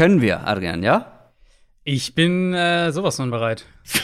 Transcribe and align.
Können 0.00 0.22
wir, 0.22 0.46
Adrian, 0.48 0.82
ja? 0.82 1.28
Ich 1.84 2.14
bin 2.14 2.54
äh, 2.54 2.90
sowas 2.90 3.16
von 3.16 3.30
bereit. 3.30 3.66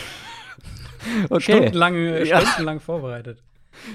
Okay. 1.30 1.40
Stundenlang, 1.40 2.26
Ja. 2.26 2.40
stundenlang 2.40 2.80
vorbereitet. 2.80 3.42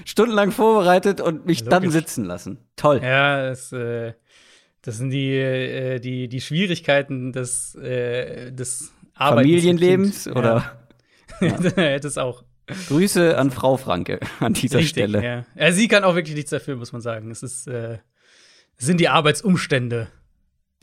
Stundenlang 0.05 0.51
vorbereitet 0.51 1.21
und 1.21 1.45
mich 1.45 1.63
dann 1.65 1.83
Logisch. 1.83 1.99
sitzen 1.99 2.23
lassen. 2.25 2.57
Toll. 2.75 3.01
Ja, 3.03 3.49
das, 3.49 3.71
äh, 3.73 4.13
das 4.81 4.97
sind 4.97 5.11
die, 5.11 5.35
äh, 5.35 5.99
die, 5.99 6.27
die 6.27 6.41
Schwierigkeiten 6.41 7.33
des, 7.33 7.75
äh, 7.75 8.51
des 8.51 8.93
Arbeitens 9.13 9.51
Familienlebens 9.51 10.27
oder 10.29 10.79
Ja. 11.41 11.99
das 11.99 12.17
auch. 12.17 12.43
Grüße 12.87 13.37
an 13.37 13.51
Frau 13.51 13.77
Franke 13.77 14.21
an 14.39 14.53
dieser 14.53 14.79
Richtig, 14.79 14.89
Stelle. 14.91 15.23
Ja. 15.23 15.45
ja, 15.55 15.71
sie 15.71 15.87
kann 15.87 16.03
auch 16.03 16.15
wirklich 16.15 16.35
nichts 16.35 16.49
dafür, 16.49 16.77
muss 16.77 16.93
man 16.93 17.01
sagen. 17.01 17.29
Es 17.29 17.43
ist, 17.43 17.67
äh, 17.67 17.99
es 18.77 18.85
sind 18.87 18.99
die 19.01 19.09
Arbeitsumstände. 19.09 20.07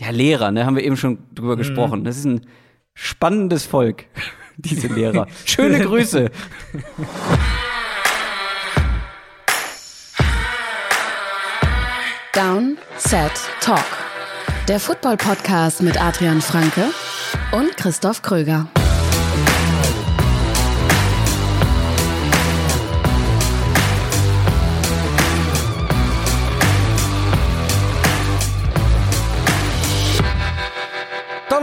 Ja, 0.00 0.10
Lehrer, 0.10 0.50
ne, 0.52 0.64
haben 0.64 0.76
wir 0.76 0.84
eben 0.84 0.96
schon 0.96 1.18
drüber 1.34 1.54
Mhm. 1.54 1.58
gesprochen. 1.58 2.04
Das 2.04 2.16
ist 2.16 2.24
ein 2.24 2.46
spannendes 2.94 3.66
Volk, 3.66 4.04
diese 4.56 4.86
Lehrer. 4.88 5.26
Schöne 5.44 5.80
Grüße. 5.80 6.30
Down, 12.32 12.78
Set, 12.96 13.32
Talk. 13.60 13.84
Der 14.68 14.78
Football-Podcast 14.78 15.82
mit 15.82 16.00
Adrian 16.00 16.40
Franke 16.40 16.84
und 17.52 17.76
Christoph 17.76 18.22
Kröger. 18.22 18.68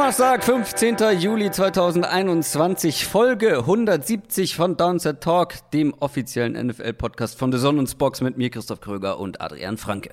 Donnerstag, 0.05 0.43
15. 0.43 0.97
Juli 1.17 1.49
2021, 1.49 3.07
Folge 3.07 3.57
170 3.57 4.55
von 4.55 4.77
Downset 4.77 5.19
Talk, 5.19 5.55
dem 5.71 5.95
offiziellen 5.95 6.67
NFL-Podcast 6.67 7.39
von 7.39 7.51
The 7.51 7.57
Sonnensbox 7.57 8.21
mit 8.21 8.37
mir, 8.37 8.51
Christoph 8.51 8.81
Kröger 8.81 9.19
und 9.19 9.41
Adrian 9.41 9.77
Franke. 9.77 10.11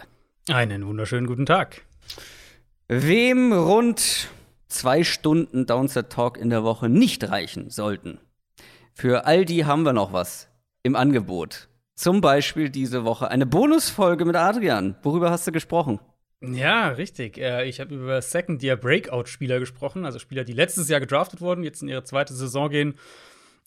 Einen 0.48 0.86
wunderschönen 0.86 1.26
guten 1.26 1.44
Tag. 1.44 1.82
Wem 2.88 3.52
rund 3.52 4.30
zwei 4.66 5.04
Stunden 5.04 5.66
Downset 5.66 6.08
Talk 6.08 6.38
in 6.38 6.48
der 6.48 6.64
Woche 6.64 6.88
nicht 6.88 7.28
reichen 7.28 7.68
sollten, 7.68 8.18
für 8.94 9.26
all 9.26 9.44
die 9.44 9.66
haben 9.66 9.82
wir 9.82 9.92
noch 9.92 10.14
was 10.14 10.48
im 10.82 10.96
Angebot. 10.96 11.68
Zum 11.96 12.22
Beispiel 12.22 12.70
diese 12.70 13.04
Woche 13.04 13.30
eine 13.30 13.44
Bonusfolge 13.44 14.24
mit 14.24 14.36
Adrian. 14.36 14.96
Worüber 15.02 15.30
hast 15.30 15.46
du 15.46 15.52
gesprochen? 15.52 16.00
Ja, 16.42 16.88
richtig. 16.88 17.38
Äh, 17.38 17.68
ich 17.68 17.80
habe 17.80 17.94
über 17.94 18.20
Second-Year-Breakout-Spieler 18.20 19.60
gesprochen, 19.60 20.04
also 20.04 20.18
Spieler, 20.18 20.44
die 20.44 20.52
letztes 20.52 20.88
Jahr 20.88 21.00
gedraftet 21.00 21.40
wurden, 21.40 21.62
jetzt 21.62 21.82
in 21.82 21.88
ihre 21.88 22.04
zweite 22.04 22.34
Saison 22.34 22.68
gehen 22.68 22.94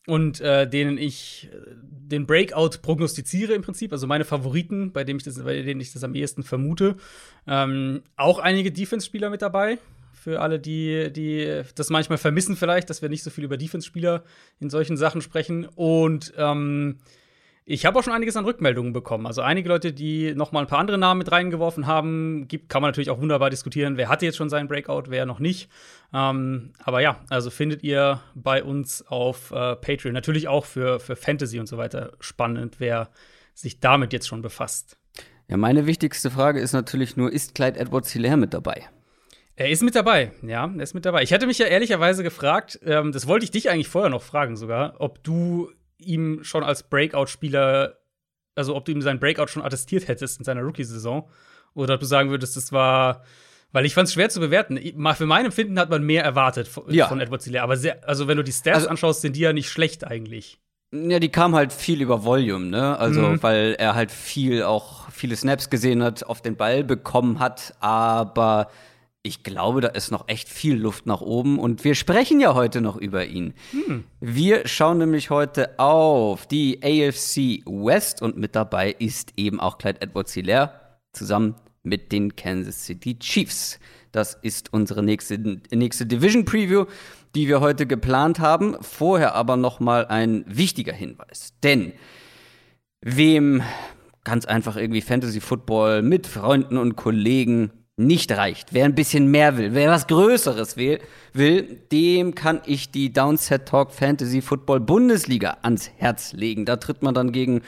und 0.08 0.40
äh, 0.42 0.70
denen 0.70 0.98
ich 0.98 1.50
äh, 1.52 1.58
den 1.72 2.26
Breakout 2.26 2.82
prognostiziere 2.82 3.54
im 3.54 3.62
Prinzip, 3.62 3.92
also 3.92 4.08
meine 4.08 4.26
Favoriten, 4.26 4.92
bei 4.92 5.04
denen 5.04 5.18
ich 5.18 5.24
das, 5.24 5.42
bei 5.42 5.62
denen 5.62 5.82
ich 5.82 5.94
das 5.94 6.04
am 6.04 6.16
ehesten 6.16 6.44
vermute. 6.44 6.98
Ähm, 7.48 8.04
auch 8.16 8.40
einige 8.40 8.72
Defense-Spieler 8.72 9.30
mit 9.30 9.42
dabei. 9.42 9.80
Für 10.14 10.42
alle, 10.42 10.60
die, 10.60 11.12
die 11.12 11.62
das 11.76 11.90
manchmal 11.90 12.18
vermissen, 12.18 12.56
vielleicht, 12.56 12.90
dass 12.90 13.02
wir 13.02 13.10
nicht 13.10 13.24
so 13.24 13.30
viel 13.30 13.44
über 13.44 13.58
Defense-Spieler 13.58 14.24
in 14.60 14.70
solchen 14.70 14.98
Sachen 14.98 15.22
sprechen. 15.22 15.66
Und 15.76 16.34
ähm, 16.38 16.98
ich 17.68 17.86
habe 17.86 17.98
auch 17.98 18.04
schon 18.04 18.14
einiges 18.14 18.38
an 18.38 18.46
Rückmeldungen 18.46 18.94
bekommen. 18.94 19.26
Also 19.26 19.42
einige 19.42 19.68
Leute, 19.68 19.92
die 19.92 20.36
noch 20.36 20.52
mal 20.52 20.60
ein 20.60 20.68
paar 20.68 20.78
andere 20.78 21.00
Namen 21.00 21.18
mit 21.18 21.32
reingeworfen 21.32 21.88
haben, 21.88 22.48
gibt, 22.48 22.70
kann 22.70 22.84
man 22.84 22.90
natürlich 22.90 23.10
auch 23.10 23.20
wunderbar 23.20 23.50
diskutieren. 23.50 23.98
Wer 23.98 24.08
hatte 24.08 24.26
jetzt 24.26 24.38
schon 24.38 24.50
seinen 24.50 24.68
Breakout, 24.68 25.06
wer 25.08 25.26
noch 25.26 25.40
nicht. 25.40 25.70
Ähm, 26.14 26.74
aber 26.84 27.02
ja, 27.02 27.20
also 27.30 27.50
findet 27.50 27.82
ihr 27.82 28.22
bei 28.36 28.64
uns 28.64 29.06
auf 29.08 29.50
äh, 29.50 29.76
Patreon. 29.76 30.14
Natürlich 30.14 30.48
auch 30.48 30.66
für, 30.66 31.00
für 31.00 31.16
Fantasy 31.16 31.60
und 31.60 31.66
so 31.66 31.78
weiter 31.78 32.12
spannend, 32.20 32.76
wer 32.78 33.10
sich 33.56 33.80
damit 33.80 34.14
jetzt 34.14 34.28
schon 34.28 34.44
befasst. 34.44 34.98
Ja, 35.48 35.58
meine 35.58 35.88
wichtigste 35.88 36.30
Frage 36.30 36.60
ist 36.60 36.74
natürlich 36.74 37.18
nur, 37.18 37.32
ist 37.34 37.56
Clyde 37.56 37.80
Edwards 37.80 38.12
Hilaire 38.12 38.38
mit 38.38 38.54
dabei? 38.54 38.90
Er 39.56 39.70
ist 39.70 39.82
mit 39.82 39.96
dabei, 39.96 40.34
ja, 40.44 40.72
er 40.76 40.84
ist 40.84 40.94
mit 40.94 41.06
dabei. 41.06 41.24
Ich 41.24 41.34
hatte 41.34 41.48
mich 41.48 41.58
ja 41.58 41.66
ehrlicherweise 41.66 42.24
gefragt, 42.24 42.80
ähm, 42.86 43.12
das 43.12 43.26
wollte 43.26 43.46
ich 43.46 43.52
dich 43.52 43.70
eigentlich 43.70 43.88
vorher 43.88 44.10
noch 44.10 44.22
fragen 44.22 44.56
sogar, 44.58 44.96
ob 45.00 45.24
du 45.24 45.72
ihm 45.98 46.44
schon 46.44 46.64
als 46.64 46.84
Breakout-Spieler, 46.84 47.98
also 48.56 48.76
ob 48.76 48.86
du 48.86 48.92
ihm 48.92 49.02
seinen 49.02 49.20
Breakout 49.20 49.48
schon 49.48 49.64
attestiert 49.64 50.08
hättest 50.08 50.40
in 50.40 50.46
seiner 50.46 50.62
Rookie-Saison 50.62 51.30
oder 51.74 51.96
ob 51.96 52.00
du 52.00 52.06
sagen 52.06 52.30
würdest, 52.30 52.56
das 52.58 52.72
war, 52.72 53.24
weil 53.72 53.86
ich 53.86 53.94
fand 53.94 54.08
es 54.08 54.14
schwer 54.14 54.30
zu 54.30 54.40
bewerten. 54.40 54.78
Für 55.16 55.26
mein 55.26 55.46
Empfinden 55.46 55.78
hat 55.80 55.90
man 55.90 56.04
mehr 56.04 56.24
erwartet 56.24 56.68
von, 56.68 56.84
Ja. 56.94 57.08
von 57.08 57.20
Edward 57.20 57.44
Hilaire, 57.44 57.64
aber 57.64 57.78
sehr, 57.78 58.08
also 58.08 58.28
wenn 58.28 58.38
du 58.38 58.44
die 58.44 58.52
Stats 58.54 58.78
Also- 58.78 58.90
anschaust, 58.90 59.22
sind 59.22 59.36
die 59.36 59.42
ja 59.42 59.54
nicht 59.54 59.70
schlecht 59.70 60.06
eigentlich. 60.06 60.60
Ja, 60.92 61.20
die 61.20 61.30
kam 61.30 61.56
halt 61.56 61.74
viel 61.74 62.02
über 62.02 62.24
Volume, 62.24 62.68
ne? 62.68 62.98
Also, 62.98 63.22
Mhm. 63.22 63.44
weil 63.44 63.76
er 63.78 63.96
halt 63.96 64.12
viel 64.12 64.64
auch 64.64 65.10
viele 65.10 65.36
Snaps 65.36 65.70
gesehen 65.70 66.02
hat, 66.04 66.24
auf 66.24 66.42
den 66.42 66.56
Ball 66.56 66.84
bekommen 66.86 67.40
hat, 67.40 67.74
aber 67.82 68.70
ich 69.26 69.44
glaube, 69.44 69.82
da 69.82 69.88
ist 69.88 70.12
noch 70.12 70.28
echt 70.28 70.48
viel 70.48 70.76
Luft 70.76 71.08
nach 71.08 71.22
oben 71.22 71.58
und 71.58 71.84
wir 71.84 71.96
sprechen 71.96 72.40
ja 72.40 72.54
heute 72.54 72.80
noch 72.80 72.96
über 72.96 73.26
ihn. 73.26 73.56
Wir 74.20 74.68
schauen 74.68 75.00
nämlich 75.00 75.32
heute 75.32 75.80
auf 75.80 76.46
die 76.46 76.80
AFC 76.84 77.66
West 77.66 78.22
und 78.22 78.38
mit 78.38 78.56
dabei 78.56 78.92
ist 78.92 79.34
eben 79.36 79.60
auch 79.60 79.80
Clyde 79.80 80.02
Edwards-Hilaire 80.02 80.80
zusammen 81.12 81.56
mit 81.82 82.12
den 82.12 82.36
Kansas 82.36 82.86
City 82.86 83.18
Chiefs. 83.18 83.80
Das 84.12 84.36
ist 84.42 84.72
unsere 84.72 85.02
nächste, 85.02 85.40
nächste 85.72 86.06
Division 86.06 86.46
Preview, 86.46 86.86
die 87.34 87.48
wir 87.48 87.62
heute 87.62 87.88
geplant 87.88 88.40
haben. 88.40 88.78
Vorher 88.82 89.34
aber 89.34 89.58
noch 89.58 89.80
mal 89.80 90.06
ein 90.06 90.46
wichtiger 90.48 90.94
Hinweis, 90.94 91.54
denn 91.64 91.94
wem 93.02 93.64
ganz 94.24 94.46
einfach 94.46 94.76
irgendwie 94.76 95.02
Fantasy 95.02 95.42
Football 95.42 96.04
mit 96.04 96.28
Freunden 96.28 96.78
und 96.78 96.96
Kollegen 96.96 97.72
nicht 97.98 98.32
reicht, 98.34 98.74
wer 98.74 98.84
ein 98.86 98.96
bisschen 98.96 99.28
mehr 99.28 99.58
will, 99.58 99.74
wer 99.74 99.90
was 99.90 100.08
Größeres 100.08 100.76
will, 100.76 101.00
will, 101.32 101.80
dem 101.92 102.36
kann 102.36 102.62
ich 102.66 102.92
die 102.92 103.14
Downset 103.14 103.68
Talk 103.68 103.94
Fantasy 103.94 104.42
Football 104.42 104.82
Bundesliga 104.82 105.58
ans 105.62 105.90
Herz 105.98 106.34
legen. 106.34 106.66
Da 106.66 106.76
tritt 106.76 107.04
man 107.04 107.14
dann 107.14 107.32
gegen 107.32 107.62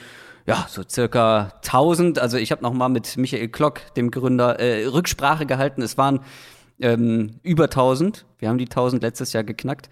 ja, 0.46 0.66
so 0.68 0.82
circa 0.86 1.52
1000, 1.64 2.18
also 2.18 2.36
ich 2.36 2.52
habe 2.52 2.62
noch 2.62 2.74
mal 2.74 2.88
mit 2.88 3.16
Michael 3.16 3.48
Klock, 3.48 3.80
dem 3.94 4.10
Gründer, 4.10 4.58
äh, 4.60 4.86
Rücksprache 4.86 5.46
gehalten. 5.46 5.80
Es 5.80 5.96
waren 5.96 6.20
ähm, 6.78 7.40
über 7.42 7.64
1000. 7.64 8.26
Wir 8.38 8.48
haben 8.50 8.58
die 8.58 8.66
1000 8.66 9.02
letztes 9.02 9.32
Jahr 9.32 9.44
geknackt. 9.44 9.88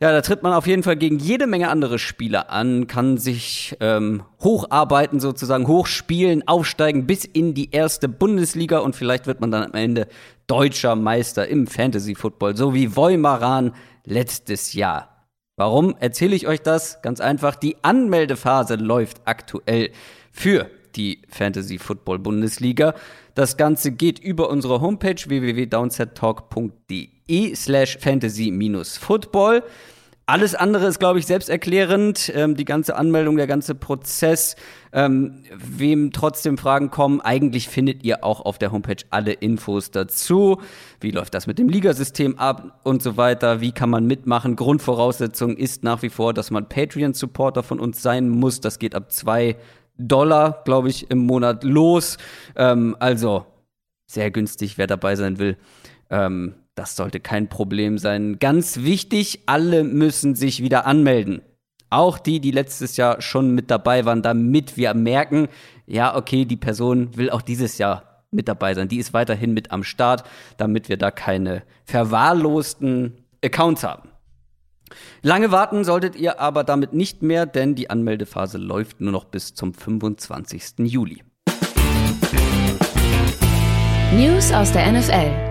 Ja, 0.00 0.12
da 0.12 0.20
tritt 0.20 0.44
man 0.44 0.52
auf 0.52 0.68
jeden 0.68 0.84
Fall 0.84 0.94
gegen 0.94 1.18
jede 1.18 1.48
Menge 1.48 1.70
andere 1.70 1.98
Spieler 1.98 2.50
an, 2.50 2.86
kann 2.86 3.18
sich 3.18 3.76
ähm, 3.80 4.22
hocharbeiten, 4.40 5.18
sozusagen 5.18 5.66
hochspielen, 5.66 6.46
aufsteigen 6.46 7.08
bis 7.08 7.24
in 7.24 7.52
die 7.52 7.72
erste 7.72 8.08
Bundesliga 8.08 8.78
und 8.78 8.94
vielleicht 8.94 9.26
wird 9.26 9.40
man 9.40 9.50
dann 9.50 9.64
am 9.64 9.72
Ende 9.72 10.06
deutscher 10.46 10.94
Meister 10.94 11.48
im 11.48 11.66
Fantasy 11.66 12.14
Football, 12.14 12.56
so 12.56 12.74
wie 12.74 12.94
Voimaran 12.94 13.72
letztes 14.04 14.72
Jahr. 14.72 15.26
Warum 15.56 15.96
erzähle 15.98 16.36
ich 16.36 16.46
euch 16.46 16.62
das? 16.62 17.02
Ganz 17.02 17.20
einfach, 17.20 17.56
die 17.56 17.76
Anmeldephase 17.82 18.76
läuft 18.76 19.22
aktuell 19.24 19.90
für 20.30 20.70
die 20.94 21.22
Fantasy 21.28 21.78
Football 21.78 22.20
Bundesliga. 22.20 22.94
Das 23.38 23.56
Ganze 23.56 23.92
geht 23.92 24.18
über 24.18 24.50
unsere 24.50 24.80
Homepage 24.80 25.14
www.downsettalk.de 25.14 27.54
slash 27.54 27.96
fantasy-football. 28.00 29.62
Alles 30.26 30.56
andere 30.56 30.88
ist, 30.88 30.98
glaube 30.98 31.20
ich, 31.20 31.26
selbsterklärend. 31.26 32.32
Ähm, 32.34 32.56
die 32.56 32.64
ganze 32.64 32.96
Anmeldung, 32.96 33.36
der 33.36 33.46
ganze 33.46 33.76
Prozess. 33.76 34.56
Ähm, 34.92 35.44
wem 35.56 36.10
trotzdem 36.10 36.58
Fragen 36.58 36.90
kommen, 36.90 37.20
eigentlich 37.20 37.68
findet 37.68 38.02
ihr 38.02 38.24
auch 38.24 38.40
auf 38.40 38.58
der 38.58 38.72
Homepage 38.72 39.04
alle 39.10 39.34
Infos 39.34 39.92
dazu. 39.92 40.60
Wie 41.00 41.12
läuft 41.12 41.34
das 41.34 41.46
mit 41.46 41.60
dem 41.60 41.68
Ligasystem 41.68 42.40
ab 42.40 42.80
und 42.82 43.04
so 43.04 43.16
weiter? 43.16 43.60
Wie 43.60 43.70
kann 43.70 43.88
man 43.88 44.04
mitmachen? 44.06 44.56
Grundvoraussetzung 44.56 45.56
ist 45.56 45.84
nach 45.84 46.02
wie 46.02 46.10
vor, 46.10 46.34
dass 46.34 46.50
man 46.50 46.68
Patreon-Supporter 46.68 47.62
von 47.62 47.78
uns 47.78 48.02
sein 48.02 48.28
muss. 48.28 48.60
Das 48.60 48.80
geht 48.80 48.96
ab 48.96 49.12
zwei 49.12 49.54
Dollar, 49.98 50.62
glaube 50.64 50.88
ich, 50.88 51.10
im 51.10 51.18
Monat 51.18 51.64
los. 51.64 52.16
Ähm, 52.56 52.96
also 52.98 53.46
sehr 54.06 54.30
günstig, 54.30 54.78
wer 54.78 54.86
dabei 54.86 55.16
sein 55.16 55.38
will. 55.38 55.56
Ähm, 56.10 56.54
das 56.74 56.96
sollte 56.96 57.20
kein 57.20 57.48
Problem 57.48 57.98
sein. 57.98 58.38
Ganz 58.38 58.78
wichtig, 58.78 59.40
alle 59.46 59.84
müssen 59.84 60.34
sich 60.34 60.62
wieder 60.62 60.86
anmelden. 60.86 61.42
Auch 61.90 62.18
die, 62.18 62.40
die 62.40 62.50
letztes 62.50 62.96
Jahr 62.96 63.20
schon 63.20 63.54
mit 63.54 63.70
dabei 63.70 64.04
waren, 64.04 64.22
damit 64.22 64.76
wir 64.76 64.94
merken, 64.94 65.48
ja, 65.86 66.14
okay, 66.14 66.44
die 66.44 66.56
Person 66.56 67.16
will 67.16 67.30
auch 67.30 67.42
dieses 67.42 67.78
Jahr 67.78 68.24
mit 68.30 68.46
dabei 68.46 68.74
sein. 68.74 68.88
Die 68.88 68.98
ist 68.98 69.14
weiterhin 69.14 69.54
mit 69.54 69.72
am 69.72 69.82
Start, 69.82 70.24
damit 70.58 70.88
wir 70.88 70.98
da 70.98 71.10
keine 71.10 71.62
verwahrlosten 71.84 73.24
Accounts 73.42 73.84
haben. 73.84 74.07
Lange 75.22 75.50
warten 75.50 75.84
solltet 75.84 76.16
ihr 76.16 76.40
aber 76.40 76.64
damit 76.64 76.92
nicht 76.92 77.22
mehr, 77.22 77.46
denn 77.46 77.74
die 77.74 77.90
Anmeldephase 77.90 78.58
läuft 78.58 79.00
nur 79.00 79.12
noch 79.12 79.24
bis 79.24 79.54
zum 79.54 79.74
25. 79.74 80.78
Juli. 80.78 81.22
News 84.14 84.52
aus 84.52 84.72
der 84.72 84.90
NFL. 84.90 85.48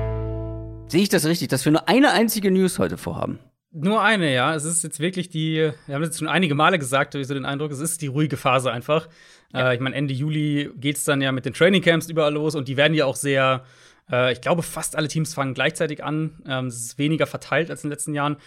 Sehe 0.88 1.02
ich 1.02 1.10
das 1.10 1.26
richtig, 1.26 1.50
dass 1.50 1.66
wir 1.66 1.72
nur 1.72 1.88
eine 1.88 2.12
einzige 2.12 2.50
News 2.50 2.80
heute 2.80 2.98
vorhaben? 2.98 3.40
Nur 3.72 4.02
eine, 4.02 4.34
ja. 4.34 4.56
Es 4.56 4.64
ist 4.64 4.84
jetzt 4.84 5.00
wirklich 5.00 5.30
die, 5.30 5.72
wir 5.86 5.96
haben 5.96 6.02
es 6.02 6.18
schon 6.18 6.28
einige 6.28 6.56
Male 6.56 6.80
gesagt, 6.80 7.14
habe 7.14 7.22
ich 7.22 7.28
so 7.28 7.34
den 7.34 7.46
Eindruck, 7.46 7.72
es 7.72 7.80
ist 7.80 8.02
die 8.02 8.08
ruhige 8.08 8.38
Phase 8.38 8.72
einfach. 8.72 9.08
Ja. 9.54 9.72
Äh, 9.72 9.76
ich 9.76 9.82
meine, 9.82 9.96
Ende 9.96 10.14
Juli 10.14 10.72
geht 10.76 10.98
es 10.98 11.04
dann 11.04 11.22
ja 11.22 11.32
mit 11.32 11.46
den 11.46 11.54
Trainingcamps 11.54 12.10
überall 12.10 12.34
los 12.34 12.56
und 12.56 12.68
die 12.68 12.78
werden 12.78 12.94
ja 12.94 13.06
auch 13.06 13.16
sehr, 13.16 13.64
äh, 14.10 14.32
ich 14.32 14.42
glaube, 14.42 14.64
fast 14.64 14.96
alle 14.96 15.08
Teams 15.08 15.34
fangen 15.34 15.54
gleichzeitig 15.54 16.04
an. 16.04 16.42
Ähm, 16.48 16.68
es 16.68 16.78
ist 16.78 16.98
weniger 16.98 17.28
verteilt 17.28 17.70
als 17.70 17.84
in 17.84 17.90
den 17.90 17.94
letzten 17.94 18.16
Jahren. 18.16 18.38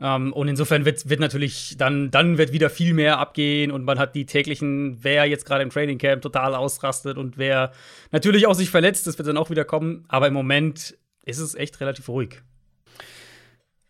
Ähm, 0.00 0.32
und 0.32 0.48
insofern 0.48 0.84
wird, 0.84 1.08
wird 1.08 1.20
natürlich 1.20 1.76
dann, 1.78 2.10
dann 2.10 2.38
wird 2.38 2.52
wieder 2.52 2.70
viel 2.70 2.92
mehr 2.94 3.18
abgehen 3.18 3.70
und 3.70 3.84
man 3.84 3.98
hat 3.98 4.14
die 4.14 4.26
täglichen, 4.26 4.98
wer 5.02 5.24
jetzt 5.24 5.46
gerade 5.46 5.62
im 5.62 5.70
Trainingcamp 5.70 6.22
total 6.22 6.54
ausrastet 6.54 7.16
und 7.16 7.38
wer 7.38 7.72
natürlich 8.12 8.46
auch 8.46 8.54
sich 8.54 8.70
verletzt, 8.70 9.06
das 9.06 9.18
wird 9.18 9.28
dann 9.28 9.36
auch 9.38 9.50
wieder 9.50 9.64
kommen. 9.64 10.04
Aber 10.08 10.28
im 10.28 10.34
Moment 10.34 10.96
ist 11.24 11.38
es 11.38 11.54
echt 11.54 11.80
relativ 11.80 12.08
ruhig. 12.08 12.42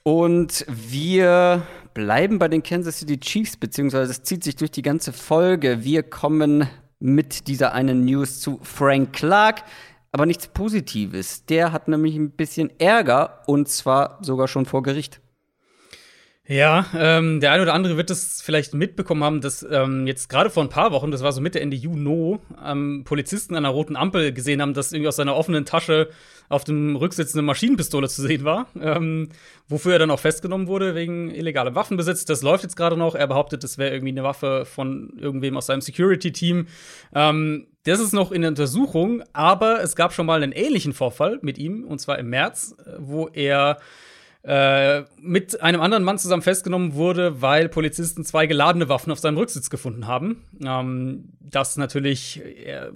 Und 0.05 0.65
wir 0.69 1.67
bleiben 1.93 2.39
bei 2.39 2.47
den 2.47 2.63
Kansas 2.63 3.01
City 3.01 3.19
Chiefs, 3.19 3.57
beziehungsweise 3.57 4.13
es 4.13 4.23
zieht 4.23 4.45
sich 4.45 4.55
durch 4.55 4.71
die 4.71 4.83
ganze 4.83 5.13
Folge. 5.13 5.83
Wir 5.83 6.05
kommen 6.05 6.69
mit 7.01 7.49
dieser 7.49 7.73
einen 7.73 8.05
News 8.05 8.41
zu 8.41 8.61
Frank 8.63 9.13
Clark, 9.13 9.65
aber 10.13 10.25
nichts 10.25 10.47
Positives. 10.47 11.45
Der 11.47 11.73
hat 11.73 11.89
nämlich 11.89 12.15
ein 12.15 12.31
bisschen 12.31 12.71
Ärger 12.79 13.43
und 13.47 13.69
zwar 13.69 14.19
sogar 14.23 14.47
schon 14.47 14.65
vor 14.65 14.85
Gericht. 14.85 15.21
Ja, 16.49 16.87
ähm, 16.97 17.41
der 17.41 17.51
eine 17.51 17.63
oder 17.65 17.75
andere 17.75 17.97
wird 17.97 18.09
es 18.09 18.41
vielleicht 18.41 18.73
mitbekommen 18.73 19.25
haben, 19.25 19.41
dass 19.41 19.67
ähm, 19.69 20.07
jetzt 20.07 20.29
gerade 20.29 20.49
vor 20.49 20.63
ein 20.63 20.69
paar 20.69 20.93
Wochen, 20.93 21.11
das 21.11 21.25
war 21.25 21.33
so 21.33 21.41
Mitte 21.41 21.61
Ende 21.61 21.77
Juni, 21.77 22.39
ähm, 22.65 23.03
Polizisten 23.05 23.57
an 23.57 23.65
einer 23.65 23.75
roten 23.75 23.97
Ampel 23.97 24.33
gesehen 24.33 24.63
haben, 24.63 24.73
dass 24.73 24.93
irgendwie 24.93 25.09
aus 25.09 25.17
seiner 25.17 25.35
offenen 25.35 25.65
Tasche 25.65 26.09
auf 26.49 26.63
dem 26.63 26.95
Rücksitz 26.95 27.35
eine 27.35 27.43
Maschinenpistole 27.43 28.09
zu 28.09 28.23
sehen 28.23 28.45
war, 28.45 28.69
ähm, 28.81 29.31
wofür 29.67 29.95
er 29.95 29.99
dann 29.99 30.13
auch 30.13 30.21
festgenommen 30.21 30.69
wurde 30.69 30.95
wegen 30.95 31.33
illegalem 31.33 31.75
Waffenbesitz. 31.75 32.25
Das 32.27 32.43
läuft 32.43 32.63
jetzt 32.63 32.77
gerade 32.77 32.97
noch. 32.97 33.17
Er 33.17 33.27
behauptet, 33.27 33.65
das 33.65 33.77
wäre 33.77 33.93
irgendwie 33.93 34.13
eine 34.13 34.23
Waffe 34.23 34.67
von 34.67 35.15
irgendwem 35.19 35.57
aus 35.57 35.67
seinem 35.67 35.81
Security-Team. 35.81 36.69
Ähm, 37.13 37.67
das 37.83 37.99
ist 37.99 38.13
noch 38.13 38.31
in 38.31 38.43
der 38.43 38.51
Untersuchung, 38.51 39.25
aber 39.33 39.83
es 39.83 39.97
gab 39.97 40.13
schon 40.13 40.27
mal 40.27 40.43
einen 40.45 40.53
ähnlichen 40.53 40.93
Vorfall 40.93 41.41
mit 41.43 41.59
ihm, 41.59 41.83
und 41.83 42.01
zwar 42.01 42.21
im 42.21 42.31
März, 42.31 42.77
wo 42.99 43.29
er 43.33 43.79
äh, 44.47 45.03
mit 45.21 45.61
einem 45.61 45.81
anderen 45.81 46.05
Mann 46.05 46.19
zusammen 46.19 46.43
festgenommen 46.43 46.95
wurde, 46.95 47.43
weil 47.43 47.69
Polizisten 47.69 48.25
zwei 48.25 48.47
geladene 48.47 48.89
Waffen 48.89 49.11
auf 49.11 49.19
seinem 49.19 49.39
Rücksitz 49.39 49.71
gefunden 49.71 50.07
haben. 50.07 50.45
Ähm, 50.65 51.33
das 51.41 51.77
natürlich, 51.77 52.41
äh, 52.45 52.87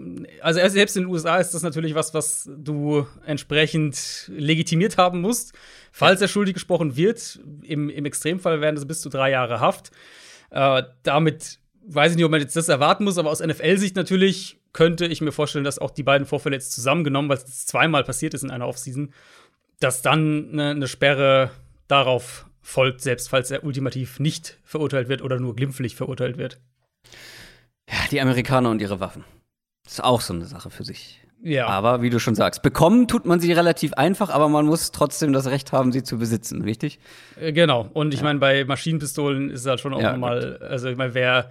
also 0.43 0.61
selbst 0.69 0.97
in 0.97 1.03
den 1.03 1.11
USA 1.11 1.39
ist 1.39 1.53
das 1.53 1.65
natürlich 1.65 1.97
was, 1.97 2.15
was 2.15 2.49
du 2.57 3.05
entsprechend 3.27 4.31
legitimiert 4.33 4.97
haben 4.97 5.23
musst. 5.23 5.53
Falls 5.91 6.21
er 6.21 6.29
schuldig 6.29 6.55
gesprochen 6.55 6.97
wird, 6.97 7.41
im, 7.65 7.91
im 7.91 8.05
Extremfall 8.05 8.61
wären 8.61 8.77
das 8.77 8.87
bis 8.87 9.01
zu 9.01 9.09
drei 9.09 9.33
Jahre 9.33 9.59
Haft. 9.59 9.91
Äh, 10.51 10.85
damit 11.03 11.59
weiß 11.85 12.13
ich 12.13 12.17
nicht, 12.17 12.25
ob 12.25 12.31
man 12.31 12.41
jetzt 12.41 12.55
das 12.55 12.69
erwarten 12.69 13.03
muss, 13.03 13.19
aber 13.19 13.31
aus 13.31 13.41
NFL-Sicht 13.41 13.97
natürlich 13.97 14.61
könnte 14.73 15.07
ich 15.07 15.21
mir 15.21 15.33
vorstellen, 15.33 15.65
dass 15.65 15.81
auch 15.81 15.91
die 15.91 16.05
beiden 16.05 16.29
Vorfälle 16.29 16.55
jetzt 16.55 16.71
zusammengenommen, 16.71 17.29
weil 17.29 17.39
es 17.39 17.67
zweimal 17.67 18.05
passiert 18.05 18.35
ist 18.35 18.45
in 18.45 18.53
einer 18.53 18.69
Offseason, 18.69 19.13
dass 19.81 20.03
dann 20.03 20.51
eine, 20.53 20.71
eine 20.71 20.89
Sperre 20.89 21.51
darauf 21.89 22.47
folgt, 22.63 23.01
selbst 23.01 23.29
falls 23.29 23.51
er 23.51 23.65
ultimativ 23.65 24.21
nicht 24.21 24.59
verurteilt 24.63 25.09
wird 25.09 25.23
oder 25.23 25.41
nur 25.41 25.57
glimpflich 25.57 25.97
verurteilt 25.97 26.39
wird. 26.39 26.61
Ja, 27.89 27.97
die 28.11 28.21
Amerikaner 28.21 28.71
und 28.71 28.81
ihre 28.81 29.01
Waffen. 29.01 29.25
Das 29.85 29.95
ist 29.95 30.05
auch 30.05 30.21
so 30.21 30.33
eine 30.33 30.45
Sache 30.45 30.71
für 30.71 30.85
sich. 30.85 31.21
Ja. 31.43 31.67
Aber 31.67 32.03
wie 32.03 32.11
du 32.11 32.21
schon 32.21 32.35
sagst, 32.35 32.63
bekommen 32.63 33.09
tut 33.09 33.25
man 33.25 33.41
sie 33.41 33.53
relativ 33.53 33.95
einfach, 33.95 34.29
aber 34.29 34.49
man 34.49 34.67
muss 34.67 34.93
trotzdem 34.93 35.33
das 35.33 35.47
Recht 35.47 35.73
haben, 35.73 35.91
sie 35.91 36.03
zu 36.03 36.19
besitzen, 36.19 36.63
richtig? 36.63 36.99
Äh, 37.41 37.53
genau. 37.53 37.89
Und 37.95 38.13
ich 38.13 38.21
ja. 38.21 38.25
meine, 38.25 38.39
bei 38.39 38.65
Maschinenpistolen 38.65 39.51
ist 39.51 39.61
es 39.61 39.67
halt 39.67 39.81
schon 39.81 39.95
auch 39.95 40.03
ja, 40.03 40.13
nochmal, 40.13 40.59
also 40.59 40.89
ich 40.89 40.99
meine, 40.99 41.15
wer, 41.15 41.51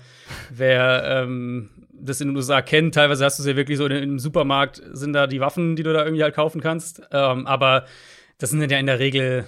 wer 0.51 1.23
ähm, 1.23 1.69
das 1.91 2.21
in 2.21 2.29
den 2.29 2.37
USA 2.37 2.61
kennt, 2.61 2.93
teilweise 2.93 3.25
hast 3.25 3.39
du 3.39 3.43
es 3.43 3.47
ja 3.47 3.55
wirklich 3.55 3.79
so 3.79 3.87
in, 3.87 3.91
im 3.91 4.19
Supermarkt, 4.19 4.81
sind 4.91 5.13
da 5.13 5.25
die 5.25 5.39
Waffen, 5.39 5.75
die 5.75 5.83
du 5.83 5.91
da 5.91 6.03
irgendwie 6.03 6.23
halt 6.23 6.35
kaufen 6.35 6.61
kannst. 6.61 7.01
Ähm, 7.11 7.47
aber 7.47 7.85
das 8.39 8.51
sind 8.51 8.71
ja 8.71 8.79
in 8.79 8.85
der 8.85 8.99
Regel 8.99 9.45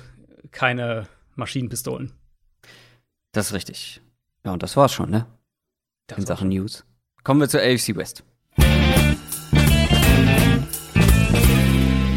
keine 0.52 1.08
Maschinenpistolen. 1.36 2.12
Das 3.32 3.48
ist 3.48 3.54
richtig. 3.54 4.02
Ja, 4.46 4.52
und 4.52 4.62
das 4.62 4.76
war's 4.76 4.94
schon, 4.94 5.10
ne? 5.10 5.26
Das 6.08 6.20
in 6.20 6.26
Sachen 6.26 6.50
News. 6.50 6.84
Kommen 7.24 7.40
wir 7.40 7.48
zur 7.48 7.62
AFC 7.62 7.96
West. 7.96 8.24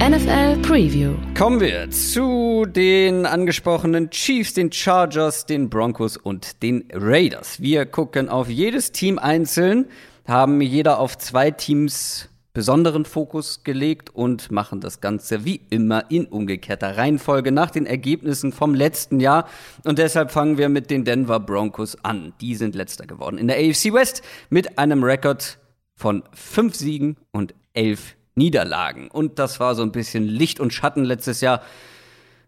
NFL 0.00 0.60
Preview. 0.62 1.14
Kommen 1.38 1.60
wir 1.60 1.90
zu 1.90 2.66
den 2.66 3.24
angesprochenen 3.24 4.10
Chiefs, 4.10 4.54
den 4.54 4.72
Chargers, 4.72 5.46
den 5.46 5.70
Broncos 5.70 6.16
und 6.16 6.60
den 6.62 6.88
Raiders. 6.92 7.60
Wir 7.60 7.86
gucken 7.86 8.28
auf 8.28 8.48
jedes 8.50 8.90
Team 8.90 9.20
einzeln, 9.20 9.86
haben 10.26 10.60
jeder 10.60 10.98
auf 10.98 11.16
zwei 11.18 11.52
Teams 11.52 12.28
besonderen 12.54 13.04
Fokus 13.04 13.64
gelegt 13.64 14.14
und 14.14 14.52
machen 14.52 14.80
das 14.80 15.00
Ganze 15.00 15.44
wie 15.44 15.60
immer 15.70 16.08
in 16.08 16.24
umgekehrter 16.24 16.96
Reihenfolge 16.96 17.50
nach 17.50 17.72
den 17.72 17.84
Ergebnissen 17.84 18.52
vom 18.52 18.74
letzten 18.74 19.18
Jahr. 19.18 19.48
Und 19.84 19.98
deshalb 19.98 20.30
fangen 20.30 20.56
wir 20.56 20.68
mit 20.68 20.88
den 20.88 21.04
Denver 21.04 21.40
Broncos 21.40 21.96
an. 22.04 22.32
Die 22.40 22.54
sind 22.54 22.76
letzter 22.76 23.06
geworden 23.06 23.38
in 23.38 23.48
der 23.48 23.56
AFC 23.56 23.92
West 23.92 24.22
mit 24.50 24.78
einem 24.78 25.02
Rekord 25.02 25.58
von 25.96 26.22
fünf 26.32 26.76
Siegen 26.76 27.16
und 27.32 27.54
elf 27.72 28.14
Niederlagen. 28.36 29.08
Und 29.08 29.40
das 29.40 29.58
war 29.58 29.74
so 29.74 29.82
ein 29.82 29.92
bisschen 29.92 30.24
Licht 30.24 30.60
und 30.60 30.72
Schatten 30.72 31.04
letztes 31.04 31.40
Jahr. 31.40 31.60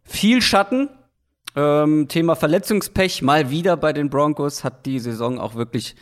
Viel 0.05 0.41
Schatten. 0.41 0.89
Ähm, 1.57 2.07
Thema 2.07 2.37
Verletzungspech 2.37 3.23
mal 3.23 3.51
wieder 3.51 3.77
bei 3.77 3.93
den 3.93 4.09
Broncos 4.09 4.63
hat 4.63 4.87
die 4.87 5.01
Saison 5.01 5.41
auch 5.41 5.57
wirklich 5.57 5.97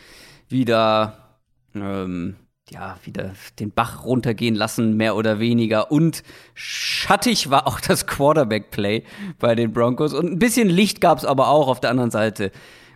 wieder 0.48 1.38
ähm, 1.74 2.36
ja, 2.74 2.98
wieder 3.04 3.32
den 3.60 3.70
Bach 3.70 4.04
runtergehen 4.04 4.54
lassen, 4.54 4.96
mehr 4.96 5.16
oder 5.16 5.38
weniger. 5.38 5.90
Und 5.90 6.22
schattig 6.54 7.48
war 7.50 7.66
auch 7.66 7.80
das 7.80 8.06
Quarterback-Play 8.06 9.04
bei 9.38 9.54
den 9.54 9.72
Broncos. 9.72 10.12
Und 10.12 10.32
ein 10.32 10.38
bisschen 10.38 10.68
Licht 10.68 11.00
gab 11.00 11.18
es 11.18 11.24
aber 11.24 11.48
auch 11.48 11.68
auf 11.68 11.80
der 11.80 11.90
anderen 11.90 12.10
Seite. 12.10 12.50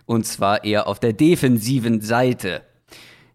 Und 0.05 0.25
zwar 0.25 0.63
eher 0.63 0.87
auf 0.87 0.99
der 0.99 1.13
defensiven 1.13 2.01
Seite. 2.01 2.61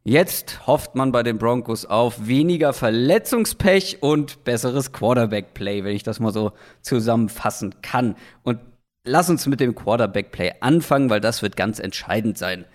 Jetzt 0.02 0.66
hofft 0.66 0.96
man 0.96 1.12
bei 1.12 1.22
den 1.22 1.38
Broncos 1.38 1.86
auf 1.86 2.26
weniger 2.26 2.74
Verletzungspech 2.74 4.02
und 4.02 4.44
besseres 4.44 4.92
Quarterback-Play, 4.92 5.82
wenn 5.82 5.96
ich 5.96 6.02
das 6.02 6.20
mal 6.20 6.32
so 6.32 6.52
zusammenfassen 6.82 7.76
kann. 7.80 8.16
Und 8.42 8.60
lass 9.04 9.30
uns 9.30 9.46
mit 9.46 9.60
dem 9.60 9.74
Quarterback-Play 9.74 10.56
anfangen, 10.60 11.08
weil 11.08 11.20
das 11.20 11.40
wird 11.40 11.56
ganz 11.56 11.78
entscheidend 11.78 12.36
sein. 12.36 12.66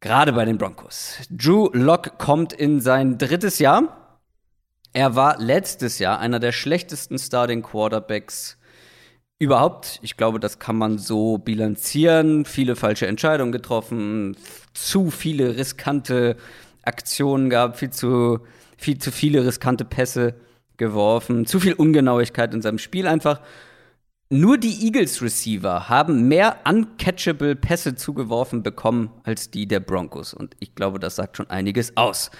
Gerade 0.00 0.32
bei 0.32 0.44
den 0.44 0.58
Broncos. 0.58 1.18
Drew 1.30 1.70
Locke 1.72 2.10
kommt 2.18 2.52
in 2.52 2.80
sein 2.80 3.18
drittes 3.18 3.58
Jahr. 3.58 4.20
Er 4.92 5.16
war 5.16 5.38
letztes 5.40 5.98
Jahr 5.98 6.18
einer 6.20 6.38
der 6.38 6.52
schlechtesten 6.52 7.18
Starting 7.18 7.62
Quarterbacks 7.62 8.58
überhaupt. 9.38 9.98
Ich 10.02 10.16
glaube, 10.16 10.40
das 10.40 10.58
kann 10.58 10.76
man 10.76 10.98
so 10.98 11.38
bilanzieren. 11.38 12.44
Viele 12.44 12.76
falsche 12.76 13.06
Entscheidungen 13.06 13.52
getroffen, 13.52 14.36
zu 14.72 15.10
viele 15.10 15.56
riskante 15.56 16.36
Aktionen 16.82 17.50
gab, 17.50 17.78
viel 17.78 17.90
zu, 17.90 18.40
viel 18.76 18.98
zu 18.98 19.10
viele 19.10 19.44
riskante 19.44 19.84
Pässe 19.84 20.34
geworfen, 20.76 21.46
zu 21.46 21.60
viel 21.60 21.74
Ungenauigkeit 21.74 22.52
in 22.54 22.62
seinem 22.62 22.78
Spiel 22.78 23.06
einfach. 23.06 23.40
Nur 24.30 24.58
die 24.58 24.86
Eagles 24.86 25.20
Receiver 25.22 25.88
haben 25.88 26.28
mehr 26.28 26.56
uncatchable 26.66 27.54
Pässe 27.56 27.94
zugeworfen 27.94 28.62
bekommen 28.62 29.10
als 29.22 29.50
die 29.50 29.68
der 29.68 29.80
Broncos. 29.80 30.32
Und 30.32 30.56
ich 30.60 30.74
glaube, 30.74 30.98
das 30.98 31.16
sagt 31.16 31.36
schon 31.36 31.50
einiges 31.50 31.96
aus. 31.96 32.30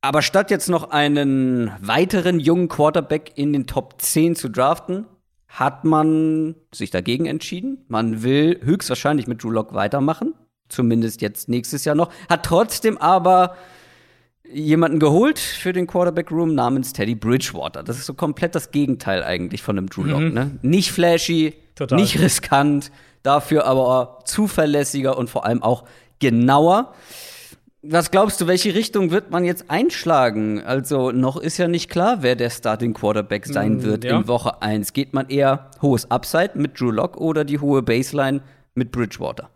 Aber 0.00 0.22
statt 0.22 0.50
jetzt 0.50 0.68
noch 0.68 0.90
einen 0.90 1.70
weiteren 1.80 2.40
jungen 2.40 2.68
Quarterback 2.68 3.32
in 3.36 3.52
den 3.52 3.66
Top 3.66 4.00
10 4.00 4.36
zu 4.36 4.48
draften, 4.48 5.06
hat 5.48 5.84
man 5.84 6.54
sich 6.72 6.90
dagegen 6.90 7.26
entschieden. 7.26 7.84
Man 7.88 8.22
will 8.22 8.60
höchstwahrscheinlich 8.62 9.26
mit 9.26 9.42
Drew 9.42 9.50
Lock 9.50 9.74
weitermachen. 9.74 10.34
Zumindest 10.68 11.20
jetzt 11.20 11.48
nächstes 11.48 11.84
Jahr 11.84 11.94
noch. 11.94 12.10
Hat 12.28 12.44
trotzdem 12.44 12.96
aber 12.96 13.54
jemanden 14.52 14.98
geholt 14.98 15.38
für 15.38 15.72
den 15.72 15.86
Quarterback 15.86 16.30
Room 16.30 16.54
namens 16.54 16.92
Teddy 16.92 17.14
Bridgewater. 17.14 17.82
Das 17.82 17.98
ist 17.98 18.06
so 18.06 18.14
komplett 18.14 18.54
das 18.54 18.70
Gegenteil 18.70 19.22
eigentlich 19.22 19.62
von 19.62 19.78
einem 19.78 19.88
Drew 19.88 20.04
Lock. 20.04 20.20
Mhm. 20.20 20.34
Ne? 20.34 20.50
Nicht 20.62 20.92
flashy, 20.92 21.54
Total. 21.74 21.98
nicht 21.98 22.20
riskant, 22.20 22.90
dafür 23.22 23.66
aber 23.66 24.20
zuverlässiger 24.24 25.16
und 25.16 25.30
vor 25.30 25.44
allem 25.44 25.62
auch 25.62 25.84
genauer. 26.18 26.94
Was 27.84 28.12
glaubst 28.12 28.40
du, 28.40 28.46
welche 28.46 28.74
Richtung 28.76 29.10
wird 29.10 29.32
man 29.32 29.44
jetzt 29.44 29.68
einschlagen? 29.68 30.62
Also 30.62 31.10
noch 31.10 31.36
ist 31.36 31.58
ja 31.58 31.66
nicht 31.66 31.90
klar, 31.90 32.18
wer 32.20 32.36
der 32.36 32.50
Starting 32.50 32.94
Quarterback 32.94 33.46
sein 33.46 33.78
mm, 33.78 33.82
wird 33.82 34.04
ja. 34.04 34.16
in 34.16 34.28
Woche 34.28 34.62
1. 34.62 34.92
Geht 34.92 35.14
man 35.14 35.28
eher 35.28 35.70
hohes 35.82 36.08
Upside 36.08 36.52
mit 36.54 36.78
Drew 36.78 36.92
Lock 36.92 37.16
oder 37.16 37.44
die 37.44 37.58
hohe 37.58 37.82
Baseline 37.82 38.40
mit 38.74 38.92
Bridgewater? 38.92 39.50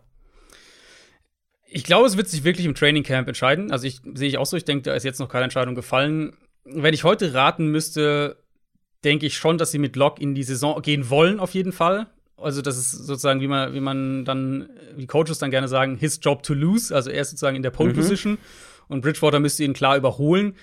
Ich 1.69 1.83
glaube, 1.83 2.07
es 2.07 2.17
wird 2.17 2.29
sich 2.29 2.43
wirklich 2.43 2.65
im 2.65 2.75
Training 2.75 3.03
Camp 3.03 3.27
entscheiden. 3.27 3.71
Also 3.71 3.87
ich 3.87 4.01
sehe 4.13 4.29
ich 4.29 4.37
auch 4.37 4.45
so, 4.45 4.55
ich 4.55 4.65
denke, 4.65 4.83
da 4.83 4.93
ist 4.93 5.03
jetzt 5.03 5.19
noch 5.19 5.29
keine 5.29 5.43
Entscheidung 5.43 5.75
gefallen. 5.75 6.33
Wenn 6.63 6.93
ich 6.93 7.03
heute 7.03 7.33
raten 7.33 7.67
müsste, 7.67 8.37
denke 9.03 9.25
ich 9.25 9.37
schon, 9.37 9.57
dass 9.57 9.71
sie 9.71 9.79
mit 9.79 9.95
Lock 9.95 10.19
in 10.19 10.33
die 10.33 10.43
Saison 10.43 10.81
gehen 10.81 11.09
wollen, 11.09 11.39
auf 11.39 11.53
jeden 11.53 11.71
Fall. 11.71 12.07
Also, 12.37 12.61
das 12.61 12.77
ist 12.77 12.91
sozusagen, 12.91 13.41
wie 13.41 13.47
man, 13.47 13.73
wie 13.73 13.79
man 13.79 14.23
dann, 14.23 14.69
wie 14.95 15.07
Coaches 15.07 15.39
dann 15.39 15.49
gerne 15.49 15.67
sagen, 15.67 15.97
his 15.97 16.19
job 16.21 16.43
to 16.43 16.53
lose. 16.53 16.93
Also, 16.93 17.09
er 17.09 17.21
ist 17.21 17.31
sozusagen 17.31 17.55
in 17.55 17.63
der 17.63 17.71
Pole 17.71 17.91
mhm. 17.91 17.95
Position 17.95 18.33
mhm. 18.33 18.37
und 18.89 19.01
Bridgewater 19.01 19.39
müsste 19.39 19.63
ihn 19.63 19.73
klar 19.73 19.97
überholen. 19.97 20.55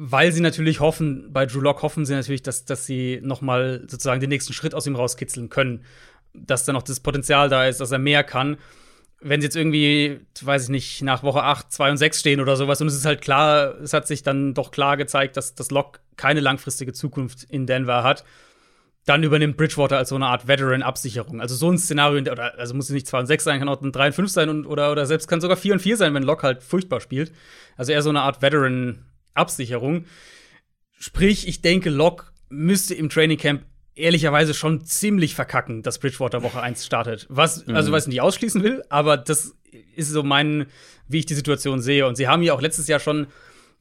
Weil 0.00 0.30
sie 0.30 0.40
natürlich 0.40 0.78
hoffen, 0.78 1.32
bei 1.32 1.44
Drew 1.46 1.60
Lock 1.60 1.82
hoffen 1.82 2.06
sie 2.06 2.14
natürlich, 2.14 2.42
dass, 2.42 2.64
dass 2.64 2.86
sie 2.86 3.20
noch 3.22 3.40
mal 3.40 3.80
sozusagen 3.88 4.20
den 4.20 4.28
nächsten 4.28 4.52
Schritt 4.52 4.74
aus 4.74 4.86
ihm 4.86 4.94
rauskitzeln 4.94 5.48
können. 5.48 5.84
Dass 6.34 6.64
da 6.64 6.72
noch 6.72 6.82
das 6.82 7.00
Potenzial 7.00 7.48
da 7.48 7.66
ist, 7.66 7.80
dass 7.80 7.90
er 7.90 7.98
mehr 7.98 8.22
kann 8.22 8.58
wenn 9.20 9.40
sie 9.40 9.46
jetzt 9.46 9.56
irgendwie, 9.56 10.20
weiß 10.40 10.64
ich 10.64 10.68
nicht, 10.68 11.02
nach 11.02 11.22
Woche 11.22 11.42
8, 11.42 11.72
2 11.72 11.90
und 11.90 11.96
6 11.96 12.20
stehen 12.20 12.40
oder 12.40 12.56
sowas 12.56 12.80
und 12.80 12.86
es 12.86 12.94
ist 12.94 13.04
halt 13.04 13.20
klar, 13.20 13.74
es 13.80 13.92
hat 13.92 14.06
sich 14.06 14.22
dann 14.22 14.54
doch 14.54 14.70
klar 14.70 14.96
gezeigt, 14.96 15.36
dass 15.36 15.54
das 15.54 15.70
Lock 15.70 16.00
keine 16.16 16.40
langfristige 16.40 16.92
Zukunft 16.92 17.44
in 17.44 17.66
Denver 17.66 18.04
hat, 18.04 18.24
dann 19.06 19.22
übernimmt 19.22 19.56
Bridgewater 19.56 19.96
als 19.96 20.10
so 20.10 20.14
eine 20.14 20.26
Art 20.26 20.46
Veteran-Absicherung. 20.46 21.40
Also 21.40 21.54
so 21.54 21.70
ein 21.70 21.78
Szenario, 21.78 22.20
oder 22.30 22.58
also 22.58 22.74
muss 22.74 22.86
es 22.86 22.94
nicht 22.94 23.06
2 23.06 23.20
und 23.20 23.26
6 23.26 23.44
sein, 23.44 23.58
kann 23.58 23.68
auch 23.68 23.80
ein 23.80 23.90
3 23.90 24.08
und 24.08 24.12
5 24.12 24.30
sein 24.30 24.48
und, 24.50 24.66
oder, 24.66 24.92
oder 24.92 25.06
selbst 25.06 25.28
kann 25.28 25.40
sogar 25.40 25.56
4 25.56 25.74
und 25.74 25.80
4 25.80 25.96
sein, 25.96 26.14
wenn 26.14 26.22
Lock 26.22 26.42
halt 26.42 26.62
furchtbar 26.62 27.00
spielt. 27.00 27.32
Also 27.76 27.92
eher 27.92 28.02
so 28.02 28.10
eine 28.10 28.20
Art 28.20 28.42
Veteran-Absicherung. 28.42 30.04
Sprich, 30.92 31.48
ich 31.48 31.62
denke, 31.62 31.90
Lock 31.90 32.32
müsste 32.50 32.94
im 32.94 33.08
Training 33.08 33.38
Camp 33.38 33.64
ehrlicherweise 33.98 34.54
schon 34.54 34.84
ziemlich 34.84 35.34
verkacken, 35.34 35.82
dass 35.82 35.98
Bridgewater 35.98 36.42
Woche 36.42 36.60
1 36.60 36.86
startet. 36.86 37.26
Was, 37.28 37.66
mhm. 37.66 37.76
also 37.76 37.92
was 37.92 38.04
ich 38.04 38.08
nicht 38.08 38.20
ausschließen 38.20 38.62
will, 38.62 38.82
aber 38.88 39.16
das 39.16 39.54
ist 39.94 40.10
so 40.10 40.22
mein, 40.22 40.66
wie 41.08 41.18
ich 41.18 41.26
die 41.26 41.34
Situation 41.34 41.80
sehe. 41.80 42.06
Und 42.06 42.16
sie 42.16 42.28
haben 42.28 42.42
ja 42.42 42.54
auch 42.54 42.60
letztes 42.60 42.88
Jahr 42.88 43.00
schon, 43.00 43.26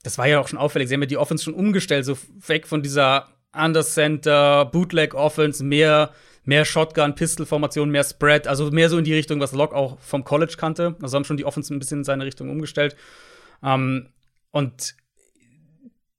das 0.04 0.18
war 0.18 0.28
ja 0.28 0.40
auch 0.40 0.48
schon 0.48 0.60
auffällig, 0.60 0.88
sie 0.88 0.96
haben 0.96 1.02
ja 1.02 1.08
die 1.08 1.18
Offense 1.18 1.44
schon 1.44 1.54
umgestellt, 1.54 2.06
so 2.06 2.18
weg 2.48 2.68
von 2.68 2.82
dieser 2.82 3.30
Undercenter, 3.54 4.66
Bootleg 4.66 5.14
Offense, 5.14 5.64
mehr, 5.64 6.12
mehr 6.44 6.66
Shotgun, 6.66 7.16
Pistol-Formation, 7.16 7.90
mehr 7.90 8.04
Spread, 8.04 8.48
also 8.48 8.72
mehr 8.72 8.90
so 8.90 8.98
in 8.98 9.04
die 9.04 9.14
Richtung, 9.14 9.40
was 9.40 9.54
Locke 9.54 9.76
auch 9.76 10.00
vom 10.00 10.24
College 10.24 10.56
kannte. 10.58 10.96
Also 11.02 11.16
haben 11.16 11.26
schon 11.26 11.38
die 11.38 11.46
Offense 11.46 11.74
ein 11.74 11.80
bisschen 11.80 12.00
in 12.00 12.04
seine 12.04 12.26
Richtung 12.26 12.50
umgestellt. 12.50 12.96
Um, 13.62 13.70
ähm, 13.70 14.10
und 14.52 14.96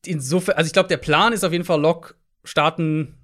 insofern, 0.05 0.57
also 0.57 0.67
ich 0.67 0.73
glaube, 0.73 0.89
der 0.89 0.97
Plan 0.97 1.33
ist 1.33 1.45
auf 1.45 1.53
jeden 1.53 1.65
Fall 1.65 1.81
Locke 1.81 2.15
starten 2.45 3.18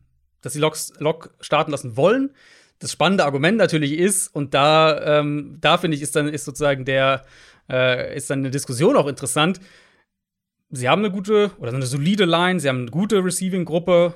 dass 0.45 0.53
sie 0.53 0.61
Lok, 0.61 0.77
Lok 0.99 1.35
starten 1.41 1.71
lassen 1.71 1.97
wollen. 1.97 2.31
Das 2.79 2.93
spannende 2.93 3.25
Argument 3.25 3.57
natürlich 3.57 3.93
ist, 3.93 4.29
und 4.35 4.53
da, 4.53 5.21
ähm, 5.21 5.57
da 5.61 5.79
finde 5.79 5.97
ich, 5.97 6.03
ist 6.03 6.15
dann 6.17 6.29
ist 6.29 6.45
sozusagen 6.45 6.85
der, 6.85 7.25
äh, 7.71 8.15
ist 8.15 8.29
dann 8.29 8.41
eine 8.41 8.51
Diskussion 8.51 8.97
auch 8.97 9.07
interessant. 9.07 9.59
Sie 10.69 10.89
haben 10.89 11.03
eine 11.03 11.11
gute 11.11 11.53
oder 11.59 11.73
eine 11.73 11.87
solide 11.87 12.27
Line, 12.27 12.61
sie 12.61 12.69
haben 12.69 12.83
eine 12.83 12.91
gute 12.91 13.25
Receiving-Gruppe. 13.25 14.15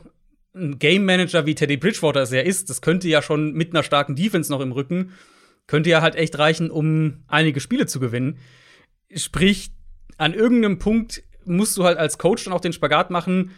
Ein 0.55 0.79
Game 0.79 1.05
Manager 1.05 1.47
wie 1.47 1.55
Teddy 1.55 1.79
Bridgewater 1.79 2.23
es 2.23 2.31
ja 2.31 2.41
ist, 2.41 2.69
das 2.69 2.83
könnte 2.83 3.09
ja 3.09 3.23
schon 3.23 3.53
mit 3.53 3.73
einer 3.73 3.83
starken 3.83 4.17
Defense 4.17 4.53
noch 4.53 4.61
im 4.61 4.73
Rücken, 4.73 5.13
könnte 5.67 5.89
ja 5.89 6.03
halt 6.03 6.17
echt 6.17 6.39
reichen, 6.39 6.71
um 6.71 7.23
einige 7.27 7.61
Spiele 7.61 7.87
zu 7.87 8.01
gewinnen. 8.01 8.39
Sprich, 9.15 9.71
an 10.19 10.35
irgendeinem 10.35 10.79
Punkt 10.79 11.23
musst 11.45 11.77
du 11.79 11.85
halt 11.85 11.97
als 11.97 12.19
Coach 12.19 12.45
dann 12.45 12.53
auch 12.53 12.61
den 12.61 12.73
Spagat 12.75 13.11
machen, 13.11 13.53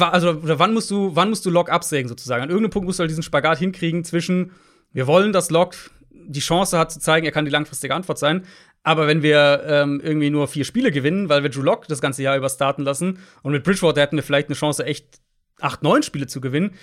also 0.00 0.30
oder 0.30 0.58
wann 0.58 0.74
musst 0.74 0.90
du, 0.90 1.14
wann 1.14 1.28
musst 1.28 1.46
du 1.46 1.50
Log 1.50 1.70
absägen 1.70 2.08
sozusagen? 2.08 2.42
An 2.42 2.50
irgendeinem 2.50 2.70
Punkt 2.70 2.86
musst 2.86 2.98
du 2.98 3.02
halt 3.02 3.10
diesen 3.10 3.22
Spagat 3.22 3.58
hinkriegen 3.58 4.04
zwischen, 4.04 4.52
wir 4.92 5.06
wollen, 5.06 5.32
dass 5.32 5.50
Log 5.50 5.74
die 6.10 6.40
Chance 6.40 6.78
hat 6.78 6.90
zu 6.90 6.98
zeigen, 6.98 7.24
er 7.24 7.32
kann 7.32 7.44
die 7.44 7.50
langfristige 7.50 7.94
Antwort 7.94 8.18
sein. 8.18 8.44
Aber 8.82 9.06
wenn 9.06 9.22
wir 9.22 9.64
ähm, 9.66 10.00
irgendwie 10.02 10.30
nur 10.30 10.48
vier 10.48 10.64
Spiele 10.64 10.92
gewinnen, 10.92 11.28
weil 11.28 11.42
wir 11.42 11.50
Drew 11.50 11.62
Lock 11.62 11.88
das 11.88 12.00
ganze 12.00 12.22
Jahr 12.22 12.36
über 12.36 12.48
starten 12.48 12.82
lassen 12.82 13.18
und 13.42 13.52
mit 13.52 13.64
Bridgewater 13.64 14.00
hätten 14.00 14.16
wir 14.16 14.22
vielleicht 14.22 14.48
eine 14.48 14.54
Chance, 14.54 14.84
echt 14.84 15.20
acht, 15.60 15.82
neun 15.82 16.02
Spiele 16.02 16.26
zu 16.26 16.40
gewinnen, 16.40 16.74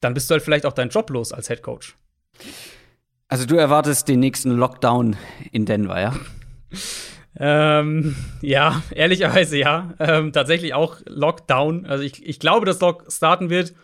dann 0.00 0.14
bist 0.14 0.28
du 0.28 0.32
halt 0.32 0.42
vielleicht 0.42 0.66
auch 0.66 0.72
deinen 0.72 0.90
Job 0.90 1.10
los 1.10 1.32
als 1.32 1.48
Head 1.48 1.62
Coach. 1.62 1.96
Also 3.28 3.46
du 3.46 3.56
erwartest 3.56 4.08
den 4.08 4.20
nächsten 4.20 4.50
Lockdown 4.50 5.16
in 5.52 5.66
Denver, 5.66 6.00
ja? 6.00 6.14
Ähm, 7.38 8.16
ja, 8.40 8.82
ehrlicherweise 8.94 9.58
ja. 9.58 9.94
Ähm, 9.98 10.32
tatsächlich 10.32 10.74
auch 10.74 10.96
Lockdown. 11.06 11.86
Also 11.86 12.02
ich, 12.02 12.26
ich 12.26 12.40
glaube, 12.40 12.66
dass 12.66 12.80
Lock 12.80 13.04
starten 13.10 13.50
wird. 13.50 13.74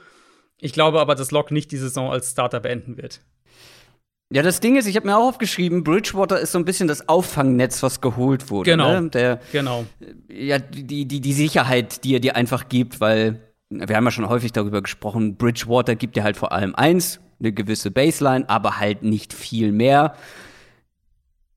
Ich 0.61 0.73
glaube 0.73 1.01
aber, 1.01 1.15
dass 1.15 1.31
Lock 1.31 1.51
nicht 1.51 1.71
die 1.73 1.77
Saison 1.77 2.11
als 2.11 2.31
Starter 2.31 2.61
beenden 2.61 2.97
wird. 2.97 3.21
Ja, 4.33 4.43
das 4.43 4.61
Ding 4.61 4.77
ist, 4.77 4.87
ich 4.87 4.97
habe 4.97 5.07
mir 5.07 5.17
auch 5.17 5.29
aufgeschrieben, 5.29 5.85
Bridgewater 5.85 6.41
ist 6.41 6.53
so 6.53 6.59
ein 6.59 6.65
bisschen 6.65 6.89
das 6.89 7.09
Auffangnetz, 7.09 7.83
was 7.83 8.01
geholt 8.01 8.51
wurde. 8.51 8.71
Genau. 8.71 9.01
Ne? 9.01 9.11
Der, 9.11 9.41
genau. 9.53 9.85
Ja, 10.29 10.59
die, 10.59 11.07
die, 11.07 11.21
die 11.21 11.33
Sicherheit, 11.33 12.03
die 12.03 12.15
er 12.15 12.21
dir 12.21 12.35
einfach 12.35 12.69
gibt, 12.69 13.01
weil 13.01 13.41
wir 13.69 13.95
haben 13.95 14.05
ja 14.05 14.11
schon 14.11 14.29
häufig 14.29 14.53
darüber 14.53 14.83
gesprochen, 14.83 15.37
Bridgewater 15.37 15.95
gibt 15.95 16.17
dir 16.17 16.25
halt 16.25 16.37
vor 16.37 16.53
allem 16.53 16.75
eins, 16.75 17.21
eine 17.39 17.53
gewisse 17.53 17.91
Baseline, 17.91 18.49
aber 18.49 18.79
halt 18.79 19.03
nicht 19.03 19.33
viel 19.33 19.73
mehr 19.73 20.15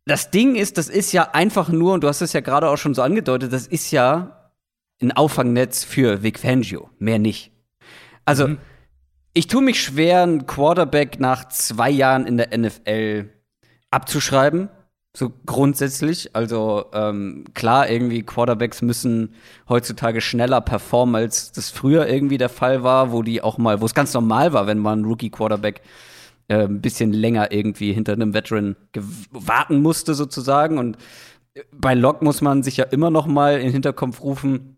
das 0.07 0.31
Ding 0.31 0.55
ist, 0.55 0.77
das 0.77 0.87
ist 0.89 1.11
ja 1.11 1.29
einfach 1.33 1.69
nur, 1.69 1.93
und 1.93 2.03
du 2.03 2.07
hast 2.07 2.21
es 2.21 2.33
ja 2.33 2.39
gerade 2.39 2.69
auch 2.69 2.77
schon 2.77 2.93
so 2.93 3.01
angedeutet, 3.01 3.51
das 3.51 3.67
ist 3.67 3.91
ja 3.91 4.51
ein 5.01 5.11
Auffangnetz 5.11 5.83
für 5.83 6.23
Vic 6.23 6.39
Fangio, 6.39 6.89
mehr 6.97 7.19
nicht. 7.19 7.51
Also, 8.25 8.47
mhm. 8.47 8.57
ich 9.33 9.47
tue 9.47 9.61
mich 9.61 9.81
schwer, 9.81 10.23
einen 10.23 10.47
Quarterback 10.47 11.19
nach 11.19 11.49
zwei 11.49 11.89
Jahren 11.89 12.25
in 12.25 12.37
der 12.37 12.57
NFL 12.57 13.29
abzuschreiben. 13.91 14.69
So 15.15 15.33
grundsätzlich. 15.45 16.35
Also 16.35 16.85
ähm, 16.93 17.45
klar, 17.55 17.89
irgendwie 17.89 18.21
Quarterbacks 18.21 18.83
müssen 18.83 19.33
heutzutage 19.67 20.21
schneller 20.21 20.61
performen, 20.61 21.15
als 21.15 21.51
das 21.51 21.71
früher 21.71 22.07
irgendwie 22.07 22.37
der 22.37 22.49
Fall 22.49 22.83
war, 22.83 23.11
wo 23.11 23.23
die 23.23 23.41
auch 23.41 23.57
mal, 23.57 23.81
wo 23.81 23.85
es 23.85 23.95
ganz 23.95 24.13
normal 24.13 24.53
war, 24.53 24.67
wenn 24.67 24.77
man 24.77 24.99
einen 24.99 25.05
Rookie-Quarterback 25.05 25.77
äh, 25.79 26.16
ein 26.55 26.81
bisschen 26.81 27.11
länger 27.11 27.51
irgendwie 27.51 27.93
hinter 27.93 28.13
einem 28.13 28.33
Veteran 28.33 28.75
warten 29.31 29.81
musste 29.81 30.13
sozusagen. 30.13 30.77
Und 30.77 30.97
bei 31.71 31.93
Locke 31.93 32.23
muss 32.23 32.41
man 32.41 32.63
sich 32.63 32.77
ja 32.77 32.85
immer 32.85 33.09
noch 33.09 33.27
mal 33.27 33.57
in 33.57 33.65
den 33.65 33.73
Hinterkopf 33.73 34.21
rufen, 34.21 34.77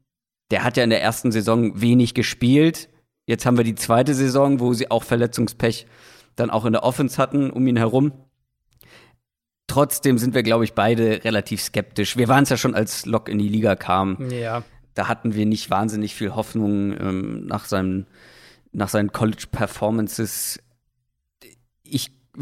der 0.52 0.64
hat 0.64 0.78
ja 0.78 0.84
in 0.84 0.90
der 0.90 1.02
ersten 1.02 1.32
Saison 1.32 1.80
wenig 1.80 2.14
gespielt. 2.14 2.90
Jetzt 3.28 3.46
haben 3.46 3.58
wir 3.58 3.64
die 3.64 3.76
zweite 3.76 4.16
Saison, 4.16 4.60
wo 4.60 4.74
sie 4.74 4.90
auch 4.90 5.04
Verletzungspech 5.04 5.86
dann 6.36 6.50
auch 6.50 6.66
in 6.66 6.74
der 6.74 6.84
Offense 6.84 7.18
hatten 7.18 7.52
um 7.52 7.68
ihn 7.68 7.78
herum. 7.78 8.12
Trotzdem 9.68 10.18
sind 10.18 10.34
wir, 10.34 10.42
glaube 10.42 10.64
ich, 10.64 10.74
beide 10.74 11.24
relativ 11.24 11.62
skeptisch. 11.62 12.18
Wir 12.18 12.28
waren 12.28 12.44
es 12.44 12.50
ja 12.50 12.58
schon, 12.58 12.74
als 12.74 13.06
Locke 13.06 13.32
in 13.32 13.38
die 13.38 13.50
Liga 13.50 13.76
kam. 13.76 14.18
Ja. 14.32 14.64
Da 14.96 15.08
hatten 15.08 15.36
wir 15.36 15.46
nicht 15.46 15.70
wahnsinnig 15.70 16.16
viel 16.16 16.34
Hoffnung 16.34 17.00
ähm, 17.00 17.46
nach, 17.46 17.66
seinem, 17.66 18.08
nach 18.72 18.90
seinen 18.90 19.12
College-Performances 19.12 20.60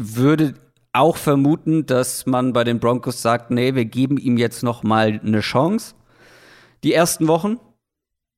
würde 0.00 0.54
auch 0.92 1.16
vermuten, 1.16 1.86
dass 1.86 2.24
man 2.24 2.52
bei 2.52 2.62
den 2.62 2.78
Broncos 2.78 3.20
sagt, 3.20 3.50
nee, 3.50 3.74
wir 3.74 3.84
geben 3.84 4.16
ihm 4.16 4.38
jetzt 4.38 4.62
noch 4.62 4.84
mal 4.84 5.20
eine 5.24 5.40
Chance, 5.40 5.94
die 6.84 6.94
ersten 6.94 7.26
Wochen 7.26 7.58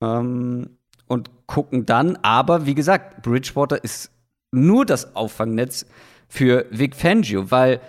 ähm, 0.02 0.78
und 1.06 1.30
gucken 1.46 1.84
dann. 1.84 2.16
Aber 2.22 2.64
wie 2.64 2.74
gesagt, 2.74 3.22
Bridgewater 3.22 3.84
ist 3.84 4.10
nur 4.52 4.86
das 4.86 5.14
Auffangnetz 5.14 5.84
für 6.28 6.64
Vic 6.70 6.96
Fangio, 6.96 7.50
weil 7.50 7.80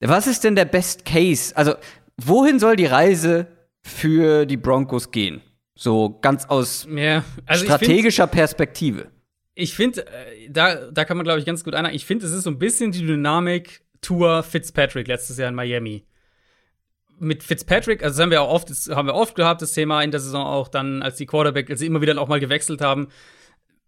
was 0.00 0.28
ist 0.28 0.44
denn 0.44 0.54
der 0.54 0.66
Best 0.66 1.04
Case? 1.04 1.56
Also 1.56 1.74
wohin 2.16 2.60
soll 2.60 2.76
die 2.76 2.86
Reise 2.86 3.48
für 3.82 4.46
die 4.46 4.56
Broncos 4.56 5.10
gehen? 5.10 5.42
So 5.74 6.18
ganz 6.22 6.46
aus 6.46 6.86
ja, 6.88 7.24
also 7.46 7.64
strategischer 7.64 8.28
Perspektive 8.28 9.08
ich 9.56 9.74
finde, 9.74 10.06
äh, 10.06 10.50
da, 10.50 10.90
da 10.90 11.04
kann 11.04 11.16
man, 11.16 11.24
glaube 11.24 11.40
ich, 11.40 11.46
ganz 11.46 11.64
gut 11.64 11.74
einer. 11.74 11.92
Ich 11.92 12.04
finde, 12.04 12.26
es 12.26 12.32
ist 12.32 12.44
so 12.44 12.50
ein 12.50 12.58
bisschen 12.58 12.92
die 12.92 13.04
Dynamik 13.04 13.80
Tour 14.02 14.42
Fitzpatrick 14.42 15.08
letztes 15.08 15.38
Jahr 15.38 15.48
in 15.48 15.54
Miami. 15.54 16.04
Mit 17.18 17.42
Fitzpatrick, 17.42 18.04
also 18.04 18.18
das 18.18 18.22
haben 18.22 18.30
wir 18.30 18.42
auch 18.42 18.52
oft, 18.52 18.68
das 18.68 18.90
haben 18.90 19.08
wir 19.08 19.14
oft 19.14 19.34
gehabt, 19.34 19.62
das 19.62 19.72
Thema 19.72 20.02
in 20.02 20.10
der 20.10 20.20
Saison 20.20 20.46
auch 20.46 20.68
dann, 20.68 21.02
als 21.02 21.16
die 21.16 21.24
Quarterback, 21.24 21.70
als 21.70 21.80
sie 21.80 21.86
immer 21.86 22.02
wieder 22.02 22.20
auch 22.20 22.28
mal 22.28 22.38
gewechselt 22.38 22.82
haben. 22.82 23.08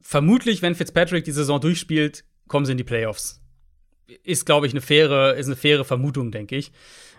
Vermutlich, 0.01 0.63
wenn 0.63 0.75
Fitzpatrick 0.75 1.25
die 1.25 1.33
Saison 1.33 1.61
durchspielt, 1.61 2.25
kommen 2.49 2.65
sie 2.65 2.73
in 2.73 2.79
die 2.79 2.85
Playoffs. 2.85 3.43
Ist, 4.25 4.47
glaube 4.47 4.67
ich, 4.67 4.73
eine 4.73 4.81
faire, 4.81 5.35
ist 5.35 5.47
eine 5.47 5.57
faire 5.57 5.85
Vermutung, 5.85 6.33
denke 6.33 6.57
ich. 6.57 6.73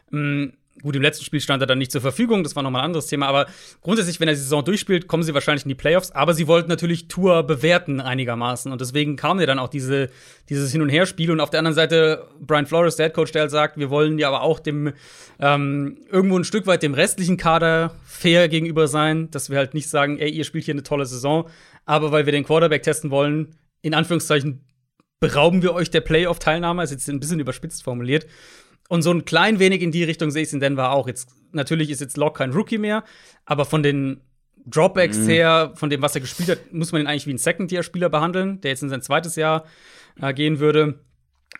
Mm, 0.10 0.48
Gut, 0.82 0.96
im 0.96 1.02
letzten 1.02 1.26
Spiel 1.26 1.42
stand 1.42 1.62
er 1.62 1.68
dann 1.68 1.78
nicht 1.78 1.92
zur 1.92 2.00
Verfügung, 2.00 2.44
das 2.44 2.56
war 2.56 2.64
nochmal 2.64 2.82
ein 2.82 2.86
anderes 2.86 3.08
Thema, 3.08 3.28
aber 3.28 3.48
grundsätzlich, 3.82 4.20
wenn 4.20 4.30
er 4.30 4.34
die 4.34 4.40
Saison 4.40 4.64
durchspielt, 4.64 5.08
kommen 5.08 5.24
sie 5.24 5.34
wahrscheinlich 5.34 5.66
in 5.66 5.70
die 5.70 5.76
Playoffs, 5.76 6.12
aber 6.12 6.34
sie 6.34 6.48
wollten 6.48 6.70
natürlich 6.70 7.10
Tour 7.10 7.44
bewerten 7.44 8.00
einigermaßen 8.00 8.72
und 8.72 8.80
deswegen 8.80 9.18
kam 9.18 9.40
ja 9.40 9.46
dann 9.46 9.60
auch 9.60 9.68
diese, 9.68 10.10
dieses 10.48 10.72
Hin- 10.72 10.82
und 10.82 10.90
Her-Spiel 10.90 11.32
und 11.32 11.42
auf 11.42 11.50
der 11.50 11.60
anderen 11.60 11.76
Seite 11.76 12.28
Brian 12.40 12.66
Flores, 12.66 12.96
der 12.96 13.08
Headcoach, 13.08 13.32
der 13.32 13.42
halt 13.42 13.52
sagt, 13.52 13.78
wir 13.78 13.90
wollen 13.90 14.18
ja 14.20 14.30
aber 14.30 14.42
auch 14.42 14.60
dem, 14.60 14.94
ähm, 15.40 15.98
irgendwo 16.10 16.38
ein 16.38 16.46
Stück 16.46 16.66
weit 16.66 16.82
dem 16.82 16.94
restlichen 16.94 17.36
Kader 17.36 17.96
fair 18.06 18.48
gegenüber 18.48 18.88
sein, 18.88 19.30
dass 19.32 19.50
wir 19.50 19.58
halt 19.58 19.74
nicht 19.74 19.90
sagen, 19.90 20.18
ey, 20.18 20.30
ihr 20.30 20.46
spielt 20.46 20.64
hier 20.64 20.74
eine 20.74 20.84
tolle 20.84 21.06
Saison, 21.06 21.50
aber 21.86 22.12
weil 22.12 22.26
wir 22.26 22.32
den 22.32 22.46
Quarterback 22.46 22.84
testen 22.84 23.12
wollen, 23.12 23.56
in 23.82 23.94
Anführungszeichen 23.94 24.66
berauben 25.20 25.62
wir 25.62 25.74
euch 25.74 25.90
der 25.90 26.02
Playoff-Teilnahme, 26.02 26.84
ist 26.84 26.92
jetzt 26.92 27.10
ein 27.10 27.20
bisschen 27.20 27.40
überspitzt 27.40 27.84
formuliert. 27.84 28.26
Und 28.90 29.04
so 29.04 29.12
ein 29.12 29.24
klein 29.24 29.60
wenig 29.60 29.82
in 29.82 29.92
die 29.92 30.04
Richtung 30.04 30.32
sehe 30.32 30.42
ich 30.42 30.50
es 30.50 30.54
in 30.54 30.60
Denver 30.60 30.92
auch. 30.92 31.08
Jetzt, 31.08 31.30
natürlich 31.52 31.92
ist 31.92 32.02
jetzt 32.02 32.18
Locke 32.18 32.40
kein 32.40 32.52
Rookie 32.52 32.80
mehr, 32.80 33.04
aber 33.46 33.66
von 33.66 33.84
den 33.84 34.22
Dropbacks 34.66 35.20
mhm. 35.20 35.28
her, 35.28 35.72
von 35.76 35.92
dem, 35.92 36.02
was 36.02 36.16
er 36.16 36.22
gespielt 36.22 36.50
hat, 36.50 36.74
muss 36.74 36.92
man 36.92 37.02
ihn 37.02 37.08
eigentlich 37.08 37.28
wie 37.28 37.32
einen 37.32 37.38
Second-Tier-Spieler 37.38 38.10
behandeln, 38.10 38.62
der 38.62 38.72
jetzt 38.72 38.82
in 38.82 38.90
sein 38.90 39.04
zweites 39.04 39.36
Jahr 39.36 39.66
äh, 40.20 40.34
gehen 40.34 40.60
würde. 40.60 41.00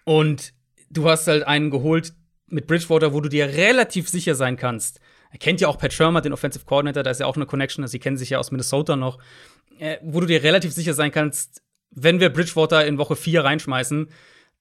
Und 0.06 0.54
du 0.90 1.08
hast 1.08 1.28
halt 1.28 1.44
einen 1.44 1.70
geholt 1.70 2.14
mit 2.48 2.66
Bridgewater, 2.66 3.14
wo 3.14 3.22
du 3.22 3.30
dir 3.30 3.46
relativ 3.46 4.10
sicher 4.10 4.34
sein 4.34 4.58
kannst. 4.58 5.00
Er 5.32 5.38
kennt 5.38 5.62
ja 5.62 5.68
auch 5.68 5.78
Pat 5.78 5.94
Shermer, 5.94 6.22
den 6.22 6.34
Offensive 6.34 6.66
Coordinator, 6.66 7.04
da 7.04 7.12
ist 7.12 7.20
ja 7.20 7.28
auch 7.28 7.36
eine 7.36 7.46
Connection, 7.46 7.84
also 7.84 7.92
sie 7.92 8.00
kennen 8.00 8.18
sich 8.18 8.32
ja 8.32 8.40
aus 8.40 8.50
Minnesota 8.50 8.96
noch, 8.96 9.20
äh, 9.78 9.98
wo 10.02 10.20
du 10.20 10.26
dir 10.26 10.42
relativ 10.42 10.74
sicher 10.74 10.96
sein 10.96 11.12
kannst, 11.12 11.62
wenn 11.92 12.20
wir 12.20 12.30
Bridgewater 12.30 12.86
in 12.88 12.98
Woche 12.98 13.16
4 13.16 13.44
reinschmeißen, 13.44 14.10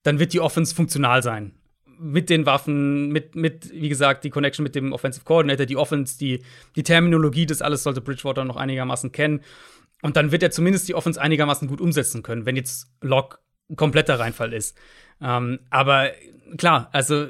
dann 0.02 0.18
wird 0.18 0.34
die 0.34 0.40
Offense 0.40 0.75
funktional 0.75 1.22
sein. 1.22 1.58
Mit 2.00 2.31
den 2.31 2.47
Waffen, 2.47 3.09
mit, 3.09 3.35
mit, 3.35 3.73
wie 3.73 3.88
gesagt, 3.88 4.25
die 4.25 4.31
Connection 4.31 4.62
mit 4.62 4.75
dem 4.75 4.93
Offensive 4.93 5.25
Coordinator, 5.25 5.67
die 5.67 5.76
Offense, 5.76 6.17
die, 6.19 6.43
die 6.76 6.85
Terminologie, 6.85 7.47
das 7.47 7.61
alles 7.61 7.83
sollte 7.83 8.00
Bridgewater 8.00 8.45
noch 8.45 8.57
einigermaßen 8.57 9.11
kennen. 9.11 9.40
Und 10.02 10.17
dann 10.17 10.31
wird 10.31 10.43
er 10.43 10.50
zumindest 10.50 10.88
die 10.88 10.95
Offense 10.95 11.21
einigermaßen 11.21 11.67
gut 11.67 11.81
umsetzen 11.81 12.23
können, 12.23 12.47
wenn 12.47 12.57
jetzt 12.57 12.88
Lock 13.00 13.40
ein 13.69 13.76
kompletter 13.76 14.21
Reinfall 14.21 14.52
ist. 14.52 14.78
Ähm, 15.21 15.59
aber 15.71 16.12
klar, 16.57 16.88
also 16.93 17.28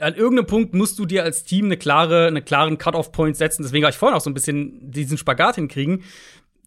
an 0.00 0.14
irgendeinem 0.14 0.46
Punkt 0.46 0.74
musst 0.74 0.98
du 0.98 1.06
dir 1.06 1.24
als 1.24 1.44
Team 1.44 1.66
eine 1.66 1.76
klare, 1.76 2.26
einen 2.26 2.44
klaren 2.44 2.78
Cut-off-Point 2.78 3.36
setzen. 3.36 3.62
Deswegen 3.62 3.84
habe 3.84 3.90
ich 3.90 3.98
vorhin 3.98 4.16
auch 4.16 4.22
so 4.22 4.30
ein 4.30 4.34
bisschen 4.34 4.90
diesen 4.90 5.18
Spagat 5.18 5.56
hinkriegen. 5.56 6.04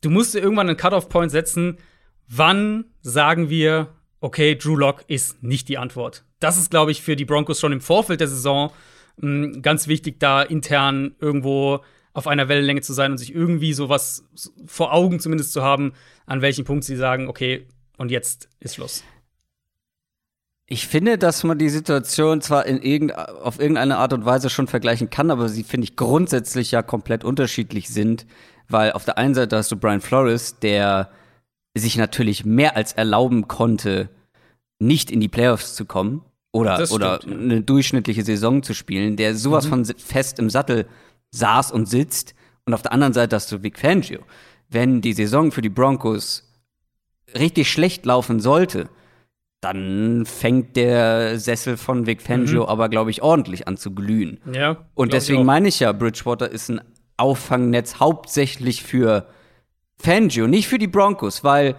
Du 0.01 0.09
musst 0.09 0.33
dir 0.33 0.39
irgendwann 0.39 0.67
einen 0.67 0.77
Cut-off-Point 0.77 1.31
setzen. 1.31 1.77
Wann 2.27 2.85
sagen 3.01 3.49
wir, 3.49 3.89
okay, 4.21 4.55
Drew 4.55 4.77
Lock 4.77 5.03
ist 5.07 5.43
nicht 5.43 5.67
die 5.67 5.77
Antwort? 5.77 6.23
Das 6.39 6.57
ist, 6.57 6.71
glaube 6.71 6.91
ich, 6.91 7.01
für 7.01 7.15
die 7.15 7.25
Broncos 7.25 7.59
schon 7.59 7.73
im 7.73 7.81
Vorfeld 7.81 8.21
der 8.21 8.27
Saison 8.27 8.71
mh, 9.17 9.55
hm, 9.55 9.61
ganz 9.61 9.87
wichtig, 9.87 10.19
da 10.19 10.41
intern 10.41 11.15
irgendwo 11.19 11.81
auf 12.13 12.27
einer 12.27 12.47
Wellenlänge 12.49 12.81
zu 12.81 12.93
sein 12.93 13.11
und 13.11 13.17
sich 13.17 13.33
irgendwie 13.33 13.73
sowas 13.73 14.25
vor 14.65 14.93
Augen 14.93 15.19
zumindest 15.19 15.53
zu 15.53 15.63
haben, 15.63 15.93
an 16.25 16.41
welchem 16.41 16.65
Punkt 16.65 16.83
sie 16.83 16.95
sagen, 16.95 17.27
okay, 17.27 17.67
und 17.97 18.11
jetzt 18.11 18.49
ist 18.59 18.75
Schluss. 18.75 19.03
Ich 20.65 20.87
finde, 20.87 21.17
dass 21.17 21.43
man 21.43 21.57
die 21.57 21.69
Situation 21.69 22.41
zwar 22.41 22.65
in 22.65 22.81
irgend, 22.81 23.13
auf 23.15 23.59
irgendeine 23.59 23.97
Art 23.97 24.13
und 24.13 24.25
Weise 24.25 24.49
schon 24.49 24.67
vergleichen 24.67 25.09
kann, 25.09 25.29
aber 25.29 25.49
sie, 25.49 25.63
finde 25.63 25.85
ich, 25.85 25.95
grundsätzlich 25.95 26.71
ja 26.71 26.81
komplett 26.81 27.23
unterschiedlich 27.23 27.89
sind, 27.89 28.25
weil 28.69 28.93
auf 28.93 29.03
der 29.03 29.17
einen 29.17 29.33
Seite 29.33 29.57
hast 29.57 29.71
du 29.71 29.75
Brian 29.75 30.01
Flores, 30.01 30.59
der 30.59 31.11
sich 31.75 31.97
natürlich 31.97 32.45
mehr 32.45 32.75
als 32.75 32.93
erlauben 32.93 33.47
konnte, 33.47 34.09
nicht 34.79 35.11
in 35.11 35.19
die 35.19 35.29
Playoffs 35.29 35.75
zu 35.75 35.85
kommen 35.85 36.23
oder, 36.51 36.85
oder 36.91 37.21
eine 37.23 37.61
durchschnittliche 37.61 38.23
Saison 38.23 38.63
zu 38.63 38.73
spielen, 38.73 39.15
der 39.15 39.35
sowas 39.35 39.65
mhm. 39.65 39.69
von 39.69 39.85
fest 39.85 40.39
im 40.39 40.49
Sattel 40.49 40.85
saß 41.31 41.71
und 41.71 41.87
sitzt. 41.87 42.35
Und 42.65 42.73
auf 42.73 42.81
der 42.81 42.91
anderen 42.91 43.13
Seite 43.13 43.35
hast 43.35 43.51
du 43.51 43.63
Vic 43.63 43.79
Fangio. 43.79 44.19
Wenn 44.69 45.01
die 45.01 45.13
Saison 45.13 45.51
für 45.51 45.61
die 45.61 45.69
Broncos 45.69 46.51
richtig 47.33 47.71
schlecht 47.71 48.05
laufen 48.05 48.39
sollte, 48.39 48.89
dann 49.61 50.25
fängt 50.25 50.75
der 50.75 51.39
Sessel 51.39 51.77
von 51.77 52.07
Vic 52.07 52.21
Fangio 52.21 52.63
mhm. 52.63 52.69
aber, 52.69 52.89
glaube 52.89 53.11
ich, 53.11 53.21
ordentlich 53.21 53.67
an 53.67 53.77
zu 53.77 53.91
glühen. 53.91 54.39
Ja. 54.51 54.85
Und 54.95 55.13
deswegen 55.13 55.45
meine 55.45 55.67
ich 55.67 55.79
ja, 55.79 55.91
Bridgewater 55.91 56.49
ist 56.49 56.69
ein 56.69 56.81
Auffangnetz 57.17 57.99
hauptsächlich 57.99 58.83
für 58.83 59.27
Fangio, 60.01 60.47
nicht 60.47 60.67
für 60.67 60.77
die 60.77 60.87
Broncos, 60.87 61.43
weil 61.43 61.75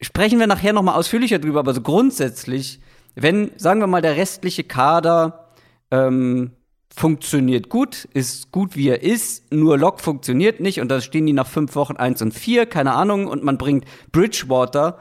sprechen 0.00 0.38
wir 0.38 0.46
nachher 0.46 0.72
noch 0.72 0.82
mal 0.82 0.94
ausführlicher 0.94 1.38
drüber, 1.38 1.60
aber 1.60 1.74
so 1.74 1.80
grundsätzlich, 1.80 2.80
wenn, 3.14 3.50
sagen 3.56 3.80
wir 3.80 3.86
mal, 3.86 4.02
der 4.02 4.16
restliche 4.16 4.64
Kader 4.64 5.50
ähm, 5.90 6.52
funktioniert 6.94 7.68
gut, 7.68 8.08
ist 8.12 8.52
gut 8.52 8.76
wie 8.76 8.88
er 8.88 9.02
ist, 9.02 9.52
nur 9.52 9.78
Lock 9.78 10.00
funktioniert 10.00 10.60
nicht 10.60 10.80
und 10.80 10.88
da 10.88 11.00
stehen 11.00 11.26
die 11.26 11.32
nach 11.32 11.46
fünf 11.46 11.74
Wochen 11.74 11.96
eins 11.96 12.22
und 12.22 12.32
vier, 12.32 12.66
keine 12.66 12.92
Ahnung, 12.92 13.26
und 13.26 13.42
man 13.44 13.58
bringt 13.58 13.84
Bridgewater 14.12 14.98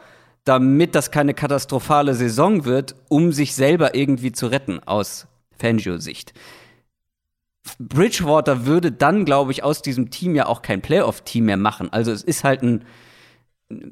damit 0.47 0.95
das 0.95 1.11
keine 1.11 1.33
katastrophale 1.33 2.13
Saison 2.13 2.63
wird, 2.63 2.95
um 3.09 3.33
sich 3.33 3.53
selber 3.53 3.95
irgendwie 3.95 4.31
zu 4.31 4.47
retten 4.47 4.79
aus 4.85 5.27
Fangio-Sicht. 5.59 6.33
Bridgewater 7.79 8.65
würde 8.65 8.91
dann, 8.91 9.25
glaube 9.25 9.51
ich, 9.51 9.63
aus 9.63 9.81
diesem 9.81 10.09
Team 10.09 10.35
ja 10.35 10.45
auch 10.45 10.61
kein 10.61 10.81
Playoff-Team 10.81 11.45
mehr 11.45 11.57
machen. 11.57 11.91
Also 11.91 12.11
es 12.11 12.23
ist 12.23 12.43
halt 12.43 12.63
ein, 12.63 12.85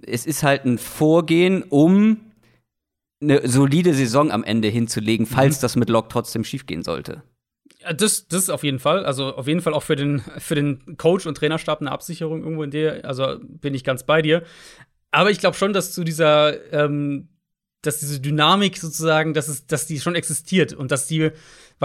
es 0.05 0.25
ist 0.25 0.43
halt 0.43 0.65
ein 0.65 0.77
Vorgehen, 0.77 1.63
um 1.63 2.19
eine 3.21 3.47
solide 3.47 3.93
Saison 3.93 4.31
am 4.31 4.43
Ende 4.43 4.67
hinzulegen, 4.67 5.25
falls 5.25 5.57
mhm. 5.57 5.61
das 5.61 5.75
mit 5.75 5.89
Locke 5.89 6.09
trotzdem 6.09 6.43
schiefgehen 6.43 6.83
sollte. 6.83 7.23
Das, 7.97 8.27
das 8.27 8.49
auf 8.49 8.63
jeden 8.63 8.79
Fall. 8.79 9.05
Also 9.05 9.35
auf 9.35 9.47
jeden 9.47 9.61
Fall 9.61 9.73
auch 9.73 9.83
für 9.83 9.95
den, 9.95 10.21
für 10.37 10.55
den 10.55 10.97
Coach 10.97 11.25
und 11.25 11.37
Trainerstab 11.37 11.81
eine 11.81 11.91
Absicherung 11.91 12.43
irgendwo 12.43 12.63
in 12.63 12.71
der. 12.71 13.05
Also 13.05 13.37
bin 13.41 13.73
ich 13.73 13.83
ganz 13.83 14.03
bei 14.05 14.21
dir. 14.21 14.43
Aber 15.11 15.31
ich 15.31 15.39
glaube 15.39 15.55
schon, 15.55 15.73
dass 15.73 15.93
zu 15.93 16.03
dieser, 16.03 16.73
ähm, 16.73 17.29
dass 17.81 17.99
diese 17.99 18.19
Dynamik 18.19 18.77
sozusagen, 18.77 19.33
dass, 19.33 19.47
es, 19.47 19.67
dass 19.67 19.87
die 19.87 19.99
schon 19.99 20.15
existiert 20.15 20.73
und 20.73 20.91
dass 20.91 21.07
die 21.07 21.31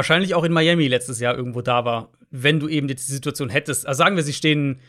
wahrscheinlich 0.00 0.34
auch 0.34 0.44
in 0.44 0.52
Miami 0.52 0.88
letztes 0.88 1.20
Jahr 1.20 1.36
irgendwo 1.36 1.60
da 1.60 1.84
war, 1.84 2.10
wenn 2.30 2.58
du 2.58 2.68
eben 2.68 2.88
die 2.88 2.96
Situation 2.96 3.50
hättest. 3.50 3.86
Also 3.86 3.98
sagen 3.98 4.16
wir, 4.16 4.22
sie 4.22 4.32
stehen, 4.32 4.80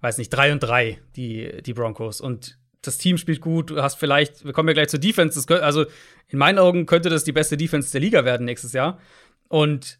weiß 0.00 0.18
nicht, 0.18 0.30
3 0.30 0.52
und 0.52 0.60
3, 0.60 0.98
die, 1.16 1.62
die 1.62 1.74
Broncos. 1.74 2.20
Und 2.20 2.58
das 2.80 2.98
Team 2.98 3.18
spielt 3.18 3.40
gut, 3.40 3.70
du 3.70 3.82
hast 3.82 3.96
vielleicht, 3.96 4.44
wir 4.44 4.52
kommen 4.52 4.68
ja 4.68 4.74
gleich 4.74 4.88
zur 4.88 5.00
Defense, 5.00 5.44
könnte, 5.46 5.64
also 5.64 5.84
in 6.28 6.38
meinen 6.38 6.58
Augen 6.58 6.86
könnte 6.86 7.08
das 7.08 7.24
die 7.24 7.32
beste 7.32 7.56
Defense 7.56 7.90
der 7.90 8.00
Liga 8.00 8.24
werden 8.24 8.46
nächstes 8.46 8.72
Jahr. 8.72 8.98
Und 9.48 9.98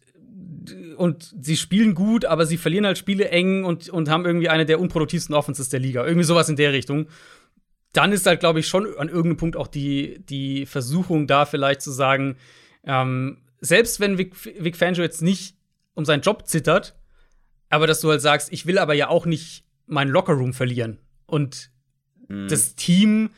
und 0.97 1.33
sie 1.39 1.57
spielen 1.57 1.93
gut, 1.93 2.25
aber 2.25 2.45
sie 2.45 2.57
verlieren 2.57 2.85
halt 2.85 2.97
Spiele 2.97 3.29
eng 3.29 3.65
und, 3.65 3.89
und 3.89 4.09
haben 4.09 4.25
irgendwie 4.25 4.49
eine 4.49 4.65
der 4.65 4.79
unproduktivsten 4.79 5.35
Offenses 5.35 5.69
der 5.69 5.79
Liga. 5.79 6.05
Irgendwie 6.05 6.23
sowas 6.23 6.49
in 6.49 6.55
der 6.55 6.73
Richtung 6.73 7.07
dann 7.93 8.11
ist 8.11 8.25
halt, 8.25 8.39
glaube 8.39 8.59
ich, 8.59 8.67
schon 8.67 8.85
an 8.97 9.07
irgendeinem 9.07 9.37
Punkt 9.37 9.55
auch 9.55 9.67
die, 9.67 10.19
die 10.25 10.65
Versuchung 10.65 11.27
da, 11.27 11.45
vielleicht 11.45 11.81
zu 11.81 11.91
sagen, 11.91 12.35
ähm, 12.85 13.37
selbst 13.63 13.99
wenn 13.99 14.17
Vic, 14.17 14.33
Vic 14.59 14.75
Fangio 14.75 15.01
jetzt 15.01 15.21
nicht 15.21 15.55
um 15.93 16.05
seinen 16.05 16.21
Job 16.21 16.47
zittert, 16.47 16.95
aber 17.69 17.87
dass 17.87 18.01
du 18.01 18.09
halt 18.09 18.21
sagst, 18.21 18.51
ich 18.51 18.65
will 18.65 18.77
aber 18.77 18.93
ja 18.93 19.07
auch 19.07 19.25
nicht 19.25 19.63
meinen 19.87 20.11
Lockerroom 20.11 20.53
verlieren. 20.53 20.99
Und 21.25 21.71
mhm. 22.27 22.47
das 22.49 22.75
Team 22.75 23.29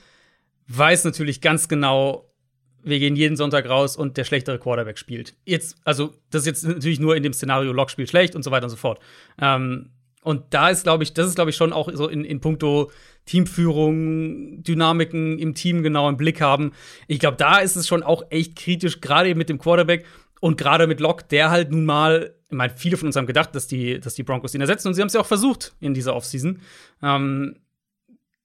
weiß 0.67 1.05
natürlich 1.05 1.41
ganz 1.41 1.67
genau, 1.67 2.33
wir 2.83 2.99
gehen 2.99 3.15
jeden 3.15 3.38
Sonntag 3.38 3.69
raus 3.69 3.95
und 3.95 4.17
der 4.17 4.23
schlechtere 4.23 4.57
Quarterback 4.59 4.97
spielt. 4.97 5.35
Jetzt, 5.45 5.77
also, 5.83 6.15
das 6.31 6.41
ist 6.41 6.47
jetzt 6.47 6.63
natürlich 6.63 6.99
nur 6.99 7.15
in 7.15 7.23
dem 7.23 7.33
Szenario, 7.33 7.71
Lock 7.71 7.91
spielt 7.91 8.09
schlecht 8.09 8.35
und 8.35 8.43
so 8.43 8.51
weiter 8.51 8.65
und 8.65 8.71
so 8.71 8.77
fort. 8.77 8.99
Ähm, 9.39 9.91
und 10.21 10.55
da 10.55 10.69
ist, 10.69 10.83
glaube 10.83 11.03
ich, 11.03 11.13
das 11.13 11.27
ist, 11.27 11.35
glaube 11.35 11.51
ich, 11.51 11.55
schon 11.55 11.71
auch 11.71 11.88
so 11.93 12.07
in, 12.07 12.25
in 12.25 12.41
puncto 12.41 12.91
Teamführung, 13.25 14.63
Dynamiken 14.63 15.39
im 15.39 15.55
Team 15.55 15.83
genau 15.83 16.07
im 16.09 16.17
Blick 16.17 16.41
haben. 16.41 16.71
Ich 17.07 17.19
glaube, 17.19 17.38
da 17.38 17.57
ist 17.57 17.75
es 17.75 17.88
schon 17.88 18.03
auch 18.03 18.23
echt 18.29 18.55
kritisch, 18.55 19.01
gerade 19.01 19.33
mit 19.35 19.49
dem 19.49 19.57
Quarterback 19.57 20.05
und 20.41 20.57
gerade 20.57 20.88
mit 20.88 20.99
Locke, 20.99 21.25
der 21.29 21.49
halt 21.49 21.71
nun 21.71 21.85
mal, 21.85 22.35
ich 22.49 22.55
meine, 22.55 22.73
viele 22.75 22.97
von 22.97 23.07
uns 23.07 23.15
haben 23.15 23.25
gedacht, 23.25 23.55
dass 23.55 23.67
die, 23.67 23.99
dass 23.99 24.15
die 24.15 24.23
Broncos 24.23 24.53
ihn 24.53 24.61
ersetzen 24.61 24.89
und 24.89 24.93
sie 24.93 25.01
haben 25.01 25.07
es 25.07 25.13
ja 25.13 25.21
auch 25.21 25.25
versucht 25.25 25.73
in 25.79 25.93
dieser 25.93 26.15
Offseason, 26.15 26.59
ähm, 27.01 27.55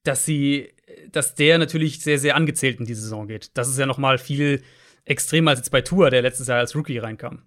dass 0.03 0.25
sie, 0.25 0.73
dass 1.11 1.35
der 1.35 1.59
natürlich 1.59 2.01
sehr, 2.01 2.17
sehr 2.17 2.35
angezählt 2.35 2.79
in 2.79 2.85
die 2.85 2.95
Saison 2.95 3.27
geht. 3.27 3.51
Das 3.55 3.69
ist 3.69 3.77
ja 3.77 3.85
noch 3.85 3.99
mal 3.99 4.17
viel 4.17 4.63
extremer 5.05 5.51
als 5.51 5.59
jetzt 5.59 5.71
bei 5.71 5.81
Tour, 5.81 6.09
der 6.09 6.21
letztes 6.21 6.47
Jahr 6.47 6.59
als 6.59 6.75
Rookie 6.75 6.97
reinkam. 6.97 7.43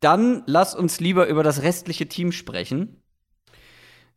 Dann 0.00 0.42
lass 0.46 0.74
uns 0.74 1.00
lieber 1.00 1.28
über 1.28 1.42
das 1.42 1.62
restliche 1.62 2.06
Team 2.06 2.32
sprechen. 2.32 3.00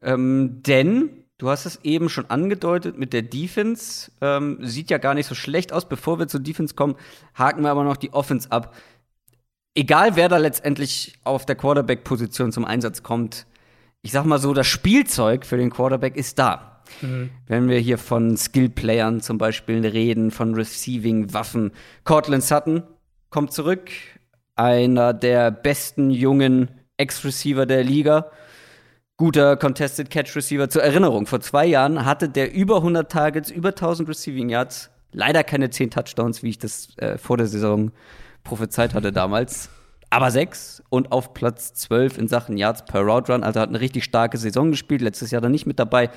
Ähm, 0.01 0.61
denn 0.63 1.23
Du 1.37 1.49
hast 1.49 1.65
es 1.65 1.79
eben 1.83 2.09
schon 2.09 2.29
angedeutet 2.29 2.97
mit 2.97 3.13
der 3.13 3.21
Defense. 3.21 4.11
Ähm, 4.21 4.57
sieht 4.61 4.89
ja 4.89 4.97
gar 4.97 5.13
nicht 5.13 5.27
so 5.27 5.35
schlecht 5.35 5.71
aus. 5.71 5.87
Bevor 5.87 6.17
wir 6.17 6.27
zur 6.27 6.39
Defense 6.39 6.73
kommen, 6.73 6.95
haken 7.35 7.61
wir 7.61 7.69
aber 7.69 7.83
noch 7.83 7.97
die 7.97 8.11
Offense 8.11 8.51
ab. 8.51 8.75
Egal, 9.75 10.15
wer 10.15 10.29
da 10.29 10.37
letztendlich 10.37 11.13
auf 11.23 11.45
der 11.45 11.55
Quarterback-Position 11.55 12.51
zum 12.51 12.65
Einsatz 12.65 13.03
kommt, 13.03 13.45
ich 14.01 14.11
sag 14.11 14.25
mal 14.25 14.39
so, 14.39 14.53
das 14.53 14.65
Spielzeug 14.65 15.45
für 15.45 15.57
den 15.57 15.69
Quarterback 15.69 16.15
ist 16.15 16.39
da. 16.39 16.81
Mhm. 17.01 17.29
Wenn 17.45 17.69
wir 17.69 17.77
hier 17.77 17.99
von 17.99 18.35
Skill-Playern 18.35 19.21
zum 19.21 19.37
Beispiel 19.37 19.85
reden, 19.85 20.31
von 20.31 20.55
Receiving-Waffen. 20.55 21.71
Cortland 22.03 22.43
Sutton 22.43 22.81
kommt 23.29 23.53
zurück, 23.53 23.91
einer 24.55 25.13
der 25.13 25.51
besten 25.51 26.09
jungen 26.09 26.71
Ex-Receiver 26.97 27.67
der 27.67 27.83
Liga 27.83 28.31
guter 29.17 29.57
Contested 29.57 30.09
Catch 30.09 30.35
Receiver. 30.35 30.69
Zur 30.69 30.83
Erinnerung, 30.83 31.25
vor 31.25 31.41
zwei 31.41 31.65
Jahren 31.65 32.05
hatte 32.05 32.29
der 32.29 32.53
über 32.53 32.77
100 32.77 33.11
Targets, 33.11 33.49
über 33.49 33.69
1000 33.69 34.07
Receiving 34.09 34.49
Yards, 34.49 34.91
leider 35.11 35.43
keine 35.43 35.69
10 35.69 35.89
Touchdowns, 35.91 36.43
wie 36.43 36.49
ich 36.49 36.59
das 36.59 36.95
äh, 36.97 37.17
vor 37.17 37.37
der 37.37 37.47
Saison 37.47 37.91
prophezeit 38.43 38.93
hatte 38.93 39.11
damals. 39.11 39.69
Aber 40.09 40.31
sechs 40.31 40.81
und 40.89 41.11
auf 41.11 41.33
Platz 41.33 41.73
12 41.73 42.17
in 42.17 42.27
Sachen 42.29 42.55
Yards 42.55 42.85
per 42.85 43.01
Route 43.01 43.33
Run. 43.33 43.43
Also 43.43 43.59
hat 43.59 43.67
eine 43.67 43.81
richtig 43.81 44.05
starke 44.05 44.37
Saison 44.37 44.71
gespielt. 44.71 45.01
Letztes 45.01 45.31
Jahr 45.31 45.41
dann 45.41 45.51
nicht 45.51 45.65
mit 45.65 45.79
dabei. 45.79 46.09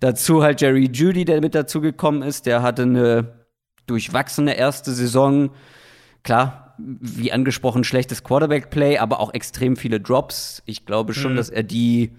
Dazu 0.00 0.42
halt 0.42 0.60
Jerry 0.60 0.90
Judy, 0.92 1.24
der 1.24 1.40
mit 1.40 1.54
dazu 1.54 1.80
gekommen 1.80 2.20
ist. 2.20 2.44
Der 2.44 2.60
hatte 2.60 2.82
eine 2.82 3.32
durchwachsene 3.86 4.58
erste 4.58 4.92
Saison. 4.92 5.50
Klar, 6.22 6.74
wie 6.78 7.32
angesprochen, 7.32 7.82
schlechtes 7.82 8.24
Quarterback-Play, 8.24 8.98
aber 8.98 9.20
auch 9.20 9.32
extrem 9.32 9.76
viele 9.76 10.00
Drops. 10.00 10.62
Ich 10.66 10.84
glaube 10.84 11.14
schon, 11.14 11.32
mhm. 11.32 11.36
dass 11.36 11.48
er 11.48 11.62
die 11.62 12.10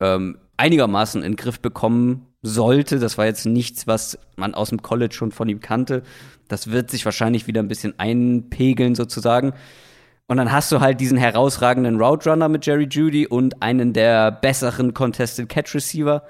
ähm, 0.00 0.38
einigermaßen 0.56 1.22
in 1.22 1.32
den 1.32 1.36
Griff 1.36 1.60
bekommen 1.60 2.26
sollte. 2.42 2.98
Das 2.98 3.18
war 3.18 3.26
jetzt 3.26 3.46
nichts, 3.46 3.86
was 3.86 4.18
man 4.36 4.54
aus 4.54 4.70
dem 4.70 4.82
College 4.82 5.14
schon 5.14 5.32
von 5.32 5.48
ihm 5.48 5.60
kannte. 5.60 6.02
Das 6.48 6.70
wird 6.70 6.90
sich 6.90 7.04
wahrscheinlich 7.04 7.46
wieder 7.46 7.62
ein 7.62 7.68
bisschen 7.68 7.98
einpegeln 7.98 8.94
sozusagen. 8.94 9.52
Und 10.26 10.36
dann 10.36 10.52
hast 10.52 10.70
du 10.72 10.80
halt 10.80 11.00
diesen 11.00 11.16
herausragenden 11.16 12.00
Route 12.00 12.28
Runner 12.30 12.48
mit 12.48 12.66
Jerry 12.66 12.86
Judy 12.90 13.26
und 13.26 13.62
einen 13.62 13.94
der 13.94 14.30
besseren 14.30 14.92
Contested 14.92 15.48
Catch 15.48 15.74
Receiver 15.74 16.22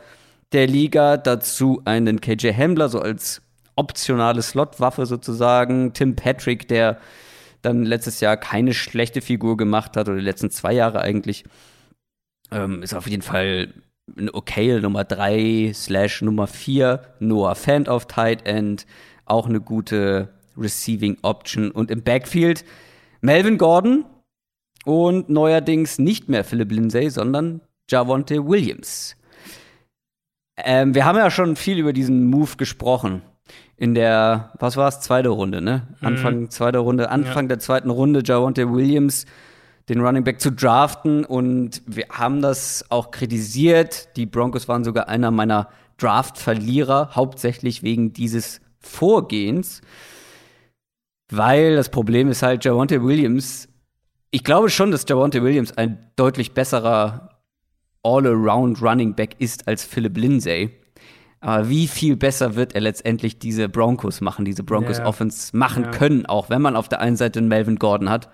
der 0.53 0.67
Liga. 0.67 1.17
Dazu 1.17 1.83
einen 1.85 2.21
KJ 2.21 2.53
Hambler, 2.53 2.89
so 2.89 3.01
als 3.01 3.43
optionale 3.75 4.43
Slotwaffe 4.43 5.05
sozusagen. 5.05 5.93
Tim 5.95 6.15
Patrick, 6.15 6.69
der 6.69 6.99
dann 7.63 7.85
letztes 7.85 8.21
Jahr 8.21 8.37
keine 8.37 8.73
schlechte 8.73 9.21
Figur 9.21 9.57
gemacht 9.57 9.97
hat, 9.97 10.09
oder 10.09 10.19
die 10.19 10.25
letzten 10.25 10.51
zwei 10.51 10.73
Jahre 10.75 11.01
eigentlich. 11.01 11.45
Ähm, 12.51 12.83
ist 12.83 12.95
auf 12.95 13.09
jeden 13.09 13.23
Fall 13.23 13.73
eine 14.17 14.33
okay 14.33 14.81
Nummer 14.81 15.05
3 15.05 15.73
slash 15.75 16.23
Nummer 16.23 16.47
4. 16.47 17.03
Noah 17.21 17.55
Fant 17.55 17.89
auf 17.89 18.07
Tight 18.07 18.47
End. 18.47 18.87
Auch 19.25 19.47
eine 19.47 19.61
gute 19.61 20.29
Receiving 20.57 21.19
Option. 21.23 21.71
Und 21.71 21.91
im 21.91 22.03
Backfield 22.03 22.65
Melvin 23.21 23.59
Gordon 23.59 24.05
und 24.85 25.29
neuerdings 25.29 25.99
nicht 25.99 26.29
mehr 26.29 26.45
Philip 26.45 26.73
Lindsay, 26.73 27.11
sondern 27.11 27.61
Javonte 27.91 28.47
Williams. 28.47 29.17
Ähm, 30.57 30.95
wir 30.95 31.05
haben 31.05 31.17
ja 31.17 31.31
schon 31.31 31.57
viel 31.57 31.79
über 31.79 31.93
diesen 31.93 32.27
Move 32.27 32.57
gesprochen. 32.57 33.23
In 33.77 33.95
der, 33.95 34.53
was 34.59 34.77
war 34.77 34.89
es, 34.89 35.01
zweite 35.01 35.29
Runde, 35.29 35.61
ne? 35.61 35.87
Mhm. 36.01 36.07
Anfang 36.07 36.51
zweiter 36.51 36.81
Runde, 36.81 37.11
Anfang 37.11 37.45
ja. 37.45 37.49
der 37.49 37.59
zweiten 37.61 37.91
Runde, 37.91 38.23
Javonte 38.25 38.73
Williams, 38.73 39.25
den 39.89 40.01
Running 40.01 40.25
Back 40.25 40.41
zu 40.41 40.53
draften. 40.53 41.25
Und 41.25 41.83
wir 41.87 42.07
haben 42.11 42.43
das 42.43 42.85
auch 42.91 43.11
kritisiert. 43.11 44.17
Die 44.17 44.27
Broncos 44.27 44.69
waren 44.69 44.85
sogar 44.85 45.09
einer 45.09 45.31
meiner 45.31 45.69
Draft-Verlierer, 45.99 47.11
hauptsächlich 47.15 47.83
wegen 47.83 48.13
dieses 48.13 48.61
Vorgehens. 48.79 49.81
Weil 51.31 51.77
das 51.77 51.91
Problem 51.91 52.31
ist 52.31 52.43
halt, 52.43 52.65
Javonte 52.65 53.03
Williams, 53.03 53.69
ich 54.31 54.45
glaube 54.45 54.71
schon, 54.71 54.91
dass 54.91 55.05
Javonte 55.09 55.43
Williams 55.43 55.77
ein 55.77 56.11
deutlich 56.17 56.53
besserer 56.53 57.41
All-Around 58.03 58.81
Running 58.81 59.15
Back 59.15 59.37
ist 59.39 59.69
als 59.69 59.85
Philip 59.85 60.17
Lindsay. 60.17 60.71
Aber 61.41 61.69
wie 61.69 61.87
viel 61.87 62.17
besser 62.17 62.57
wird 62.57 62.75
er 62.75 62.81
letztendlich 62.81 63.39
diese 63.39 63.69
Broncos 63.69 64.21
machen, 64.21 64.45
diese 64.45 64.65
Broncos. 64.65 64.99
Offense 65.01 65.57
machen 65.57 65.85
yeah. 65.85 65.93
können, 65.93 66.27
auch 66.27 66.51
wenn 66.51 66.63
man 66.63 66.75
auf 66.75 66.89
der 66.89 67.01
einen 67.01 67.17
Seite 67.17 67.39
einen 67.39 67.49
Melvin 67.49 67.77
Gordon 67.77 68.11
hat. 68.11 68.29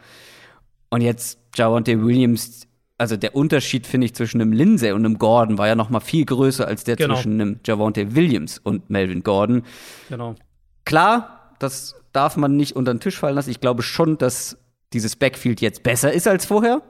Und 0.94 1.00
jetzt 1.00 1.40
Javonte 1.56 2.04
Williams, 2.04 2.68
also 2.98 3.16
der 3.16 3.34
Unterschied, 3.34 3.84
finde 3.84 4.04
ich, 4.04 4.14
zwischen 4.14 4.40
einem 4.40 4.52
Lindsay 4.52 4.92
und 4.92 5.04
einem 5.04 5.18
Gordon 5.18 5.58
war 5.58 5.66
ja 5.66 5.74
noch 5.74 5.90
mal 5.90 5.98
viel 5.98 6.24
größer 6.24 6.68
als 6.68 6.84
der 6.84 6.94
genau. 6.94 7.14
zwischen 7.16 7.32
einem 7.32 7.58
Javonte 7.66 8.14
Williams 8.14 8.60
und 8.60 8.90
Melvin 8.90 9.24
Gordon. 9.24 9.64
Genau. 10.08 10.36
Klar, 10.84 11.56
das 11.58 11.96
darf 12.12 12.36
man 12.36 12.56
nicht 12.56 12.76
unter 12.76 12.94
den 12.94 13.00
Tisch 13.00 13.18
fallen 13.18 13.34
lassen. 13.34 13.50
Ich 13.50 13.58
glaube 13.58 13.82
schon, 13.82 14.18
dass 14.18 14.56
dieses 14.92 15.16
Backfield 15.16 15.60
jetzt 15.60 15.82
besser 15.82 16.12
ist 16.12 16.28
als 16.28 16.46
vorher. 16.46 16.80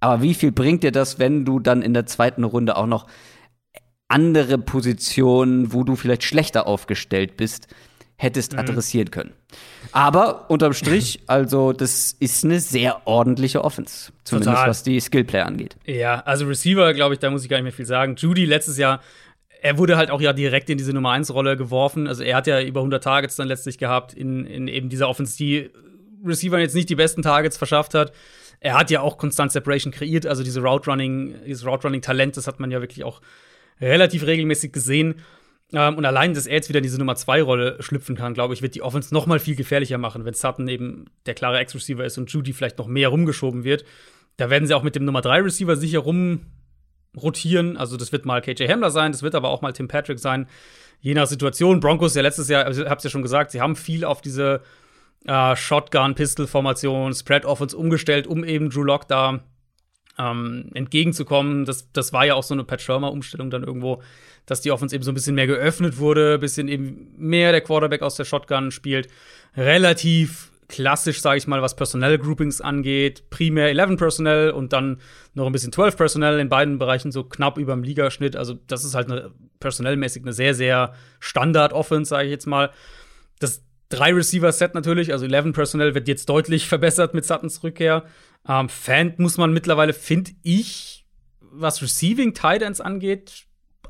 Aber 0.00 0.22
wie 0.22 0.34
viel 0.34 0.50
bringt 0.50 0.82
dir 0.82 0.90
das, 0.90 1.20
wenn 1.20 1.44
du 1.44 1.60
dann 1.60 1.82
in 1.82 1.94
der 1.94 2.06
zweiten 2.06 2.42
Runde 2.42 2.76
auch 2.76 2.88
noch 2.88 3.06
andere 4.08 4.58
Positionen, 4.58 5.72
wo 5.72 5.84
du 5.84 5.94
vielleicht 5.94 6.24
schlechter 6.24 6.66
aufgestellt 6.66 7.36
bist, 7.36 7.68
hättest 8.16 8.52
mhm. 8.52 8.60
adressieren 8.60 9.10
können? 9.10 9.32
Aber 9.92 10.50
unterm 10.50 10.72
Strich, 10.72 11.20
also 11.26 11.72
das 11.72 12.16
ist 12.18 12.44
eine 12.44 12.60
sehr 12.60 13.06
ordentliche 13.06 13.64
Offense, 13.64 14.12
zumindest 14.24 14.54
Total. 14.54 14.68
was 14.68 14.82
die 14.82 15.00
Skillplayer 15.00 15.46
angeht. 15.46 15.76
Ja, 15.84 16.20
also 16.20 16.46
Receiver, 16.46 16.92
glaube 16.94 17.14
ich, 17.14 17.20
da 17.20 17.30
muss 17.30 17.42
ich 17.42 17.48
gar 17.48 17.56
nicht 17.58 17.64
mehr 17.64 17.72
viel 17.72 17.86
sagen. 17.86 18.16
Judy 18.16 18.44
letztes 18.44 18.78
Jahr 18.78 19.00
er 19.62 19.78
wurde 19.78 19.96
halt 19.96 20.10
auch 20.10 20.20
ja 20.20 20.32
direkt 20.32 20.70
in 20.70 20.78
diese 20.78 20.92
Nummer 20.92 21.10
1 21.10 21.32
Rolle 21.32 21.56
geworfen. 21.56 22.06
Also 22.06 22.22
er 22.22 22.36
hat 22.36 22.46
ja 22.46 22.60
über 22.60 22.80
100 22.80 23.02
Targets 23.02 23.36
dann 23.36 23.48
letztlich 23.48 23.78
gehabt 23.78 24.14
in, 24.14 24.46
in 24.46 24.68
eben 24.68 24.88
dieser 24.88 25.08
Offense, 25.08 25.36
die 25.36 25.70
Receiver 26.24 26.58
jetzt 26.58 26.74
nicht 26.74 26.88
die 26.88 26.94
besten 26.94 27.22
Targets 27.22 27.56
verschafft 27.56 27.94
hat. 27.94 28.12
Er 28.60 28.78
hat 28.78 28.90
ja 28.90 29.00
auch 29.00 29.18
Constant 29.18 29.52
Separation 29.52 29.92
kreiert, 29.92 30.26
also 30.26 30.42
diese 30.42 30.60
Route 30.60 30.90
Running, 30.90 31.34
dieses 31.46 31.66
Route 31.66 31.84
Running 31.84 32.00
Talent, 32.00 32.36
das 32.36 32.46
hat 32.46 32.58
man 32.58 32.70
ja 32.70 32.80
wirklich 32.80 33.04
auch 33.04 33.20
relativ 33.80 34.24
regelmäßig 34.24 34.72
gesehen. 34.72 35.16
Ähm, 35.72 35.96
und 35.96 36.04
allein, 36.04 36.34
dass 36.34 36.46
er 36.46 36.54
jetzt 36.54 36.68
wieder 36.68 36.78
in 36.78 36.84
diese 36.84 36.98
Nummer 36.98 37.16
2 37.16 37.42
Rolle 37.42 37.76
schlüpfen 37.80 38.16
kann, 38.16 38.34
glaube 38.34 38.54
ich, 38.54 38.62
wird 38.62 38.74
die 38.74 38.82
Offense 38.82 39.12
noch 39.12 39.26
mal 39.26 39.38
viel 39.38 39.56
gefährlicher 39.56 39.98
machen, 39.98 40.24
wenn 40.24 40.34
Sutton 40.34 40.68
eben 40.68 41.06
der 41.26 41.34
klare 41.34 41.58
Ex-Receiver 41.58 42.04
ist 42.04 42.18
und 42.18 42.30
Judy 42.30 42.52
vielleicht 42.52 42.78
noch 42.78 42.86
mehr 42.86 43.08
rumgeschoben 43.08 43.64
wird. 43.64 43.84
Da 44.36 44.50
werden 44.50 44.66
sie 44.66 44.74
auch 44.74 44.82
mit 44.82 44.94
dem 44.94 45.04
Nummer 45.04 45.22
3 45.22 45.40
Receiver 45.40 45.76
sicher 45.76 46.00
rum 46.00 46.46
rotieren. 47.16 47.76
Also 47.76 47.96
das 47.96 48.12
wird 48.12 48.26
mal 48.26 48.42
KJ 48.42 48.68
Hamler 48.68 48.90
sein, 48.90 49.12
das 49.12 49.22
wird 49.22 49.34
aber 49.34 49.48
auch 49.48 49.62
mal 49.62 49.72
Tim 49.72 49.88
Patrick 49.88 50.18
sein. 50.18 50.46
Je 51.00 51.14
nach 51.14 51.26
Situation. 51.26 51.80
Broncos 51.80 52.14
ja 52.14 52.22
letztes 52.22 52.48
Jahr, 52.48 52.64
also 52.64 52.84
ich 52.84 52.88
hab's 52.88 53.04
ja 53.04 53.10
schon 53.10 53.22
gesagt, 53.22 53.50
sie 53.50 53.60
haben 53.60 53.76
viel 53.76 54.04
auf 54.04 54.20
diese 54.20 54.62
äh, 55.26 55.56
Shotgun-Pistol-Formation, 55.56 57.12
Spread-Offense 57.14 57.76
umgestellt, 57.76 58.26
um 58.26 58.44
eben 58.44 58.70
Drew 58.70 58.82
Lock 58.82 59.08
da 59.08 59.40
ähm, 60.18 60.70
entgegenzukommen. 60.74 61.64
Das, 61.64 61.90
das 61.92 62.12
war 62.12 62.26
ja 62.26 62.34
auch 62.34 62.42
so 62.42 62.54
eine 62.54 62.64
Pat 62.64 62.80
Shermer-Umstellung 62.80 63.50
dann 63.50 63.64
irgendwo, 63.64 64.02
dass 64.46 64.60
die 64.60 64.70
Offense 64.70 64.94
eben 64.94 65.04
so 65.04 65.10
ein 65.10 65.14
bisschen 65.14 65.34
mehr 65.34 65.46
geöffnet 65.46 65.98
wurde, 65.98 66.34
ein 66.34 66.40
bisschen 66.40 66.68
eben 66.68 67.12
mehr 67.16 67.52
der 67.52 67.60
Quarterback 67.60 68.02
aus 68.02 68.14
der 68.14 68.24
Shotgun 68.24 68.70
spielt. 68.70 69.08
Relativ 69.56 70.50
klassisch, 70.68 71.20
sage 71.20 71.38
ich 71.38 71.46
mal, 71.46 71.62
was 71.62 71.76
Personnel-Groupings 71.76 72.60
angeht. 72.60 73.30
Primär 73.30 73.68
11 73.68 73.96
Personnel 73.96 74.50
und 74.50 74.72
dann 74.72 75.00
noch 75.34 75.46
ein 75.46 75.52
bisschen 75.52 75.72
12 75.72 75.96
Personnel 75.96 76.38
in 76.38 76.48
beiden 76.48 76.78
Bereichen 76.78 77.12
so 77.12 77.24
knapp 77.24 77.58
über 77.58 77.72
dem 77.72 77.82
Ligaschnitt. 77.82 78.36
Also, 78.36 78.54
das 78.66 78.84
ist 78.84 78.94
halt 78.94 79.30
personellmäßig 79.60 80.22
eine 80.22 80.32
sehr, 80.32 80.54
sehr 80.54 80.94
Standard-Offense, 81.20 82.08
sage 82.08 82.24
ich 82.24 82.30
jetzt 82.30 82.46
mal. 82.46 82.70
Das 83.38 83.62
drei 83.88 84.12
Receiver-Set 84.12 84.74
natürlich, 84.74 85.12
also 85.12 85.26
11 85.26 85.52
Personnel 85.52 85.94
wird 85.94 86.08
jetzt 86.08 86.28
deutlich 86.28 86.66
verbessert 86.68 87.14
mit 87.14 87.24
Suttons 87.24 87.62
Rückkehr. 87.62 88.04
Ähm, 88.48 88.68
Fan 88.68 89.14
muss 89.18 89.38
man 89.38 89.52
mittlerweile, 89.52 89.92
finde 89.92 90.32
ich, 90.42 91.04
was 91.40 91.82
Receiving 91.82 92.34
Tight 92.34 92.62
Ends 92.62 92.80
angeht, 92.80 93.45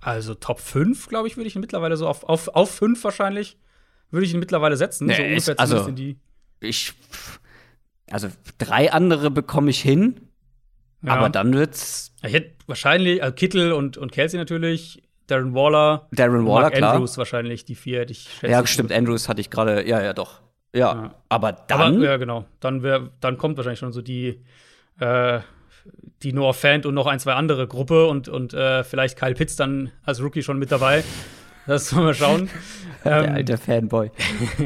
also 0.07 0.35
Top 0.35 0.61
5, 0.61 1.09
glaube 1.09 1.27
ich, 1.27 1.37
würde 1.37 1.49
ich 1.49 1.57
ihn 1.57 1.61
mittlerweile 1.61 1.97
so 1.97 2.07
auf, 2.07 2.23
auf, 2.23 2.47
auf 2.49 2.71
5 2.71 3.03
wahrscheinlich, 3.03 3.59
würde 4.13 4.25
ich 4.25 4.33
ihn 4.33 4.39
mittlerweile 4.39 4.77
setzen. 4.77 5.07
Nee, 5.09 5.17
so 5.17 5.23
ungefähr 5.23 5.55
ist, 5.55 5.59
also, 5.59 5.87
in 5.87 5.97
die 5.97 6.17
ich, 6.61 6.93
also 8.11 8.29
drei 8.59 8.93
andere 8.93 9.33
bekomme 9.33 9.71
ich 9.71 9.81
hin, 9.81 10.21
ja. 11.03 11.13
aber 11.13 11.29
dann 11.29 11.53
wird's. 11.53 12.15
Ich 12.23 12.33
hätte 12.33 12.55
wahrscheinlich, 12.69 13.21
also 13.21 13.35
Kittel 13.35 13.73
und, 13.73 13.99
und 13.99 14.13
Kelsey 14.13 14.39
natürlich, 14.39 15.03
Darren 15.27 15.55
Waller, 15.55 16.07
Darren 16.13 16.47
Waller, 16.47 16.71
Mark 16.71 16.81
Andrews 16.81 17.19
wahrscheinlich, 17.19 17.65
die 17.65 17.75
vier 17.75 18.01
hätte 18.01 18.13
ich 18.13 18.43
Ja, 18.43 18.65
stimmt, 18.65 18.93
Andrews 18.93 19.29
hatte 19.29 19.41
ich 19.41 19.51
gerade, 19.51 19.89
ja, 19.89 20.01
ja, 20.01 20.13
doch. 20.13 20.41
Ja, 20.73 20.95
ja. 20.95 21.15
aber 21.29 21.51
dann. 21.53 21.97
Aber, 21.97 22.05
ja, 22.05 22.17
genau. 22.17 22.45
Dann, 22.61 22.85
wär, 22.85 23.11
dann 23.21 23.39
kommt 23.39 23.57
wahrscheinlich 23.57 23.81
schon 23.81 23.93
so 23.93 24.03
die, 24.03 24.45
äh, 25.01 25.41
die 26.23 26.33
Noah 26.33 26.55
Fant 26.55 26.87
und 26.87 26.95
noch 26.95 27.07
ein, 27.07 27.21
zwei 27.21 27.35
andere 27.35 27.67
Gruppe 27.67 28.07
und, 28.07 28.29
und 28.29 28.55
äh, 28.55 28.85
vielleicht 28.85 29.19
Kyle 29.19 29.35
Pitts 29.35 29.57
dann 29.57 29.93
als 30.05 30.23
Rookie 30.23 30.43
schon 30.43 30.59
mit 30.59 30.73
dabei. 30.73 31.05
Das 31.67 31.95
wollen 31.95 32.07
wir 32.07 32.15
schauen. 32.15 32.51
Der 33.05 33.25
ähm, 33.25 33.35
alte 33.35 33.57
Fanboy. 33.57 34.11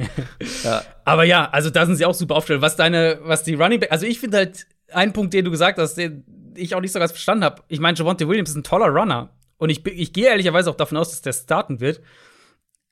ja. 0.64 0.82
Aber 1.04 1.24
ja, 1.24 1.48
also 1.50 1.70
da 1.70 1.86
sind 1.86 1.96
sie 1.96 2.04
auch 2.04 2.14
super 2.14 2.36
aufgestellt. 2.36 2.62
Was 2.62 2.76
deine, 2.76 3.18
was 3.22 3.42
die 3.42 3.54
Running 3.54 3.80
Back, 3.80 3.92
also 3.92 4.06
ich 4.06 4.20
finde 4.20 4.38
halt 4.38 4.66
einen 4.92 5.12
Punkt, 5.12 5.34
den 5.34 5.44
du 5.44 5.50
gesagt 5.50 5.78
hast, 5.78 5.94
den 5.94 6.24
ich 6.54 6.74
auch 6.74 6.80
nicht 6.80 6.92
so 6.92 6.98
ganz 6.98 7.12
verstanden 7.12 7.44
habe. 7.44 7.62
Ich 7.68 7.80
meine, 7.80 7.96
Javonte 7.96 8.28
Williams 8.28 8.50
ist 8.50 8.56
ein 8.56 8.62
toller 8.62 8.88
Runner. 8.88 9.30
Und 9.56 9.70
ich, 9.70 9.84
ich 9.86 10.12
gehe 10.12 10.28
ehrlicherweise 10.28 10.70
auch 10.70 10.76
davon 10.76 10.96
aus, 10.98 11.10
dass 11.10 11.22
der 11.22 11.32
starten 11.32 11.80
wird. 11.80 12.00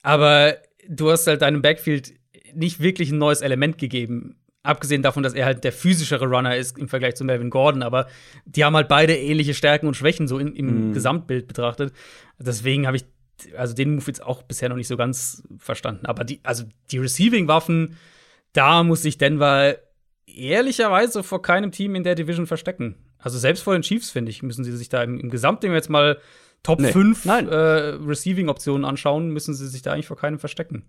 Aber 0.02 0.56
du 0.88 1.10
hast 1.10 1.26
halt 1.26 1.42
deinem 1.42 1.62
Backfield 1.62 2.14
nicht 2.54 2.80
wirklich 2.80 3.10
ein 3.10 3.18
neues 3.18 3.40
Element 3.40 3.78
gegeben. 3.78 4.36
Abgesehen 4.68 5.02
davon, 5.02 5.22
dass 5.22 5.32
er 5.32 5.46
halt 5.46 5.64
der 5.64 5.72
physischere 5.72 6.26
Runner 6.26 6.54
ist 6.54 6.76
im 6.76 6.88
Vergleich 6.88 7.14
zu 7.14 7.24
Melvin 7.24 7.48
Gordon, 7.48 7.82
aber 7.82 8.06
die 8.44 8.64
haben 8.64 8.76
halt 8.76 8.88
beide 8.88 9.16
ähnliche 9.16 9.54
Stärken 9.54 9.86
und 9.86 9.94
Schwächen 9.94 10.28
so 10.28 10.38
in, 10.38 10.54
im 10.54 10.90
mm. 10.90 10.92
Gesamtbild 10.92 11.48
betrachtet. 11.48 11.94
Deswegen 12.38 12.86
habe 12.86 12.98
ich 12.98 13.06
also 13.56 13.74
den 13.74 13.94
Move 13.94 14.04
jetzt 14.08 14.22
auch 14.22 14.42
bisher 14.42 14.68
noch 14.68 14.76
nicht 14.76 14.88
so 14.88 14.98
ganz 14.98 15.42
verstanden. 15.56 16.04
Aber 16.04 16.24
die, 16.24 16.40
also 16.42 16.64
die 16.90 16.98
Receiving-Waffen, 16.98 17.96
da 18.52 18.82
muss 18.82 19.00
sich 19.00 19.16
Denver 19.16 19.76
ehrlicherweise 20.26 21.22
vor 21.22 21.40
keinem 21.40 21.72
Team 21.72 21.94
in 21.94 22.02
der 22.02 22.14
Division 22.14 22.46
verstecken. 22.46 22.96
Also 23.18 23.38
selbst 23.38 23.62
vor 23.62 23.72
den 23.72 23.82
Chiefs, 23.82 24.10
finde 24.10 24.30
ich, 24.30 24.42
müssen 24.42 24.64
sie 24.64 24.76
sich 24.76 24.90
da 24.90 25.02
im, 25.02 25.18
im 25.18 25.30
Gesamtding 25.30 25.72
jetzt 25.72 25.88
mal 25.88 26.18
Top 26.62 26.80
nee, 26.80 26.92
5 26.92 27.24
äh, 27.24 27.30
Receiving-Optionen 27.30 28.84
anschauen, 28.84 29.30
müssen 29.30 29.54
sie 29.54 29.68
sich 29.68 29.80
da 29.80 29.92
eigentlich 29.92 30.08
vor 30.08 30.18
keinem 30.18 30.38
verstecken. 30.38 30.84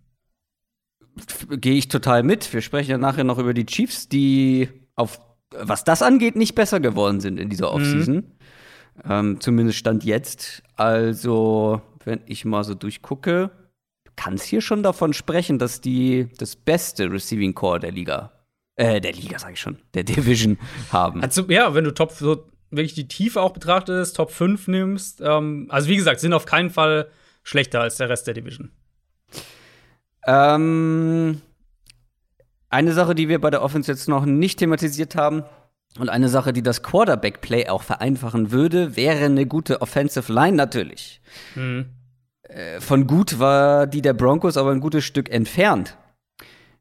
Gehe 1.49 1.75
ich 1.75 1.87
total 1.87 2.23
mit. 2.23 2.51
Wir 2.53 2.61
sprechen 2.61 2.91
ja 2.91 2.97
nachher 2.97 3.23
noch 3.23 3.37
über 3.39 3.53
die 3.53 3.65
Chiefs, 3.65 4.07
die 4.07 4.69
auf 4.95 5.19
was 5.51 5.83
das 5.83 6.01
angeht, 6.01 6.35
nicht 6.35 6.55
besser 6.55 6.79
geworden 6.79 7.21
sind 7.21 7.39
in 7.39 7.49
dieser 7.49 7.71
Offseason. 7.71 8.15
Mhm. 8.15 8.23
Ähm, 9.09 9.41
zumindest 9.41 9.79
Stand 9.79 10.03
jetzt. 10.03 10.63
Also 10.75 11.81
wenn 12.05 12.21
ich 12.25 12.45
mal 12.45 12.63
so 12.63 12.75
durchgucke, 12.75 13.51
kann 14.15 14.33
es 14.33 14.43
hier 14.43 14.61
schon 14.61 14.83
davon 14.83 15.13
sprechen, 15.13 15.59
dass 15.59 15.81
die 15.81 16.27
das 16.37 16.55
beste 16.55 17.11
Receiving 17.11 17.53
Core 17.53 17.79
der 17.79 17.91
Liga, 17.91 18.31
äh, 18.75 18.99
der 18.99 19.13
Liga 19.13 19.39
sage 19.39 19.53
ich 19.53 19.61
schon, 19.61 19.77
der 19.93 20.03
Division 20.03 20.57
haben. 20.91 21.21
Also 21.21 21.45
ja, 21.49 21.73
wenn 21.73 21.85
du 21.85 21.93
Top 21.93 22.11
so 22.11 22.45
wirklich 22.69 22.93
die 22.93 23.07
Tiefe 23.07 23.41
auch 23.41 23.51
betrachtest, 23.51 24.15
Top 24.15 24.31
5 24.31 24.67
nimmst. 24.67 25.21
Ähm, 25.21 25.67
also 25.69 25.87
wie 25.87 25.95
gesagt, 25.95 26.19
sind 26.19 26.33
auf 26.33 26.45
keinen 26.45 26.69
Fall 26.69 27.09
schlechter 27.43 27.81
als 27.81 27.97
der 27.97 28.09
Rest 28.09 28.27
der 28.27 28.33
Division. 28.33 28.71
Ähm, 30.25 31.41
eine 32.69 32.93
Sache, 32.93 33.15
die 33.15 33.29
wir 33.29 33.39
bei 33.39 33.49
der 33.49 33.61
Offense 33.61 33.91
jetzt 33.91 34.07
noch 34.07 34.25
nicht 34.25 34.59
thematisiert 34.59 35.15
haben 35.15 35.43
und 35.97 36.09
eine 36.09 36.29
Sache, 36.29 36.53
die 36.53 36.61
das 36.61 36.83
Quarterback-Play 36.83 37.67
auch 37.69 37.83
vereinfachen 37.83 38.51
würde, 38.51 38.95
wäre 38.95 39.25
eine 39.25 39.45
gute 39.45 39.81
Offensive 39.81 40.31
Line 40.31 40.55
natürlich. 40.55 41.21
Mhm. 41.55 41.87
Äh, 42.43 42.79
von 42.79 43.07
gut 43.07 43.39
war 43.39 43.87
die 43.87 44.01
der 44.01 44.13
Broncos 44.13 44.57
aber 44.57 44.71
ein 44.71 44.81
gutes 44.81 45.05
Stück 45.05 45.31
entfernt. 45.31 45.97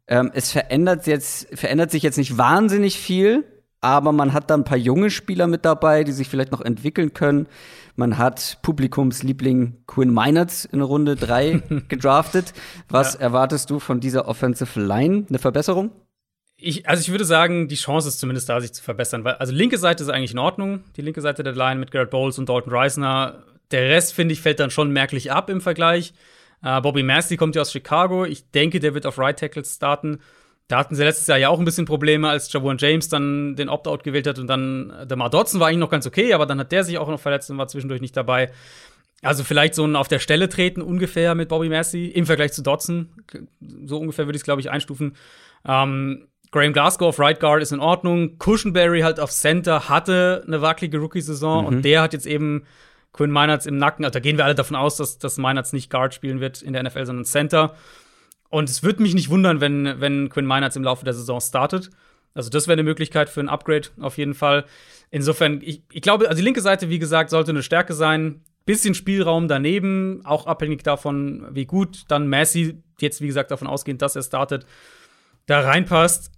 Ähm, 0.06 0.30
es 0.34 0.52
verändert, 0.52 1.06
jetzt, 1.06 1.48
verändert 1.58 1.90
sich 1.90 2.02
jetzt 2.02 2.18
nicht 2.18 2.38
wahnsinnig 2.38 2.98
viel, 2.98 3.44
aber 3.80 4.12
man 4.12 4.32
hat 4.32 4.50
da 4.50 4.54
ein 4.54 4.64
paar 4.64 4.78
junge 4.78 5.10
Spieler 5.10 5.46
mit 5.46 5.64
dabei, 5.64 6.04
die 6.04 6.12
sich 6.12 6.28
vielleicht 6.28 6.52
noch 6.52 6.62
entwickeln 6.62 7.14
können. 7.14 7.46
Man 7.98 8.16
hat 8.16 8.58
Publikumsliebling 8.62 9.82
Quinn 9.88 10.14
Meinertz 10.14 10.64
in 10.64 10.82
Runde 10.82 11.16
3 11.16 11.62
gedraftet. 11.88 12.52
Was 12.88 13.14
ja. 13.14 13.20
erwartest 13.20 13.70
du 13.70 13.80
von 13.80 13.98
dieser 13.98 14.28
Offensive 14.28 14.80
Line? 14.80 15.26
Eine 15.28 15.40
Verbesserung? 15.40 15.90
Ich, 16.56 16.88
also 16.88 17.00
ich 17.00 17.10
würde 17.10 17.24
sagen, 17.24 17.66
die 17.66 17.74
Chance 17.74 18.06
ist 18.06 18.20
zumindest 18.20 18.48
da, 18.48 18.60
sich 18.60 18.72
zu 18.72 18.84
verbessern. 18.84 19.24
Weil, 19.24 19.34
also 19.34 19.52
linke 19.52 19.78
Seite 19.78 20.04
ist 20.04 20.10
eigentlich 20.10 20.30
in 20.30 20.38
Ordnung, 20.38 20.84
die 20.96 21.02
linke 21.02 21.20
Seite 21.20 21.42
der 21.42 21.56
Line 21.56 21.80
mit 21.80 21.90
Garrett 21.90 22.10
Bowles 22.10 22.38
und 22.38 22.48
Dalton 22.48 22.72
Reisner. 22.72 23.42
Der 23.72 23.88
Rest, 23.88 24.14
finde 24.14 24.32
ich, 24.32 24.42
fällt 24.42 24.60
dann 24.60 24.70
schon 24.70 24.92
merklich 24.92 25.32
ab 25.32 25.50
im 25.50 25.60
Vergleich. 25.60 26.14
Uh, 26.64 26.80
Bobby 26.80 27.02
Massey 27.02 27.36
kommt 27.36 27.56
ja 27.56 27.62
aus 27.62 27.72
Chicago. 27.72 28.24
Ich 28.24 28.48
denke, 28.52 28.78
der 28.78 28.94
wird 28.94 29.06
auf 29.06 29.18
Right 29.18 29.40
Tackle 29.40 29.64
starten. 29.64 30.20
Da 30.68 30.78
hatten 30.78 30.94
sie 30.94 31.02
letztes 31.02 31.26
Jahr 31.26 31.38
ja 31.38 31.48
auch 31.48 31.58
ein 31.58 31.64
bisschen 31.64 31.86
Probleme, 31.86 32.28
als 32.28 32.52
Javon 32.52 32.76
James 32.78 33.08
dann 33.08 33.56
den 33.56 33.70
Opt-out 33.70 34.04
gewählt 34.04 34.26
hat 34.26 34.38
und 34.38 34.46
dann 34.46 34.92
der 35.08 35.16
Mar 35.16 35.30
Dodson 35.30 35.60
war 35.60 35.68
eigentlich 35.68 35.78
noch 35.78 35.90
ganz 35.90 36.06
okay, 36.06 36.34
aber 36.34 36.44
dann 36.44 36.60
hat 36.60 36.72
der 36.72 36.84
sich 36.84 36.98
auch 36.98 37.08
noch 37.08 37.20
verletzt 37.20 37.50
und 37.50 37.56
war 37.56 37.68
zwischendurch 37.68 38.02
nicht 38.02 38.16
dabei. 38.16 38.50
Also 39.22 39.44
vielleicht 39.44 39.74
so 39.74 39.84
ein 39.84 39.96
auf 39.96 40.08
der 40.08 40.18
Stelle 40.18 40.48
treten 40.48 40.82
ungefähr 40.82 41.34
mit 41.34 41.48
Bobby 41.48 41.68
Massey 41.68 42.06
im 42.06 42.26
Vergleich 42.26 42.52
zu 42.52 42.62
Dodson. 42.62 43.08
So 43.84 43.98
ungefähr 43.98 44.26
würde 44.26 44.36
ich 44.36 44.42
es, 44.42 44.44
glaube 44.44 44.60
ich, 44.60 44.70
einstufen. 44.70 45.16
Ähm, 45.66 46.28
Graham 46.50 46.72
Glasgow 46.72 47.08
auf 47.08 47.18
Right 47.18 47.40
Guard 47.40 47.62
ist 47.62 47.72
in 47.72 47.80
Ordnung. 47.80 48.38
Cushionberry 48.38 49.00
halt 49.00 49.20
auf 49.20 49.30
Center 49.30 49.88
hatte 49.88 50.44
eine 50.46 50.62
wackelige 50.62 50.98
Rookie-Saison 50.98 51.62
mhm. 51.62 51.66
und 51.66 51.84
der 51.84 52.02
hat 52.02 52.12
jetzt 52.12 52.26
eben 52.26 52.64
Quinn 53.12 53.30
Meinertz 53.30 53.66
im 53.66 53.76
Nacken. 53.76 54.04
Also 54.04 54.14
da 54.14 54.20
gehen 54.20 54.36
wir 54.36 54.44
alle 54.44 54.54
davon 54.54 54.76
aus, 54.76 54.96
dass, 54.96 55.18
dass 55.18 55.36
Meinertz 55.38 55.72
nicht 55.72 55.90
Guard 55.90 56.14
spielen 56.14 56.40
wird 56.40 56.62
in 56.62 56.72
der 56.72 56.82
NFL, 56.82 57.06
sondern 57.06 57.24
Center. 57.24 57.74
Und 58.48 58.70
es 58.70 58.82
würde 58.82 59.02
mich 59.02 59.14
nicht 59.14 59.28
wundern, 59.28 59.60
wenn, 59.60 60.00
wenn 60.00 60.28
Quinn 60.28 60.46
Meinertz 60.46 60.76
im 60.76 60.84
Laufe 60.84 61.04
der 61.04 61.14
Saison 61.14 61.40
startet. 61.40 61.90
Also, 62.34 62.50
das 62.50 62.66
wäre 62.66 62.74
eine 62.74 62.84
Möglichkeit 62.84 63.28
für 63.28 63.40
ein 63.40 63.48
Upgrade 63.48 63.88
auf 64.00 64.16
jeden 64.18 64.34
Fall. 64.34 64.64
Insofern, 65.10 65.60
ich, 65.62 65.82
ich 65.92 66.02
glaube, 66.02 66.28
also 66.28 66.38
die 66.38 66.44
linke 66.44 66.60
Seite, 66.60 66.88
wie 66.88 66.98
gesagt, 66.98 67.30
sollte 67.30 67.50
eine 67.50 67.62
Stärke 67.62 67.94
sein. 67.94 68.42
Bisschen 68.64 68.94
Spielraum 68.94 69.48
daneben, 69.48 70.20
auch 70.24 70.46
abhängig 70.46 70.82
davon, 70.82 71.46
wie 71.52 71.64
gut 71.64 72.04
dann 72.08 72.28
Messi, 72.28 72.82
jetzt 73.00 73.22
wie 73.22 73.26
gesagt 73.26 73.50
davon 73.50 73.66
ausgehend, 73.66 74.02
dass 74.02 74.14
er 74.14 74.22
startet, 74.22 74.66
da 75.46 75.60
reinpasst. 75.60 76.30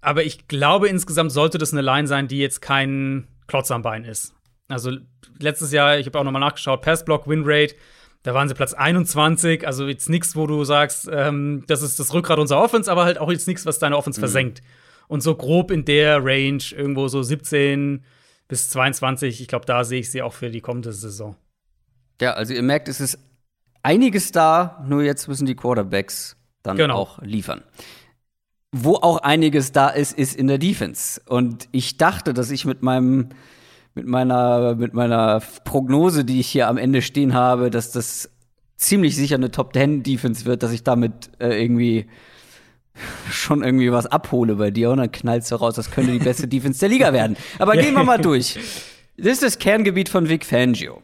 Aber 0.00 0.22
ich 0.22 0.48
glaube, 0.48 0.88
insgesamt 0.88 1.32
sollte 1.32 1.58
das 1.58 1.72
eine 1.72 1.82
Line 1.82 2.06
sein, 2.06 2.28
die 2.28 2.38
jetzt 2.38 2.60
kein 2.60 3.26
Klotz 3.46 3.70
am 3.70 3.82
Bein 3.82 4.04
ist. 4.04 4.34
Also 4.68 4.92
letztes 5.38 5.72
Jahr, 5.72 5.98
ich 5.98 6.06
habe 6.06 6.18
auch 6.18 6.24
nochmal 6.24 6.40
nachgeschaut, 6.40 6.82
Passblock, 6.82 7.26
Winrate, 7.26 7.74
da 8.22 8.34
waren 8.34 8.48
sie 8.48 8.54
Platz 8.54 8.74
21, 8.74 9.66
also 9.66 9.86
jetzt 9.86 10.08
nichts, 10.08 10.34
wo 10.36 10.46
du 10.46 10.64
sagst, 10.64 11.08
ähm, 11.10 11.64
das 11.66 11.82
ist 11.82 12.00
das 12.00 12.12
Rückgrat 12.12 12.38
unserer 12.38 12.62
Offense, 12.62 12.90
aber 12.90 13.04
halt 13.04 13.18
auch 13.18 13.30
jetzt 13.30 13.46
nichts, 13.46 13.64
was 13.64 13.78
deine 13.78 13.96
Offense 13.96 14.20
mhm. 14.20 14.22
versenkt. 14.22 14.62
Und 15.06 15.22
so 15.22 15.34
grob 15.34 15.70
in 15.70 15.84
der 15.84 16.24
Range, 16.24 16.62
irgendwo 16.76 17.08
so 17.08 17.22
17 17.22 18.04
bis 18.48 18.70
22, 18.70 19.40
ich 19.40 19.48
glaube, 19.48 19.66
da 19.66 19.84
sehe 19.84 20.00
ich 20.00 20.10
sie 20.10 20.22
auch 20.22 20.32
für 20.32 20.50
die 20.50 20.60
kommende 20.60 20.92
Saison. 20.92 21.36
Ja, 22.20 22.32
also 22.32 22.52
ihr 22.52 22.62
merkt, 22.62 22.88
es 22.88 23.00
ist 23.00 23.18
einiges 23.82 24.32
da, 24.32 24.84
nur 24.86 25.02
jetzt 25.02 25.28
müssen 25.28 25.46
die 25.46 25.54
Quarterbacks 25.54 26.36
dann 26.62 26.76
genau. 26.76 26.96
auch 26.96 27.22
liefern. 27.22 27.62
Wo 28.72 28.96
auch 28.96 29.18
einiges 29.18 29.72
da 29.72 29.88
ist, 29.88 30.18
ist 30.18 30.36
in 30.36 30.46
der 30.46 30.58
Defense. 30.58 31.20
Und 31.26 31.68
ich 31.72 31.96
dachte, 31.96 32.34
dass 32.34 32.50
ich 32.50 32.64
mit 32.64 32.82
meinem 32.82 33.30
mit 33.98 34.06
meiner, 34.06 34.76
mit 34.76 34.94
meiner 34.94 35.42
Prognose, 35.64 36.24
die 36.24 36.38
ich 36.38 36.46
hier 36.46 36.68
am 36.68 36.76
Ende 36.76 37.02
stehen 37.02 37.34
habe, 37.34 37.68
dass 37.68 37.90
das 37.90 38.30
ziemlich 38.76 39.16
sicher 39.16 39.34
eine 39.34 39.50
Top 39.50 39.72
Ten 39.72 40.04
Defense 40.04 40.44
wird, 40.44 40.62
dass 40.62 40.70
ich 40.70 40.84
damit 40.84 41.30
äh, 41.40 41.60
irgendwie 41.60 42.06
schon 43.28 43.64
irgendwie 43.64 43.90
was 43.90 44.06
abhole 44.06 44.54
bei 44.54 44.70
dir 44.70 44.90
und 44.90 44.98
dann 44.98 45.10
knallst 45.10 45.50
du 45.50 45.56
raus, 45.56 45.74
das 45.74 45.90
könnte 45.90 46.12
die 46.12 46.20
beste 46.20 46.46
Defense 46.48 46.78
der 46.78 46.90
Liga 46.90 47.12
werden. 47.12 47.36
Aber 47.58 47.76
gehen 47.76 47.94
wir 47.94 48.04
mal 48.04 48.18
durch. 48.18 48.56
Das 49.16 49.32
ist 49.32 49.42
das 49.42 49.58
Kerngebiet 49.58 50.08
von 50.08 50.28
Vic 50.28 50.44
Fangio. 50.46 51.02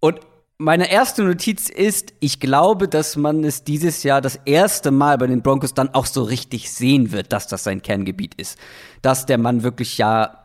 Und 0.00 0.18
meine 0.58 0.90
erste 0.90 1.22
Notiz 1.22 1.68
ist, 1.68 2.14
ich 2.18 2.40
glaube, 2.40 2.88
dass 2.88 3.14
man 3.14 3.44
es 3.44 3.62
dieses 3.62 4.02
Jahr 4.02 4.20
das 4.20 4.40
erste 4.44 4.90
Mal 4.90 5.18
bei 5.18 5.28
den 5.28 5.42
Broncos 5.42 5.72
dann 5.72 5.94
auch 5.94 6.06
so 6.06 6.24
richtig 6.24 6.72
sehen 6.72 7.12
wird, 7.12 7.32
dass 7.32 7.46
das 7.46 7.62
sein 7.62 7.80
Kerngebiet 7.80 8.34
ist. 8.34 8.58
Dass 9.02 9.24
der 9.24 9.38
Mann 9.38 9.62
wirklich 9.62 9.98
ja 9.98 10.37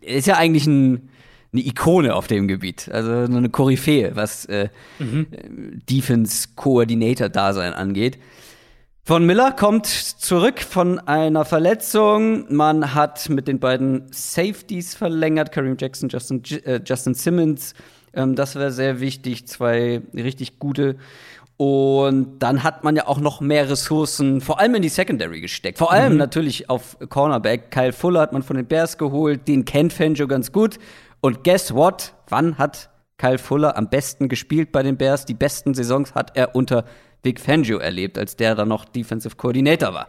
ist 0.00 0.26
ja 0.26 0.36
eigentlich 0.36 0.66
ein, 0.66 1.08
eine 1.52 1.62
Ikone 1.62 2.14
auf 2.14 2.26
dem 2.26 2.48
Gebiet, 2.48 2.90
also 2.90 3.10
eine 3.10 3.50
Koryphäe, 3.50 4.14
was 4.14 4.44
äh, 4.46 4.68
mhm. 4.98 5.26
Defense-Coordinator-Dasein 5.88 7.72
angeht. 7.72 8.18
Von 9.04 9.26
Miller 9.26 9.50
kommt 9.50 9.86
zurück 9.86 10.60
von 10.60 11.00
einer 11.00 11.44
Verletzung. 11.44 12.46
Man 12.54 12.94
hat 12.94 13.28
mit 13.28 13.48
den 13.48 13.58
beiden 13.58 14.06
Safeties 14.12 14.94
verlängert, 14.94 15.50
Kareem 15.50 15.76
Jackson, 15.76 16.08
Justin, 16.08 16.42
äh, 16.64 16.80
Justin 16.86 17.14
Simmons. 17.14 17.74
Ähm, 18.14 18.36
das 18.36 18.54
wäre 18.54 18.70
sehr 18.70 19.00
wichtig, 19.00 19.48
zwei 19.48 20.02
richtig 20.14 20.60
gute. 20.60 20.96
Und 21.64 22.40
dann 22.40 22.64
hat 22.64 22.82
man 22.82 22.96
ja 22.96 23.06
auch 23.06 23.20
noch 23.20 23.40
mehr 23.40 23.70
Ressourcen, 23.70 24.40
vor 24.40 24.58
allem 24.58 24.74
in 24.74 24.82
die 24.82 24.88
Secondary 24.88 25.40
gesteckt. 25.40 25.78
Vor 25.78 25.92
allem 25.92 26.14
mhm. 26.14 26.18
natürlich 26.18 26.68
auf 26.68 26.96
Cornerback. 27.08 27.70
Kyle 27.70 27.92
Fuller 27.92 28.22
hat 28.22 28.32
man 28.32 28.42
von 28.42 28.56
den 28.56 28.66
Bears 28.66 28.98
geholt, 28.98 29.46
den 29.46 29.64
kennt 29.64 29.92
Fangio 29.92 30.26
ganz 30.26 30.50
gut. 30.50 30.80
Und 31.20 31.44
guess 31.44 31.72
what? 31.72 32.14
Wann 32.28 32.58
hat 32.58 32.90
Kyle 33.16 33.38
Fuller 33.38 33.76
am 33.76 33.88
besten 33.88 34.28
gespielt 34.28 34.72
bei 34.72 34.82
den 34.82 34.96
Bears? 34.96 35.24
Die 35.24 35.34
besten 35.34 35.72
Saisons 35.72 36.16
hat 36.16 36.36
er 36.36 36.56
unter 36.56 36.84
Big 37.22 37.38
Fangio 37.38 37.78
erlebt, 37.78 38.18
als 38.18 38.34
der 38.34 38.56
dann 38.56 38.66
noch 38.66 38.84
Defensive 38.84 39.36
Coordinator 39.36 39.94
war. 39.94 40.08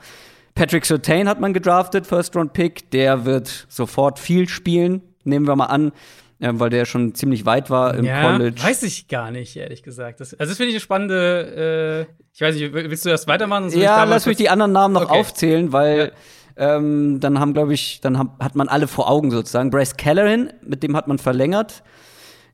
Patrick 0.56 0.88
Surtain 0.88 1.30
hat 1.30 1.40
man 1.40 1.54
gedraftet, 1.54 2.08
First 2.08 2.36
Round 2.36 2.54
Pick. 2.54 2.90
Der 2.90 3.26
wird 3.26 3.68
sofort 3.70 4.18
viel 4.18 4.50
spielen, 4.50 5.04
nehmen 5.24 5.46
wir 5.46 5.56
mal 5.56 5.68
an 5.68 5.92
ja, 6.40 6.60
weil 6.60 6.70
der 6.70 6.86
schon 6.86 7.16
ziemlich 7.16 7.46
weit 7.46 7.70
war 7.70 7.94
im 7.96 8.06
ja, 8.06 8.22
College. 8.22 8.62
Weiß 8.62 8.84
ich 8.84 9.08
gar 9.08 9.32
nicht, 9.32 9.56
ehrlich 9.56 9.84
gesagt. 9.84 10.20
Das, 10.20 10.34
also, 10.34 10.52
das 10.52 10.58
finde 10.58 10.70
ich 10.70 10.76
eine 10.76 10.82
spannende. 10.82 12.08
Äh, 12.10 12.24
ich 12.34 12.42
weiß 12.42 12.56
nicht, 12.56 12.74
willst 12.74 13.06
du 13.06 13.10
erst 13.10 13.28
weitermachen? 13.28 13.70
Ja, 13.70 14.04
lass 14.04 14.26
mich 14.26 14.38
die 14.38 14.50
anderen 14.50 14.72
Namen 14.72 14.94
noch 14.94 15.10
okay. 15.10 15.20
aufzählen, 15.20 15.72
weil 15.72 16.12
ja. 16.58 16.76
ähm, 16.76 17.20
dann 17.20 17.40
haben, 17.40 17.54
glaube 17.54 17.74
ich, 17.74 18.02
dann 18.02 18.18
haben, 18.18 18.32
hat 18.40 18.56
man 18.56 18.68
alle 18.68 18.88
vor 18.88 19.10
Augen 19.10 19.32
sozusagen. 19.32 19.70
Bryce 19.70 19.96
Callahan, 19.96 20.52
mit 20.62 20.84
dem 20.84 20.96
hat 20.96 21.08
man 21.08 21.18
verlängert. 21.18 21.84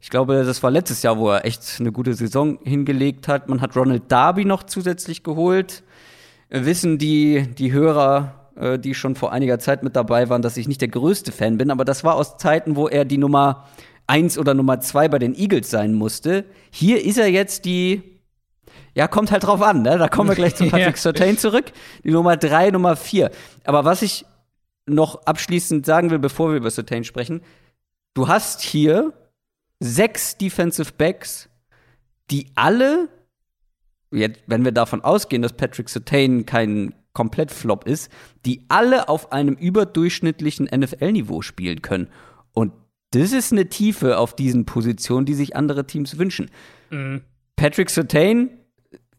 Ich 0.01 0.09
glaube, 0.09 0.43
das 0.43 0.63
war 0.63 0.71
letztes 0.71 1.01
Jahr, 1.03 1.17
wo 1.17 1.29
er 1.29 1.45
echt 1.45 1.77
eine 1.79 1.91
gute 1.91 2.13
Saison 2.13 2.59
hingelegt 2.63 3.27
hat. 3.27 3.49
Man 3.49 3.59
hat 3.59 3.75
Ronald 3.75 4.03
Darby 4.09 4.45
noch 4.45 4.63
zusätzlich 4.63 5.23
geholt. 5.23 5.83
Wissen 6.49 6.97
die, 6.97 7.47
die 7.57 7.71
Hörer 7.71 8.38
äh, 8.59 8.77
die 8.77 8.93
schon 8.93 9.15
vor 9.15 9.31
einiger 9.31 9.59
Zeit 9.59 9.83
mit 9.83 9.95
dabei 9.95 10.29
waren, 10.29 10.41
dass 10.41 10.57
ich 10.57 10.67
nicht 10.67 10.81
der 10.81 10.89
größte 10.89 11.31
Fan 11.31 11.57
bin, 11.57 11.71
aber 11.71 11.85
das 11.85 12.03
war 12.03 12.15
aus 12.15 12.37
Zeiten, 12.37 12.75
wo 12.75 12.87
er 12.87 13.05
die 13.05 13.17
Nummer 13.17 13.67
eins 14.05 14.37
oder 14.37 14.53
Nummer 14.53 14.81
zwei 14.81 15.07
bei 15.07 15.19
den 15.19 15.35
Eagles 15.35 15.69
sein 15.69 15.93
musste. 15.93 16.45
Hier 16.71 17.03
ist 17.03 17.17
er 17.17 17.27
jetzt 17.27 17.65
die, 17.65 18.19
ja, 18.93 19.07
kommt 19.07 19.31
halt 19.31 19.43
drauf 19.43 19.61
an, 19.61 19.83
ne? 19.83 19.97
Da 19.97 20.07
kommen 20.07 20.29
wir 20.29 20.35
gleich 20.35 20.55
zu 20.55 20.65
Patrick 20.69 20.95
ja. 20.95 21.01
Surtain 21.01 21.37
zurück. 21.37 21.71
Die 22.03 22.11
Nummer 22.11 22.35
drei, 22.35 22.71
Nummer 22.71 22.95
vier. 22.95 23.31
Aber 23.63 23.85
was 23.85 24.01
ich 24.01 24.25
noch 24.85 25.25
abschließend 25.25 25.85
sagen 25.85 26.09
will, 26.09 26.19
bevor 26.19 26.49
wir 26.49 26.57
über 26.57 26.71
Surtain 26.71 27.03
sprechen, 27.03 27.41
du 28.15 28.27
hast 28.27 28.61
hier 28.61 29.13
sechs 29.79 30.37
Defensive 30.37 30.91
Backs, 30.97 31.47
die 32.31 32.47
alle, 32.55 33.09
jetzt, 34.11 34.41
wenn 34.47 34.65
wir 34.65 34.71
davon 34.71 35.01
ausgehen, 35.01 35.43
dass 35.43 35.53
Patrick 35.53 35.87
Surtain 35.87 36.45
kein 36.45 36.93
komplett 37.19 37.51
Flop 37.51 37.85
ist, 37.85 38.09
die 38.45 38.63
alle 38.69 39.09
auf 39.09 39.33
einem 39.33 39.55
überdurchschnittlichen 39.55 40.69
NFL-Niveau 40.73 41.41
spielen 41.41 41.81
können. 41.81 42.07
Und 42.53 42.71
das 43.11 43.33
ist 43.33 43.51
eine 43.51 43.67
Tiefe 43.67 44.17
auf 44.17 44.37
diesen 44.37 44.63
Positionen, 44.63 45.25
die 45.25 45.33
sich 45.33 45.53
andere 45.53 45.85
Teams 45.85 46.17
wünschen. 46.17 46.49
Mhm. 46.91 47.23
Patrick 47.57 47.89
Sertain, 47.89 48.51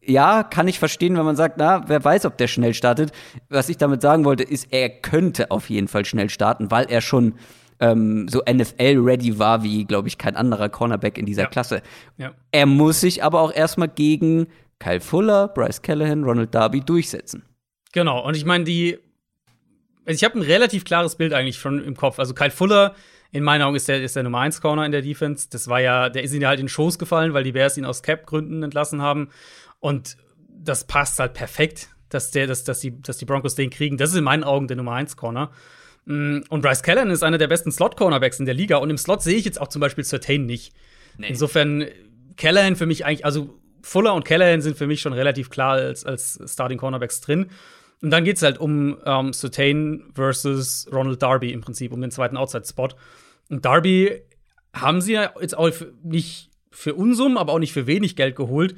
ja, 0.03 0.45
kann 0.45 0.67
ich 0.67 0.79
verstehen, 0.79 1.15
wenn 1.19 1.27
man 1.27 1.37
sagt, 1.37 1.59
na, 1.59 1.87
wer 1.89 2.03
weiß, 2.03 2.25
ob 2.25 2.39
der 2.39 2.47
schnell 2.47 2.73
startet. 2.73 3.13
Was 3.51 3.69
ich 3.69 3.77
damit 3.77 4.01
sagen 4.01 4.25
wollte, 4.25 4.45
ist, 4.45 4.69
er 4.71 4.89
könnte 4.89 5.51
auf 5.51 5.69
jeden 5.69 5.87
Fall 5.87 6.07
schnell 6.07 6.31
starten, 6.31 6.71
weil 6.71 6.87
er 6.87 7.03
schon 7.03 7.35
ähm, 7.81 8.29
so 8.29 8.41
NFL-ready 8.51 9.39
war 9.39 9.63
wie, 9.63 9.85
glaube 9.85 10.09
ich, 10.09 10.17
kein 10.17 10.37
anderer 10.37 10.71
Cornerback 10.71 11.19
in 11.19 11.27
dieser 11.27 11.43
ja. 11.43 11.49
Klasse. 11.49 11.83
Ja. 12.17 12.33
Er 12.51 12.65
muss 12.65 13.03
sich 13.03 13.23
aber 13.23 13.43
auch 13.43 13.53
erstmal 13.53 13.89
gegen 13.89 14.47
Kyle 14.79 15.01
Fuller, 15.01 15.49
Bryce 15.49 15.83
Callahan, 15.83 16.25
Ronald 16.25 16.55
Darby 16.55 16.81
durchsetzen. 16.81 17.43
Genau, 17.92 18.24
und 18.24 18.37
ich 18.37 18.44
meine, 18.44 18.64
die. 18.64 18.98
Also 20.05 20.16
ich 20.16 20.24
habe 20.24 20.38
ein 20.38 20.42
relativ 20.42 20.85
klares 20.85 21.16
Bild 21.16 21.33
eigentlich 21.33 21.59
schon 21.59 21.83
im 21.85 21.96
Kopf. 21.96 22.18
Also 22.18 22.35
Kyle 22.35 22.50
Fuller 22.50 22.94
In 23.33 23.44
meinen 23.44 23.62
Augen 23.62 23.76
ist 23.76 23.87
der, 23.87 24.03
ist 24.03 24.16
der 24.16 24.22
Nummer 24.22 24.40
1 24.40 24.61
Corner 24.61 24.85
in 24.85 24.92
der 24.92 25.03
Defense. 25.03 25.48
Das 25.50 25.68
war 25.68 25.81
ja, 25.81 26.09
der 26.09 26.22
ist 26.22 26.33
ihnen 26.33 26.46
halt 26.46 26.59
in 26.59 26.66
den 26.66 26.70
Schoß 26.70 26.98
gefallen, 26.98 27.33
weil 27.33 27.44
die 27.44 27.53
Bears 27.53 27.76
ihn 27.76 27.85
aus 27.85 28.03
Cap-Gründen 28.03 28.62
entlassen 28.62 29.03
haben. 29.03 29.29
Und 29.79 30.16
das 30.48 30.85
passt 30.87 31.20
halt 31.20 31.35
perfekt, 31.35 31.90
dass, 32.09 32.31
der, 32.31 32.46
dass, 32.46 32.64
dass, 32.64 32.81
die, 32.81 33.00
dass 33.03 33.18
die 33.18 33.24
Broncos 33.24 33.55
den 33.55 33.70
kriegen. 33.70 33.98
Das 33.98 34.11
ist 34.11 34.16
in 34.16 34.24
meinen 34.24 34.42
Augen 34.42 34.66
der 34.66 34.76
Nummer 34.76 34.92
1 34.92 35.16
Corner. 35.16 35.53
Mm, 36.07 36.40
und 36.48 36.62
Bryce 36.62 36.83
Callan 36.83 37.11
ist 37.11 37.22
einer 37.22 37.38
der 37.38 37.46
besten 37.46 37.70
Slot-Cornerbacks 37.70 38.40
in 38.40 38.46
der 38.46 38.55
Liga. 38.55 38.79
Und 38.79 38.90
im 38.90 38.98
Slot 38.98 39.22
sehe 39.22 39.37
ich 39.37 39.44
jetzt 39.44 39.61
auch 39.61 39.68
zum 39.68 39.81
Beispiel 39.81 40.05
Certain 40.05 40.46
nicht. 40.46 40.74
Nee. 41.18 41.29
Insofern, 41.29 41.87
Callahan 42.37 42.74
für 42.74 42.87
mich 42.87 43.05
eigentlich, 43.05 43.24
also 43.24 43.61
Fuller 43.83 44.14
und 44.14 44.24
Callahan 44.24 44.61
sind 44.61 44.76
für 44.76 44.87
mich 44.87 45.00
schon 45.00 45.12
relativ 45.12 45.50
klar 45.50 45.74
als, 45.74 46.05
als 46.05 46.40
Starting 46.46 46.79
Cornerbacks 46.79 47.20
drin. 47.20 47.46
Und 48.03 48.11
dann 48.11 48.25
geht 48.25 48.37
es 48.37 48.43
halt 48.43 48.59
um 48.59 48.99
ähm, 49.05 49.33
Certain 49.33 50.11
versus 50.15 50.89
Ronald 50.93 51.23
Darby 51.23 51.53
im 51.53 51.61
Prinzip, 51.61 51.93
um 51.93 52.01
den 52.01 52.11
zweiten 52.11 52.37
Outside-Spot. 52.37 52.89
Und 53.51 53.65
Darby 53.65 54.23
haben 54.75 55.01
sie 55.01 55.15
ja 55.15 55.35
jetzt 55.41 55.57
auch 55.57 55.71
nicht 56.03 56.51
für 56.71 56.95
Unsummen, 56.95 57.37
aber 57.37 57.53
auch 57.53 57.59
nicht 57.59 57.73
für 57.73 57.87
wenig 57.87 58.17
Geld 58.17 58.37
geholt. 58.37 58.75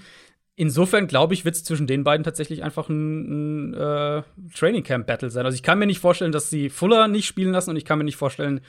Insofern 0.54 1.06
glaube 1.06 1.34
ich, 1.34 1.44
wird 1.44 1.54
es 1.54 1.64
zwischen 1.64 1.86
den 1.86 2.04
beiden 2.04 2.24
tatsächlich 2.24 2.62
einfach 2.62 2.88
ein, 2.88 3.70
ein 3.70 3.74
äh, 3.74 4.22
Training 4.54 4.82
Camp 4.82 5.06
Battle 5.06 5.30
sein. 5.30 5.46
Also 5.46 5.54
ich 5.54 5.62
kann 5.62 5.78
mir 5.78 5.86
nicht 5.86 6.00
vorstellen, 6.00 6.32
dass 6.32 6.50
sie 6.50 6.68
Fuller 6.68 7.08
nicht 7.08 7.26
spielen 7.26 7.52
lassen 7.52 7.70
und 7.70 7.76
ich 7.76 7.84
kann 7.84 7.98
mir 7.98 8.04
nicht 8.04 8.16
vorstellen, 8.16 8.60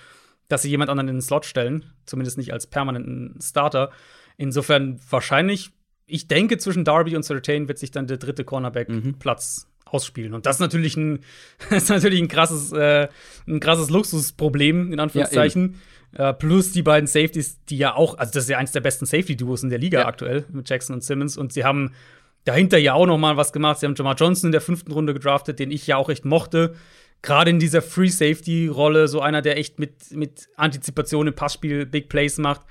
dass 0.48 0.62
sie 0.62 0.70
jemand 0.70 0.90
anderen 0.90 1.10
in 1.10 1.16
den 1.16 1.22
Slot 1.22 1.46
stellen, 1.46 1.86
zumindest 2.06 2.38
nicht 2.38 2.54
als 2.54 2.68
permanenten 2.68 3.38
Starter. 3.42 3.92
Insofern 4.38 5.00
wahrscheinlich, 5.10 5.72
ich 6.06 6.28
denke, 6.28 6.58
zwischen 6.58 6.86
Darby 6.86 7.16
und 7.16 7.24
Certain 7.24 7.68
wird 7.68 7.80
sich 7.80 7.92
dann 7.92 8.08
der 8.08 8.18
dritte 8.18 8.44
Cornerback-Platz 8.44 9.66
mhm. 9.68 9.73
Ausspielen. 9.94 10.34
Und 10.34 10.46
das 10.46 10.58
ist 10.58 10.60
natürlich 10.60 10.98
ein, 10.98 11.20
ist 11.70 11.90
natürlich 11.90 12.22
ein 12.22 12.28
krasses, 12.28 12.72
äh, 12.72 13.08
ein 13.48 13.60
krasses 13.60 13.90
Luxusproblem, 13.90 14.92
in 14.92 15.00
Anführungszeichen. 15.00 15.80
Ja, 16.18 16.30
äh, 16.30 16.34
plus 16.34 16.72
die 16.72 16.84
beiden 16.84 17.08
Safeties, 17.08 17.64
die 17.66 17.78
ja 17.78 17.96
auch, 17.96 18.18
also 18.18 18.32
das 18.34 18.44
ist 18.44 18.50
ja 18.50 18.58
eins 18.58 18.72
der 18.72 18.82
besten 18.82 19.06
Safety-Duos 19.06 19.64
in 19.64 19.70
der 19.70 19.80
Liga 19.80 20.02
ja. 20.02 20.06
aktuell 20.06 20.46
mit 20.52 20.70
Jackson 20.70 20.96
und 20.96 21.04
Simmons. 21.04 21.38
Und 21.38 21.54
sie 21.54 21.64
haben 21.64 21.92
dahinter 22.46 22.78
ja 22.78 22.94
auch 22.94 23.06
noch 23.06 23.18
mal 23.18 23.38
was 23.38 23.54
gemacht. 23.54 23.80
Sie 23.80 23.86
haben 23.86 23.96
Jamar 23.96 24.16
Johnson 24.16 24.50
in 24.50 24.52
der 24.52 24.62
fünften 24.62 24.92
Runde 24.92 25.14
gedraftet, 25.14 25.60
den 25.60 25.72
ich 25.72 25.88
ja 25.88 25.98
auch 25.98 26.10
echt 26.10 26.26
mochte 26.26 26.76
gerade 27.24 27.50
in 27.50 27.58
dieser 27.58 27.82
Free 27.82 28.10
Safety 28.10 28.68
Rolle 28.68 29.08
so 29.08 29.22
einer, 29.22 29.42
der 29.42 29.58
echt 29.58 29.80
mit, 29.80 30.12
mit 30.12 30.50
Antizipation 30.56 31.26
im 31.26 31.34
Passspiel 31.34 31.88
Big 31.88 32.10
Plays 32.10 32.38
macht. 32.38 32.62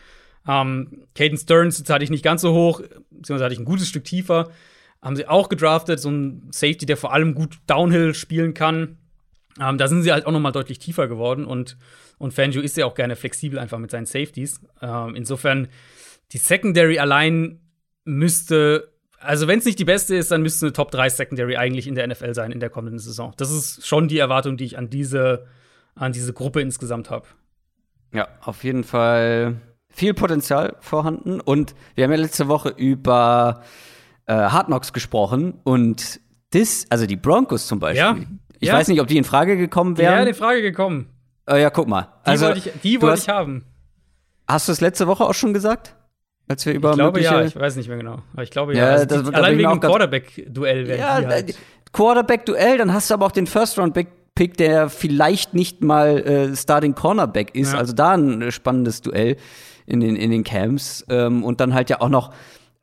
Ähm, 0.47 1.07
Caden 1.15 1.39
Stearns 1.39 1.79
jetzt 1.79 1.91
hatte 1.91 2.05
ich 2.05 2.11
nicht 2.11 2.23
ganz 2.23 2.43
so 2.43 2.53
hoch, 2.53 2.81
beziehungsweise 3.11 3.45
hatte 3.45 3.55
ich 3.55 3.61
ein 3.61 3.65
gutes 3.65 3.89
Stück 3.89 4.05
tiefer. 4.05 4.51
Haben 5.03 5.17
sie 5.17 5.27
auch 5.27 5.49
gedraftet, 5.49 6.01
so 6.01 6.11
ein 6.11 6.49
Safety, 6.53 6.87
der 6.87 6.97
vor 6.97 7.13
allem 7.13 7.35
gut 7.35 7.59
Downhill 7.67 8.15
spielen 8.15 8.55
kann. 8.55 8.99
Ähm, 9.61 9.77
da 9.77 9.89
sind 9.89 10.03
sie 10.03 10.13
halt 10.13 10.27
auch 10.27 10.33
noch 10.33 10.41
mal 10.41 10.53
deutlich 10.53 10.79
tiefer 10.79 11.09
geworden 11.09 11.45
und, 11.45 11.77
und 12.19 12.33
Fangio 12.33 12.63
ist 12.63 12.77
ja 12.77 12.87
auch 12.87 12.95
gerne 12.95 13.17
flexibel 13.17 13.59
einfach 13.59 13.79
mit 13.79 13.91
seinen 13.91 14.07
Safeties. 14.07 14.61
Ähm, 14.81 15.15
insofern, 15.15 15.69
die 16.33 16.39
Secondary 16.39 16.99
allein 16.99 17.61
müsste 18.05 18.93
also 19.23 19.49
wenn 19.49 19.59
es 19.59 19.65
nicht 19.65 19.79
die 19.79 19.85
beste 19.85 20.17
ist, 20.17 20.31
dann 20.31 20.43
müsste 20.43 20.67
eine 20.67 20.73
Top 20.73 20.91
3 20.91 21.09
Secondary 21.09 21.57
eigentlich 21.57 21.87
in 21.87 21.95
der 21.95 22.07
NFL 22.07 22.35
sein 22.35 22.53
in 22.53 22.61
der 22.61 22.71
kommenden 22.71 22.99
Saison. 22.99 23.33
Das 23.37 23.51
ist 23.51 23.87
schon 23.87 24.09
die 24.09 24.19
Erwartung, 24.19 24.57
die 24.57 24.65
ich 24.65 24.79
an 24.79 24.91
diese, 24.91 25.47
an 25.95 26.13
diese 26.13 26.33
Gruppe 26.33 26.61
insgesamt 26.61 27.11
habe. 27.11 27.27
Ja, 28.13 28.29
auf 28.43 28.65
jeden 28.65 28.85
Fall 28.85 29.57
viel 29.89 30.15
Potenzial 30.15 30.77
vorhanden. 30.81 31.41
Und 31.41 31.75
wir 31.95 32.05
haben 32.05 32.13
ja 32.13 32.19
letzte 32.19 32.49
Woche 32.49 32.71
über 32.71 33.63
äh, 34.27 34.35
Hard 34.35 34.67
Knocks 34.67 34.93
gesprochen 34.93 35.55
und 35.65 36.21
das, 36.51 36.87
also 36.91 37.07
die 37.07 37.17
Broncos 37.17 37.67
zum 37.67 37.81
Beispiel. 37.81 38.01
Ja, 38.01 38.17
ich 38.61 38.69
ja. 38.69 38.75
weiß 38.75 38.89
nicht, 38.89 39.01
ob 39.01 39.09
die 39.09 39.17
in 39.17 39.25
Frage 39.25 39.57
gekommen 39.57 39.99
wären. 39.99 40.19
Ja, 40.19 40.25
in 40.25 40.35
Frage 40.35 40.63
gekommen. 40.63 41.09
Äh, 41.49 41.63
ja, 41.63 41.71
guck 41.71 41.89
mal. 41.89 42.09
Die 42.25 42.31
also, 42.31 42.47
wollte 42.47 42.59
ich, 42.59 42.81
die 42.83 42.97
ich 42.97 43.29
haben. 43.29 43.65
Hast 44.47 44.69
du 44.69 44.73
es 44.73 44.81
letzte 44.81 45.07
Woche 45.07 45.25
auch 45.25 45.35
schon 45.35 45.53
gesagt? 45.53 45.97
Als 46.49 46.67
wir 46.67 46.75
über 46.75 46.91
ich 46.91 46.97
glaube 46.97 47.21
ja, 47.21 47.43
ich 47.43 47.57
weiß 47.57 47.77
nicht 47.77 47.89
mehr 47.89 47.97
genau. 47.97 48.23
Aber 48.33 48.43
ich 48.43 48.51
glaube 48.51 48.77
ja, 48.77 48.87
ja 48.87 48.91
also 48.93 49.07
das, 49.07 49.23
die, 49.23 49.35
allein 49.35 49.59
wegen 49.59 49.81
Quarterback-Duell 49.81 50.87
werden 50.87 51.01
ja, 51.01 51.15
halt. 51.15 51.57
Quarterback-Duell, 51.93 52.79
dann 52.79 52.93
hast 52.93 53.11
du 53.11 53.15
aber 53.15 53.27
auch 53.27 53.33
den 53.33 53.47
First-Round-Pick, 53.47 54.57
der 54.57 54.89
vielleicht 54.89 55.55
nicht 55.55 55.83
mal 55.83 56.19
äh, 56.19 56.57
Starting 56.57 56.95
Cornerback 56.95 57.55
ist. 57.55 57.73
Ja. 57.73 57.79
Also 57.79 57.93
da 57.93 58.13
ein 58.13 58.51
spannendes 58.53 59.01
Duell 59.01 59.37
in 59.87 60.01
den, 60.01 60.17
in 60.17 60.31
den 60.31 60.45
Camps. 60.45 61.05
Ähm, 61.09 61.45
und 61.45 61.61
dann 61.61 61.75
halt 61.75 61.91
ja 61.91 62.01
auch 62.01 62.09
noch 62.09 62.33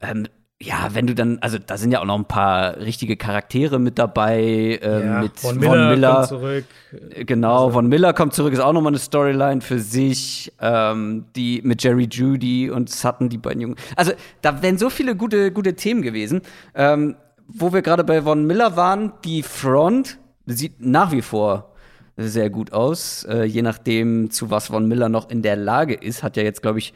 ähm, 0.01 0.27
ja, 0.61 0.89
wenn 0.91 1.07
du 1.07 1.15
dann, 1.15 1.39
also 1.39 1.57
da 1.57 1.77
sind 1.77 1.91
ja 1.91 2.01
auch 2.01 2.05
noch 2.05 2.17
ein 2.17 2.25
paar 2.25 2.77
richtige 2.77 3.15
Charaktere 3.15 3.79
mit 3.79 3.97
dabei, 3.97 4.41
äh, 4.81 5.05
ja, 5.05 5.21
mit 5.21 5.39
Von 5.39 5.57
Miller, 5.57 5.71
Von 5.71 5.89
Miller. 5.89 6.13
kommt 6.15 6.27
zurück. 6.27 6.65
Äh, 7.11 7.25
genau, 7.25 7.65
also. 7.65 7.69
Von 7.71 7.87
Miller 7.87 8.13
kommt 8.13 8.33
zurück, 8.33 8.51
ist 8.51 8.59
auch 8.59 8.73
nochmal 8.73 8.91
eine 8.91 8.99
Storyline 8.99 9.61
für 9.61 9.79
sich. 9.79 10.51
Ähm, 10.59 11.25
die 11.35 11.61
mit 11.63 11.81
Jerry 11.81 12.09
Judy 12.11 12.69
und 12.69 12.89
Sutton, 12.89 13.29
die 13.29 13.37
beiden 13.37 13.61
Jungen. 13.61 13.75
Also 13.95 14.11
da 14.41 14.61
wären 14.61 14.77
so 14.77 14.89
viele 14.89 15.15
gute, 15.15 15.53
gute 15.53 15.75
Themen 15.75 16.01
gewesen. 16.01 16.41
Ähm, 16.75 17.15
wo 17.47 17.71
wir 17.71 17.81
gerade 17.81 18.03
bei 18.03 18.21
Von 18.21 18.45
Miller 18.45 18.75
waren, 18.75 19.13
die 19.23 19.43
Front 19.43 20.17
sieht 20.45 20.81
nach 20.81 21.13
wie 21.13 21.21
vor 21.21 21.73
sehr 22.17 22.49
gut 22.49 22.73
aus. 22.73 23.23
Äh, 23.23 23.45
je 23.45 23.61
nachdem, 23.61 24.29
zu 24.29 24.51
was 24.51 24.67
Von 24.67 24.89
Miller 24.89 25.07
noch 25.07 25.29
in 25.29 25.41
der 25.41 25.55
Lage 25.55 25.93
ist, 25.93 26.21
hat 26.21 26.35
ja 26.35 26.43
jetzt, 26.43 26.61
glaube 26.61 26.79
ich, 26.79 26.93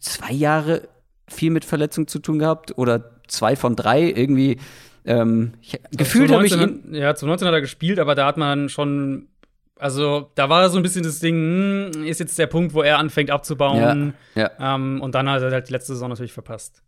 zwei 0.00 0.32
Jahre 0.32 0.88
viel 1.32 1.50
mit 1.50 1.64
Verletzung 1.64 2.06
zu 2.06 2.18
tun 2.18 2.38
gehabt 2.38 2.76
oder 2.78 3.10
zwei 3.28 3.56
von 3.56 3.76
drei 3.76 4.02
irgendwie. 4.02 4.58
Ähm, 5.04 5.52
ich, 5.62 5.74
also 5.74 5.96
gefühlt 5.96 6.30
habe 6.30 6.46
ich 6.46 6.56
ihn. 6.56 6.92
Ja, 6.92 7.14
zu 7.14 7.26
19 7.26 7.48
hat 7.48 7.54
er 7.54 7.60
gespielt, 7.60 7.98
aber 7.98 8.14
da 8.14 8.26
hat 8.26 8.36
man 8.36 8.68
schon. 8.68 9.28
Also, 9.76 10.30
da 10.34 10.50
war 10.50 10.68
so 10.68 10.76
ein 10.76 10.82
bisschen 10.82 11.04
das 11.04 11.20
Ding, 11.20 11.90
hm, 11.94 12.04
ist 12.04 12.20
jetzt 12.20 12.38
der 12.38 12.46
Punkt, 12.46 12.74
wo 12.74 12.82
er 12.82 12.98
anfängt 12.98 13.30
abzubauen. 13.30 14.12
Ja, 14.34 14.50
ja. 14.58 14.74
Ähm, 14.74 15.00
und 15.00 15.14
dann 15.14 15.28
hat 15.30 15.40
er 15.40 15.50
halt 15.50 15.68
die 15.68 15.72
letzte 15.72 15.94
Saison 15.94 16.10
natürlich 16.10 16.34
verpasst. 16.34 16.82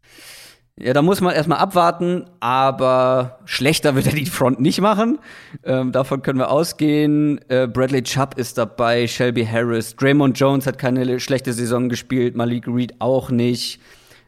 Ja, 0.79 0.95
da 0.95 1.03
muss 1.03 1.21
man 1.21 1.35
erstmal 1.35 1.59
abwarten, 1.59 2.25
aber 2.41 3.39
schlechter 3.45 3.95
wird 3.95 4.07
er 4.07 4.15
die 4.15 4.27
Front 4.27 4.59
nicht 4.61 4.81
machen. 4.81 5.19
Ähm, 5.65 5.93
davon 5.93 6.23
können 6.23 6.39
wir 6.39 6.51
ausgehen. 6.51 7.41
Äh, 7.49 7.67
Bradley 7.67 8.03
Chubb 8.03 8.39
ist 8.39 8.57
dabei, 8.57 9.07
Shelby 9.07 9.45
Harris, 9.45 9.95
Draymond 9.97 10.39
Jones 10.39 10.67
hat 10.67 10.79
keine 10.79 11.21
schlechte 11.21 11.53
Saison 11.53 11.91
gespielt, 11.91 12.37
Malik 12.37 12.67
Reed 12.67 12.95
auch 13.01 13.31
nicht. 13.31 13.81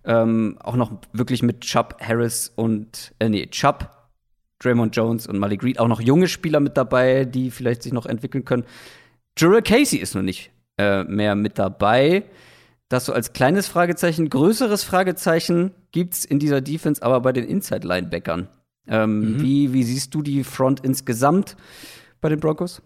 Ähm, 0.05 0.59
auch 0.63 0.77
noch 0.77 0.93
wirklich 1.13 1.43
mit 1.43 1.63
Chubb, 1.63 1.97
Harris 2.01 2.53
und, 2.55 3.15
äh, 3.19 3.29
nee, 3.29 3.47
Chubb, 3.47 3.91
Draymond 4.59 4.95
Jones 4.95 5.27
und 5.27 5.39
Malik 5.39 5.63
Reed 5.63 5.79
auch 5.79 5.89
noch 5.89 6.01
junge 6.01 6.29
Spieler 6.29 6.61
mit 6.61 6.77
dabei, 6.77 7.25
die 7.25 7.51
vielleicht 7.51 7.83
sich 7.83 7.93
noch 7.93 8.07
entwickeln 8.07 8.45
können. 8.45 8.65
Jurel 9.37 9.63
Casey 9.63 9.99
ist 9.99 10.15
noch 10.15 10.23
nicht 10.23 10.51
äh, 10.79 11.05
mehr 11.05 11.35
mit 11.35 11.59
dabei. 11.59 12.25
Das 12.89 13.07
so 13.07 13.13
als 13.13 13.33
kleines 13.33 13.67
Fragezeichen. 13.67 14.29
Größeres 14.29 14.85
Fragezeichen 14.85 15.73
gibt's 15.91 16.25
in 16.25 16.39
dieser 16.39 16.61
Defense 16.61 17.03
aber 17.03 17.21
bei 17.21 17.33
den 17.33 17.45
Inside-Linebackern. 17.45 18.49
Ähm, 18.87 19.19
mhm. 19.19 19.43
wie, 19.43 19.73
wie 19.73 19.83
siehst 19.83 20.15
du 20.15 20.23
die 20.23 20.45
Front 20.45 20.81
insgesamt 20.85 21.57
bei 22.21 22.29
den 22.29 22.41
Broncos? 22.41 22.83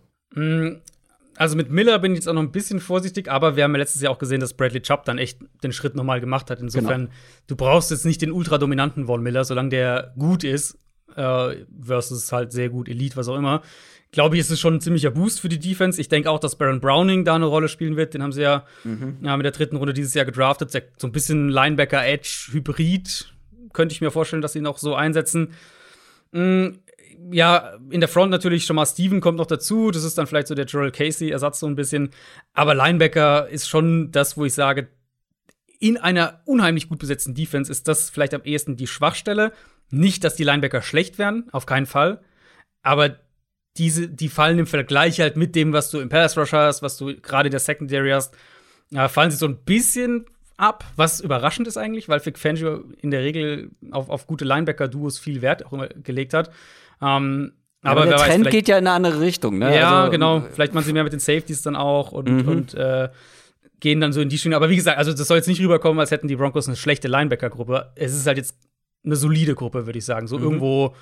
Also 1.38 1.56
mit 1.56 1.70
Miller 1.70 2.00
bin 2.00 2.12
ich 2.12 2.18
jetzt 2.18 2.28
auch 2.28 2.34
noch 2.34 2.42
ein 2.42 2.50
bisschen 2.50 2.80
vorsichtig, 2.80 3.30
aber 3.30 3.54
wir 3.54 3.62
haben 3.62 3.72
ja 3.72 3.78
letztes 3.78 4.02
Jahr 4.02 4.12
auch 4.12 4.18
gesehen, 4.18 4.40
dass 4.40 4.54
Bradley 4.54 4.82
Chubb 4.82 5.04
dann 5.04 5.18
echt 5.18 5.38
den 5.62 5.70
Schritt 5.70 5.94
nochmal 5.94 6.20
gemacht 6.20 6.50
hat. 6.50 6.58
Insofern, 6.58 7.02
genau. 7.02 7.12
du 7.46 7.54
brauchst 7.54 7.92
jetzt 7.92 8.04
nicht 8.04 8.20
den 8.22 8.32
ultradominanten 8.32 9.06
Von 9.06 9.22
Miller, 9.22 9.44
solange 9.44 9.68
der 9.68 10.14
gut 10.18 10.42
ist, 10.42 10.78
äh, 11.14 11.54
versus 11.80 12.32
halt 12.32 12.50
sehr 12.50 12.70
gut 12.70 12.88
Elite, 12.88 13.16
was 13.16 13.28
auch 13.28 13.36
immer. 13.36 13.62
Glaube 14.10 14.34
ich, 14.34 14.40
ist 14.40 14.50
es 14.50 14.58
schon 14.58 14.74
ein 14.74 14.80
ziemlicher 14.80 15.12
Boost 15.12 15.40
für 15.40 15.48
die 15.48 15.60
Defense. 15.60 16.00
Ich 16.00 16.08
denke 16.08 16.28
auch, 16.28 16.40
dass 16.40 16.56
Baron 16.56 16.80
Browning 16.80 17.24
da 17.24 17.36
eine 17.36 17.46
Rolle 17.46 17.68
spielen 17.68 17.96
wird. 17.96 18.14
Den 18.14 18.22
haben 18.24 18.32
sie 18.32 18.42
ja, 18.42 18.64
mhm. 18.82 19.18
ja 19.22 19.36
mit 19.36 19.44
der 19.44 19.52
dritten 19.52 19.76
Runde 19.76 19.94
dieses 19.94 20.14
Jahr 20.14 20.24
gedraftet. 20.24 20.72
So 20.96 21.06
ein 21.06 21.12
bisschen 21.12 21.50
Linebacker-Edge-Hybrid. 21.50 23.32
Könnte 23.72 23.92
ich 23.92 24.00
mir 24.00 24.10
vorstellen, 24.10 24.42
dass 24.42 24.54
sie 24.54 24.58
ihn 24.58 24.66
auch 24.66 24.78
so 24.78 24.96
einsetzen. 24.96 25.52
Mhm 26.32 26.80
ja, 27.30 27.76
in 27.90 28.00
der 28.00 28.08
Front 28.08 28.30
natürlich 28.30 28.64
schon 28.64 28.76
mal 28.76 28.86
Steven 28.86 29.20
kommt 29.20 29.38
noch 29.38 29.46
dazu. 29.46 29.90
Das 29.90 30.04
ist 30.04 30.18
dann 30.18 30.26
vielleicht 30.26 30.48
so 30.48 30.54
der 30.54 30.66
Joel 30.66 30.90
Casey-Ersatz 30.90 31.60
so 31.60 31.66
ein 31.66 31.76
bisschen. 31.76 32.10
Aber 32.52 32.74
Linebacker 32.74 33.48
ist 33.48 33.68
schon 33.68 34.10
das, 34.12 34.36
wo 34.36 34.44
ich 34.44 34.54
sage, 34.54 34.88
in 35.80 35.96
einer 35.96 36.40
unheimlich 36.44 36.88
gut 36.88 36.98
besetzten 36.98 37.34
Defense 37.34 37.70
ist 37.70 37.86
das 37.88 38.10
vielleicht 38.10 38.34
am 38.34 38.42
ehesten 38.42 38.76
die 38.76 38.86
Schwachstelle. 38.86 39.52
Nicht, 39.90 40.24
dass 40.24 40.34
die 40.34 40.44
Linebacker 40.44 40.82
schlecht 40.82 41.18
werden, 41.18 41.48
auf 41.52 41.66
keinen 41.66 41.86
Fall. 41.86 42.20
Aber 42.82 43.16
diese, 43.76 44.08
die 44.08 44.28
fallen 44.28 44.58
im 44.58 44.66
Vergleich 44.66 45.20
halt 45.20 45.36
mit 45.36 45.54
dem, 45.54 45.72
was 45.72 45.90
du 45.90 46.00
im 46.00 46.08
Pass 46.08 46.36
Rush 46.36 46.52
hast, 46.52 46.82
was 46.82 46.96
du 46.96 47.14
gerade 47.20 47.48
in 47.48 47.52
der 47.52 47.60
Secondary 47.60 48.10
hast, 48.10 48.34
ja, 48.90 49.08
fallen 49.08 49.30
sie 49.30 49.36
so 49.36 49.46
ein 49.46 49.64
bisschen 49.64 50.26
ab, 50.56 50.84
was 50.96 51.20
überraschend 51.20 51.68
ist 51.68 51.76
eigentlich, 51.76 52.08
weil 52.08 52.24
Vic 52.24 52.38
Fangio 52.38 52.84
in 53.00 53.10
der 53.10 53.20
Regel 53.20 53.70
auf, 53.92 54.08
auf 54.10 54.26
gute 54.26 54.44
Linebacker-Duos 54.44 55.18
viel 55.18 55.40
Wert 55.40 55.64
auch 55.64 55.72
immer 55.72 55.88
gelegt 55.88 56.34
hat. 56.34 56.50
Ähm, 57.00 57.52
aber, 57.82 58.02
aber 58.02 58.10
der 58.10 58.18
Trend 58.18 58.46
weiß, 58.46 58.52
geht 58.52 58.68
ja 58.68 58.78
in 58.78 58.86
eine 58.86 58.94
andere 58.94 59.20
Richtung, 59.20 59.58
ne? 59.58 59.74
Ja, 59.74 60.00
also, 60.00 60.10
genau. 60.10 60.42
Vielleicht 60.52 60.74
machen 60.74 60.84
sie 60.84 60.92
mehr 60.92 61.04
mit 61.04 61.12
den 61.12 61.20
Safeties 61.20 61.62
dann 61.62 61.76
auch 61.76 62.12
und, 62.12 62.28
mhm. 62.28 62.48
und 62.48 62.74
äh, 62.74 63.08
gehen 63.80 64.00
dann 64.00 64.12
so 64.12 64.20
in 64.20 64.28
die 64.28 64.38
Schiene. 64.38 64.56
Aber 64.56 64.68
wie 64.68 64.76
gesagt, 64.76 64.98
also 64.98 65.12
das 65.12 65.28
soll 65.28 65.36
jetzt 65.36 65.46
nicht 65.46 65.60
rüberkommen, 65.60 66.00
als 66.00 66.10
hätten 66.10 66.28
die 66.28 66.36
Broncos 66.36 66.66
eine 66.66 66.76
schlechte 66.76 67.08
Linebacker-Gruppe. 67.08 67.92
Es 67.94 68.14
ist 68.14 68.26
halt 68.26 68.36
jetzt 68.36 68.56
eine 69.04 69.16
solide 69.16 69.54
Gruppe, 69.54 69.86
würde 69.86 69.98
ich 69.98 70.04
sagen. 70.04 70.26
So 70.26 70.38
mhm. 70.38 70.44
irgendwo 70.44 70.94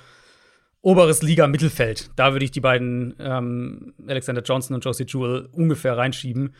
oberes 0.83 1.23
Liga-Mittelfeld. 1.23 2.11
Da 2.17 2.33
würde 2.33 2.45
ich 2.45 2.51
die 2.51 2.61
beiden 2.61 3.15
ähm, 3.19 3.95
Alexander 4.07 4.43
Johnson 4.43 4.75
und 4.75 4.85
Josie 4.85 5.07
Jewell 5.09 5.49
ungefähr 5.53 5.97
reinschieben. 5.97 6.55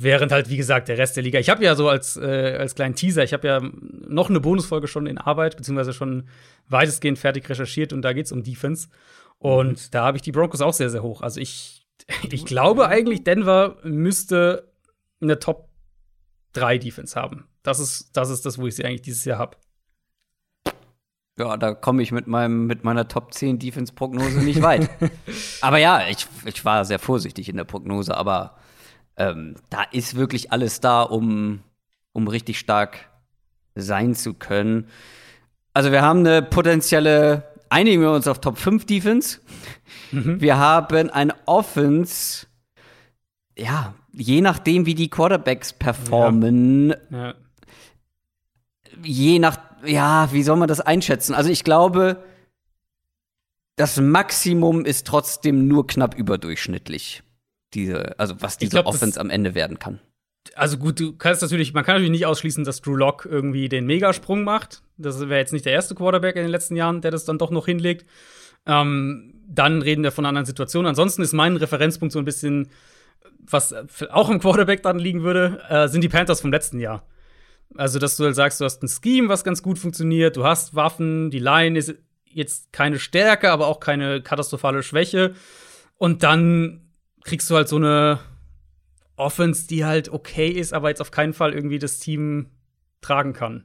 Während 0.00 0.30
halt, 0.30 0.48
wie 0.48 0.56
gesagt, 0.56 0.86
der 0.86 0.96
Rest 0.96 1.16
der 1.16 1.24
Liga. 1.24 1.40
Ich 1.40 1.50
habe 1.50 1.64
ja 1.64 1.74
so 1.74 1.88
als, 1.88 2.16
äh, 2.16 2.56
als 2.56 2.76
kleinen 2.76 2.94
Teaser, 2.94 3.24
ich 3.24 3.32
habe 3.32 3.48
ja 3.48 3.60
noch 4.06 4.30
eine 4.30 4.38
Bonusfolge 4.38 4.86
schon 4.86 5.06
in 5.06 5.18
Arbeit, 5.18 5.56
beziehungsweise 5.56 5.92
schon 5.92 6.28
weitestgehend 6.68 7.18
fertig 7.18 7.48
recherchiert 7.48 7.92
und 7.92 8.02
da 8.02 8.12
geht 8.12 8.26
es 8.26 8.32
um 8.32 8.44
Defense. 8.44 8.88
Und 9.38 9.72
mhm. 9.72 9.90
da 9.90 10.04
habe 10.04 10.16
ich 10.16 10.22
die 10.22 10.30
Broncos 10.30 10.60
auch 10.60 10.72
sehr, 10.72 10.88
sehr 10.88 11.02
hoch. 11.02 11.22
Also 11.22 11.40
ich, 11.40 11.84
ich 12.30 12.44
glaube 12.44 12.86
eigentlich, 12.86 13.24
Denver 13.24 13.76
müsste 13.82 14.70
eine 15.20 15.40
Top 15.40 15.68
3 16.52 16.78
Defense 16.78 17.20
haben. 17.20 17.48
Das 17.64 17.80
ist, 17.80 18.16
das 18.16 18.30
ist 18.30 18.46
das, 18.46 18.56
wo 18.56 18.68
ich 18.68 18.76
sie 18.76 18.84
eigentlich 18.84 19.02
dieses 19.02 19.24
Jahr 19.24 19.38
habe. 19.38 19.56
Ja, 21.38 21.56
da 21.56 21.74
komme 21.74 22.02
ich 22.02 22.12
mit, 22.12 22.28
meinem, 22.28 22.66
mit 22.66 22.84
meiner 22.84 23.08
Top 23.08 23.34
10 23.34 23.58
Defense-Prognose 23.58 24.44
nicht 24.44 24.62
weit. 24.62 24.90
aber 25.60 25.78
ja, 25.78 26.06
ich, 26.08 26.28
ich 26.44 26.64
war 26.64 26.84
sehr 26.84 27.00
vorsichtig 27.00 27.48
in 27.48 27.56
der 27.56 27.64
Prognose, 27.64 28.16
aber 28.16 28.56
ähm, 29.18 29.56
da 29.68 29.82
ist 29.82 30.14
wirklich 30.14 30.52
alles 30.52 30.80
da, 30.80 31.02
um, 31.02 31.60
um 32.12 32.28
richtig 32.28 32.58
stark 32.58 33.10
sein 33.74 34.14
zu 34.14 34.32
können. 34.34 34.88
Also 35.74 35.92
wir 35.92 36.02
haben 36.02 36.20
eine 36.20 36.40
potenzielle, 36.42 37.44
einigen 37.68 38.00
wir 38.00 38.12
uns 38.12 38.28
auf 38.28 38.40
Top 38.40 38.58
5 38.58 38.86
Defense. 38.86 39.40
Mhm. 40.12 40.40
Wir 40.40 40.56
haben 40.56 41.10
eine 41.10 41.34
Offense, 41.46 42.46
ja, 43.56 43.94
je 44.12 44.40
nachdem, 44.40 44.86
wie 44.86 44.94
die 44.94 45.10
Quarterbacks 45.10 45.72
performen, 45.72 46.94
ja. 47.10 47.26
Ja. 47.28 47.34
je 49.02 49.38
nach, 49.40 49.58
ja, 49.84 50.32
wie 50.32 50.42
soll 50.44 50.56
man 50.56 50.68
das 50.68 50.80
einschätzen? 50.80 51.34
Also 51.34 51.50
ich 51.50 51.64
glaube, 51.64 52.22
das 53.76 54.00
Maximum 54.00 54.84
ist 54.84 55.06
trotzdem 55.06 55.68
nur 55.68 55.86
knapp 55.86 56.16
überdurchschnittlich 56.16 57.22
diese, 57.74 58.18
also 58.18 58.34
was 58.40 58.58
diese 58.58 58.70
glaub, 58.70 58.86
Offense 58.86 59.20
am 59.20 59.30
Ende 59.30 59.54
werden 59.54 59.78
kann. 59.78 60.00
Also 60.54 60.78
gut, 60.78 60.98
du 61.00 61.16
kannst 61.16 61.42
natürlich, 61.42 61.74
man 61.74 61.84
kann 61.84 61.96
natürlich 61.96 62.10
nicht 62.10 62.26
ausschließen, 62.26 62.64
dass 62.64 62.80
Drew 62.80 62.96
Lock 62.96 63.26
irgendwie 63.30 63.68
den 63.68 63.86
Megasprung 63.86 64.44
macht. 64.44 64.82
Das 64.96 65.20
wäre 65.20 65.38
jetzt 65.38 65.52
nicht 65.52 65.66
der 65.66 65.72
erste 65.72 65.94
Quarterback 65.94 66.36
in 66.36 66.42
den 66.42 66.50
letzten 66.50 66.76
Jahren, 66.76 67.00
der 67.00 67.10
das 67.10 67.24
dann 67.24 67.38
doch 67.38 67.50
noch 67.50 67.66
hinlegt. 67.66 68.06
Ähm, 68.66 69.34
dann 69.46 69.82
reden 69.82 70.02
wir 70.02 70.12
von 70.12 70.26
anderen 70.26 70.46
Situation. 70.46 70.86
Ansonsten 70.86 71.22
ist 71.22 71.32
mein 71.32 71.56
Referenzpunkt 71.56 72.12
so 72.12 72.18
ein 72.18 72.24
bisschen, 72.24 72.68
was 73.38 73.74
auch 74.10 74.30
im 74.30 74.40
Quarterback 74.40 74.82
dann 74.82 74.98
liegen 74.98 75.22
würde, 75.22 75.62
äh, 75.68 75.88
sind 75.88 76.02
die 76.02 76.08
Panthers 76.08 76.40
vom 76.40 76.50
letzten 76.50 76.80
Jahr. 76.80 77.06
Also, 77.76 77.98
dass 77.98 78.16
du 78.16 78.24
halt 78.24 78.34
sagst, 78.34 78.60
du 78.60 78.64
hast 78.64 78.82
ein 78.82 78.88
Scheme, 78.88 79.28
was 79.28 79.44
ganz 79.44 79.62
gut 79.62 79.78
funktioniert, 79.78 80.36
du 80.36 80.44
hast 80.44 80.74
Waffen, 80.74 81.30
die 81.30 81.38
Line 81.38 81.78
ist 81.78 81.94
jetzt 82.24 82.72
keine 82.72 82.98
Stärke, 82.98 83.50
aber 83.50 83.66
auch 83.66 83.80
keine 83.80 84.22
katastrophale 84.22 84.82
Schwäche. 84.82 85.34
Und 85.96 86.22
dann 86.22 86.87
kriegst 87.28 87.50
du 87.50 87.56
halt 87.56 87.68
so 87.68 87.76
eine 87.76 88.20
Offense, 89.16 89.68
die 89.68 89.84
halt 89.84 90.08
okay 90.08 90.48
ist, 90.48 90.72
aber 90.72 90.88
jetzt 90.88 91.00
auf 91.02 91.10
keinen 91.10 91.34
Fall 91.34 91.52
irgendwie 91.52 91.78
das 91.78 91.98
Team 91.98 92.46
tragen 93.02 93.34
kann. 93.34 93.64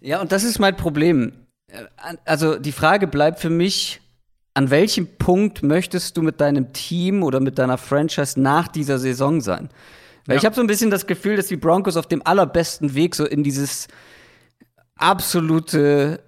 Ja, 0.00 0.20
und 0.20 0.30
das 0.30 0.44
ist 0.44 0.60
mein 0.60 0.76
Problem. 0.76 1.32
Äh, 1.66 1.84
also 2.24 2.56
die 2.56 2.72
Frage 2.72 3.06
bleibt 3.06 3.40
für 3.40 3.50
mich, 3.50 4.00
an 4.54 4.70
welchem 4.70 5.16
Punkt 5.18 5.64
möchtest 5.64 6.16
du 6.16 6.22
mit 6.22 6.40
deinem 6.40 6.72
Team 6.72 7.24
oder 7.24 7.40
mit 7.40 7.58
deiner 7.58 7.78
Franchise 7.78 8.40
nach 8.40 8.68
dieser 8.68 8.98
Saison 8.98 9.40
sein? 9.40 9.70
Weil 10.26 10.36
ja. 10.36 10.40
ich 10.40 10.46
habe 10.46 10.54
so 10.54 10.60
ein 10.60 10.68
bisschen 10.68 10.90
das 10.90 11.06
Gefühl, 11.06 11.36
dass 11.36 11.48
die 11.48 11.56
Broncos 11.56 11.96
auf 11.96 12.06
dem 12.06 12.24
allerbesten 12.24 12.94
Weg 12.94 13.16
so 13.16 13.26
in 13.26 13.42
dieses 13.42 13.88
absolute 14.96 16.22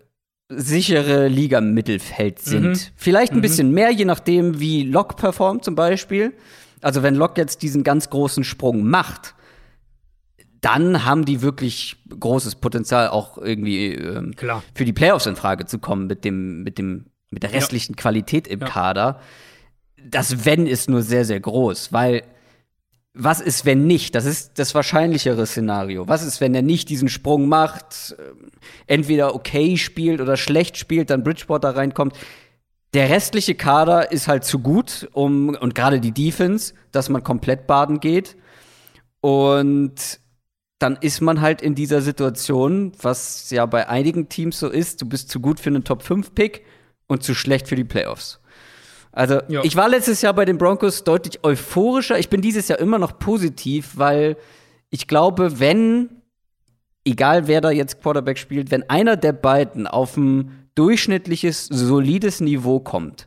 sichere 0.48 1.28
Liga-Mittelfeld 1.28 2.38
sind. 2.38 2.68
Mhm. 2.68 2.80
Vielleicht 2.94 3.32
ein 3.32 3.38
mhm. 3.38 3.42
bisschen 3.42 3.70
mehr, 3.72 3.90
je 3.90 4.04
nachdem, 4.04 4.60
wie 4.60 4.84
Locke 4.84 5.16
performt 5.16 5.64
zum 5.64 5.74
Beispiel. 5.74 6.34
Also 6.80 7.02
wenn 7.02 7.14
Locke 7.14 7.40
jetzt 7.40 7.62
diesen 7.62 7.82
ganz 7.82 8.10
großen 8.10 8.44
Sprung 8.44 8.84
macht, 8.84 9.34
dann 10.60 11.04
haben 11.04 11.24
die 11.24 11.42
wirklich 11.42 11.96
großes 12.18 12.56
Potenzial, 12.56 13.08
auch 13.08 13.38
irgendwie 13.38 13.94
ähm, 13.94 14.34
für 14.74 14.84
die 14.84 14.92
Playoffs 14.92 15.26
in 15.26 15.36
Frage 15.36 15.66
zu 15.66 15.78
kommen 15.78 16.06
mit 16.06 16.24
dem, 16.24 16.62
mit 16.62 16.78
dem, 16.78 17.06
mit 17.30 17.42
der 17.42 17.52
restlichen 17.52 17.92
ja. 17.92 18.02
Qualität 18.02 18.46
im 18.46 18.60
ja. 18.60 18.66
Kader. 18.66 19.20
Das 20.08 20.44
Wenn 20.44 20.66
ist 20.66 20.88
nur 20.88 21.02
sehr, 21.02 21.24
sehr 21.24 21.40
groß, 21.40 21.92
weil 21.92 22.22
was 23.18 23.40
ist, 23.40 23.64
wenn 23.64 23.86
nicht? 23.86 24.14
Das 24.14 24.26
ist 24.26 24.58
das 24.58 24.74
wahrscheinlichere 24.74 25.46
Szenario. 25.46 26.06
Was 26.06 26.22
ist, 26.22 26.40
wenn 26.40 26.54
er 26.54 26.62
nicht 26.62 26.90
diesen 26.90 27.08
Sprung 27.08 27.48
macht, 27.48 28.14
ähm, 28.18 28.50
entweder 28.86 29.34
okay 29.34 29.78
spielt 29.78 30.20
oder 30.20 30.36
schlecht 30.36 30.76
spielt, 30.76 31.08
dann 31.10 31.24
Bridgewater 31.24 31.74
reinkommt? 31.74 32.14
Der 32.92 33.08
restliche 33.08 33.54
Kader 33.54 34.12
ist 34.12 34.28
halt 34.28 34.44
zu 34.44 34.58
gut, 34.58 35.08
um, 35.12 35.50
und 35.54 35.74
gerade 35.74 36.00
die 36.00 36.12
Defense, 36.12 36.74
dass 36.92 37.08
man 37.08 37.22
komplett 37.22 37.66
baden 37.66 38.00
geht. 38.00 38.36
Und 39.20 40.20
dann 40.78 40.96
ist 41.00 41.22
man 41.22 41.40
halt 41.40 41.62
in 41.62 41.74
dieser 41.74 42.02
Situation, 42.02 42.92
was 43.00 43.50
ja 43.50 43.64
bei 43.64 43.88
einigen 43.88 44.28
Teams 44.28 44.58
so 44.58 44.68
ist, 44.68 45.00
du 45.00 45.06
bist 45.06 45.30
zu 45.30 45.40
gut 45.40 45.58
für 45.58 45.70
einen 45.70 45.84
Top-5-Pick 45.84 46.64
und 47.06 47.22
zu 47.22 47.34
schlecht 47.34 47.66
für 47.66 47.76
die 47.76 47.84
Playoffs. 47.84 48.40
Also, 49.16 49.40
ja. 49.48 49.64
ich 49.64 49.74
war 49.76 49.88
letztes 49.88 50.20
Jahr 50.20 50.34
bei 50.34 50.44
den 50.44 50.58
Broncos 50.58 51.02
deutlich 51.02 51.42
euphorischer. 51.42 52.18
Ich 52.18 52.28
bin 52.28 52.42
dieses 52.42 52.68
Jahr 52.68 52.78
immer 52.78 52.98
noch 52.98 53.18
positiv, 53.18 53.92
weil 53.94 54.36
ich 54.90 55.08
glaube, 55.08 55.58
wenn, 55.58 56.10
egal 57.02 57.48
wer 57.48 57.62
da 57.62 57.70
jetzt 57.70 58.02
Quarterback 58.02 58.36
spielt, 58.36 58.70
wenn 58.70 58.90
einer 58.90 59.16
der 59.16 59.32
beiden 59.32 59.86
auf 59.86 60.18
ein 60.18 60.68
durchschnittliches, 60.74 61.64
solides 61.64 62.40
Niveau 62.40 62.78
kommt, 62.78 63.26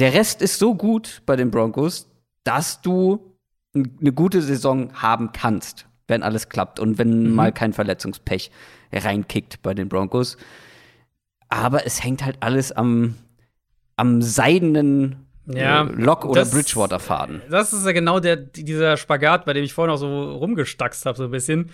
der 0.00 0.14
Rest 0.14 0.42
ist 0.42 0.58
so 0.58 0.74
gut 0.74 1.22
bei 1.26 1.36
den 1.36 1.52
Broncos, 1.52 2.10
dass 2.42 2.82
du 2.82 3.36
eine 3.72 4.12
gute 4.12 4.42
Saison 4.42 4.92
haben 4.94 5.30
kannst, 5.30 5.86
wenn 6.08 6.24
alles 6.24 6.48
klappt 6.48 6.80
und 6.80 6.98
wenn 6.98 7.28
mhm. 7.28 7.34
mal 7.36 7.52
kein 7.52 7.72
Verletzungspech 7.72 8.50
reinkickt 8.92 9.62
bei 9.62 9.74
den 9.74 9.88
Broncos. 9.88 10.36
Aber 11.48 11.86
es 11.86 12.02
hängt 12.02 12.24
halt 12.24 12.38
alles 12.40 12.72
am, 12.72 13.14
am 14.02 14.20
seidenen 14.20 15.28
ja, 15.46 15.84
äh, 15.84 15.92
Lock- 15.92 16.24
oder 16.24 16.44
Bridgewater-Faden. 16.44 17.42
Das 17.48 17.72
ist 17.72 17.86
ja 17.86 17.92
genau 17.92 18.18
der, 18.18 18.34
dieser 18.36 18.96
Spagat, 18.96 19.44
bei 19.44 19.52
dem 19.52 19.62
ich 19.62 19.72
vorhin 19.72 19.94
auch 19.94 19.98
so 19.98 20.32
rumgestackst 20.38 21.06
habe, 21.06 21.16
so 21.16 21.24
ein 21.24 21.30
bisschen. 21.30 21.70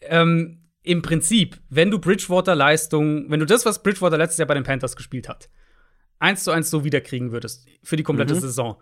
Ähm, 0.00 0.64
Im 0.82 1.00
Prinzip, 1.00 1.60
wenn 1.68 1.92
du 1.92 2.00
Bridgewater-Leistung, 2.00 3.30
wenn 3.30 3.38
du 3.38 3.46
das, 3.46 3.64
was 3.66 3.84
Bridgewater 3.84 4.18
letztes 4.18 4.38
Jahr 4.38 4.48
bei 4.48 4.54
den 4.54 4.64
Panthers 4.64 4.96
gespielt 4.96 5.28
hat, 5.28 5.48
eins 6.18 6.42
zu 6.42 6.50
eins 6.50 6.70
so 6.70 6.82
wiederkriegen 6.82 7.30
würdest 7.30 7.68
für 7.84 7.96
die 7.96 8.02
komplette 8.02 8.34
mhm. 8.34 8.40
Saison, 8.40 8.76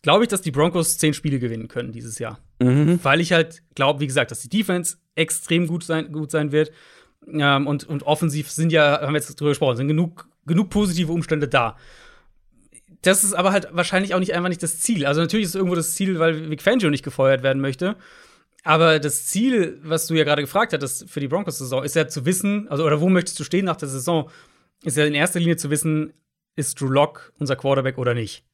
glaube 0.00 0.24
ich, 0.24 0.30
dass 0.30 0.40
die 0.40 0.52
Broncos 0.52 0.96
zehn 0.96 1.12
Spiele 1.12 1.38
gewinnen 1.38 1.68
können 1.68 1.92
dieses 1.92 2.18
Jahr. 2.18 2.38
Mhm. 2.60 2.98
Weil 3.02 3.20
ich 3.20 3.34
halt 3.34 3.62
glaube, 3.74 4.00
wie 4.00 4.06
gesagt, 4.06 4.30
dass 4.30 4.40
die 4.40 4.48
Defense 4.48 4.96
extrem 5.16 5.66
gut 5.66 5.84
sein, 5.84 6.10
gut 6.12 6.30
sein 6.30 6.50
wird. 6.50 6.72
Ähm, 7.30 7.66
und, 7.66 7.84
und 7.84 8.04
offensiv 8.04 8.50
sind 8.50 8.72
ja, 8.72 9.02
haben 9.02 9.12
wir 9.12 9.20
jetzt 9.20 9.38
drüber 9.38 9.50
gesprochen, 9.50 9.76
sind 9.76 9.88
genug, 9.88 10.28
genug 10.46 10.70
positive 10.70 11.12
Umstände 11.12 11.46
da 11.46 11.76
das 13.02 13.24
ist 13.24 13.34
aber 13.34 13.52
halt 13.52 13.68
wahrscheinlich 13.72 14.14
auch 14.14 14.20
nicht 14.20 14.34
einfach 14.34 14.48
nicht 14.48 14.62
das 14.62 14.78
Ziel. 14.78 15.06
Also 15.06 15.20
natürlich 15.20 15.44
ist 15.44 15.50
es 15.50 15.54
irgendwo 15.56 15.74
das 15.74 15.94
Ziel, 15.94 16.18
weil 16.18 16.50
Vic 16.50 16.62
Fangio 16.62 16.88
nicht 16.90 17.04
gefeuert 17.04 17.42
werden 17.42 17.60
möchte. 17.60 17.96
Aber 18.64 19.00
das 19.00 19.26
Ziel, 19.26 19.80
was 19.82 20.06
du 20.06 20.14
ja 20.14 20.24
gerade 20.24 20.42
gefragt 20.42 20.72
hattest 20.72 21.10
für 21.10 21.18
die 21.18 21.26
Broncos-Saison, 21.28 21.82
ist 21.82 21.96
ja 21.96 22.06
zu 22.06 22.24
wissen, 22.24 22.68
also 22.68 22.84
oder 22.84 23.00
wo 23.00 23.08
möchtest 23.08 23.38
du 23.40 23.44
stehen 23.44 23.64
nach 23.64 23.76
der 23.76 23.88
Saison, 23.88 24.30
ist 24.84 24.96
ja 24.96 25.04
in 25.04 25.14
erster 25.14 25.40
Linie 25.40 25.56
zu 25.56 25.68
wissen, 25.70 26.12
ist 26.54 26.80
Drew 26.80 26.88
Lock 26.88 27.32
unser 27.38 27.56
Quarterback 27.56 27.98
oder 27.98 28.14
nicht. 28.14 28.44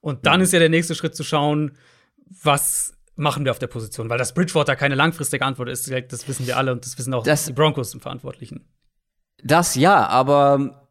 Und 0.00 0.26
dann 0.26 0.38
mhm. 0.38 0.44
ist 0.44 0.52
ja 0.52 0.58
der 0.58 0.68
nächste 0.68 0.96
Schritt 0.96 1.14
zu 1.14 1.22
schauen, 1.22 1.72
was 2.42 2.94
machen 3.14 3.44
wir 3.44 3.52
auf 3.52 3.58
der 3.58 3.66
Position, 3.68 4.08
weil 4.10 4.18
das 4.18 4.34
Bridgewater 4.34 4.74
keine 4.74 4.94
langfristige 4.94 5.44
Antwort 5.44 5.68
ist, 5.68 5.90
das 5.90 6.26
wissen 6.26 6.46
wir 6.46 6.56
alle 6.56 6.72
und 6.72 6.84
das 6.84 6.98
wissen 6.98 7.14
auch 7.14 7.22
das, 7.22 7.46
die 7.46 7.52
Broncos 7.52 7.94
im 7.94 8.00
Verantwortlichen. 8.00 8.64
Das 9.44 9.74
ja, 9.74 10.06
aber 10.06 10.88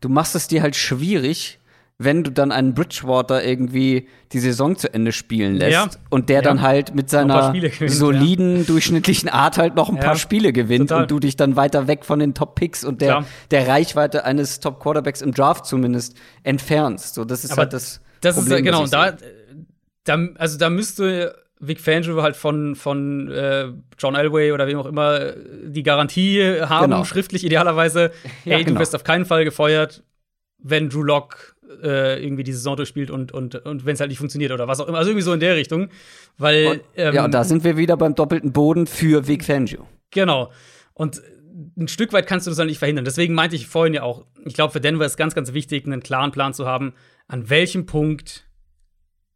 du 0.00 0.08
machst 0.08 0.34
es 0.34 0.48
dir 0.48 0.62
halt 0.62 0.74
schwierig, 0.74 1.60
wenn 1.98 2.22
du 2.22 2.30
dann 2.30 2.52
einen 2.52 2.74
Bridgewater 2.74 3.42
irgendwie 3.42 4.08
die 4.32 4.38
Saison 4.38 4.76
zu 4.76 4.92
Ende 4.92 5.12
spielen 5.12 5.54
lässt 5.54 5.72
ja. 5.72 5.88
und 6.10 6.28
der 6.28 6.36
ja. 6.36 6.42
dann 6.42 6.60
halt 6.60 6.94
mit 6.94 7.08
seiner 7.08 7.52
gewinnt, 7.52 7.90
soliden, 7.90 8.58
ja. 8.58 8.64
durchschnittlichen 8.64 9.30
Art 9.30 9.56
halt 9.56 9.76
noch 9.76 9.88
ein 9.88 9.98
paar 9.98 10.16
Spiele 10.16 10.52
gewinnt 10.52 10.90
Total. 10.90 11.02
und 11.02 11.10
du 11.10 11.20
dich 11.20 11.36
dann 11.36 11.56
weiter 11.56 11.86
weg 11.86 12.04
von 12.04 12.18
den 12.18 12.34
Top-Picks 12.34 12.84
und 12.84 13.00
der, 13.00 13.24
der 13.50 13.66
Reichweite 13.66 14.24
eines 14.24 14.60
Top-Quarterbacks 14.60 15.22
im 15.22 15.32
Draft 15.32 15.64
zumindest 15.64 16.16
entfernst. 16.42 17.14
So, 17.14 17.24
das 17.24 17.44
ist 17.44 17.52
Aber 17.52 17.62
halt 17.62 17.72
das. 17.72 18.00
Das 18.20 18.36
Problem, 18.36 18.58
ist 18.58 18.64
genau, 18.64 18.86
da, 18.86 19.16
da, 20.04 20.18
also 20.36 20.58
da 20.58 20.70
müsste 20.70 21.36
Vic 21.60 21.80
Fangio 21.80 22.22
halt 22.22 22.36
von, 22.36 22.74
von 22.74 23.30
äh, 23.30 23.68
John 23.98 24.14
Elway 24.14 24.52
oder 24.52 24.66
wem 24.66 24.78
auch 24.78 24.86
immer 24.86 25.32
die 25.64 25.82
Garantie 25.82 26.60
haben, 26.62 26.90
genau. 26.90 27.04
schriftlich 27.04 27.44
idealerweise, 27.44 28.10
hey, 28.44 28.64
genau. 28.64 28.74
du 28.74 28.80
wirst 28.80 28.94
auf 28.94 29.04
keinen 29.04 29.24
Fall 29.24 29.44
gefeuert, 29.44 30.02
wenn 30.58 30.88
Drew 30.88 31.02
Lock 31.02 31.55
äh, 31.82 32.22
irgendwie 32.22 32.44
die 32.44 32.52
Saison 32.52 32.76
durchspielt 32.76 33.10
und, 33.10 33.32
und, 33.32 33.54
und 33.54 33.86
wenn 33.86 33.94
es 33.94 34.00
halt 34.00 34.10
nicht 34.10 34.18
funktioniert 34.18 34.52
oder 34.52 34.68
was 34.68 34.80
auch 34.80 34.88
immer. 34.88 34.98
Also 34.98 35.10
irgendwie 35.10 35.24
so 35.24 35.32
in 35.32 35.40
der 35.40 35.56
Richtung. 35.56 35.88
Weil. 36.38 36.66
Und, 36.66 36.80
ähm, 36.96 37.14
ja, 37.14 37.24
und 37.24 37.32
da 37.32 37.44
sind 37.44 37.64
wir 37.64 37.76
wieder 37.76 37.96
beim 37.96 38.14
doppelten 38.14 38.52
Boden 38.52 38.86
für 38.86 39.26
Vic 39.26 39.44
Fangio. 39.44 39.86
Genau. 40.10 40.52
Und 40.94 41.22
ein 41.76 41.88
Stück 41.88 42.12
weit 42.12 42.26
kannst 42.26 42.46
du 42.46 42.50
das 42.50 42.58
halt 42.58 42.68
nicht 42.68 42.78
verhindern. 42.78 43.04
Deswegen 43.04 43.34
meinte 43.34 43.56
ich 43.56 43.66
vorhin 43.66 43.94
ja 43.94 44.02
auch, 44.02 44.26
ich 44.44 44.54
glaube, 44.54 44.72
für 44.72 44.80
Denver 44.80 45.04
ist 45.04 45.16
ganz, 45.16 45.34
ganz 45.34 45.52
wichtig, 45.52 45.86
einen 45.86 46.02
klaren 46.02 46.32
Plan 46.32 46.52
zu 46.54 46.66
haben, 46.66 46.94
an 47.28 47.48
welchem 47.48 47.86
Punkt 47.86 48.46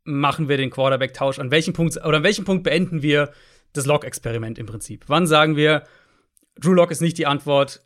machen 0.05 0.49
wir 0.49 0.57
den 0.57 0.70
Quarterback-Tausch? 0.70 1.39
An 1.39 1.51
welchem 1.51 1.72
Punkt 1.72 1.97
oder 1.97 2.18
an 2.18 2.22
welchem 2.22 2.45
Punkt 2.45 2.64
beenden 2.64 3.03
wir 3.03 3.31
das 3.72 3.87
Lock-Experiment 3.87 4.59
im 4.59 4.66
Prinzip? 4.66 5.05
Wann 5.07 5.26
sagen 5.26 5.57
wir, 5.57 5.85
Drew 6.59 6.72
Lock 6.72 6.91
ist 6.91 7.01
nicht 7.01 7.18
die 7.18 7.26
Antwort, 7.26 7.83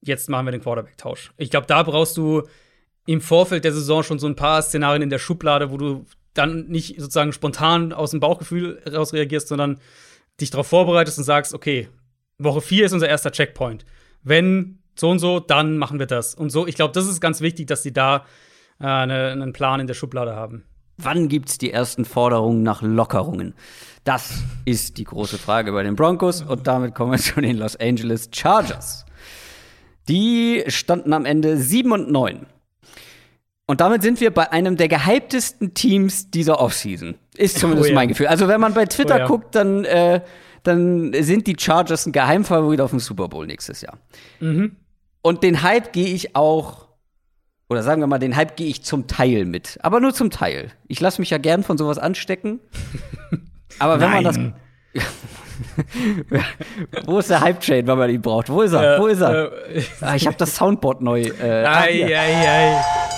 jetzt 0.00 0.28
machen 0.28 0.46
wir 0.46 0.52
den 0.52 0.62
Quarterback-Tausch? 0.62 1.32
Ich 1.36 1.50
glaube, 1.50 1.66
da 1.66 1.82
brauchst 1.82 2.16
du 2.16 2.42
im 3.06 3.20
Vorfeld 3.20 3.64
der 3.64 3.72
Saison 3.72 4.02
schon 4.02 4.18
so 4.18 4.26
ein 4.26 4.36
paar 4.36 4.62
Szenarien 4.62 5.02
in 5.02 5.10
der 5.10 5.18
Schublade, 5.18 5.70
wo 5.70 5.76
du 5.76 6.06
dann 6.32 6.66
nicht 6.66 7.00
sozusagen 7.00 7.32
spontan 7.32 7.92
aus 7.92 8.10
dem 8.10 8.20
Bauchgefühl 8.20 8.82
raus 8.92 9.12
reagierst, 9.12 9.48
sondern 9.48 9.78
dich 10.40 10.50
darauf 10.50 10.66
vorbereitest 10.66 11.18
und 11.18 11.24
sagst, 11.24 11.54
okay, 11.54 11.88
Woche 12.38 12.60
4 12.60 12.86
ist 12.86 12.92
unser 12.92 13.08
erster 13.08 13.30
Checkpoint. 13.30 13.84
Wenn 14.22 14.78
so 14.96 15.10
und 15.10 15.18
so, 15.18 15.40
dann 15.40 15.76
machen 15.78 15.98
wir 15.98 16.06
das. 16.06 16.34
Und 16.34 16.50
so, 16.50 16.66
ich 16.66 16.74
glaube, 16.74 16.92
das 16.92 17.06
ist 17.06 17.20
ganz 17.20 17.40
wichtig, 17.40 17.66
dass 17.66 17.82
sie 17.82 17.92
da 17.92 18.24
äh, 18.80 18.86
eine, 18.86 19.30
einen 19.30 19.52
Plan 19.52 19.80
in 19.80 19.86
der 19.86 19.94
Schublade 19.94 20.34
haben. 20.34 20.64
Wann 20.96 21.28
gibt 21.28 21.48
es 21.48 21.58
die 21.58 21.72
ersten 21.72 22.04
Forderungen 22.04 22.62
nach 22.62 22.80
Lockerungen? 22.80 23.54
Das 24.04 24.42
ist 24.64 24.98
die 24.98 25.04
große 25.04 25.38
Frage 25.38 25.72
bei 25.72 25.82
den 25.82 25.96
Broncos 25.96 26.42
und 26.42 26.66
damit 26.66 26.94
kommen 26.94 27.12
wir 27.12 27.18
zu 27.18 27.40
den 27.40 27.58
Los 27.58 27.76
Angeles 27.76 28.30
Chargers. 28.32 29.04
Die 30.08 30.62
standen 30.68 31.12
am 31.12 31.24
Ende 31.24 31.56
7 31.56 31.90
und 31.90 32.10
9. 32.12 32.46
Und 33.66 33.80
damit 33.80 34.02
sind 34.02 34.20
wir 34.20 34.30
bei 34.30 34.52
einem 34.52 34.76
der 34.76 34.88
gehyptesten 34.88 35.72
Teams 35.72 36.30
dieser 36.30 36.60
Offseason. 36.60 37.14
Ist 37.36 37.58
zumindest 37.58 37.88
oh 37.88 37.90
ja. 37.90 37.94
mein 37.94 38.08
Gefühl. 38.08 38.26
Also, 38.26 38.46
wenn 38.46 38.60
man 38.60 38.74
bei 38.74 38.84
Twitter 38.84 39.16
oh 39.16 39.18
ja. 39.18 39.26
guckt, 39.26 39.54
dann, 39.54 39.84
äh, 39.84 40.20
dann 40.62 41.12
sind 41.22 41.46
die 41.46 41.56
Chargers 41.58 42.06
ein 42.06 42.12
Geheimfavorit 42.12 42.80
auf 42.80 42.90
dem 42.90 43.00
Super 43.00 43.28
Bowl 43.28 43.46
nächstes 43.46 43.80
Jahr. 43.80 43.98
Mhm. 44.40 44.76
Und 45.22 45.42
den 45.42 45.62
Hype 45.62 45.94
gehe 45.94 46.08
ich 46.08 46.36
auch, 46.36 46.88
oder 47.70 47.82
sagen 47.82 48.02
wir 48.02 48.06
mal, 48.06 48.18
den 48.18 48.36
Hype 48.36 48.56
gehe 48.56 48.68
ich 48.68 48.82
zum 48.82 49.06
Teil 49.06 49.46
mit. 49.46 49.78
Aber 49.82 49.98
nur 49.98 50.12
zum 50.12 50.30
Teil. 50.30 50.70
Ich 50.86 51.00
lasse 51.00 51.22
mich 51.22 51.30
ja 51.30 51.38
gern 51.38 51.62
von 51.62 51.78
sowas 51.78 51.98
anstecken. 51.98 52.60
Aber 53.78 53.98
wenn 53.98 54.10
Nein. 54.10 54.24
man 54.24 54.54
das. 54.94 54.96
Wo 57.06 57.18
ist 57.18 57.30
der 57.30 57.40
Hype-Chain, 57.40 57.86
wenn 57.86 57.98
man 57.98 58.10
ihn 58.10 58.20
braucht? 58.20 58.50
Wo 58.50 58.60
ist 58.60 58.72
er? 58.72 58.96
Äh, 58.96 59.00
Wo 59.00 59.06
ist 59.06 59.22
er? 59.22 59.50
Äh, 59.74 59.82
ah, 60.02 60.14
ich 60.14 60.26
habe 60.26 60.36
das 60.36 60.54
Soundboard 60.54 61.00
neu. 61.00 61.22
Äh, 61.22 61.64
ei, 61.64 62.04
ei, 62.04 62.14
ei. 62.14 63.13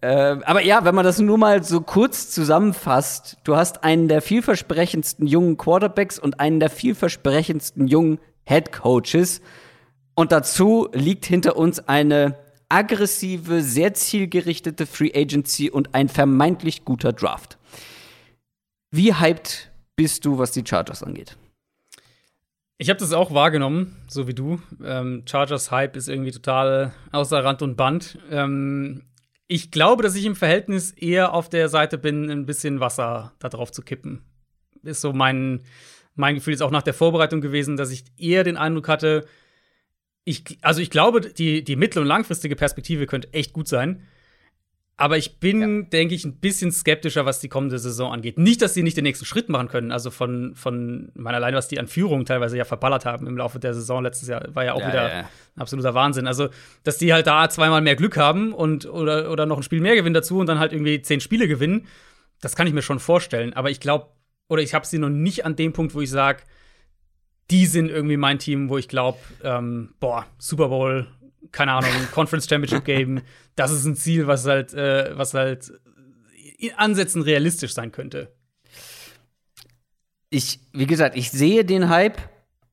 Äh, 0.00 0.36
aber 0.44 0.62
ja, 0.62 0.84
wenn 0.84 0.94
man 0.94 1.04
das 1.04 1.18
nur 1.18 1.38
mal 1.38 1.62
so 1.64 1.80
kurz 1.80 2.30
zusammenfasst, 2.30 3.38
du 3.44 3.56
hast 3.56 3.82
einen 3.82 4.08
der 4.08 4.22
vielversprechendsten 4.22 5.26
jungen 5.26 5.56
Quarterbacks 5.56 6.18
und 6.18 6.38
einen 6.38 6.60
der 6.60 6.70
vielversprechendsten 6.70 7.88
jungen 7.88 8.18
Head 8.44 8.72
Coaches. 8.72 9.40
Und 10.14 10.32
dazu 10.32 10.88
liegt 10.92 11.26
hinter 11.26 11.56
uns 11.56 11.80
eine 11.80 12.36
aggressive, 12.68 13.62
sehr 13.62 13.94
zielgerichtete 13.94 14.86
Free 14.86 15.12
Agency 15.14 15.70
und 15.70 15.94
ein 15.94 16.08
vermeintlich 16.08 16.84
guter 16.84 17.12
Draft. 17.12 17.58
Wie 18.90 19.14
hyped 19.14 19.70
bist 19.96 20.24
du, 20.24 20.38
was 20.38 20.52
die 20.52 20.64
Chargers 20.66 21.02
angeht? 21.02 21.36
Ich 22.78 22.88
habe 22.90 23.00
das 23.00 23.12
auch 23.12 23.34
wahrgenommen, 23.34 23.96
so 24.06 24.28
wie 24.28 24.34
du. 24.34 24.60
Ähm, 24.84 25.24
Chargers 25.26 25.72
Hype 25.72 25.96
ist 25.96 26.08
irgendwie 26.08 26.30
total 26.30 26.92
außer 27.10 27.42
Rand 27.42 27.62
und 27.62 27.76
Band. 27.76 28.18
Ähm, 28.30 29.02
ich 29.48 29.70
glaube, 29.70 30.02
dass 30.02 30.14
ich 30.14 30.26
im 30.26 30.36
Verhältnis 30.36 30.92
eher 30.92 31.32
auf 31.32 31.48
der 31.48 31.68
Seite 31.70 31.96
bin, 31.98 32.30
ein 32.30 32.46
bisschen 32.46 32.80
Wasser 32.80 33.32
da 33.38 33.48
drauf 33.48 33.72
zu 33.72 33.82
kippen. 33.82 34.22
Ist 34.82 35.00
so 35.00 35.12
mein, 35.12 35.62
mein 36.14 36.34
Gefühl 36.34 36.52
ist 36.52 36.62
auch 36.62 36.70
nach 36.70 36.82
der 36.82 36.94
Vorbereitung 36.94 37.40
gewesen, 37.40 37.76
dass 37.76 37.90
ich 37.90 38.04
eher 38.18 38.44
den 38.44 38.58
Eindruck 38.58 38.88
hatte, 38.88 39.26
ich, 40.24 40.58
also 40.60 40.82
ich 40.82 40.90
glaube, 40.90 41.22
die, 41.22 41.64
die 41.64 41.76
mittel- 41.76 42.02
und 42.02 42.08
langfristige 42.08 42.54
Perspektive 42.54 43.06
könnte 43.06 43.32
echt 43.32 43.54
gut 43.54 43.66
sein. 43.66 44.06
Aber 45.00 45.16
ich 45.16 45.38
bin, 45.38 45.60
ja. 45.60 45.88
denke 45.90 46.16
ich, 46.16 46.24
ein 46.24 46.40
bisschen 46.40 46.72
skeptischer, 46.72 47.24
was 47.24 47.38
die 47.38 47.48
kommende 47.48 47.78
Saison 47.78 48.12
angeht. 48.12 48.36
Nicht, 48.36 48.60
dass 48.60 48.74
sie 48.74 48.82
nicht 48.82 48.96
den 48.96 49.04
nächsten 49.04 49.24
Schritt 49.24 49.48
machen 49.48 49.68
können. 49.68 49.92
Also 49.92 50.10
von, 50.10 50.56
von 50.56 51.12
meine, 51.14 51.36
allein, 51.36 51.54
was 51.54 51.68
die 51.68 51.78
an 51.78 51.86
Führung 51.86 52.24
teilweise 52.24 52.58
ja 52.58 52.64
verballert 52.64 53.04
haben 53.04 53.28
im 53.28 53.36
Laufe 53.36 53.60
der 53.60 53.74
Saison 53.74 54.02
letztes 54.02 54.26
Jahr, 54.26 54.42
war 54.56 54.64
ja 54.64 54.72
auch 54.72 54.80
ja, 54.80 54.88
wieder 54.88 55.08
ja, 55.08 55.18
ein 55.20 55.60
absoluter 55.62 55.94
Wahnsinn. 55.94 56.26
Also, 56.26 56.48
dass 56.82 56.98
die 56.98 57.12
halt 57.12 57.28
da 57.28 57.48
zweimal 57.48 57.80
mehr 57.80 57.94
Glück 57.94 58.16
haben 58.16 58.52
und 58.52 58.86
oder, 58.86 59.30
oder 59.30 59.46
noch 59.46 59.58
ein 59.58 59.62
Spiel 59.62 59.80
mehr 59.80 59.94
gewinnen 59.94 60.14
dazu 60.14 60.38
und 60.40 60.46
dann 60.46 60.58
halt 60.58 60.72
irgendwie 60.72 61.00
zehn 61.00 61.20
Spiele 61.20 61.46
gewinnen, 61.46 61.86
das 62.40 62.56
kann 62.56 62.66
ich 62.66 62.72
mir 62.72 62.82
schon 62.82 62.98
vorstellen. 62.98 63.52
Aber 63.52 63.70
ich 63.70 63.78
glaube, 63.78 64.08
oder 64.48 64.62
ich 64.62 64.74
habe 64.74 64.84
sie 64.84 64.98
noch 64.98 65.10
nicht 65.10 65.44
an 65.44 65.54
dem 65.54 65.72
Punkt, 65.72 65.94
wo 65.94 66.00
ich 66.00 66.10
sage, 66.10 66.42
die 67.52 67.66
sind 67.66 67.88
irgendwie 67.88 68.16
mein 68.16 68.40
Team, 68.40 68.68
wo 68.68 68.78
ich 68.78 68.88
glaube, 68.88 69.18
ähm, 69.44 69.94
boah, 70.00 70.26
Super 70.38 70.68
Bowl 70.68 71.06
keine 71.52 71.72
Ahnung, 71.72 71.90
Conference 72.12 72.48
Championship 72.48 72.84
Game, 72.84 73.22
das 73.56 73.72
ist 73.72 73.84
ein 73.84 73.96
Ziel, 73.96 74.26
was 74.26 74.46
halt, 74.46 74.74
äh, 74.74 75.16
was 75.16 75.34
halt 75.34 75.72
in 76.58 76.72
Ansätzen 76.74 77.22
realistisch 77.22 77.72
sein 77.72 77.92
könnte. 77.92 78.32
Ich, 80.30 80.60
wie 80.72 80.86
gesagt, 80.86 81.16
ich 81.16 81.30
sehe 81.30 81.64
den 81.64 81.88
Hype 81.88 82.18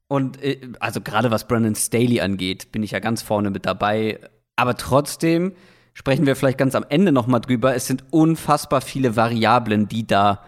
und 0.08 0.42
äh, 0.44 0.60
also 0.80 1.02
gerade 1.02 1.32
was 1.32 1.48
Brandon 1.48 1.76
Staley 1.76 2.22
angeht, 2.22 2.72
bin 2.72 2.84
ich 2.84 2.92
ja 2.92 3.00
ganz 3.00 3.22
vorne 3.22 3.50
mit 3.50 3.66
dabei. 3.66 4.20
Aber 4.56 4.76
trotzdem 4.76 5.54
sprechen 5.94 6.26
wir 6.26 6.36
vielleicht 6.36 6.58
ganz 6.58 6.76
am 6.76 6.86
Ende 6.90 7.12
noch 7.12 7.28
mal 7.28 7.40
drüber. 7.40 7.76
Es 7.76 7.88
sind 7.88 8.04
unfassbar 8.12 8.82
viele 8.82 9.16
Variablen, 9.16 9.88
die 9.88 10.06
da, 10.06 10.44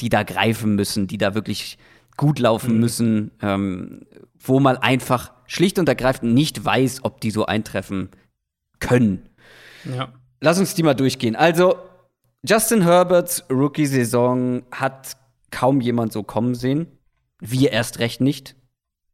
die 0.00 0.08
da 0.08 0.22
greifen 0.22 0.74
müssen, 0.74 1.06
die 1.06 1.18
da 1.18 1.34
wirklich 1.34 1.78
gut 2.16 2.38
laufen 2.38 2.74
mhm. 2.74 2.80
müssen, 2.80 3.30
ähm, 3.40 4.06
wo 4.42 4.60
man 4.60 4.76
einfach 4.76 5.32
schlicht 5.46 5.78
und 5.78 5.88
ergreifend 5.88 6.34
nicht 6.34 6.64
weiß, 6.64 7.04
ob 7.04 7.20
die 7.20 7.30
so 7.30 7.46
eintreffen 7.46 8.10
können. 8.80 9.28
Ja. 9.84 10.12
Lass 10.40 10.58
uns 10.58 10.74
die 10.74 10.82
mal 10.82 10.94
durchgehen. 10.94 11.36
Also, 11.36 11.76
Justin 12.44 12.82
Herberts 12.82 13.44
Rookie-Saison 13.50 14.64
hat 14.72 15.16
kaum 15.50 15.80
jemand 15.80 16.12
so 16.12 16.22
kommen 16.22 16.54
sehen. 16.54 16.86
Wir 17.38 17.70
erst 17.70 18.00
recht 18.00 18.20
nicht. 18.20 18.56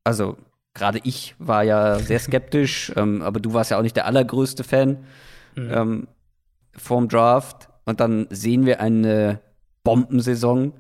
Also, 0.05 0.39
gerade 0.75 1.01
ich 1.05 1.35
war 1.39 1.63
ja 1.63 1.99
sehr 1.99 2.19
skeptisch, 2.19 2.93
ähm, 2.97 3.21
aber 3.23 3.41
du 3.41 3.53
warst 3.53 3.71
ja 3.71 3.79
auch 3.79 3.83
nicht 3.83 3.97
der 3.97 4.07
allergrößte 4.07 4.65
Fan 4.65 5.05
mhm. 5.55 5.71
ähm, 5.71 6.09
vorm 6.75 7.09
Draft. 7.09 7.69
Und 7.85 8.01
dann 8.01 8.27
sehen 8.31 8.65
wir 8.65 8.81
eine 8.81 9.41
Bombensaison 9.83 10.73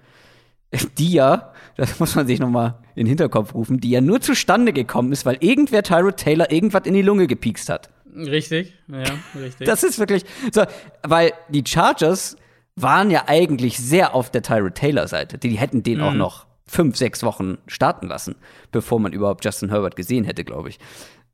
die 0.98 1.12
ja, 1.12 1.52
das 1.76 1.98
muss 1.98 2.14
man 2.14 2.26
sich 2.26 2.40
noch 2.40 2.50
mal 2.50 2.78
in 2.98 3.04
den 3.04 3.10
Hinterkopf 3.10 3.54
rufen, 3.54 3.78
die 3.78 3.90
ja 3.90 4.00
nur 4.00 4.20
zustande 4.20 4.72
gekommen 4.72 5.12
ist, 5.12 5.24
weil 5.24 5.36
irgendwer 5.40 5.82
Tyrod 5.82 6.16
Taylor 6.16 6.50
irgendwas 6.50 6.82
in 6.84 6.94
die 6.94 7.02
Lunge 7.02 7.28
gepiekst 7.28 7.68
hat. 7.68 7.90
Richtig, 8.14 8.74
ja, 8.88 9.04
richtig. 9.40 9.66
Das 9.66 9.84
ist 9.84 9.98
wirklich 10.00 10.24
so, 10.52 10.64
weil 11.04 11.32
die 11.48 11.62
Chargers 11.64 12.36
waren 12.74 13.10
ja 13.10 13.24
eigentlich 13.26 13.78
sehr 13.78 14.14
auf 14.14 14.30
der 14.30 14.42
Tyrod 14.42 14.74
Taylor 14.74 15.06
Seite. 15.06 15.38
Die 15.38 15.50
hätten 15.50 15.84
den 15.84 15.98
mhm. 15.98 16.04
auch 16.04 16.14
noch 16.14 16.46
fünf, 16.66 16.96
sechs 16.96 17.22
Wochen 17.22 17.58
starten 17.68 18.08
lassen, 18.08 18.34
bevor 18.72 18.98
man 18.98 19.12
überhaupt 19.12 19.44
Justin 19.44 19.70
Herbert 19.70 19.94
gesehen 19.94 20.24
hätte, 20.24 20.44
glaube 20.44 20.68
ich. 20.70 20.78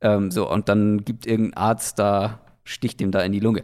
Ähm, 0.01 0.29
so, 0.29 0.49
und 0.49 0.69
dann 0.69 1.03
gibt 1.03 1.25
irgendein 1.25 1.57
Arzt 1.57 1.97
da, 1.97 2.41
sticht 2.63 3.01
ihm 3.01 3.11
da 3.11 3.21
in 3.21 3.31
die 3.31 3.39
Lunge. 3.39 3.63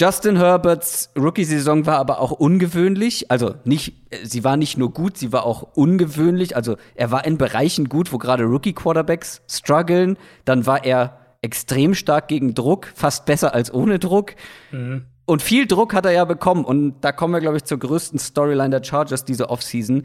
Justin 0.00 0.38
Herberts 0.38 1.10
Rookie-Saison 1.14 1.84
war 1.84 1.98
aber 1.98 2.20
auch 2.20 2.30
ungewöhnlich. 2.30 3.30
Also 3.30 3.56
nicht, 3.64 3.92
sie 4.22 4.44
war 4.44 4.56
nicht 4.56 4.78
nur 4.78 4.94
gut, 4.94 5.18
sie 5.18 5.30
war 5.30 5.44
auch 5.44 5.62
ungewöhnlich. 5.74 6.56
Also 6.56 6.78
er 6.94 7.10
war 7.10 7.26
in 7.26 7.36
Bereichen 7.36 7.90
gut, 7.90 8.10
wo 8.10 8.16
gerade 8.16 8.44
Rookie-Quarterbacks 8.44 9.42
strugglen. 9.46 10.16
Dann 10.46 10.64
war 10.64 10.86
er 10.86 11.18
extrem 11.42 11.92
stark 11.92 12.28
gegen 12.28 12.54
Druck, 12.54 12.90
fast 12.94 13.26
besser 13.26 13.52
als 13.52 13.74
ohne 13.74 13.98
Druck. 13.98 14.36
Mhm. 14.72 15.04
Und 15.26 15.42
viel 15.42 15.66
Druck 15.66 15.92
hat 15.92 16.06
er 16.06 16.12
ja 16.12 16.24
bekommen. 16.24 16.64
Und 16.64 17.02
da 17.02 17.12
kommen 17.12 17.34
wir, 17.34 17.40
glaube 17.40 17.58
ich, 17.58 17.64
zur 17.64 17.78
größten 17.78 18.18
Storyline 18.18 18.70
der 18.70 18.82
Chargers 18.82 19.26
diese 19.26 19.50
Offseason. 19.50 20.04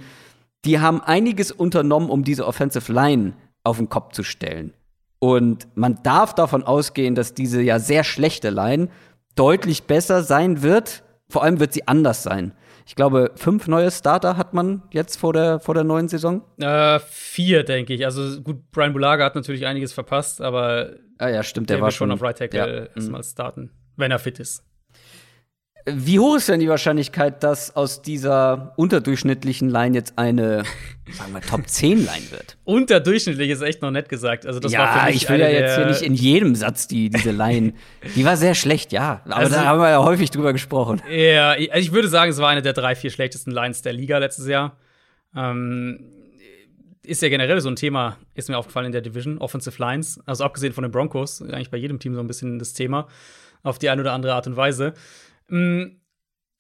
Die 0.66 0.82
haben 0.82 1.00
einiges 1.00 1.54
unternommen, 1.54 2.10
um 2.10 2.26
diese 2.26 2.46
Offensive 2.46 2.92
Line 2.92 3.32
auf 3.64 3.78
den 3.78 3.88
Kopf 3.88 4.12
zu 4.12 4.24
stellen. 4.24 4.74
Und 5.20 5.70
man 5.76 6.04
darf 6.04 6.36
davon 6.36 6.64
ausgehen, 6.64 7.16
dass 7.16 7.34
diese 7.34 7.62
ja 7.62 7.80
sehr 7.80 8.04
schlechte 8.04 8.50
Line 8.50 8.90
deutlich 9.36 9.84
besser 9.84 10.24
sein 10.24 10.62
wird. 10.62 11.04
Vor 11.30 11.44
allem 11.44 11.60
wird 11.60 11.74
sie 11.74 11.88
anders 11.88 12.24
sein. 12.24 12.54
Ich 12.88 12.96
glaube, 12.96 13.32
fünf 13.36 13.68
neue 13.68 13.90
Starter 13.90 14.38
hat 14.38 14.54
man 14.54 14.84
jetzt 14.92 15.18
vor 15.18 15.34
der, 15.34 15.60
vor 15.60 15.74
der 15.74 15.84
neuen 15.84 16.08
Saison. 16.08 16.44
Äh, 16.60 17.00
vier, 17.00 17.64
denke 17.64 17.94
ich. 17.94 18.06
Also 18.06 18.42
gut, 18.42 18.72
Brian 18.72 18.94
Bulaga 18.94 19.26
hat 19.26 19.36
natürlich 19.36 19.66
einiges 19.66 19.92
verpasst, 19.92 20.40
aber 20.40 20.92
ah, 21.18 21.30
ja, 21.30 21.42
stimmt, 21.42 21.70
der, 21.70 21.78
der 21.78 21.84
war 21.84 21.92
schon 21.92 22.12
auf 22.12 22.22
Right 22.22 22.38
Tackle 22.38 22.60
ja. 22.60 22.96
erstmal 22.96 23.24
starten, 23.24 23.72
wenn 23.98 24.12
er 24.12 24.20
fit 24.20 24.40
ist. 24.40 24.64
Wie 25.88 26.18
hoch 26.18 26.38
ist 26.38 26.50
denn 26.50 26.60
die 26.60 26.68
Wahrscheinlichkeit, 26.68 27.44
dass 27.44 27.76
aus 27.76 28.02
dieser 28.02 28.74
unterdurchschnittlichen 28.76 29.70
Line 29.70 29.96
jetzt 29.96 30.18
eine, 30.18 30.64
sagen 31.12 31.34
wir, 31.34 31.42
Top 31.42 31.68
10 31.68 32.00
Line 32.00 32.32
wird? 32.32 32.58
Unterdurchschnittlich 32.64 33.52
ist 33.52 33.62
echt 33.62 33.84
noch 33.84 33.92
nett 33.92 34.10
gesagt. 34.10 34.48
Also 34.48 34.60
das 34.60 34.72
ja, 34.72 34.80
war 34.80 35.00
für 35.00 35.06
mich 35.06 35.16
ich 35.18 35.30
will 35.30 35.40
ja 35.40 35.50
jetzt 35.50 35.76
hier 35.76 35.86
nicht 35.86 36.02
in 36.02 36.16
jedem 36.16 36.56
Satz 36.56 36.88
die, 36.88 37.12
diese 37.12 37.30
Line. 37.30 37.74
die 38.16 38.26
war 38.26 38.36
sehr 38.36 38.56
schlecht, 38.56 38.92
ja. 38.94 39.22
Aber 39.26 39.36
also, 39.36 39.56
da 39.56 39.66
haben 39.66 39.80
wir 39.80 39.90
ja 39.92 40.04
häufig 40.04 40.32
drüber 40.32 40.54
gesprochen. 40.54 41.04
Ja, 41.08 41.52
also 41.52 41.70
ich 41.76 41.92
würde 41.92 42.08
sagen, 42.08 42.32
es 42.32 42.40
war 42.40 42.50
eine 42.50 42.64
der 42.64 42.74
drei, 42.74 42.96
vier 42.96 43.12
schlechtesten 43.12 43.52
Lines 43.52 43.84
der 43.84 43.94
Liga 43.94 44.18
letztes 44.18 44.48
Jahr. 44.48 44.78
Ähm, 45.36 46.00
ist 47.04 47.22
ja 47.22 47.30
generell 47.30 47.62
so 47.62 47.70
ein 47.70 47.76
Thema, 47.76 48.18
ist 48.34 48.50
mir 48.50 48.58
aufgefallen 48.58 48.88
in 48.88 48.92
der 48.92 49.02
Division, 49.02 49.38
Offensive 49.38 49.80
Lines. 49.80 50.20
Also 50.26 50.44
abgesehen 50.44 50.74
von 50.74 50.82
den 50.82 50.92
Broncos, 50.92 51.44
eigentlich 51.44 51.70
bei 51.70 51.78
jedem 51.78 52.00
Team 52.00 52.16
so 52.16 52.22
ein 52.22 52.28
bisschen 52.28 52.58
das 52.58 52.74
Thema, 52.74 53.08
auf 53.62 53.78
die 53.78 53.90
eine 53.90 54.02
oder 54.02 54.14
andere 54.14 54.34
Art 54.34 54.48
und 54.48 54.58
Weise. 54.58 54.96
Mm, 55.50 55.84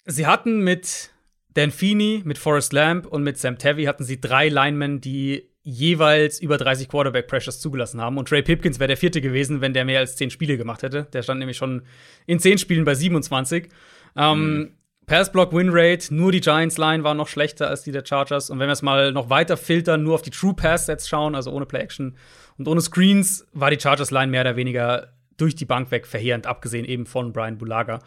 sie 0.05 0.27
hatten 0.27 0.59
mit 0.59 1.11
Dan 1.53 1.71
Feeney, 1.71 2.21
mit 2.25 2.38
Forrest 2.38 2.73
Lamb 2.73 3.05
und 3.05 3.23
mit 3.23 3.38
Sam 3.38 3.57
Tavy 3.57 3.86
hatten 3.86 4.03
sie 4.03 4.19
drei 4.19 4.49
Linemen, 4.49 5.01
die 5.01 5.49
jeweils 5.65 6.39
über 6.39 6.57
30 6.57 6.88
Quarterback 6.88 7.27
Pressures 7.27 7.59
zugelassen 7.59 7.99
haben. 7.99 8.17
Und 8.17 8.29
Trey 8.29 8.43
Pipkins 8.43 8.79
wäre 8.79 8.89
der 8.89 8.97
vierte 8.97 9.19
gewesen, 9.19 9.61
wenn 9.61 9.73
der 9.73 9.83
mehr 9.83 9.99
als 9.99 10.15
10 10.15 10.29
Spiele 10.29 10.57
gemacht 10.57 10.83
hätte. 10.83 11.07
Der 11.11 11.23
stand 11.23 11.39
nämlich 11.39 11.57
schon 11.57 11.81
in 12.27 12.39
10 12.39 12.59
Spielen 12.59 12.86
bei 12.86 12.93
27. 12.93 13.69
Ähm, 14.15 14.57
mhm. 14.57 14.71
Pass-Block-Win-Rate, 15.07 16.13
nur 16.13 16.31
die 16.31 16.41
Giants-Line 16.41 17.03
war 17.03 17.13
noch 17.13 17.27
schlechter 17.27 17.67
als 17.67 17.83
die 17.83 17.91
der 17.91 18.05
Chargers. 18.05 18.49
Und 18.49 18.59
wenn 18.59 18.67
wir 18.67 18.73
es 18.73 18.81
mal 18.83 19.11
noch 19.11 19.29
weiter 19.29 19.57
filtern, 19.57 20.03
nur 20.03 20.15
auf 20.15 20.21
die 20.21 20.31
True 20.31 20.53
Pass-Sets 20.53 21.07
schauen, 21.07 21.36
also 21.36 21.51
ohne 21.51 21.65
Play-Action 21.65 22.15
und 22.57 22.67
ohne 22.67 22.81
Screens, 22.81 23.47
war 23.53 23.71
die 23.71 23.79
Chargers-Line 23.79 24.31
mehr 24.31 24.41
oder 24.41 24.55
weniger 24.55 25.13
durch 25.38 25.55
die 25.55 25.65
Bank 25.65 25.89
weg 25.91 26.05
verheerend, 26.05 26.47
abgesehen 26.47 26.86
eben 26.86 27.05
von 27.05 27.33
Brian 27.33 27.57
Bulaga. 27.57 27.99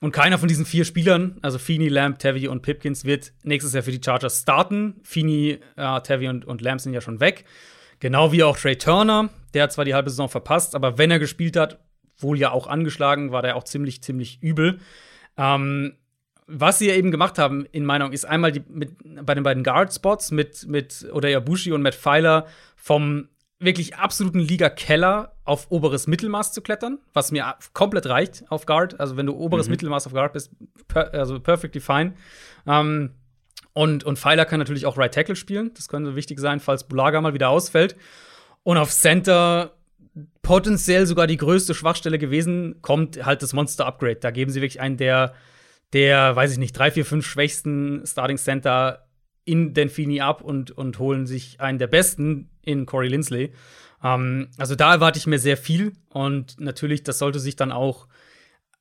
Und 0.00 0.12
keiner 0.12 0.38
von 0.38 0.48
diesen 0.48 0.66
vier 0.66 0.84
Spielern, 0.84 1.38
also 1.40 1.58
Feeney, 1.58 1.88
Lamb, 1.88 2.18
Tevy 2.18 2.48
und 2.48 2.62
Pipkins, 2.62 3.04
wird 3.04 3.32
nächstes 3.44 3.72
Jahr 3.72 3.82
für 3.82 3.92
die 3.92 4.00
Chargers 4.04 4.42
starten. 4.42 5.00
Feeney, 5.02 5.58
äh, 5.76 6.00
Tevy 6.02 6.28
und, 6.28 6.44
und 6.44 6.60
Lamb 6.60 6.80
sind 6.80 6.92
ja 6.92 7.00
schon 7.00 7.20
weg. 7.20 7.44
Genau 8.00 8.30
wie 8.30 8.42
auch 8.42 8.58
Trey 8.58 8.76
Turner. 8.76 9.30
Der 9.54 9.62
hat 9.64 9.72
zwar 9.72 9.86
die 9.86 9.94
halbe 9.94 10.10
Saison 10.10 10.28
verpasst, 10.28 10.74
aber 10.74 10.98
wenn 10.98 11.10
er 11.10 11.18
gespielt 11.18 11.56
hat, 11.56 11.78
wohl 12.18 12.38
ja 12.38 12.50
auch 12.50 12.66
angeschlagen, 12.66 13.32
war 13.32 13.42
der 13.42 13.56
auch 13.56 13.64
ziemlich, 13.64 14.02
ziemlich 14.02 14.42
übel. 14.42 14.80
Ähm, 15.38 15.94
was 16.46 16.78
sie 16.78 16.88
ja 16.88 16.94
eben 16.94 17.10
gemacht 17.10 17.38
haben, 17.38 17.66
in 17.72 17.84
Meinung, 17.84 18.12
ist 18.12 18.24
einmal 18.24 18.52
die, 18.52 18.62
mit, 18.68 18.92
bei 19.24 19.34
den 19.34 19.42
beiden 19.42 19.64
Guard-Spots 19.64 20.30
mit, 20.30 20.66
mit 20.68 21.06
Odeya 21.10 21.40
Bushi 21.40 21.72
und 21.72 21.82
Matt 21.82 21.94
Pfeiler 21.94 22.46
vom 22.76 23.28
wirklich 23.58 23.96
absoluten 23.96 24.38
Liga-Keller 24.38 25.32
auf 25.44 25.70
oberes 25.70 26.06
Mittelmaß 26.06 26.52
zu 26.52 26.60
klettern, 26.60 26.98
was 27.14 27.32
mir 27.32 27.54
komplett 27.72 28.06
reicht 28.06 28.44
auf 28.50 28.66
Guard. 28.66 29.00
Also 29.00 29.16
wenn 29.16 29.26
du 29.26 29.34
oberes 29.34 29.66
mhm. 29.66 29.72
Mittelmaß 29.72 30.06
auf 30.06 30.12
Guard 30.12 30.32
bist, 30.34 30.50
per, 30.88 31.12
also 31.14 31.40
perfectly 31.40 31.80
fine. 31.80 32.14
Ähm, 32.66 33.14
und, 33.72 34.04
und 34.04 34.18
Pfeiler 34.18 34.44
kann 34.44 34.58
natürlich 34.58 34.86
auch 34.86 34.96
Right 34.98 35.12
Tackle 35.12 35.36
spielen. 35.36 35.72
Das 35.74 35.88
könnte 35.88 36.16
wichtig 36.16 36.38
sein, 36.38 36.60
falls 36.60 36.84
Bulaga 36.84 37.20
mal 37.20 37.34
wieder 37.34 37.50
ausfällt. 37.50 37.96
Und 38.62 38.78
auf 38.78 38.90
Center 38.90 39.72
potenziell 40.42 41.06
sogar 41.06 41.26
die 41.26 41.36
größte 41.36 41.74
Schwachstelle 41.74 42.18
gewesen, 42.18 42.76
kommt 42.80 43.24
halt 43.24 43.42
das 43.42 43.52
Monster 43.52 43.86
Upgrade. 43.86 44.16
Da 44.16 44.30
geben 44.30 44.50
sie 44.50 44.60
wirklich 44.60 44.80
einen 44.80 44.96
der, 44.96 45.34
der, 45.92 46.34
weiß 46.34 46.52
ich 46.52 46.58
nicht, 46.58 46.72
drei, 46.72 46.90
vier, 46.90 47.04
fünf 47.04 47.26
schwächsten 47.26 48.02
Starting 48.06 48.38
Center 48.38 49.06
in 49.44 49.74
Denfini 49.74 50.20
ab 50.20 50.42
und, 50.42 50.70
und 50.70 50.98
holen 50.98 51.26
sich 51.26 51.60
einen 51.60 51.78
der 51.78 51.86
besten 51.86 52.50
in 52.66 52.84
Corey 52.84 53.08
Lindsley. 53.08 53.52
Ähm, 54.04 54.48
also 54.58 54.74
da 54.74 54.92
erwarte 54.92 55.18
ich 55.18 55.26
mir 55.26 55.38
sehr 55.38 55.56
viel 55.56 55.92
und 56.10 56.60
natürlich, 56.60 57.02
das 57.02 57.18
sollte 57.18 57.40
sich 57.40 57.56
dann 57.56 57.72
auch 57.72 58.06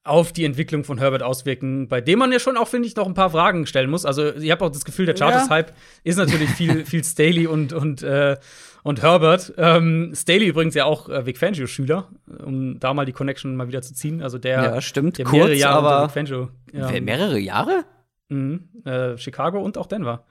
auf 0.06 0.32
die 0.32 0.46
Entwicklung 0.46 0.84
von 0.84 1.00
Herbert 1.00 1.24
auswirken, 1.24 1.88
bei 1.88 2.00
dem 2.00 2.20
man 2.20 2.32
ja 2.32 2.40
schon 2.40 2.58
auch, 2.58 2.68
finde 2.68 2.88
ich, 2.88 2.96
noch 2.96 3.08
ein 3.08 3.16
paar 3.16 3.32
Fragen 3.32 3.66
stellen 3.66 3.90
muss. 3.90 4.06
Also, 4.06 4.36
ich 4.36 4.52
habe 4.52 4.64
auch 4.64 4.70
das 4.70 4.86
Gefühl, 4.86 5.08
der 5.08 5.18
Chargers-Hype 5.18 5.70
ja. 5.70 5.76
ist 6.04 6.18
natürlich 6.18 6.52
viel, 6.52 6.86
viel 6.86 7.04
Staley 7.04 7.48
und, 7.48 7.74
und, 7.74 8.04
äh, 8.04 8.38
und 8.84 9.02
Herbert. 9.02 9.54
Ähm, 9.58 10.14
Staley 10.16 10.46
übrigens 10.46 10.76
ja 10.76 10.86
auch 10.86 11.10
äh, 11.10 11.26
Vic 11.26 11.40
Fangio-Schüler, 11.40 12.08
um 12.46 12.80
da 12.80 12.94
mal 12.94 13.06
die 13.06 13.14
Connection 13.14 13.56
mal 13.56 13.68
wieder 13.68 13.82
zu 13.82 13.96
ziehen. 13.96 14.22
Also 14.22 14.38
der, 14.38 14.64
ja, 14.64 14.82
stimmt. 14.82 15.18
der 15.18 15.28
mehrere 15.28 15.50
Kurz, 15.50 15.60
Jahre 15.60 15.88
aber 15.88 16.06
Vic 16.06 16.12
Fangio. 16.12 16.50
Ja. 16.72 17.02
Mehrere 17.02 17.40
Jahre? 17.40 17.86
Mhm, 18.30 18.70
äh, 18.86 19.18
Chicago 19.18 19.60
und 19.60 19.80
auch 19.80 19.88
Denver. 19.88 20.24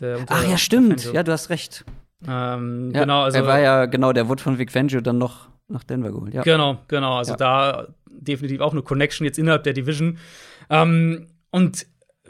Der, 0.00 0.20
Ach 0.28 0.48
ja, 0.48 0.56
stimmt. 0.56 1.12
Ja, 1.12 1.22
du 1.22 1.30
hast 1.30 1.50
recht. 1.50 1.84
Ähm, 2.28 2.92
ja, 2.94 3.00
genau, 3.00 3.22
also. 3.22 3.38
Er 3.38 3.46
war 3.46 3.60
ja, 3.60 3.86
genau, 3.86 4.12
der 4.12 4.28
wurde 4.28 4.42
von 4.42 4.58
Vic 4.58 4.72
Fangio 4.72 5.00
dann 5.00 5.18
noch 5.18 5.48
nach 5.68 5.84
Denver 5.84 6.12
geholt. 6.12 6.34
Ja. 6.34 6.42
Genau, 6.42 6.78
genau. 6.88 7.16
Also 7.16 7.32
ja. 7.32 7.36
da 7.36 7.86
definitiv 8.06 8.60
auch 8.60 8.72
eine 8.72 8.82
Connection 8.82 9.24
jetzt 9.24 9.38
innerhalb 9.38 9.64
der 9.64 9.72
Division. 9.72 10.18
Ähm, 10.70 11.26
und 11.50 11.86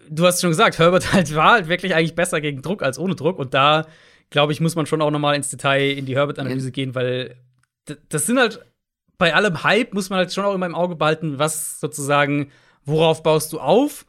du 0.09 0.27
hast 0.27 0.41
schon 0.41 0.51
gesagt, 0.51 0.79
Herbert 0.79 1.13
halt 1.13 1.35
war 1.35 1.53
halt 1.53 1.69
wirklich 1.69 1.95
eigentlich 1.95 2.15
besser 2.15 2.41
gegen 2.41 2.63
Druck 2.63 2.83
als 2.83 2.99
ohne 2.99 3.15
Druck. 3.15 3.39
Und 3.39 3.55
da, 3.55 3.87
glaube 4.31 4.53
ich, 4.53 4.61
muss 4.61 4.77
man 4.77 4.87
schon 4.87 5.03
auch 5.03 5.11
noch 5.11 5.19
mal 5.19 5.35
ins 5.35 5.51
Detail 5.51 5.93
in 5.93 6.07
die 6.07 6.17
Herbert-Analyse 6.17 6.73
gehen, 6.73 6.95
weil 6.95 7.37
das 8.09 8.27
sind 8.27 8.39
halt 8.39 8.65
bei 9.19 9.35
allem 9.35 9.63
Hype 9.63 9.95
muss 9.95 10.11
man 10.11 10.19
halt 10.19 10.33
schon 10.33 10.45
auch 10.45 10.55
immer 10.55 10.67
im 10.67 10.75
Auge 10.75 10.97
behalten, 10.97 11.39
was 11.39 11.79
sozusagen, 11.81 12.51
worauf 12.85 13.23
baust 13.23 13.53
du 13.53 13.61
auf 13.61 14.07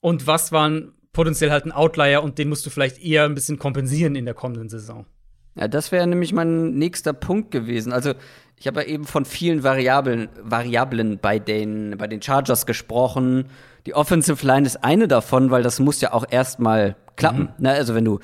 und 0.00 0.26
was 0.26 0.52
waren 0.52 0.92
potenziell 1.14 1.50
halt 1.50 1.64
ein 1.64 1.72
Outlier 1.72 2.22
und 2.22 2.36
den 2.36 2.50
musst 2.50 2.66
du 2.66 2.70
vielleicht 2.70 3.02
eher 3.02 3.24
ein 3.24 3.34
bisschen 3.34 3.58
kompensieren 3.58 4.14
in 4.16 4.26
der 4.26 4.34
kommenden 4.34 4.68
Saison. 4.68 5.06
Ja, 5.54 5.68
das 5.68 5.92
wäre 5.92 6.06
nämlich 6.06 6.32
mein 6.32 6.74
nächster 6.74 7.14
Punkt 7.14 7.50
gewesen. 7.50 7.92
Also, 7.92 8.12
ich 8.56 8.66
habe 8.66 8.82
ja 8.82 8.88
eben 8.88 9.04
von 9.04 9.24
vielen 9.24 9.62
Variablen, 9.62 10.28
Variablen 10.42 11.18
bei 11.18 11.38
den, 11.38 11.96
bei 11.96 12.06
den 12.08 12.20
Chargers 12.20 12.66
gesprochen. 12.66 13.46
Die 13.86 13.94
Offensive 13.94 14.44
Line 14.44 14.66
ist 14.66 14.82
eine 14.82 15.08
davon, 15.08 15.50
weil 15.50 15.62
das 15.62 15.78
muss 15.78 16.00
ja 16.00 16.12
auch 16.12 16.24
erstmal 16.28 16.96
klappen. 17.16 17.50
Mhm. 17.56 17.62
Ne? 17.62 17.70
Also, 17.70 17.94
wenn 17.94 18.04
du 18.04 18.18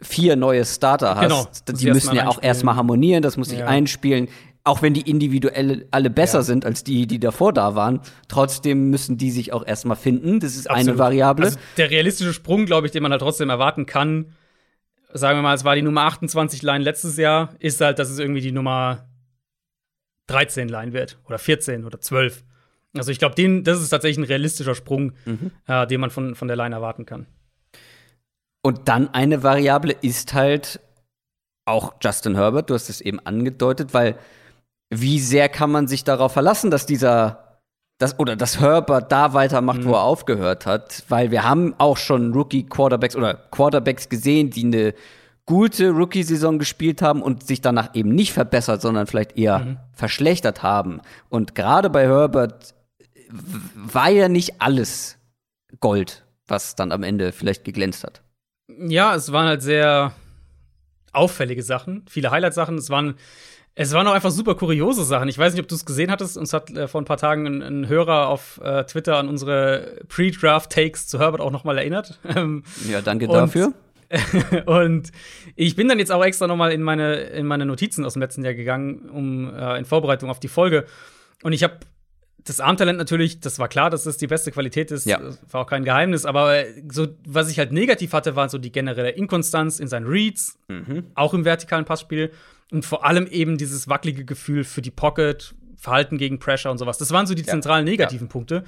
vier 0.00 0.36
neue 0.36 0.64
Starter 0.64 1.16
hast, 1.16 1.66
genau. 1.66 1.78
die 1.78 1.90
müssen 1.90 2.16
ja 2.16 2.26
auch 2.26 2.42
erstmal 2.42 2.76
harmonieren, 2.76 3.22
das 3.22 3.36
muss 3.36 3.50
sich 3.50 3.58
ja. 3.58 3.66
einspielen 3.66 4.28
auch 4.64 4.82
wenn 4.82 4.94
die 4.94 5.08
individuell 5.08 5.86
alle 5.90 6.10
besser 6.10 6.38
ja. 6.38 6.42
sind 6.42 6.66
als 6.66 6.84
die, 6.84 7.06
die 7.06 7.18
davor 7.18 7.52
da 7.52 7.74
waren, 7.74 8.00
trotzdem 8.28 8.90
müssen 8.90 9.16
die 9.16 9.30
sich 9.30 9.52
auch 9.52 9.66
erstmal 9.66 9.96
finden. 9.96 10.40
Das 10.40 10.54
ist 10.54 10.68
Absolut. 10.68 10.88
eine 10.88 10.98
Variable. 10.98 11.46
Also 11.46 11.58
der 11.76 11.90
realistische 11.90 12.32
Sprung, 12.32 12.66
glaube 12.66 12.86
ich, 12.86 12.92
den 12.92 13.02
man 13.02 13.12
halt 13.12 13.22
trotzdem 13.22 13.48
erwarten 13.48 13.86
kann, 13.86 14.34
sagen 15.12 15.38
wir 15.38 15.42
mal, 15.42 15.54
es 15.54 15.64
war 15.64 15.74
die 15.74 15.82
Nummer 15.82 16.02
28 16.02 16.62
Line 16.62 16.84
letztes 16.84 17.16
Jahr, 17.16 17.54
ist 17.58 17.80
halt, 17.80 17.98
dass 17.98 18.10
es 18.10 18.18
irgendwie 18.18 18.40
die 18.42 18.52
Nummer 18.52 19.08
13 20.26 20.68
Line 20.68 20.92
wird 20.92 21.18
oder 21.26 21.38
14 21.38 21.84
oder 21.84 22.00
12. 22.00 22.44
Also 22.96 23.12
ich 23.12 23.18
glaube, 23.18 23.62
das 23.62 23.80
ist 23.80 23.90
tatsächlich 23.90 24.18
ein 24.18 24.28
realistischer 24.28 24.74
Sprung, 24.74 25.12
mhm. 25.24 25.50
äh, 25.66 25.86
den 25.86 26.00
man 26.00 26.10
von, 26.10 26.34
von 26.34 26.48
der 26.48 26.56
Line 26.56 26.74
erwarten 26.74 27.06
kann. 27.06 27.26
Und 28.62 28.88
dann 28.88 29.08
eine 29.14 29.42
Variable 29.42 29.94
ist 30.02 30.34
halt 30.34 30.80
auch 31.64 31.94
Justin 32.02 32.34
Herbert, 32.34 32.68
du 32.68 32.74
hast 32.74 32.88
es 32.88 33.00
eben 33.00 33.20
angedeutet, 33.20 33.94
weil 33.94 34.18
wie 34.90 35.20
sehr 35.20 35.48
kann 35.48 35.70
man 35.70 35.86
sich 35.86 36.04
darauf 36.04 36.32
verlassen, 36.32 36.70
dass 36.70 36.84
dieser 36.84 37.50
das, 37.98 38.18
oder 38.18 38.34
dass 38.34 38.60
Herbert 38.60 39.12
da 39.12 39.34
weitermacht, 39.34 39.80
mhm. 39.80 39.84
wo 39.84 39.92
er 39.92 40.02
aufgehört 40.02 40.66
hat, 40.66 41.04
weil 41.08 41.30
wir 41.30 41.44
haben 41.44 41.74
auch 41.78 41.96
schon 41.96 42.32
Rookie-Quarterbacks 42.32 43.14
oder 43.14 43.34
Quarterbacks 43.34 44.08
gesehen, 44.08 44.50
die 44.50 44.64
eine 44.64 44.94
gute 45.44 45.90
Rookie-Saison 45.90 46.58
gespielt 46.58 47.02
haben 47.02 47.22
und 47.22 47.46
sich 47.46 47.60
danach 47.60 47.94
eben 47.94 48.10
nicht 48.10 48.32
verbessert, 48.32 48.80
sondern 48.80 49.06
vielleicht 49.06 49.36
eher 49.36 49.58
mhm. 49.58 49.76
verschlechtert 49.92 50.62
haben. 50.62 51.02
Und 51.28 51.54
gerade 51.54 51.90
bei 51.90 52.06
Herbert 52.06 52.74
war 53.74 54.08
ja 54.08 54.28
nicht 54.28 54.62
alles 54.62 55.18
Gold, 55.80 56.24
was 56.46 56.74
dann 56.74 56.90
am 56.90 57.02
Ende 57.02 57.32
vielleicht 57.32 57.64
geglänzt 57.64 58.02
hat. 58.02 58.22
Ja, 58.78 59.14
es 59.14 59.30
waren 59.30 59.46
halt 59.46 59.62
sehr 59.62 60.12
auffällige 61.12 61.62
Sachen, 61.62 62.04
viele 62.08 62.30
Highlight-Sachen. 62.30 62.78
Es 62.78 62.88
waren 62.88 63.16
es 63.74 63.92
waren 63.92 64.06
auch 64.06 64.12
einfach 64.12 64.30
super 64.30 64.54
kuriose 64.54 65.04
Sachen. 65.04 65.28
Ich 65.28 65.38
weiß 65.38 65.54
nicht, 65.54 65.62
ob 65.62 65.68
du 65.68 65.74
es 65.74 65.86
gesehen 65.86 66.10
hattest. 66.10 66.36
Uns 66.36 66.52
hat 66.52 66.70
äh, 66.70 66.88
vor 66.88 67.00
ein 67.00 67.04
paar 67.04 67.16
Tagen 67.16 67.46
ein, 67.46 67.62
ein 67.62 67.88
Hörer 67.88 68.28
auf 68.28 68.60
äh, 68.62 68.84
Twitter 68.84 69.16
an 69.16 69.28
unsere 69.28 70.02
Pre-Draft-Takes 70.08 71.06
zu 71.06 71.18
Herbert 71.18 71.40
auch 71.40 71.50
noch 71.50 71.64
mal 71.64 71.78
erinnert. 71.78 72.18
Ähm, 72.30 72.62
ja, 72.88 73.00
danke 73.00 73.26
und, 73.26 73.34
dafür. 73.34 73.72
und 74.66 75.10
ich 75.56 75.74
bin 75.74 75.88
dann 75.88 75.98
jetzt 75.98 76.12
auch 76.12 76.24
extra 76.24 76.46
noch 76.46 76.56
mal 76.56 76.70
in 76.70 76.80
meine, 76.80 77.14
in 77.16 77.44
meine 77.44 77.66
Notizen 77.66 78.04
aus 78.04 78.12
dem 78.12 78.22
letzten 78.22 78.44
Jahr 78.44 78.54
gegangen, 78.54 79.08
um 79.08 79.52
äh, 79.52 79.78
in 79.78 79.84
Vorbereitung 79.84 80.30
auf 80.30 80.38
die 80.38 80.48
Folge. 80.48 80.86
Und 81.42 81.52
ich 81.52 81.64
habe 81.64 81.78
das 82.44 82.60
Armtalent 82.60 82.98
natürlich, 82.98 83.40
das 83.40 83.58
war 83.58 83.68
klar, 83.68 83.90
dass 83.90 84.06
es 84.06 84.16
die 84.16 84.28
beste 84.28 84.52
Qualität 84.52 84.92
ist, 84.92 85.06
ja. 85.06 85.20
war 85.50 85.62
auch 85.62 85.66
kein 85.66 85.84
Geheimnis, 85.84 86.24
aber 86.24 86.64
so, 86.90 87.08
was 87.26 87.50
ich 87.50 87.58
halt 87.58 87.72
negativ 87.72 88.12
hatte, 88.12 88.36
war 88.36 88.48
so 88.48 88.58
die 88.58 88.72
generelle 88.72 89.10
Inkonstanz 89.10 89.80
in 89.80 89.88
seinen 89.88 90.06
Reads, 90.06 90.58
mhm. 90.68 91.06
auch 91.14 91.34
im 91.34 91.44
vertikalen 91.44 91.84
Passspiel 91.84 92.30
und 92.70 92.84
vor 92.84 93.04
allem 93.04 93.26
eben 93.26 93.58
dieses 93.58 93.88
wackelige 93.88 94.24
Gefühl 94.24 94.64
für 94.64 94.82
die 94.82 94.90
Pocket, 94.90 95.54
Verhalten 95.76 96.18
gegen 96.18 96.38
Pressure 96.38 96.70
und 96.70 96.78
sowas. 96.78 96.98
Das 96.98 97.10
waren 97.10 97.26
so 97.26 97.34
die 97.34 97.42
zentralen 97.42 97.84
negativen 97.84 98.26
ja. 98.26 98.32
Punkte. 98.32 98.64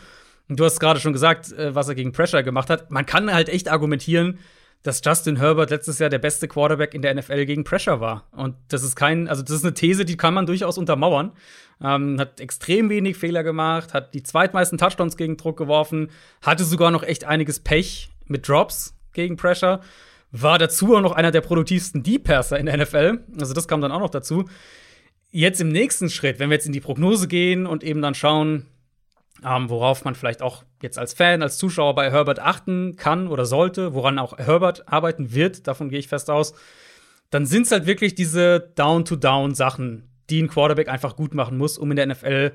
Und 0.49 0.59
du 0.59 0.65
hast 0.65 0.81
gerade 0.81 0.99
schon 0.99 1.13
gesagt, 1.13 1.53
äh, 1.53 1.75
was 1.75 1.89
er 1.89 1.95
gegen 1.95 2.13
Pressure 2.13 2.43
gemacht 2.43 2.71
hat. 2.71 2.91
Man 2.91 3.07
kann 3.07 3.33
halt 3.33 3.49
echt 3.49 3.71
argumentieren, 3.71 4.39
dass 4.83 5.01
Justin 5.05 5.37
Herbert 5.37 5.71
letztes 5.71 5.99
Jahr 5.99 6.11
der 6.11 6.19
beste 6.19 6.49
Quarterback 6.49 6.95
in 6.95 7.03
der 7.03 7.15
NFL 7.15 7.45
gegen 7.45 7.65
Pressure 7.65 8.01
war. 8.01 8.27
Und 8.33 8.57
das 8.69 8.83
ist 8.83 8.97
kein, 8.97 9.29
also 9.29 9.43
das 9.43 9.57
ist 9.57 9.65
eine 9.65 9.75
These, 9.75 10.05
die 10.05 10.17
kann 10.17 10.35
man 10.35 10.47
durchaus 10.47 10.79
untermauern. 10.79 11.33
Ähm, 11.81 12.19
hat 12.19 12.41
extrem 12.41 12.89
wenig 12.91 13.17
Fehler 13.17 13.45
gemacht, 13.45 13.95
hat 13.95 14.15
die 14.15 14.23
zweitmeisten 14.23 14.79
Touchdowns 14.79 15.17
gegen 15.17 15.37
Druck 15.37 15.57
geworfen, 15.57 16.11
hatte 16.41 16.65
sogar 16.65 16.91
noch 16.91 17.03
echt 17.03 17.25
einiges 17.25 17.61
Pech 17.61 18.11
mit 18.27 18.49
Drops 18.49 18.95
gegen 19.13 19.37
Pressure. 19.37 19.81
War 20.33 20.59
dazu 20.59 20.97
auch 20.97 21.03
noch 21.03 21.13
einer 21.13 21.31
der 21.31 21.43
produktivsten 21.43 22.03
Deep-Passer 22.03 22.59
in 22.59 22.67
der 22.67 22.79
NFL. 22.79 23.21
Also 23.39 23.53
das 23.53 23.69
kam 23.69 23.83
dann 23.83 23.93
auch 23.93 24.01
noch 24.01 24.11
dazu. 24.11 24.47
Jetzt 25.31 25.61
im 25.61 25.69
nächsten 25.69 26.11
Schritt, 26.11 26.39
wenn 26.39 26.51
wir 26.51 26.55
jetzt 26.55 26.67
in 26.67 26.73
die 26.73 26.81
Prognose 26.81 27.29
gehen 27.29 27.67
und 27.67 27.85
eben 27.85 28.03
dann 28.03 28.15
schauen, 28.15 28.67
ähm, 29.45 29.69
worauf 29.69 30.05
man 30.05 30.15
vielleicht 30.15 30.43
auch 30.43 30.65
jetzt 30.81 30.99
als 30.99 31.13
Fan, 31.15 31.43
als 31.43 31.59
Zuschauer 31.59 31.95
bei 31.95 32.11
Herbert 32.11 32.39
achten 32.39 32.97
kann 32.97 33.29
oder 33.29 33.45
sollte, 33.45 33.95
woran 33.95 34.19
auch 34.19 34.39
Herbert 34.39 34.89
arbeiten 34.89 35.35
wird, 35.35 35.67
davon 35.67 35.89
gehe 35.89 35.99
ich 35.99 36.09
fest 36.09 36.31
aus, 36.31 36.55
dann 37.31 37.47
sind 37.47 37.67
es 37.67 37.73
halt 37.73 37.87
wirklich 37.87 38.15
diese 38.15 38.73
Down-to-Down-Sachen, 38.75 40.11
die 40.31 40.43
ein 40.43 40.49
Quarterback 40.49 40.89
einfach 40.89 41.17
gut 41.17 41.35
machen 41.35 41.59
muss, 41.59 41.79
um 41.79 41.91
in 41.91 41.97
der 41.97 42.07
NFL 42.07 42.53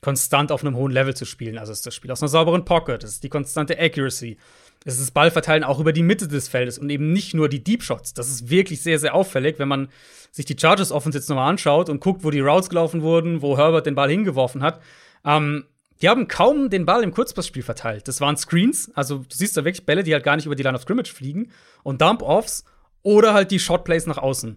konstant 0.00 0.52
auf 0.52 0.64
einem 0.64 0.76
hohen 0.76 0.92
Level 0.92 1.14
zu 1.14 1.24
spielen. 1.24 1.58
Also 1.58 1.72
es 1.72 1.78
ist 1.78 1.86
das 1.86 1.94
Spiel 1.94 2.10
aus 2.10 2.22
einer 2.22 2.28
sauberen 2.28 2.64
Pocket, 2.64 3.02
es 3.02 3.12
ist 3.12 3.24
die 3.24 3.28
konstante 3.28 3.78
Accuracy, 3.78 4.36
es 4.84 4.98
ist 4.98 5.12
Ballverteilen 5.12 5.64
auch 5.64 5.78
über 5.78 5.92
die 5.92 6.02
Mitte 6.02 6.28
des 6.28 6.48
Feldes 6.48 6.78
und 6.78 6.90
eben 6.90 7.12
nicht 7.12 7.34
nur 7.34 7.48
die 7.48 7.62
Deep 7.62 7.82
Shots. 7.82 8.14
Das 8.14 8.28
ist 8.28 8.50
wirklich 8.50 8.82
sehr, 8.82 8.98
sehr 8.98 9.14
auffällig, 9.14 9.58
wenn 9.58 9.68
man 9.68 9.88
sich 10.30 10.44
die 10.44 10.56
Chargers 10.58 10.92
Offense 10.92 11.18
jetzt 11.18 11.28
nochmal 11.28 11.50
anschaut 11.50 11.88
und 11.88 12.00
guckt, 12.00 12.24
wo 12.24 12.30
die 12.30 12.40
Routes 12.40 12.68
gelaufen 12.68 13.02
wurden, 13.02 13.42
wo 13.42 13.56
Herbert 13.56 13.86
den 13.86 13.94
Ball 13.94 14.10
hingeworfen 14.10 14.62
hat. 14.62 14.80
Ähm, 15.24 15.64
die 16.00 16.08
haben 16.08 16.26
kaum 16.26 16.68
den 16.68 16.84
Ball 16.84 17.04
im 17.04 17.12
Kurzpassspiel 17.12 17.62
verteilt. 17.62 18.08
Das 18.08 18.20
waren 18.20 18.36
Screens, 18.36 18.90
also 18.94 19.18
du 19.18 19.36
siehst 19.36 19.56
da 19.56 19.64
wirklich 19.64 19.86
Bälle, 19.86 20.02
die 20.02 20.12
halt 20.12 20.24
gar 20.24 20.34
nicht 20.36 20.46
über 20.46 20.56
die 20.56 20.64
Line 20.64 20.76
of 20.76 20.82
Scrimmage 20.82 21.12
fliegen 21.12 21.52
und 21.84 22.02
Dump-Offs 22.02 22.64
oder 23.02 23.34
halt 23.34 23.50
die 23.52 23.60
Shotplays 23.60 24.06
nach 24.06 24.18
außen. 24.18 24.56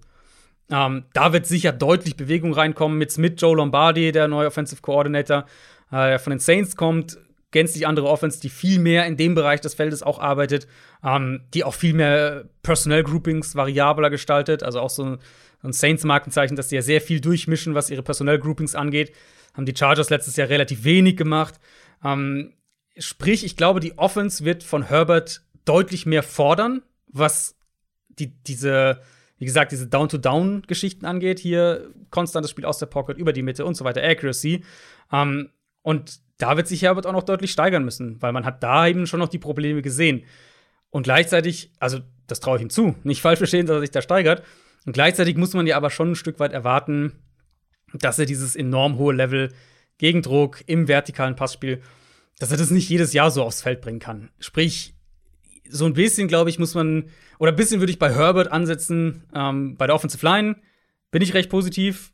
Ähm, 0.71 1.05
da 1.13 1.33
wird 1.33 1.45
sicher 1.45 1.71
deutlich 1.71 2.17
Bewegung 2.17 2.53
reinkommen 2.53 2.97
mit 2.97 3.11
Smith, 3.11 3.33
Joe 3.37 3.55
Lombardi, 3.55 4.11
der 4.11 4.27
neue 4.27 4.47
Offensive 4.47 4.81
Coordinator, 4.81 5.45
äh, 5.91 6.09
der 6.09 6.19
von 6.19 6.31
den 6.31 6.39
Saints 6.39 6.75
kommt. 6.75 7.19
Gänzlich 7.55 7.87
andere 7.87 8.09
Offense, 8.09 8.41
die 8.41 8.49
viel 8.49 8.79
mehr 8.79 9.05
in 9.05 9.15
dem 9.15 9.33
Bereich 9.33 9.61
des 9.61 9.75
Feldes 9.75 10.03
auch 10.03 10.19
arbeitet, 10.19 10.67
ähm, 11.01 11.39
die 11.53 11.63
auch 11.63 11.73
viel 11.73 11.93
mehr 11.93 12.49
Personnel 12.63 13.01
Groupings 13.01 13.55
variabler 13.55 14.09
gestaltet. 14.09 14.61
Also 14.61 14.81
auch 14.81 14.89
so 14.89 15.05
ein, 15.05 15.19
ein 15.63 15.71
Saints-Markenzeichen, 15.71 16.57
dass 16.57 16.67
sie 16.67 16.75
ja 16.75 16.81
sehr 16.81 16.99
viel 16.99 17.21
durchmischen, 17.21 17.73
was 17.73 17.89
ihre 17.89 18.03
Personnel 18.03 18.39
Groupings 18.39 18.75
angeht. 18.75 19.13
Haben 19.53 19.65
die 19.65 19.73
Chargers 19.73 20.09
letztes 20.09 20.35
Jahr 20.35 20.49
relativ 20.49 20.83
wenig 20.83 21.15
gemacht. 21.15 21.55
Ähm, 22.03 22.51
sprich, 22.97 23.45
ich 23.45 23.55
glaube, 23.55 23.79
die 23.79 23.97
Offense 23.97 24.43
wird 24.43 24.61
von 24.61 24.83
Herbert 24.83 25.41
deutlich 25.63 26.05
mehr 26.05 26.23
fordern, 26.23 26.81
was 27.07 27.55
die, 28.09 28.35
diese 28.43 28.99
wie 29.37 29.45
gesagt, 29.45 29.71
diese 29.71 29.87
Down-to-Down-Geschichten 29.87 31.05
angeht. 31.05 31.39
Hier 31.39 31.89
konstantes 32.09 32.51
Spiel 32.51 32.65
aus 32.65 32.79
der 32.79 32.87
Pocket, 32.87 33.17
über 33.17 33.31
die 33.31 33.43
Mitte 33.43 33.65
und 33.65 33.75
so 33.75 33.85
weiter, 33.85 34.03
Accuracy. 34.03 34.65
Ähm, 35.09 35.51
und 35.81 36.19
da 36.37 36.57
wird 36.57 36.67
sich 36.67 36.81
Herbert 36.81 37.05
auch 37.07 37.13
noch 37.13 37.23
deutlich 37.23 37.51
steigern 37.51 37.85
müssen, 37.85 38.21
weil 38.21 38.33
man 38.33 38.45
hat 38.45 38.63
da 38.63 38.87
eben 38.87 39.07
schon 39.07 39.19
noch 39.19 39.29
die 39.29 39.39
Probleme 39.39 39.81
gesehen. 39.81 40.23
Und 40.89 41.03
gleichzeitig, 41.03 41.71
also 41.79 41.99
das 42.27 42.39
traue 42.39 42.57
ich 42.57 42.63
ihm 42.63 42.69
zu, 42.69 42.95
nicht 43.03 43.21
falsch 43.21 43.37
verstehen, 43.37 43.65
dass 43.65 43.77
er 43.77 43.81
sich 43.81 43.91
da 43.91 44.01
steigert. 44.01 44.43
Und 44.85 44.93
gleichzeitig 44.93 45.37
muss 45.37 45.53
man 45.53 45.67
ja 45.67 45.77
aber 45.77 45.89
schon 45.89 46.11
ein 46.11 46.15
Stück 46.15 46.39
weit 46.39 46.53
erwarten, 46.53 47.13
dass 47.93 48.19
er 48.19 48.25
dieses 48.25 48.55
enorm 48.55 48.97
hohe 48.97 49.13
Level 49.13 49.51
Gegendruck 49.97 50.63
im 50.67 50.87
vertikalen 50.87 51.35
Passspiel, 51.35 51.81
dass 52.39 52.51
er 52.51 52.57
das 52.57 52.71
nicht 52.71 52.89
jedes 52.89 53.13
Jahr 53.13 53.31
so 53.31 53.43
aufs 53.43 53.61
Feld 53.61 53.81
bringen 53.81 53.99
kann. 53.99 54.29
Sprich, 54.39 54.93
so 55.69 55.85
ein 55.85 55.93
bisschen, 55.93 56.27
glaube 56.27 56.49
ich, 56.49 56.59
muss 56.59 56.75
man, 56.75 57.09
oder 57.39 57.51
ein 57.51 57.55
bisschen 57.55 57.79
würde 57.79 57.91
ich 57.91 57.99
bei 57.99 58.13
Herbert 58.13 58.51
ansetzen. 58.51 59.23
Ähm, 59.33 59.77
bei 59.77 59.87
der 59.87 59.95
Offensive 59.95 60.25
Line 60.25 60.57
bin 61.11 61.21
ich 61.21 61.33
recht 61.33 61.49
positiv. 61.49 62.11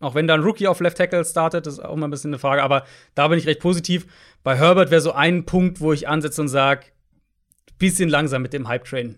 Auch 0.00 0.14
wenn 0.14 0.28
da 0.28 0.34
ein 0.34 0.42
Rookie 0.42 0.68
auf 0.68 0.80
Left 0.80 0.96
Tackle 0.96 1.24
startet, 1.24 1.66
das 1.66 1.74
ist 1.74 1.84
auch 1.84 1.96
mal 1.96 2.06
ein 2.06 2.10
bisschen 2.10 2.30
eine 2.30 2.38
Frage, 2.38 2.62
aber 2.62 2.84
da 3.14 3.26
bin 3.28 3.38
ich 3.38 3.46
recht 3.46 3.60
positiv. 3.60 4.06
Bei 4.44 4.56
Herbert 4.56 4.90
wäre 4.90 5.00
so 5.00 5.12
ein 5.12 5.44
Punkt, 5.44 5.80
wo 5.80 5.92
ich 5.92 6.08
ansetze 6.08 6.40
und 6.40 6.48
sage, 6.48 6.86
bisschen 7.78 8.08
langsam 8.08 8.42
mit 8.42 8.52
dem 8.52 8.68
Hype-Train. 8.68 9.16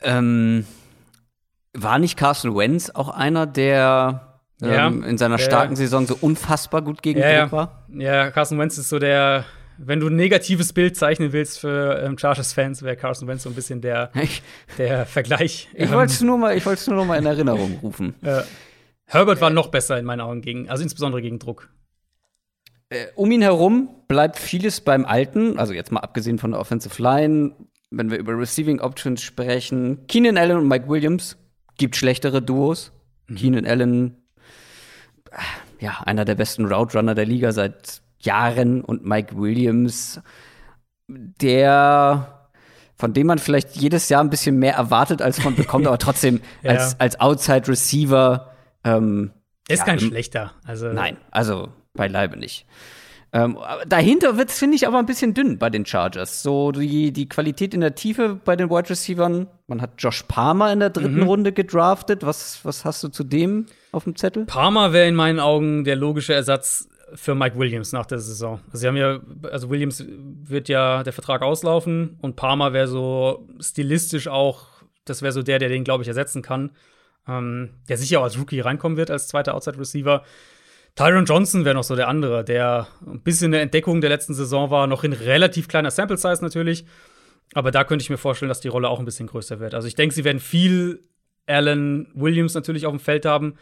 Ähm, 0.00 0.66
war 1.74 1.98
nicht 1.98 2.16
Carson 2.16 2.56
Wentz 2.56 2.90
auch 2.90 3.08
einer, 3.08 3.46
der 3.46 4.40
ja, 4.60 4.86
ähm, 4.86 5.04
in 5.04 5.18
seiner 5.18 5.38
starken 5.38 5.74
der, 5.74 5.76
Saison 5.76 6.06
so 6.06 6.16
unfassbar 6.20 6.82
gut 6.82 7.02
gegen 7.02 7.20
ja, 7.20 7.42
Druck 7.42 7.52
war? 7.52 7.86
Ja, 7.88 8.30
Carson 8.30 8.58
Wentz 8.58 8.78
ist 8.78 8.88
so 8.88 8.98
der 8.98 9.44
wenn 9.78 10.00
du 10.00 10.08
ein 10.08 10.16
negatives 10.16 10.72
Bild 10.72 10.96
zeichnen 10.96 11.32
willst 11.32 11.58
für 11.58 12.02
ähm, 12.02 12.18
Chargers-Fans, 12.18 12.82
wäre 12.82 12.96
Carson 12.96 13.28
Wentz 13.28 13.42
so 13.42 13.48
ein 13.48 13.54
bisschen 13.54 13.80
der, 13.80 14.10
der 14.78 15.06
Vergleich. 15.06 15.68
Ich 15.74 15.90
wollte 15.90 16.12
es 16.12 16.20
nur, 16.20 16.38
mal, 16.38 16.56
nur 16.56 16.96
noch 16.96 17.06
mal 17.06 17.18
in 17.18 17.26
Erinnerung 17.26 17.78
rufen. 17.82 18.14
Äh, 18.22 18.42
Herbert 19.06 19.40
war 19.40 19.50
noch 19.50 19.68
besser 19.68 19.98
in 19.98 20.04
meinen 20.04 20.20
Augen, 20.20 20.40
gegen, 20.40 20.70
also 20.70 20.82
insbesondere 20.82 21.20
gegen 21.20 21.38
Druck. 21.38 21.68
Äh, 22.88 23.06
um 23.14 23.30
ihn 23.30 23.42
herum 23.42 23.90
bleibt 24.06 24.38
vieles 24.38 24.80
beim 24.80 25.04
Alten, 25.04 25.58
also 25.58 25.72
jetzt 25.72 25.92
mal 25.92 26.00
abgesehen 26.00 26.38
von 26.38 26.52
der 26.52 26.60
Offensive 26.60 27.02
Line, 27.02 27.54
wenn 27.90 28.10
wir 28.10 28.18
über 28.18 28.38
Receiving 28.38 28.80
Options 28.80 29.22
sprechen. 29.22 30.06
Keenan 30.06 30.38
Allen 30.38 30.58
und 30.58 30.68
Mike 30.68 30.88
Williams 30.88 31.36
gibt 31.78 31.96
schlechtere 31.96 32.42
Duos. 32.42 32.92
Mhm. 33.28 33.34
Keenan 33.34 33.66
Allen, 33.66 34.16
ja, 35.80 36.00
einer 36.04 36.24
der 36.24 36.34
besten 36.34 36.66
Route 36.66 36.96
Runner 36.96 37.14
der 37.14 37.26
Liga 37.26 37.52
seit 37.52 38.02
Jahren 38.22 38.82
und 38.82 39.04
Mike 39.04 39.36
Williams, 39.36 40.20
der 41.08 42.42
von 42.96 43.12
dem 43.12 43.26
man 43.26 43.38
vielleicht 43.38 43.74
jedes 43.76 44.08
Jahr 44.08 44.22
ein 44.22 44.30
bisschen 44.30 44.60
mehr 44.60 44.74
erwartet, 44.74 45.22
als 45.22 45.42
man 45.42 45.56
bekommt, 45.56 45.88
aber 45.88 45.98
trotzdem 45.98 46.40
ja. 46.62 46.70
als, 46.70 47.00
als 47.00 47.18
Outside 47.18 47.66
Receiver. 47.66 48.52
Ähm, 48.84 49.32
ist 49.66 49.80
ja, 49.80 49.84
kein 49.86 49.98
schlechter. 49.98 50.52
Also 50.64 50.86
nein, 50.92 51.16
also 51.32 51.70
beileibe 51.94 52.36
nicht. 52.36 52.64
Ähm, 53.34 53.58
dahinter 53.88 54.36
wird 54.36 54.50
es, 54.50 54.58
finde 54.58 54.76
ich, 54.76 54.86
aber 54.86 54.98
ein 54.98 55.06
bisschen 55.06 55.32
dünn 55.32 55.58
bei 55.58 55.70
den 55.70 55.86
Chargers. 55.86 56.42
So 56.42 56.70
die, 56.70 57.12
die 57.12 57.28
Qualität 57.28 57.72
in 57.72 57.80
der 57.80 57.94
Tiefe 57.94 58.38
bei 58.44 58.56
den 58.56 58.68
Wide 58.68 58.90
Receivern. 58.90 59.48
Man 59.66 59.80
hat 59.80 59.94
Josh 59.98 60.22
Palmer 60.24 60.70
in 60.70 60.80
der 60.80 60.90
dritten 60.90 61.20
mhm. 61.20 61.22
Runde 61.22 61.52
gedraftet. 61.52 62.24
Was, 62.26 62.60
was 62.64 62.84
hast 62.84 63.02
du 63.02 63.08
zu 63.08 63.24
dem 63.24 63.66
auf 63.90 64.04
dem 64.04 64.16
Zettel? 64.16 64.44
Palmer 64.44 64.92
wäre 64.92 65.08
in 65.08 65.14
meinen 65.14 65.40
Augen 65.40 65.84
der 65.84 65.96
logische 65.96 66.34
Ersatz 66.34 66.88
für 67.14 67.34
Mike 67.34 67.58
Williams 67.58 67.92
nach 67.92 68.06
der 68.06 68.18
Saison. 68.18 68.60
Also 68.66 68.78
sie 68.78 68.88
haben 68.88 68.96
ja, 68.96 69.20
also 69.50 69.70
Williams 69.70 70.04
wird 70.08 70.68
ja 70.68 71.02
der 71.02 71.12
Vertrag 71.12 71.42
auslaufen 71.42 72.18
und 72.20 72.36
Palmer 72.36 72.72
wäre 72.72 72.88
so 72.88 73.48
stilistisch 73.60 74.28
auch, 74.28 74.66
das 75.04 75.22
wäre 75.22 75.32
so 75.32 75.42
der, 75.42 75.58
der 75.58 75.68
den, 75.68 75.84
glaube 75.84 76.02
ich, 76.02 76.08
ersetzen 76.08 76.42
kann. 76.42 76.72
Ähm, 77.28 77.70
der 77.88 77.96
sicher 77.98 78.20
auch 78.20 78.24
als 78.24 78.38
Rookie 78.38 78.60
reinkommen 78.60 78.98
wird, 78.98 79.10
als 79.10 79.28
zweiter 79.28 79.54
Outside 79.54 79.78
Receiver. 79.78 80.24
Tyron 80.94 81.24
Johnson 81.24 81.64
wäre 81.64 81.74
noch 81.74 81.84
so 81.84 81.96
der 81.96 82.08
andere, 82.08 82.44
der 82.44 82.88
ein 83.06 83.22
bisschen 83.22 83.54
eine 83.54 83.62
Entdeckung 83.62 84.00
der 84.00 84.10
letzten 84.10 84.34
Saison 84.34 84.70
war, 84.70 84.86
noch 84.86 85.04
in 85.04 85.12
relativ 85.12 85.68
kleiner 85.68 85.90
Sample 85.90 86.16
Size 86.16 86.42
natürlich. 86.42 86.84
Aber 87.54 87.70
da 87.70 87.84
könnte 87.84 88.02
ich 88.02 88.10
mir 88.10 88.18
vorstellen, 88.18 88.48
dass 88.48 88.60
die 88.60 88.68
Rolle 88.68 88.88
auch 88.88 88.98
ein 88.98 89.04
bisschen 89.04 89.26
größer 89.26 89.60
wird. 89.60 89.74
Also 89.74 89.88
ich 89.88 89.94
denke, 89.94 90.14
sie 90.14 90.24
werden 90.24 90.40
viel 90.40 91.02
Allen 91.46 92.10
Williams 92.14 92.54
natürlich 92.54 92.86
auf 92.86 92.92
dem 92.92 93.00
Feld 93.00 93.24
haben. 93.24 93.54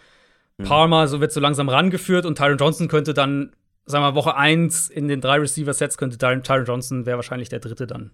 Mhm. 0.61 0.65
Palmer 0.65 1.09
so 1.09 1.21
wird 1.21 1.33
so 1.33 1.41
langsam 1.41 1.69
rangeführt 1.69 2.27
und 2.27 2.37
Tyron 2.39 2.59
Johnson 2.59 2.89
könnte 2.89 3.15
dann, 3.15 3.53
sagen 3.87 4.05
wir 4.05 4.15
Woche 4.15 4.37
1 4.37 4.89
in 4.89 5.09
den 5.09 5.21
drei 5.21 5.39
Receiver-Sets 5.39 5.99
könnte 5.99 6.19
Tyron, 6.19 6.43
Tyron 6.43 6.65
Johnson 6.65 7.07
wäre 7.07 7.17
wahrscheinlich 7.17 7.49
der 7.49 7.61
dritte 7.61 7.87
dann. 7.87 8.13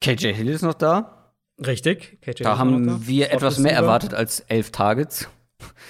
KJ 0.00 0.32
Hill 0.32 0.48
ist 0.48 0.62
noch 0.62 0.74
da. 0.74 1.32
Richtig. 1.64 2.18
KJ 2.20 2.44
da 2.44 2.58
haben 2.58 3.06
wir 3.06 3.26
Spot 3.26 3.34
etwas 3.34 3.58
mehr 3.58 3.72
erwartet 3.72 4.14
als 4.14 4.40
elf 4.40 4.70
Targets. 4.70 5.28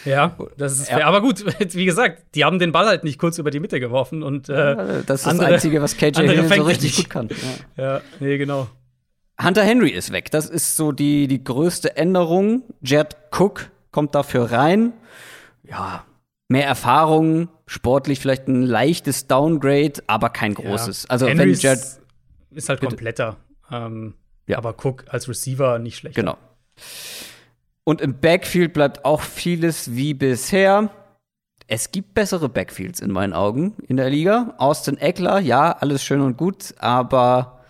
Ja, 0.04 0.36
das 0.56 0.78
ist 0.78 0.88
fair. 0.88 1.06
Aber 1.06 1.20
gut, 1.20 1.44
wie 1.74 1.84
gesagt, 1.84 2.34
die 2.34 2.44
haben 2.44 2.58
den 2.58 2.72
Ball 2.72 2.86
halt 2.86 3.04
nicht 3.04 3.18
kurz 3.18 3.38
über 3.38 3.50
die 3.50 3.60
Mitte 3.60 3.80
geworfen 3.80 4.22
und 4.22 4.48
äh, 4.48 4.52
ja, 4.54 4.74
das 5.06 5.22
ist 5.22 5.26
andere, 5.26 5.46
das 5.46 5.54
Einzige, 5.54 5.82
was 5.82 5.96
KJ 5.96 6.22
Hill 6.26 6.48
so 6.48 6.62
richtig 6.62 6.96
gut 6.96 7.10
kann. 7.10 7.28
Ja. 7.76 7.84
ja, 7.84 8.00
nee, 8.20 8.38
genau. 8.38 8.68
Hunter 9.40 9.62
Henry 9.62 9.90
ist 9.90 10.10
weg. 10.10 10.30
Das 10.30 10.46
ist 10.48 10.76
so 10.76 10.90
die, 10.90 11.28
die 11.28 11.44
größte 11.44 11.96
Änderung. 11.96 12.64
Jed 12.80 13.16
Cook 13.30 13.70
kommt 13.90 14.14
dafür 14.14 14.50
rein. 14.50 14.92
Ja, 15.62 16.04
mehr 16.48 16.66
Erfahrung, 16.66 17.48
sportlich 17.66 18.20
vielleicht 18.20 18.48
ein 18.48 18.62
leichtes 18.62 19.26
Downgrade, 19.26 20.02
aber 20.06 20.30
kein 20.30 20.54
großes. 20.54 21.04
Ja. 21.04 21.10
Also 21.10 21.26
Henrys 21.26 21.62
wenn 21.62 21.70
Jared 21.70 22.00
ist 22.50 22.68
halt 22.68 22.80
kompletter. 22.80 23.36
Ähm, 23.70 24.14
ja. 24.46 24.56
Aber 24.58 24.74
Cook 24.82 25.04
als 25.08 25.28
Receiver 25.28 25.78
nicht 25.78 25.98
schlecht. 25.98 26.16
Genau. 26.16 26.36
Und 27.84 28.00
im 28.00 28.18
Backfield 28.20 28.72
bleibt 28.72 29.04
auch 29.04 29.20
vieles 29.20 29.94
wie 29.94 30.14
bisher. 30.14 30.90
Es 31.66 31.92
gibt 31.92 32.14
bessere 32.14 32.48
Backfields 32.48 33.00
in 33.00 33.10
meinen 33.10 33.34
Augen 33.34 33.74
in 33.86 33.98
der 33.98 34.08
Liga. 34.08 34.54
Austin 34.58 34.96
Eckler, 34.96 35.38
ja, 35.38 35.72
alles 35.72 36.02
schön 36.02 36.22
und 36.22 36.38
gut, 36.38 36.74
aber 36.78 37.60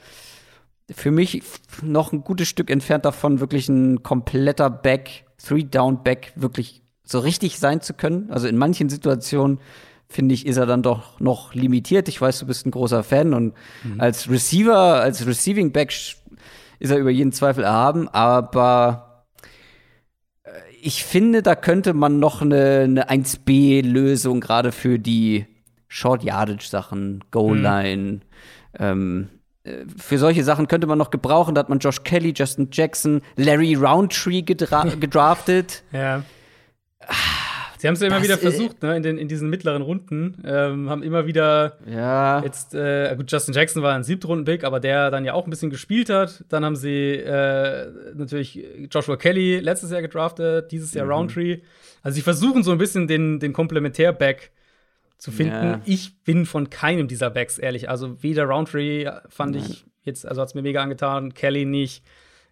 für 0.91 1.11
mich 1.11 1.43
noch 1.83 2.13
ein 2.13 2.23
gutes 2.23 2.49
Stück 2.49 2.71
entfernt 2.71 3.05
davon, 3.05 3.41
wirklich 3.41 3.69
ein 3.69 4.03
kompletter 4.03 4.71
Back 4.71 5.25
Three-Down-Back 5.43 6.33
wirklich 6.37 6.83
so 7.05 7.21
richtig 7.21 7.59
sein 7.59 7.81
zu 7.81 7.95
können. 7.95 8.31
Also 8.31 8.49
in 8.49 8.57
manchen 8.57 8.89
Situationen 8.89 9.61
finde 10.09 10.35
ich, 10.35 10.47
ist 10.47 10.57
er 10.57 10.67
dann 10.67 10.83
doch 10.83 11.21
noch 11.21 11.55
limitiert. 11.55 12.09
Ich 12.09 12.21
weiß, 12.21 12.41
du 12.41 12.47
bist 12.47 12.67
ein 12.67 12.71
großer 12.71 13.03
Fan 13.03 13.35
und 13.35 13.55
mhm. 13.85 14.01
als 14.01 14.31
Receiver, 14.31 14.77
als 14.77 15.27
Receiving 15.27 15.73
Back 15.73 15.91
ist 15.91 16.91
er 16.91 16.99
über 16.99 17.11
jeden 17.11 17.33
Zweifel 17.33 17.65
erhaben, 17.65 18.09
aber 18.09 19.25
äh, 20.45 20.51
ich 20.81 21.05
finde, 21.05 21.43
da 21.43 21.55
könnte 21.55 21.93
man 21.93 22.19
noch 22.21 22.41
eine, 22.41 22.81
eine 22.85 23.11
1B-Lösung 23.11 24.41
gerade 24.41 24.73
für 24.73 24.99
die 24.99 25.47
Short 25.89 26.23
Yardage 26.23 26.69
Sachen, 26.69 27.25
Goal 27.31 27.59
Line, 27.59 28.03
mhm. 28.03 28.21
ähm, 28.79 29.29
für 29.97 30.19
solche 30.19 30.45
Sachen 30.45 30.69
könnte 30.69 30.87
man 30.87 30.99
noch 30.99 31.11
gebrauchen. 31.11 31.55
Da 31.55 31.61
hat 31.61 31.69
man 31.69 31.79
Josh 31.79 32.03
Kelly, 32.05 32.33
Justin 32.35 32.69
Jackson, 32.73 33.23
Larry 33.37 33.75
Roundtree 33.75 34.43
gedra 34.43 34.85
gedraftet. 35.01 35.83
ja. 35.93 36.23
Sie 37.79 37.87
haben 37.87 37.95
es 37.95 38.01
ja 38.01 38.09
immer 38.09 38.23
wieder 38.23 38.39
versucht, 38.39 38.83
ne? 38.83 38.97
In, 38.97 39.05
den, 39.05 39.19
in 39.19 39.29
diesen 39.29 39.49
mittleren 39.49 39.83
Runden. 39.83 40.43
Ähm, 40.45 40.91
haben 40.91 41.05
immer 41.05 41.27
wieder 41.27 41.79
ja. 41.87 42.43
jetzt, 42.43 42.75
äh, 42.75 43.15
gut, 43.17 43.31
Justin 43.31 43.55
Jackson 43.55 43.83
war 43.85 43.95
ein 43.95 44.03
Siebtrunden-Pick, 44.03 44.65
aber 44.65 44.81
der 44.81 45.13
dann 45.13 45.25
ja 45.25 45.33
auch 45.35 45.47
ein 45.47 45.51
bisschen 45.51 45.71
gespielt 45.71 46.11
hat. 46.11 46.45
Dann 46.49 46.65
haben 46.65 46.75
sie 46.75 47.15
äh, 47.15 47.87
natürlich 48.15 48.61
Joshua 48.91 49.17
Kelly 49.17 49.61
letztes 49.61 49.93
Jahr 49.93 50.03
gedraftet, 50.03 50.73
dieses 50.73 50.93
Jahr 50.93 51.07
mhm. 51.07 51.13
Roundtree. 51.13 51.59
Also 52.03 52.17
sie 52.17 52.23
versuchen 52.23 52.65
so 52.65 52.73
ein 52.73 52.79
bisschen 52.79 53.07
den, 53.07 53.39
den 53.39 53.53
Komplementär-Back 53.53 54.51
zu 55.19 55.33
finden. 55.33 55.53
Ja. 55.53 55.81
Ich 55.85 56.23
bin 56.23 56.47
von 56.47 56.71
keinem 56.71 57.09
dieser 57.09 57.31
Backs, 57.31 57.59
ehrlich. 57.59 57.91
Also 57.91 58.23
weder 58.23 58.45
Roundtree 58.45 59.11
fand 59.29 59.57
Nein. 59.57 59.65
ich 59.69 59.85
jetzt, 60.03 60.27
also 60.27 60.41
hat 60.41 60.49
es 60.49 60.55
mir 60.55 60.63
mega 60.63 60.83
angetan, 60.83 61.35
Kelly 61.35 61.65
nicht, 61.65 62.05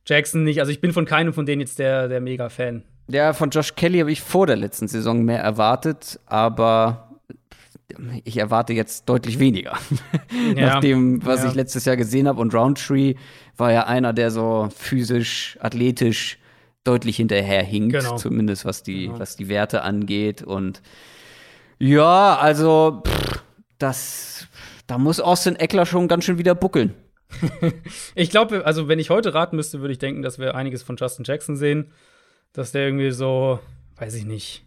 Jackson 0.04 0.42
nicht. 0.44 0.60
Also 0.60 0.72
ich 0.72 0.80
bin 0.80 0.92
von 0.92 1.04
keinem 1.04 1.32
von 1.32 1.46
denen 1.46 1.60
jetzt 1.60 1.78
der, 1.78 2.08
der 2.08 2.20
Mega-Fan. 2.20 2.82
Ja, 3.08 3.32
von 3.32 3.50
Josh 3.50 3.74
Kelly 3.76 4.00
habe 4.00 4.10
ich 4.10 4.20
vor 4.20 4.46
der 4.46 4.56
letzten 4.56 4.88
Saison 4.88 5.24
mehr 5.24 5.40
erwartet, 5.40 6.18
aber 6.26 7.06
ich 8.24 8.36
erwarte 8.36 8.72
jetzt 8.72 9.08
deutlich 9.08 9.38
weniger. 9.38 9.78
Ja. 10.54 10.74
Nach 10.74 10.80
dem, 10.80 11.24
was 11.24 11.42
ja. 11.42 11.48
ich 11.48 11.54
letztes 11.54 11.86
Jahr 11.86 11.96
gesehen 11.96 12.28
habe. 12.28 12.40
Und 12.40 12.54
Roundtree 12.54 13.14
war 13.56 13.72
ja 13.72 13.86
einer, 13.86 14.12
der 14.12 14.30
so 14.30 14.68
physisch, 14.74 15.58
athletisch 15.60 16.38
deutlich 16.84 17.16
hinterherhinkt, 17.16 17.92
genau. 17.92 18.16
zumindest 18.16 18.64
was 18.64 18.82
die, 18.82 19.06
genau. 19.06 19.18
was 19.18 19.36
die 19.36 19.48
Werte 19.48 19.82
angeht. 19.82 20.42
Und 20.42 20.82
ja, 21.78 22.36
also 22.36 23.02
pff, 23.06 23.42
das, 23.78 24.48
da 24.86 24.98
muss 24.98 25.20
Austin 25.20 25.56
Eckler 25.56 25.86
schon 25.86 26.08
ganz 26.08 26.24
schön 26.24 26.38
wieder 26.38 26.54
buckeln. 26.54 26.94
ich 28.14 28.30
glaube, 28.30 28.64
also 28.64 28.88
wenn 28.88 28.98
ich 28.98 29.10
heute 29.10 29.34
raten 29.34 29.56
müsste, 29.56 29.80
würde 29.80 29.92
ich 29.92 29.98
denken, 29.98 30.22
dass 30.22 30.38
wir 30.38 30.54
einiges 30.54 30.82
von 30.82 30.96
Justin 30.96 31.24
Jackson 31.24 31.56
sehen 31.56 31.92
dass 32.56 32.72
der 32.72 32.86
irgendwie 32.86 33.10
so, 33.10 33.60
weiß 33.96 34.14
ich 34.14 34.24
nicht, 34.24 34.64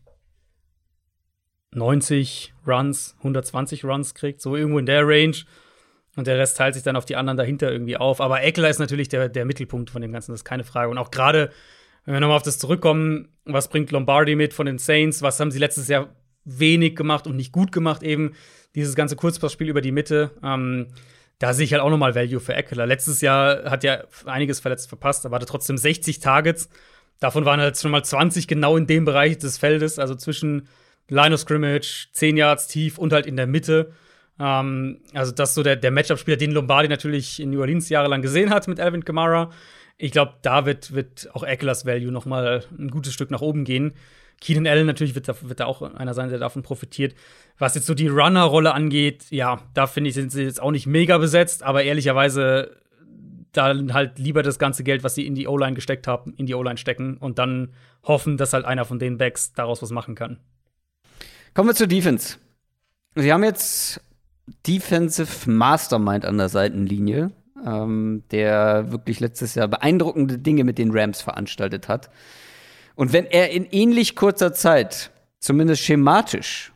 90 1.71 2.53
Runs, 2.67 3.15
120 3.17 3.83
Runs 3.83 4.13
kriegt, 4.13 4.41
so 4.41 4.55
irgendwo 4.55 4.79
in 4.79 4.85
der 4.85 5.07
Range. 5.07 5.35
Und 6.15 6.27
der 6.27 6.37
Rest 6.37 6.57
teilt 6.57 6.75
sich 6.75 6.83
dann 6.83 6.95
auf 6.95 7.05
die 7.05 7.15
anderen 7.15 7.37
dahinter 7.37 7.71
irgendwie 7.71 7.97
auf. 7.97 8.21
Aber 8.21 8.43
Eckler 8.43 8.69
ist 8.69 8.79
natürlich 8.79 9.09
der, 9.09 9.29
der 9.29 9.45
Mittelpunkt 9.45 9.89
von 9.89 10.01
dem 10.01 10.11
Ganzen, 10.11 10.31
das 10.31 10.41
ist 10.41 10.45
keine 10.45 10.63
Frage. 10.63 10.89
Und 10.91 10.97
auch 10.99 11.11
gerade, 11.11 11.51
wenn 12.05 12.13
wir 12.13 12.19
nochmal 12.19 12.37
auf 12.37 12.43
das 12.43 12.59
zurückkommen, 12.59 13.29
was 13.45 13.69
bringt 13.69 13.91
Lombardi 13.91 14.35
mit 14.35 14.53
von 14.53 14.67
den 14.67 14.77
Saints? 14.77 15.21
Was 15.21 15.39
haben 15.39 15.51
sie 15.51 15.59
letztes 15.59 15.87
Jahr 15.87 16.09
wenig 16.45 16.95
gemacht 16.95 17.27
und 17.27 17.35
nicht 17.35 17.51
gut 17.51 17.71
gemacht, 17.71 18.03
eben 18.03 18.33
dieses 18.75 18.95
ganze 18.95 19.15
Kurzpassspiel 19.15 19.69
über 19.69 19.81
die 19.81 19.91
Mitte. 19.91 20.31
Ähm, 20.43 20.87
da 21.39 21.53
sehe 21.53 21.65
ich 21.65 21.73
halt 21.73 21.81
auch 21.81 21.89
nochmal 21.89 22.15
Value 22.15 22.39
für 22.39 22.53
Eckler. 22.53 22.85
Letztes 22.85 23.21
Jahr 23.21 23.69
hat 23.69 23.83
er 23.83 24.07
einiges 24.25 24.59
verletzt 24.59 24.89
verpasst, 24.89 25.25
aber 25.25 25.37
hatte 25.37 25.45
trotzdem 25.45 25.77
60 25.77 26.19
Targets 26.19 26.69
Davon 27.19 27.43
waren 27.45 27.59
halt 27.59 27.77
schon 27.77 27.91
mal 27.91 28.03
20 28.03 28.47
genau 28.47 28.77
in 28.77 28.87
dem 28.87 29.05
Bereich 29.05 29.37
des 29.37 29.57
Feldes, 29.57 29.99
also 29.99 30.15
zwischen 30.15 30.67
Line 31.09 31.33
of 31.33 31.41
Scrimmage, 31.41 32.09
10 32.13 32.37
Yards 32.37 32.67
tief 32.67 32.97
und 32.97 33.11
halt 33.11 33.25
in 33.25 33.35
der 33.35 33.47
Mitte. 33.47 33.91
Ähm, 34.39 35.01
also 35.13 35.33
das 35.33 35.49
ist 35.49 35.55
so 35.55 35.63
der, 35.63 35.75
der 35.75 35.91
Matchup-Spieler, 35.91 36.37
den 36.37 36.51
Lombardi 36.51 36.87
natürlich 36.87 37.41
in 37.41 37.49
New 37.49 37.59
Orleans 37.59 37.89
jahrelang 37.89 38.21
gesehen 38.21 38.51
hat 38.51 38.67
mit 38.67 38.79
Alvin 38.79 39.03
Kamara. 39.03 39.51
Ich 39.97 40.13
glaube, 40.13 40.35
da 40.43 40.65
wird, 40.65 40.93
wird 40.93 41.29
auch 41.33 41.43
Eckler's 41.43 41.85
Value 41.85 42.11
noch 42.11 42.25
mal 42.25 42.63
ein 42.77 42.89
gutes 42.89 43.13
Stück 43.13 43.31
nach 43.31 43.41
oben 43.41 43.65
gehen. 43.65 43.93
Keenan 44.41 44.67
Allen 44.67 44.85
natürlich 44.85 45.15
wird 45.15 45.27
da, 45.27 45.35
wird 45.41 45.59
da 45.59 45.65
auch 45.65 45.81
einer 45.81 46.13
sein, 46.13 46.29
der 46.29 46.39
davon 46.39 46.63
profitiert. 46.63 47.15
Was 47.57 47.75
jetzt 47.75 47.87
so 47.87 47.93
die 47.93 48.07
Runner-Rolle 48.07 48.73
angeht, 48.73 49.25
ja, 49.29 49.61
da 49.73 49.87
finde 49.87 50.09
ich, 50.09 50.15
sind 50.15 50.31
sie 50.31 50.43
jetzt 50.43 50.61
auch 50.61 50.71
nicht 50.71 50.87
mega 50.87 51.17
besetzt, 51.17 51.63
aber 51.63 51.83
ehrlicherweise 51.83 52.77
dann 53.51 53.93
halt 53.93 54.19
lieber 54.19 54.43
das 54.43 54.59
ganze 54.59 54.83
Geld, 54.83 55.03
was 55.03 55.15
sie 55.15 55.25
in 55.25 55.35
die 55.35 55.47
O-Line 55.47 55.73
gesteckt 55.73 56.07
haben, 56.07 56.33
in 56.37 56.45
die 56.45 56.53
O-Line 56.53 56.77
stecken 56.77 57.17
und 57.17 57.39
dann 57.39 57.73
hoffen, 58.03 58.37
dass 58.37 58.53
halt 58.53 58.65
einer 58.65 58.85
von 58.85 58.99
den 58.99 59.17
Backs 59.17 59.53
daraus 59.53 59.81
was 59.81 59.91
machen 59.91 60.15
kann. 60.15 60.39
Kommen 61.53 61.69
wir 61.69 61.75
zur 61.75 61.87
Defense. 61.87 62.37
Sie 63.15 63.33
haben 63.33 63.43
jetzt 63.43 64.01
Defensive 64.67 65.49
Mastermind 65.49 66.25
an 66.25 66.37
der 66.37 66.49
Seitenlinie, 66.49 67.31
ähm, 67.65 68.23
der 68.31 68.91
wirklich 68.91 69.19
letztes 69.19 69.55
Jahr 69.55 69.67
beeindruckende 69.67 70.37
Dinge 70.37 70.63
mit 70.63 70.77
den 70.77 70.91
Rams 70.91 71.21
veranstaltet 71.21 71.87
hat. 71.87 72.09
Und 72.95 73.13
wenn 73.13 73.25
er 73.25 73.51
in 73.51 73.65
ähnlich 73.65 74.15
kurzer 74.15 74.53
Zeit, 74.53 75.11
zumindest 75.39 75.81
schematisch, 75.81 76.73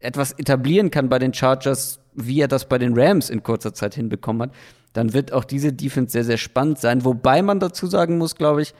etwas 0.00 0.32
etablieren 0.32 0.90
kann 0.90 1.08
bei 1.08 1.18
den 1.18 1.34
Chargers, 1.34 2.00
wie 2.14 2.40
er 2.40 2.48
das 2.48 2.68
bei 2.68 2.78
den 2.78 2.98
Rams 2.98 3.30
in 3.30 3.42
kurzer 3.42 3.74
Zeit 3.74 3.94
hinbekommen 3.94 4.42
hat, 4.42 4.56
dann 4.92 5.12
wird 5.12 5.32
auch 5.32 5.44
diese 5.44 5.72
Defense 5.72 6.12
sehr, 6.12 6.24
sehr 6.24 6.38
spannend 6.38 6.78
sein. 6.78 7.04
Wobei 7.04 7.42
man 7.42 7.60
dazu 7.60 7.86
sagen 7.86 8.18
muss, 8.18 8.34
glaube 8.34 8.62
ich, 8.62 8.74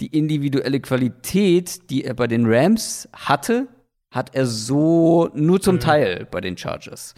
die 0.00 0.06
individuelle 0.06 0.80
Qualität, 0.80 1.90
die 1.90 2.04
er 2.04 2.14
bei 2.14 2.26
den 2.26 2.46
Rams 2.46 3.08
hatte, 3.12 3.68
hat 4.10 4.34
er 4.34 4.46
so 4.46 5.30
nur 5.34 5.60
zum 5.60 5.76
mhm. 5.76 5.80
Teil 5.80 6.28
bei 6.30 6.40
den 6.40 6.56
Chargers. 6.56 7.14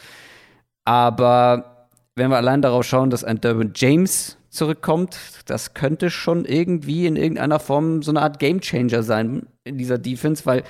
Aber 0.84 1.88
wenn 2.14 2.30
wir 2.30 2.36
allein 2.36 2.62
darauf 2.62 2.86
schauen, 2.86 3.10
dass 3.10 3.24
ein 3.24 3.40
Derwin 3.40 3.72
James 3.74 4.38
zurückkommt, 4.48 5.18
das 5.46 5.74
könnte 5.74 6.10
schon 6.10 6.44
irgendwie 6.44 7.06
in 7.06 7.16
irgendeiner 7.16 7.60
Form 7.60 8.02
so 8.02 8.10
eine 8.10 8.22
Art 8.22 8.38
Gamechanger 8.38 9.02
sein 9.02 9.46
in 9.64 9.78
dieser 9.78 9.98
Defense, 9.98 10.46
weil 10.46 10.64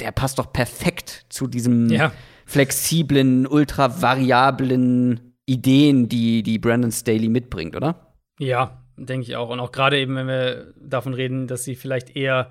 der 0.00 0.12
passt 0.12 0.38
doch 0.38 0.52
perfekt 0.52 1.26
zu 1.28 1.46
diesem 1.46 1.90
ja. 1.90 2.12
flexiblen, 2.44 3.46
ultra 3.46 4.00
variablen 4.00 5.34
Ideen, 5.46 6.08
die, 6.08 6.42
die 6.42 6.58
Brandon 6.58 6.92
Staley 6.92 7.28
mitbringt, 7.28 7.76
oder? 7.76 8.12
Ja, 8.38 8.82
denke 8.96 9.26
ich 9.26 9.36
auch. 9.36 9.50
Und 9.50 9.60
auch 9.60 9.72
gerade 9.72 9.98
eben, 9.98 10.16
wenn 10.16 10.26
wir 10.26 10.74
davon 10.80 11.14
reden, 11.14 11.46
dass 11.46 11.64
sie 11.64 11.76
vielleicht 11.76 12.16
eher, 12.16 12.50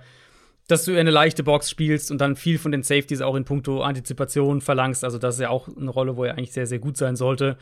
dass 0.67 0.85
du 0.85 0.97
eine 0.97 1.11
leichte 1.11 1.43
Box 1.43 1.69
spielst 1.69 2.11
und 2.11 2.19
dann 2.19 2.35
viel 2.35 2.57
von 2.57 2.71
den 2.71 2.83
Safeties 2.83 3.21
auch 3.21 3.35
in 3.35 3.45
puncto 3.45 3.81
Antizipation 3.81 4.61
verlangst. 4.61 5.03
Also, 5.03 5.17
das 5.17 5.35
ist 5.35 5.41
ja 5.41 5.49
auch 5.49 5.67
eine 5.67 5.91
Rolle, 5.91 6.15
wo 6.15 6.23
er 6.23 6.33
eigentlich 6.33 6.53
sehr, 6.53 6.67
sehr 6.67 6.79
gut 6.79 6.97
sein 6.97 7.15
sollte. 7.15 7.57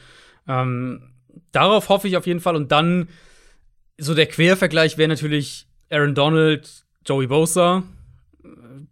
Ähm, 0.48 1.13
darauf 1.52 1.90
hoffe 1.90 2.08
ich 2.08 2.18
auf 2.18 2.28
jeden 2.28 2.40
Fall. 2.40 2.56
Und 2.56 2.72
dann, 2.72 3.10
so 3.98 4.14
der 4.14 4.26
Quervergleich 4.26 4.98
wäre 4.98 5.10
natürlich 5.10 5.68
Aaron 5.90 6.16
Donald, 6.16 6.86
Joey 7.06 7.28
Bosa. 7.28 7.84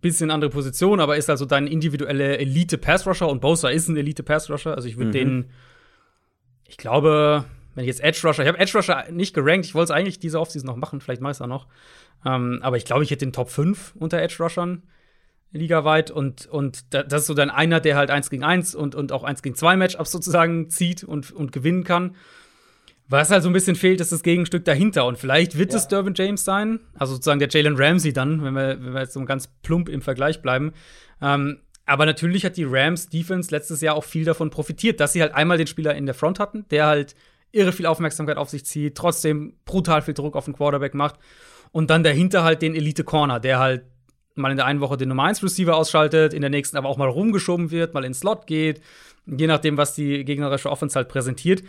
Bisschen 0.02 0.32
andere 0.32 0.50
Position, 0.50 1.00
aber 1.00 1.18
ist 1.18 1.30
also 1.30 1.46
dein 1.46 1.68
individuelle 1.68 2.40
Elite-Pass-Rusher 2.40 3.30
und 3.30 3.40
Bosa 3.40 3.70
ist 3.70 3.88
ein 3.88 3.98
Elite-Pass-Rusher. 3.98 4.76
Also, 4.76 4.88
ich 4.88 4.98
würde 4.98 5.10
mhm. 5.10 5.12
den 5.12 5.46
ich 6.72 6.78
glaube, 6.78 7.44
wenn 7.76 7.84
ich 7.84 7.90
jetzt 7.90 8.02
Edge 8.02 8.22
Rusher, 8.24 8.44
ich 8.44 8.48
habe 8.48 8.58
Edge 8.58 8.78
Rusher 8.78 9.12
nicht 9.12 9.34
gerankt, 9.34 9.66
ich 9.66 9.76
wollte 9.76 9.92
es 9.92 9.98
eigentlich 9.98 10.20
diese 10.20 10.40
Offseason 10.40 10.66
noch 10.66 10.78
machen, 10.78 11.02
vielleicht 11.02 11.22
mache 11.22 11.32
ich 11.32 11.38
es 11.38 11.42
auch 11.42 11.48
noch. 11.48 11.68
Ähm, 12.26 12.60
aber 12.62 12.78
ich 12.78 12.86
glaube, 12.86 13.04
ich 13.04 13.12
hätte 13.12 13.26
den 13.26 13.34
Top 13.34 13.50
5 13.50 13.94
unter 14.00 14.20
Edge 14.20 14.38
Rushern 14.40 14.84
ligaweit 15.52 16.12
und, 16.12 16.48
und 16.48 16.94
das 16.94 17.22
ist 17.22 17.28
so 17.28 17.34
dann 17.34 17.50
einer, 17.50 17.80
der 17.80 17.96
halt 17.96 18.10
1 18.10 18.30
gegen 18.30 18.44
1 18.44 18.76
und, 18.76 18.96
und 18.96 19.12
auch 19.12 19.24
1 19.24 19.42
gegen 19.42 19.56
2 19.56 19.76
Matchups 19.76 20.12
sozusagen 20.12 20.70
zieht 20.70 21.04
und, 21.04 21.32
und 21.32 21.52
gewinnen 21.52 21.84
kann. 21.84 22.16
Was 23.10 23.30
halt 23.30 23.44
so 23.44 23.50
ein 23.50 23.54
bisschen 23.54 23.76
fehlt, 23.76 24.00
ist 24.00 24.14
das 24.14 24.24
Gegenstück 24.24 24.64
dahinter. 24.64 25.06
Und 25.06 25.18
vielleicht 25.18 25.58
wird 25.58 25.74
ja. 25.74 25.78
es 25.80 25.90
Dervin 25.90 26.14
James 26.16 26.46
sein, 26.46 26.80
also 26.94 27.14
sozusagen 27.14 27.40
der 27.40 27.50
Jalen 27.50 27.76
Ramsey 27.76 28.14
dann, 28.14 28.42
wenn 28.42 28.54
wir, 28.54 28.82
wenn 28.82 28.94
wir 28.94 29.02
jetzt 29.02 29.14
so 29.14 29.24
ganz 29.26 29.48
plump 29.64 29.90
im 29.90 30.02
Vergleich 30.02 30.42
bleiben. 30.42 30.72
Ähm, 31.22 31.60
aber 31.86 32.06
natürlich 32.06 32.46
hat 32.46 32.56
die 32.56 32.64
Rams 32.64 33.10
Defense 33.10 33.52
letztes 33.52 33.82
Jahr 33.82 33.96
auch 33.96 34.06
viel 34.06 34.24
davon 34.24 34.50
profitiert, 34.50 35.02
dass 35.02 35.12
sie 35.12 35.22
halt 35.22 35.34
einmal 35.34 35.58
den 35.58 35.68
Spieler 35.68 35.94
in 35.96 36.06
der 36.06 36.16
Front 36.16 36.40
hatten, 36.40 36.66
der 36.72 36.86
halt 36.86 37.16
irre 37.52 37.74
viel 37.74 37.86
Aufmerksamkeit 37.86 38.38
auf 38.38 38.50
sich 38.50 38.66
zieht, 38.66 38.96
trotzdem 38.96 39.56
brutal 39.66 40.02
viel 40.02 40.14
Druck 40.14 40.38
auf 40.38 40.46
den 40.46 40.54
Quarterback 40.54 40.94
macht 40.94 41.20
und 41.72 41.90
dann 41.90 42.04
dahinter 42.04 42.44
halt 42.44 42.62
den 42.62 42.76
Elite 42.76 43.04
Corner, 43.04 43.42
der 43.42 43.60
halt 43.60 43.84
mal 44.36 44.52
in 44.52 44.58
der 44.58 44.66
einen 44.66 44.82
Woche 44.82 44.98
den 44.98 45.10
Nummer 45.10 45.24
1 45.24 45.44
Receiver 45.44 45.76
ausschaltet, 45.76 46.34
in 46.34 46.42
der 46.42 46.50
nächsten 46.50 46.78
aber 46.78 46.90
auch 46.90 46.98
mal 46.98 47.10
rumgeschoben 47.10 47.72
wird, 47.72 47.94
mal 47.94 48.06
ins 48.06 48.20
Slot 48.20 48.48
geht, 48.48 48.82
je 49.26 49.48
nachdem, 49.48 49.78
was 49.78 49.94
die 49.94 50.24
gegnerische 50.26 50.70
Offense 50.70 50.96
halt 50.96 51.10
präsentiert. 51.10 51.64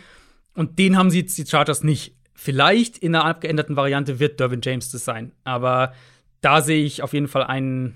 Und 0.55 0.79
den 0.79 0.97
haben 0.97 1.09
sie 1.09 1.21
jetzt 1.21 1.37
die 1.37 1.45
Chargers 1.45 1.83
nicht. 1.83 2.15
Vielleicht 2.33 2.97
in 2.97 3.15
einer 3.15 3.25
abgeänderten 3.25 3.75
Variante 3.75 4.19
wird 4.19 4.39
Dervin 4.39 4.61
James 4.63 4.91
das 4.91 5.05
sein, 5.05 5.31
aber 5.43 5.93
da 6.41 6.61
sehe 6.61 6.83
ich 6.83 7.01
auf 7.03 7.13
jeden 7.13 7.27
Fall 7.27 7.43
einen 7.43 7.95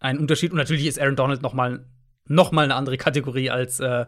ein 0.00 0.18
Unterschied. 0.18 0.52
Und 0.52 0.58
natürlich 0.58 0.86
ist 0.86 1.00
Aaron 1.00 1.16
Donald 1.16 1.42
noch 1.42 1.54
mal, 1.54 1.84
noch 2.26 2.52
mal 2.52 2.64
eine 2.64 2.74
andere 2.74 2.96
Kategorie 2.96 3.50
als, 3.50 3.80
äh, 3.80 4.06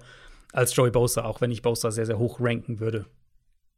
als 0.53 0.75
Joey 0.75 0.91
Bosa, 0.91 1.25
auch 1.25 1.41
wenn 1.41 1.51
ich 1.51 1.63
Bosa 1.63 1.91
sehr, 1.91 2.07
sehr 2.07 2.19
hoch 2.19 2.39
ranken 2.41 2.81
würde. 2.81 3.07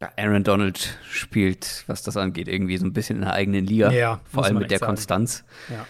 Ja, 0.01 0.11
Aaron 0.16 0.43
Donald 0.43 0.99
spielt, 1.11 1.85
was 1.87 2.03
das 2.03 2.16
angeht, 2.16 2.49
irgendwie 2.49 2.77
so 2.77 2.85
ein 2.85 2.93
bisschen 2.93 3.16
in 3.16 3.23
der 3.23 3.35
eigenen 3.35 3.64
Liga. 3.64 3.93
Ja, 3.93 4.20
vor 4.25 4.45
allem 4.45 4.59
mit 4.59 4.70
der 4.70 4.79
sagen. 4.79 4.91
Konstanz. 4.91 5.45
Ja. 5.70 5.87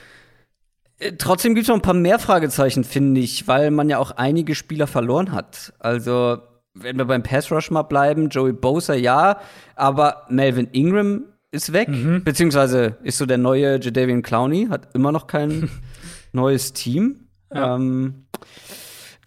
Äh, 1.02 1.12
trotzdem 1.18 1.54
gibt 1.54 1.64
es 1.64 1.68
noch 1.68 1.76
ein 1.76 1.82
paar 1.82 1.94
mehr 1.94 2.18
Fragezeichen, 2.18 2.84
finde 2.84 3.20
ich, 3.20 3.48
weil 3.48 3.70
man 3.70 3.88
ja 3.88 3.98
auch 3.98 4.12
einige 4.12 4.54
Spieler 4.54 4.86
verloren 4.86 5.32
hat. 5.32 5.72
Also, 5.78 6.38
wenn 6.74 6.96
wir 6.96 7.04
beim 7.04 7.22
Pass 7.22 7.50
Rush 7.50 7.70
mal 7.70 7.82
bleiben, 7.82 8.28
Joey 8.28 8.52
Bosa 8.52 8.94
ja, 8.94 9.40
aber 9.76 10.26
Melvin 10.28 10.68
Ingram 10.72 11.24
ist 11.50 11.72
weg, 11.72 11.88
mhm. 11.88 12.24
beziehungsweise 12.24 12.96
ist 13.02 13.18
so 13.18 13.26
der 13.26 13.38
neue 13.38 13.78
Jadavian 13.78 14.22
Clowney, 14.22 14.68
hat 14.70 14.94
immer 14.94 15.12
noch 15.12 15.26
keinen 15.26 15.70
neues 16.32 16.72
Team. 16.72 17.28
Ja. 17.52 17.76
Ähm, 17.76 18.26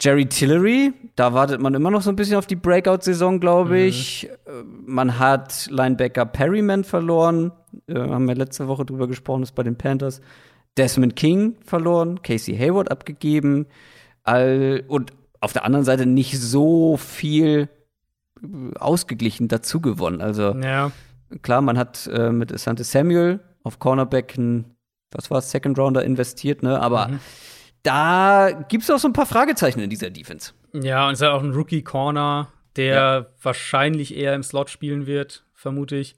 Jerry 0.00 0.26
Tillery, 0.26 0.92
da 1.14 1.32
wartet 1.32 1.60
man 1.60 1.72
immer 1.72 1.90
noch 1.90 2.02
so 2.02 2.10
ein 2.10 2.16
bisschen 2.16 2.36
auf 2.36 2.46
die 2.46 2.56
Breakout-Saison, 2.56 3.40
glaube 3.40 3.76
mhm. 3.76 3.86
ich. 3.86 4.28
Mhm. 4.46 4.84
Man 4.86 5.18
hat 5.18 5.68
Linebacker 5.70 6.26
Perryman 6.26 6.84
verloren. 6.84 7.52
Äh, 7.86 7.94
haben 7.94 8.26
wir 8.26 8.34
letzte 8.34 8.66
Woche 8.68 8.84
drüber 8.84 9.06
gesprochen, 9.06 9.42
ist 9.42 9.54
bei 9.54 9.62
den 9.62 9.76
Panthers. 9.76 10.20
Desmond 10.78 11.16
King 11.16 11.56
verloren, 11.64 12.22
Casey 12.22 12.56
Hayward 12.56 12.90
abgegeben 12.90 13.66
all, 14.24 14.84
und 14.88 15.12
auf 15.40 15.52
der 15.52 15.64
anderen 15.64 15.84
Seite 15.84 16.06
nicht 16.06 16.38
so 16.38 16.96
viel 16.96 17.68
ausgeglichen 18.78 19.48
dazu 19.48 19.80
gewonnen. 19.80 20.20
Also 20.20 20.54
Ja. 20.56 20.92
klar, 21.42 21.60
man 21.62 21.78
hat 21.78 22.06
äh, 22.12 22.30
mit 22.30 22.52
Asante 22.52 22.84
Samuel 22.84 23.40
auf 23.62 23.78
Cornerback 23.78 24.34
einen, 24.36 24.76
was 25.12 25.30
war 25.30 25.40
Second 25.40 25.78
Rounder 25.78 26.04
investiert, 26.04 26.62
ne? 26.62 26.80
Aber 26.80 27.08
Mhm. 27.08 27.20
da 27.82 28.50
gibt 28.68 28.84
es 28.84 28.90
auch 28.90 28.98
so 28.98 29.08
ein 29.08 29.12
paar 29.12 29.26
Fragezeichen 29.26 29.80
in 29.80 29.90
dieser 29.90 30.10
Defense. 30.10 30.52
Ja, 30.72 31.06
und 31.06 31.14
es 31.14 31.20
ist 31.20 31.26
auch 31.26 31.42
ein 31.42 31.52
Rookie-Corner, 31.52 32.48
der 32.76 33.30
wahrscheinlich 33.42 34.14
eher 34.16 34.34
im 34.34 34.42
Slot 34.42 34.68
spielen 34.70 35.06
wird, 35.06 35.44
vermute 35.54 35.96
ich. 35.96 36.16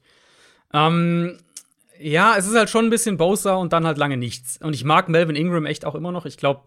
Ähm, 0.73 1.37
ja, 1.99 2.35
es 2.37 2.47
ist 2.47 2.55
halt 2.55 2.69
schon 2.69 2.85
ein 2.85 2.89
bisschen 2.89 3.17
Bosa 3.17 3.55
und 3.55 3.73
dann 3.73 3.85
halt 3.85 3.97
lange 3.97 4.17
nichts. 4.17 4.57
Und 4.61 4.73
ich 4.73 4.83
mag 4.83 5.09
Melvin 5.09 5.35
Ingram 5.35 5.65
echt 5.65 5.85
auch 5.85 5.95
immer 5.95 6.11
noch. 6.11 6.25
Ich 6.25 6.37
glaube, 6.37 6.61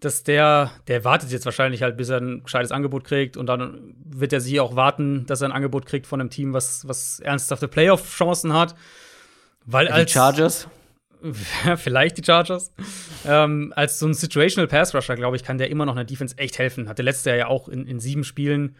dass 0.00 0.24
der, 0.24 0.72
der 0.88 1.04
wartet 1.04 1.30
jetzt 1.30 1.44
wahrscheinlich 1.44 1.82
halt, 1.82 1.96
bis 1.96 2.08
er 2.08 2.20
ein 2.20 2.42
gescheites 2.42 2.72
Angebot 2.72 3.04
kriegt 3.04 3.36
und 3.36 3.46
dann 3.46 3.94
wird 4.04 4.32
er 4.32 4.40
sich 4.40 4.58
auch 4.60 4.74
warten, 4.74 5.26
dass 5.26 5.42
er 5.42 5.48
ein 5.48 5.52
Angebot 5.52 5.86
kriegt 5.86 6.06
von 6.06 6.20
einem 6.20 6.30
Team, 6.30 6.52
was, 6.52 6.88
was 6.88 7.20
ernsthafte 7.20 7.68
Playoff-Chancen 7.68 8.52
hat. 8.52 8.74
Weil 9.64 9.86
Die 9.86 9.92
als 9.92 10.10
Chargers. 10.10 10.68
vielleicht 11.76 12.18
die 12.18 12.24
Chargers. 12.24 12.72
Ähm, 13.26 13.72
als 13.76 13.98
so 13.98 14.06
ein 14.06 14.14
Situational 14.14 14.66
Pass 14.66 14.94
Rusher, 14.94 15.14
glaube 15.14 15.36
ich, 15.36 15.44
kann 15.44 15.58
der 15.58 15.70
immer 15.70 15.86
noch 15.86 15.92
einer 15.92 16.04
Defense 16.04 16.36
echt 16.38 16.58
helfen. 16.58 16.88
Hatte 16.88 17.02
letztes 17.02 17.26
Jahr 17.26 17.36
ja 17.36 17.46
auch 17.46 17.68
in, 17.68 17.86
in 17.86 18.00
sieben 18.00 18.24
Spielen, 18.24 18.76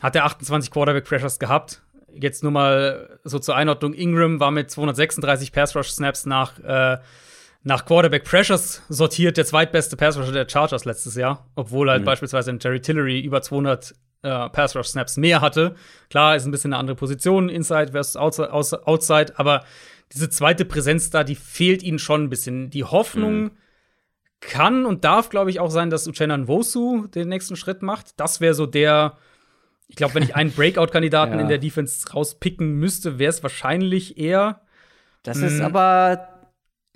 hat 0.00 0.16
er 0.16 0.24
28 0.24 0.70
Quarterback 0.70 1.04
Pressures 1.04 1.38
gehabt. 1.38 1.82
Jetzt 2.18 2.42
nur 2.42 2.52
mal 2.52 3.18
so 3.24 3.38
zur 3.38 3.56
Einordnung: 3.56 3.94
Ingram 3.94 4.40
war 4.40 4.50
mit 4.50 4.70
236 4.70 5.52
Pass 5.52 5.74
Rush 5.76 5.90
Snaps 5.90 6.26
nach, 6.26 6.58
äh, 6.60 6.98
nach 7.62 7.84
Quarterback 7.86 8.24
Pressures 8.24 8.82
sortiert, 8.88 9.36
der 9.36 9.46
zweitbeste 9.46 9.96
Pass 9.96 10.18
Rusher 10.18 10.32
der 10.32 10.48
Chargers 10.48 10.84
letztes 10.84 11.14
Jahr. 11.16 11.46
Obwohl 11.54 11.90
halt 11.90 12.04
beispielsweise 12.04 12.50
ein 12.50 12.58
Jerry 12.60 12.80
Tillery 12.80 13.20
über 13.20 13.42
200 13.42 13.94
äh, 14.22 14.48
Pass 14.50 14.74
Rush 14.74 14.88
Snaps 14.88 15.16
mehr 15.16 15.40
hatte. 15.40 15.74
Klar, 16.10 16.36
ist 16.36 16.44
ein 16.44 16.50
bisschen 16.50 16.72
eine 16.72 16.80
andere 16.80 16.96
Position, 16.96 17.48
Inside 17.48 17.92
versus 17.92 18.16
Outside, 18.16 19.34
aber 19.36 19.64
diese 20.12 20.28
zweite 20.28 20.64
Präsenz 20.64 21.10
da, 21.10 21.24
die 21.24 21.34
fehlt 21.34 21.82
ihnen 21.82 21.98
schon 21.98 22.24
ein 22.24 22.30
bisschen. 22.30 22.70
Die 22.70 22.84
Hoffnung 22.84 23.50
kann 24.40 24.86
und 24.86 25.04
darf, 25.04 25.28
glaube 25.28 25.50
ich, 25.50 25.60
auch 25.60 25.70
sein, 25.70 25.90
dass 25.90 26.06
Uchenna 26.06 26.36
Nwosu 26.36 27.06
den 27.06 27.28
nächsten 27.28 27.56
Schritt 27.56 27.82
macht. 27.82 28.18
Das 28.20 28.40
wäre 28.40 28.54
so 28.54 28.66
der, 28.66 29.16
ich 29.88 29.96
glaube, 29.96 30.14
wenn 30.14 30.22
ich 30.22 30.34
einen 30.34 30.50
Breakout-Kandidaten 30.52 31.32
Ja. 31.34 31.40
in 31.40 31.48
der 31.48 31.58
Defense 31.58 32.10
rauspicken 32.12 32.72
müsste, 32.74 33.18
wäre 33.18 33.30
es 33.30 33.42
wahrscheinlich 33.42 34.18
eher. 34.18 34.60
Das 35.22 35.38
ist 35.38 35.54
Mhm. 35.54 35.62
aber 35.62 36.28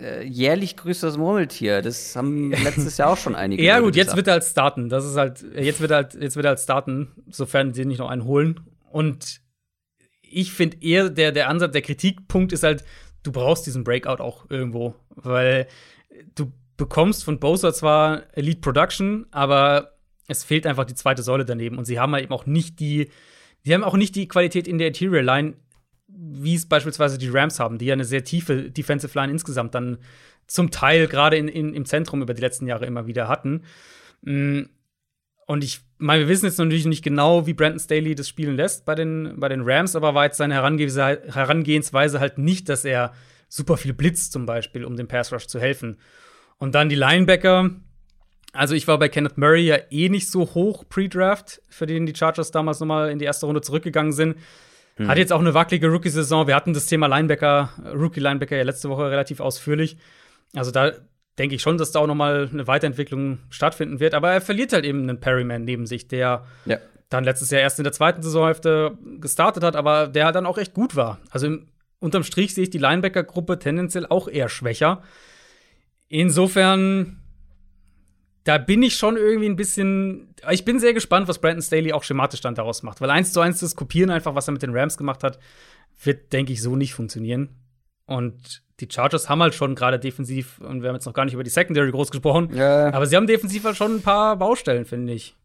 äh, 0.00 0.22
jährlich 0.24 0.76
grüßt 0.76 1.02
das 1.02 1.16
Murmeltier. 1.16 1.82
Das 1.82 2.14
haben 2.14 2.50
letztes 2.52 2.98
Jahr 2.98 3.10
auch 3.10 3.16
schon 3.16 3.34
einige. 3.34 3.62
Ja, 3.62 3.80
gut, 3.80 3.96
jetzt 3.96 4.06
gesagt. 4.06 4.16
wird 4.16 4.26
er 4.28 4.32
halt 4.34 4.44
starten. 4.44 4.88
Das 4.88 5.04
ist 5.04 5.16
halt, 5.16 5.44
jetzt 5.56 5.80
wird 5.80 5.90
er 5.90 5.96
halt, 5.98 6.14
jetzt 6.14 6.36
wird 6.36 6.46
er 6.46 6.50
halt 6.50 6.60
starten, 6.60 7.08
sofern 7.30 7.74
sie 7.74 7.84
nicht 7.84 7.98
noch 7.98 8.08
einen 8.10 8.24
holen. 8.24 8.60
Und 8.90 9.40
ich 10.22 10.52
finde 10.52 10.76
eher, 10.82 11.08
der, 11.10 11.32
der 11.32 11.48
Ansatz, 11.48 11.72
der 11.72 11.82
Kritikpunkt 11.82 12.52
ist 12.52 12.62
halt, 12.62 12.84
du 13.22 13.32
brauchst 13.32 13.66
diesen 13.66 13.82
Breakout 13.82 14.22
auch 14.22 14.48
irgendwo. 14.50 14.94
Weil 15.16 15.66
du 16.36 16.52
bekommst 16.76 17.24
von 17.24 17.40
Bowser 17.40 17.72
zwar 17.74 18.22
Elite 18.36 18.60
Production, 18.60 19.26
aber 19.32 19.97
es 20.28 20.44
fehlt 20.44 20.66
einfach 20.66 20.84
die 20.84 20.94
zweite 20.94 21.22
Säule 21.22 21.44
daneben. 21.44 21.78
Und 21.78 21.86
sie 21.86 21.98
haben 21.98 22.12
halt 22.12 22.22
eben 22.22 22.32
auch 22.32 22.46
nicht 22.46 22.78
die, 22.78 23.10
sie 23.64 23.74
haben 23.74 23.82
auch 23.82 23.96
nicht 23.96 24.14
die 24.14 24.28
Qualität 24.28 24.68
in 24.68 24.78
der 24.78 24.88
Interior 24.88 25.22
Line, 25.22 25.54
wie 26.06 26.54
es 26.54 26.66
beispielsweise 26.66 27.18
die 27.18 27.28
Rams 27.28 27.58
haben, 27.58 27.78
die 27.78 27.86
ja 27.86 27.94
eine 27.94 28.04
sehr 28.04 28.22
tiefe 28.24 28.70
Defensive 28.70 29.18
Line 29.18 29.32
insgesamt 29.32 29.74
dann 29.74 29.98
zum 30.46 30.70
Teil 30.70 31.08
gerade 31.08 31.36
in, 31.36 31.48
in, 31.48 31.74
im 31.74 31.84
Zentrum 31.84 32.22
über 32.22 32.34
die 32.34 32.40
letzten 32.40 32.66
Jahre 32.66 32.86
immer 32.86 33.06
wieder 33.06 33.28
hatten. 33.28 33.62
Mm, 34.22 34.62
Und 35.46 35.64
ich 35.64 35.80
meine, 35.98 36.22
wir 36.22 36.28
wissen 36.28 36.46
jetzt 36.46 36.58
natürlich 36.58 36.86
nicht 36.86 37.02
genau, 37.04 37.46
wie 37.46 37.54
Brandon 37.54 37.80
Staley 37.80 38.14
das 38.14 38.28
spielen 38.28 38.56
lässt 38.56 38.84
bei 38.84 38.94
den, 38.94 39.34
bei 39.38 39.48
den 39.48 39.62
Rams, 39.62 39.96
aber 39.96 40.14
war 40.14 40.24
jetzt 40.24 40.36
seine 40.38 40.54
Herangehensweise, 40.54 41.22
Herangehensweise 41.34 42.20
halt 42.20 42.38
nicht, 42.38 42.68
dass 42.68 42.84
er 42.84 43.12
super 43.48 43.76
viel 43.76 43.94
blitzt, 43.94 44.32
zum 44.32 44.46
Beispiel, 44.46 44.84
um 44.84 44.96
dem 44.96 45.08
Pass 45.08 45.32
Rush 45.32 45.46
zu 45.46 45.58
helfen. 45.58 45.96
Und 46.58 46.74
dann 46.74 46.88
die 46.88 46.96
Linebacker. 46.96 47.70
Also, 48.52 48.74
ich 48.74 48.88
war 48.88 48.98
bei 48.98 49.08
Kenneth 49.08 49.36
Murray 49.38 49.66
ja 49.66 49.76
eh 49.90 50.08
nicht 50.08 50.30
so 50.30 50.40
hoch 50.54 50.84
pre-Draft, 50.88 51.60
für 51.68 51.86
den 51.86 52.06
die 52.06 52.14
Chargers 52.14 52.50
damals 52.50 52.80
nochmal 52.80 53.10
in 53.10 53.18
die 53.18 53.24
erste 53.26 53.46
Runde 53.46 53.60
zurückgegangen 53.60 54.12
sind. 54.12 54.36
Hat 55.06 55.16
jetzt 55.16 55.32
auch 55.32 55.38
eine 55.38 55.54
wackelige 55.54 55.86
Rookie-Saison. 55.88 56.48
Wir 56.48 56.56
hatten 56.56 56.74
das 56.74 56.86
Thema 56.86 57.06
Linebacker, 57.06 57.70
Rookie-Linebacker 57.94 58.56
ja 58.56 58.64
letzte 58.64 58.88
Woche 58.88 59.08
relativ 59.08 59.38
ausführlich. 59.38 59.96
Also 60.56 60.72
da 60.72 60.90
denke 61.38 61.54
ich 61.54 61.62
schon, 61.62 61.78
dass 61.78 61.92
da 61.92 62.00
auch 62.00 62.08
noch 62.08 62.16
mal 62.16 62.48
eine 62.52 62.66
Weiterentwicklung 62.66 63.38
stattfinden 63.48 64.00
wird. 64.00 64.12
Aber 64.14 64.32
er 64.32 64.40
verliert 64.40 64.72
halt 64.72 64.84
eben 64.84 65.02
einen 65.02 65.20
Perryman 65.20 65.62
neben 65.62 65.86
sich, 65.86 66.08
der 66.08 66.46
Ja. 66.64 66.78
dann 67.10 67.22
letztes 67.22 67.50
Jahr 67.52 67.60
erst 67.60 67.78
in 67.78 67.84
der 67.84 67.92
zweiten 67.92 68.22
Saisonhälfte 68.22 68.98
gestartet 69.20 69.62
hat, 69.62 69.76
aber 69.76 70.08
der 70.08 70.32
dann 70.32 70.46
auch 70.46 70.58
echt 70.58 70.74
gut 70.74 70.96
war. 70.96 71.20
Also 71.30 71.46
im, 71.46 71.68
unterm 72.00 72.24
Strich 72.24 72.54
sehe 72.54 72.64
ich 72.64 72.70
die 72.70 72.78
Linebacker-Gruppe 72.78 73.60
tendenziell 73.60 74.04
auch 74.04 74.26
eher 74.26 74.48
schwächer. 74.48 75.04
Insofern, 76.08 77.17
da 78.48 78.56
bin 78.56 78.82
ich 78.82 78.96
schon 78.96 79.16
irgendwie 79.18 79.48
ein 79.48 79.56
bisschen. 79.56 80.34
Ich 80.50 80.64
bin 80.64 80.80
sehr 80.80 80.94
gespannt, 80.94 81.28
was 81.28 81.38
Brandon 81.38 81.60
Staley 81.62 81.92
auch 81.92 82.02
schematisch 82.02 82.40
dann 82.40 82.54
daraus 82.54 82.82
macht. 82.82 83.00
Weil 83.02 83.10
eins 83.10 83.32
zu 83.34 83.40
eins 83.40 83.60
das 83.60 83.76
Kopieren 83.76 84.08
einfach, 84.10 84.34
was 84.34 84.48
er 84.48 84.52
mit 84.52 84.62
den 84.62 84.74
Rams 84.74 84.96
gemacht 84.96 85.22
hat, 85.22 85.38
wird, 86.02 86.32
denke 86.32 86.52
ich, 86.54 86.62
so 86.62 86.74
nicht 86.74 86.94
funktionieren. 86.94 87.50
Und 88.06 88.62
die 88.80 88.88
Chargers 88.90 89.28
haben 89.28 89.42
halt 89.42 89.54
schon 89.54 89.74
gerade 89.74 89.98
defensiv, 89.98 90.60
und 90.60 90.80
wir 90.80 90.88
haben 90.88 90.96
jetzt 90.96 91.04
noch 91.04 91.12
gar 91.12 91.26
nicht 91.26 91.34
über 91.34 91.42
die 91.42 91.50
Secondary 91.50 91.90
groß 91.90 92.10
gesprochen, 92.10 92.54
Ja. 92.54 92.86
aber 92.94 93.04
sie 93.06 93.16
haben 93.16 93.26
defensiv 93.26 93.64
halt 93.64 93.76
schon 93.76 93.96
ein 93.96 94.02
paar 94.02 94.36
Baustellen, 94.36 94.86
finde 94.86 95.12
ich. 95.12 95.36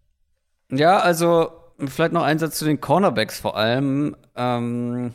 Ja, 0.72 1.00
also 1.00 1.52
vielleicht 1.86 2.14
noch 2.14 2.24
ein 2.24 2.40
Satz 2.40 2.58
zu 2.60 2.64
den 2.66 2.80
Cornerbacks 2.80 3.40
vor 3.40 3.58
allem. 3.58 4.16
Ähm, 4.36 5.14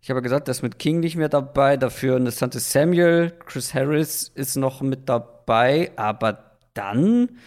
ich 0.00 0.08
habe 0.08 0.18
ja 0.18 0.22
gesagt, 0.22 0.48
dass 0.48 0.62
mit 0.62 0.78
King 0.78 1.00
nicht 1.00 1.16
mehr 1.16 1.28
dabei, 1.28 1.76
dafür 1.76 2.18
Sante 2.30 2.58
Samuel, 2.60 3.32
Chris 3.44 3.74
Harris 3.74 4.28
ist 4.34 4.56
noch 4.56 4.80
mit 4.80 5.08
dabei, 5.08 5.90
aber 5.96 6.51
dann 6.74 7.38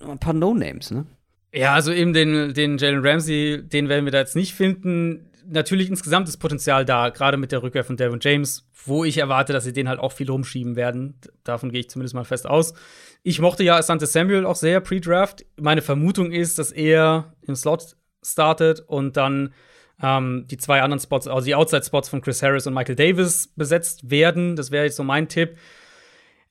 ein 0.00 0.18
paar 0.18 0.34
No-Names, 0.34 0.90
ne? 0.90 1.06
Ja, 1.52 1.72
also 1.72 1.92
eben 1.92 2.12
den, 2.12 2.52
den 2.52 2.76
Jalen 2.76 3.04
Ramsey, 3.04 3.62
den 3.62 3.88
werden 3.88 4.04
wir 4.04 4.12
da 4.12 4.18
jetzt 4.18 4.36
nicht 4.36 4.54
finden. 4.54 5.30
Natürlich 5.48 5.88
insgesamt 5.88 6.28
ist 6.28 6.36
Potenzial 6.36 6.84
da, 6.84 7.08
gerade 7.08 7.36
mit 7.36 7.52
der 7.52 7.62
Rückkehr 7.62 7.84
von 7.84 7.96
Devin 7.96 8.18
James, 8.20 8.68
wo 8.84 9.04
ich 9.04 9.18
erwarte, 9.18 9.52
dass 9.52 9.64
sie 9.64 9.72
den 9.72 9.88
halt 9.88 9.98
auch 9.98 10.12
viel 10.12 10.30
rumschieben 10.30 10.76
werden. 10.76 11.18
Davon 11.44 11.70
gehe 11.70 11.80
ich 11.80 11.88
zumindest 11.88 12.14
mal 12.14 12.24
fest 12.24 12.46
aus. 12.46 12.74
Ich 13.22 13.40
mochte 13.40 13.64
ja 13.64 13.76
Asante 13.76 14.06
Samuel 14.06 14.44
auch 14.44 14.56
sehr 14.56 14.80
pre-Draft. 14.80 15.46
Meine 15.58 15.82
Vermutung 15.82 16.32
ist, 16.32 16.58
dass 16.58 16.72
er 16.72 17.32
im 17.42 17.54
Slot 17.54 17.96
startet 18.22 18.80
und 18.80 19.16
dann 19.16 19.54
ähm, 20.02 20.46
die 20.50 20.58
zwei 20.58 20.82
anderen 20.82 21.00
Spots, 21.00 21.26
also 21.26 21.46
die 21.46 21.54
Outside-Spots 21.54 22.08
von 22.08 22.20
Chris 22.20 22.42
Harris 22.42 22.66
und 22.66 22.74
Michael 22.74 22.96
Davis 22.96 23.48
besetzt 23.56 24.10
werden. 24.10 24.56
Das 24.56 24.70
wäre 24.70 24.84
jetzt 24.84 24.96
so 24.96 25.04
mein 25.04 25.28
Tipp. 25.28 25.56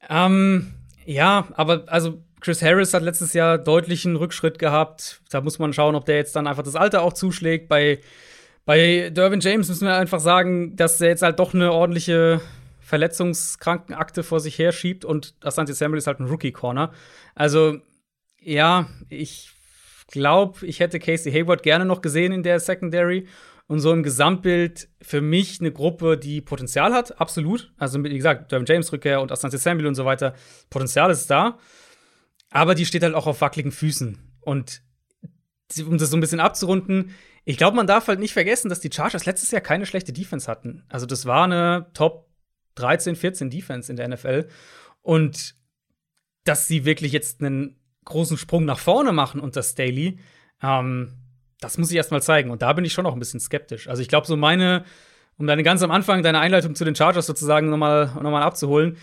Ähm, 0.10 0.74
ja, 1.06 1.48
aber 1.54 1.84
also 1.88 2.22
Chris 2.42 2.62
Harris 2.62 2.94
hat 2.94 3.04
letztes 3.04 3.34
Jahr 3.34 3.58
deutlichen 3.58 4.16
Rückschritt 4.16 4.60
gehabt. 4.60 5.22
Da 5.30 5.42
muss 5.42 5.58
man 5.60 5.74
schauen, 5.74 5.96
ob 5.96 6.06
der 6.06 6.18
jetzt 6.18 6.36
dann 6.36 6.48
einfach 6.48 6.64
das 6.64 6.76
Alter 6.76 7.02
auch 7.02 7.14
zuschlägt. 7.14 7.68
Bei, 7.70 8.00
bei 8.66 9.10
Dervin 9.10 9.40
James 9.40 9.68
müssen 9.68 9.88
wir 9.88 9.96
einfach 9.96 10.20
sagen, 10.20 10.76
dass 10.76 11.02
er 11.02 11.10
jetzt 11.10 11.22
halt 11.22 11.40
doch 11.40 11.54
eine 11.54 11.72
ordentliche 11.72 12.42
Verletzungskrankenakte 12.82 14.22
vor 14.22 14.40
sich 14.40 14.60
her 14.60 14.72
schiebt 14.72 15.06
und 15.06 15.34
Asante 15.42 15.74
Samuel 15.74 15.98
ist 15.98 16.06
halt 16.06 16.20
ein 16.20 16.28
Rookie-Corner. 16.28 16.94
Also, 17.34 17.80
ja, 18.40 18.88
ich 19.10 19.50
glaube, 20.12 20.66
ich 20.68 20.80
hätte 20.80 21.00
Casey 21.00 21.32
Hayward 21.32 21.64
gerne 21.64 21.86
noch 21.86 22.02
gesehen 22.02 22.32
in 22.32 22.44
der 22.44 22.60
Secondary. 22.60 23.28
Und 23.68 23.80
so 23.80 23.92
im 23.92 24.04
Gesamtbild 24.04 24.90
für 25.02 25.22
mich 25.22 25.60
eine 25.60 25.72
Gruppe, 25.72 26.18
die 26.18 26.42
Potenzial 26.42 26.94
hat, 26.94 27.20
absolut. 27.20 27.74
Also, 27.78 28.04
wie 28.04 28.16
gesagt, 28.16 28.52
Dervin 28.52 28.68
James 28.68 28.92
Rückkehr 28.92 29.22
und 29.22 29.32
Asante 29.32 29.58
Samuel 29.58 29.88
und 29.88 29.96
so 29.96 30.06
weiter. 30.06 30.36
Potenzial 30.70 31.10
ist 31.10 31.30
da. 31.30 31.58
Aber 32.52 32.76
die 32.76 32.86
steht 32.86 33.02
halt 33.02 33.16
auch 33.16 33.26
auf 33.26 33.42
wackeligen 33.42 33.72
Füßen. 33.72 34.20
Und 34.42 34.84
um 35.84 35.98
das 35.98 36.12
so 36.12 36.18
ein 36.18 36.22
bisschen 36.22 36.40
abzurunden, 36.40 37.12
ich 37.44 37.58
glaube, 37.58 37.76
man 37.76 37.88
darf 37.88 38.08
halt 38.08 38.20
nicht 38.20 38.34
vergessen, 38.34 38.70
dass 38.70 38.82
die 38.82 38.92
Chargers 38.92 39.26
letztes 39.26 39.50
Jahr 39.50 39.62
keine 39.62 39.88
schlechte 39.88 40.14
Defense 40.14 40.50
hatten. 40.50 40.84
Also, 40.88 41.08
das 41.08 41.26
war 41.26 41.46
eine 41.46 41.88
Top 41.94 42.30
13, 42.76 43.16
14 43.16 43.50
Defense 43.50 43.92
in 43.92 43.96
der 43.96 44.08
NFL. 44.10 44.48
Und 45.02 45.56
dass 46.44 46.68
sie 46.68 46.86
wirklich 46.86 47.12
jetzt 47.14 47.42
einen 47.42 47.80
großen 48.06 48.38
Sprung 48.38 48.66
nach 48.66 48.80
vorne 48.80 49.12
machen 49.12 49.42
unter 49.42 49.64
Staley, 49.64 50.20
ähm, 50.62 51.25
das 51.66 51.78
muss 51.78 51.92
ich 51.92 51.98
erst 51.98 52.12
mal 52.12 52.22
zeigen. 52.22 52.52
Und 52.52 52.62
da 52.62 52.74
bin 52.74 52.86
ich 52.86 52.94
schon 52.94 53.06
auch 53.06 53.14
ein 53.14 53.20
bisschen 53.20 53.40
skeptisch. 53.40 53.88
Also, 53.88 54.02
ich 54.02 54.08
glaube, 54.08 54.28
so 54.28 54.38
meine, 54.38 54.86
um 55.38 55.48
deine 55.48 55.64
ganz 55.64 55.82
am 55.84 55.92
Anfang, 55.92 56.24
deine 56.24 56.40
Einleitung 56.40 56.76
zu 56.76 56.86
den 56.86 56.96
Chargers 56.96 57.26
sozusagen 57.26 57.70
nochmal 57.70 58.12
noch 58.22 58.32
mal 58.32 58.44
abzuholen, 58.44 58.98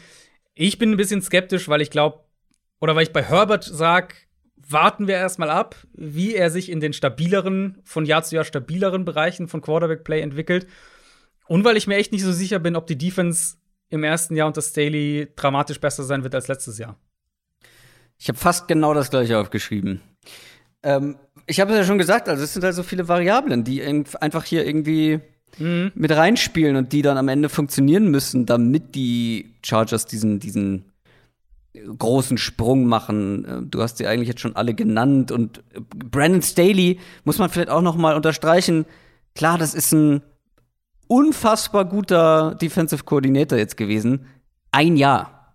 ich 0.54 0.78
bin 0.78 0.90
ein 0.90 0.96
bisschen 0.96 1.22
skeptisch, 1.22 1.68
weil 1.68 1.80
ich 1.80 1.90
glaube, 1.90 2.20
oder 2.80 2.94
weil 2.94 3.04
ich 3.04 3.12
bei 3.12 3.22
Herbert 3.22 3.64
sage, 3.64 4.14
warten 4.56 5.06
wir 5.06 5.16
erstmal 5.16 5.50
ab, 5.50 5.76
wie 5.92 6.34
er 6.34 6.50
sich 6.50 6.70
in 6.70 6.80
den 6.80 6.92
stabileren, 6.92 7.78
von 7.84 8.04
Jahr 8.04 8.22
zu 8.22 8.34
Jahr 8.34 8.44
stabileren 8.44 9.04
Bereichen 9.04 9.48
von 9.48 9.60
Quarterback-Play 9.60 10.20
entwickelt. 10.20 10.66
Und 11.46 11.64
weil 11.64 11.76
ich 11.76 11.86
mir 11.86 11.96
echt 11.96 12.12
nicht 12.12 12.22
so 12.22 12.32
sicher 12.32 12.58
bin, 12.58 12.76
ob 12.76 12.86
die 12.86 12.98
Defense 12.98 13.56
im 13.88 14.04
ersten 14.04 14.36
Jahr 14.36 14.46
unter 14.46 14.62
Staley 14.62 15.28
dramatisch 15.36 15.80
besser 15.80 16.04
sein 16.04 16.22
wird 16.22 16.34
als 16.34 16.48
letztes 16.48 16.78
Jahr. 16.78 16.96
Ich 18.18 18.28
habe 18.28 18.38
fast 18.38 18.68
genau 18.68 18.94
das 18.94 19.10
gleiche 19.10 19.38
aufgeschrieben. 19.38 20.00
Ähm, 20.82 21.16
ich 21.46 21.60
habe 21.60 21.72
es 21.72 21.78
ja 21.78 21.84
schon 21.84 21.98
gesagt, 21.98 22.28
also 22.28 22.42
es 22.42 22.52
sind 22.52 22.64
halt 22.64 22.74
so 22.74 22.82
viele 22.82 23.08
Variablen, 23.08 23.64
die 23.64 23.82
einfach 23.82 24.44
hier 24.44 24.66
irgendwie 24.66 25.20
mhm. 25.58 25.92
mit 25.94 26.10
reinspielen 26.10 26.76
und 26.76 26.92
die 26.92 27.02
dann 27.02 27.18
am 27.18 27.28
Ende 27.28 27.48
funktionieren 27.48 28.10
müssen, 28.10 28.46
damit 28.46 28.94
die 28.94 29.54
Chargers 29.62 30.06
diesen, 30.06 30.40
diesen 30.40 30.84
großen 31.98 32.38
Sprung 32.38 32.86
machen. 32.86 33.44
Äh, 33.44 33.62
du 33.62 33.82
hast 33.82 33.98
sie 33.98 34.06
eigentlich 34.06 34.28
jetzt 34.28 34.40
schon 34.40 34.56
alle 34.56 34.74
genannt 34.74 35.32
und 35.32 35.58
äh, 35.74 35.80
Brandon 35.80 36.42
Staley 36.42 36.98
muss 37.24 37.38
man 37.38 37.50
vielleicht 37.50 37.70
auch 37.70 37.82
noch 37.82 37.96
mal 37.96 38.14
unterstreichen. 38.14 38.84
Klar, 39.34 39.58
das 39.58 39.74
ist 39.74 39.92
ein 39.92 40.22
unfassbar 41.08 41.84
guter 41.84 42.54
Defensive 42.54 43.04
Coordinator 43.04 43.58
jetzt 43.58 43.76
gewesen. 43.76 44.26
Ein 44.70 44.96
Jahr. 44.96 45.54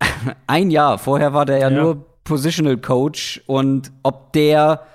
Ein 0.46 0.70
Jahr. 0.70 0.98
Vorher 0.98 1.32
war 1.32 1.46
der 1.46 1.58
ja, 1.58 1.70
ja, 1.70 1.82
nur 1.82 2.04
Positional 2.24 2.76
Coach 2.76 3.40
und 3.46 3.92
ob 4.02 4.32
der 4.32 4.86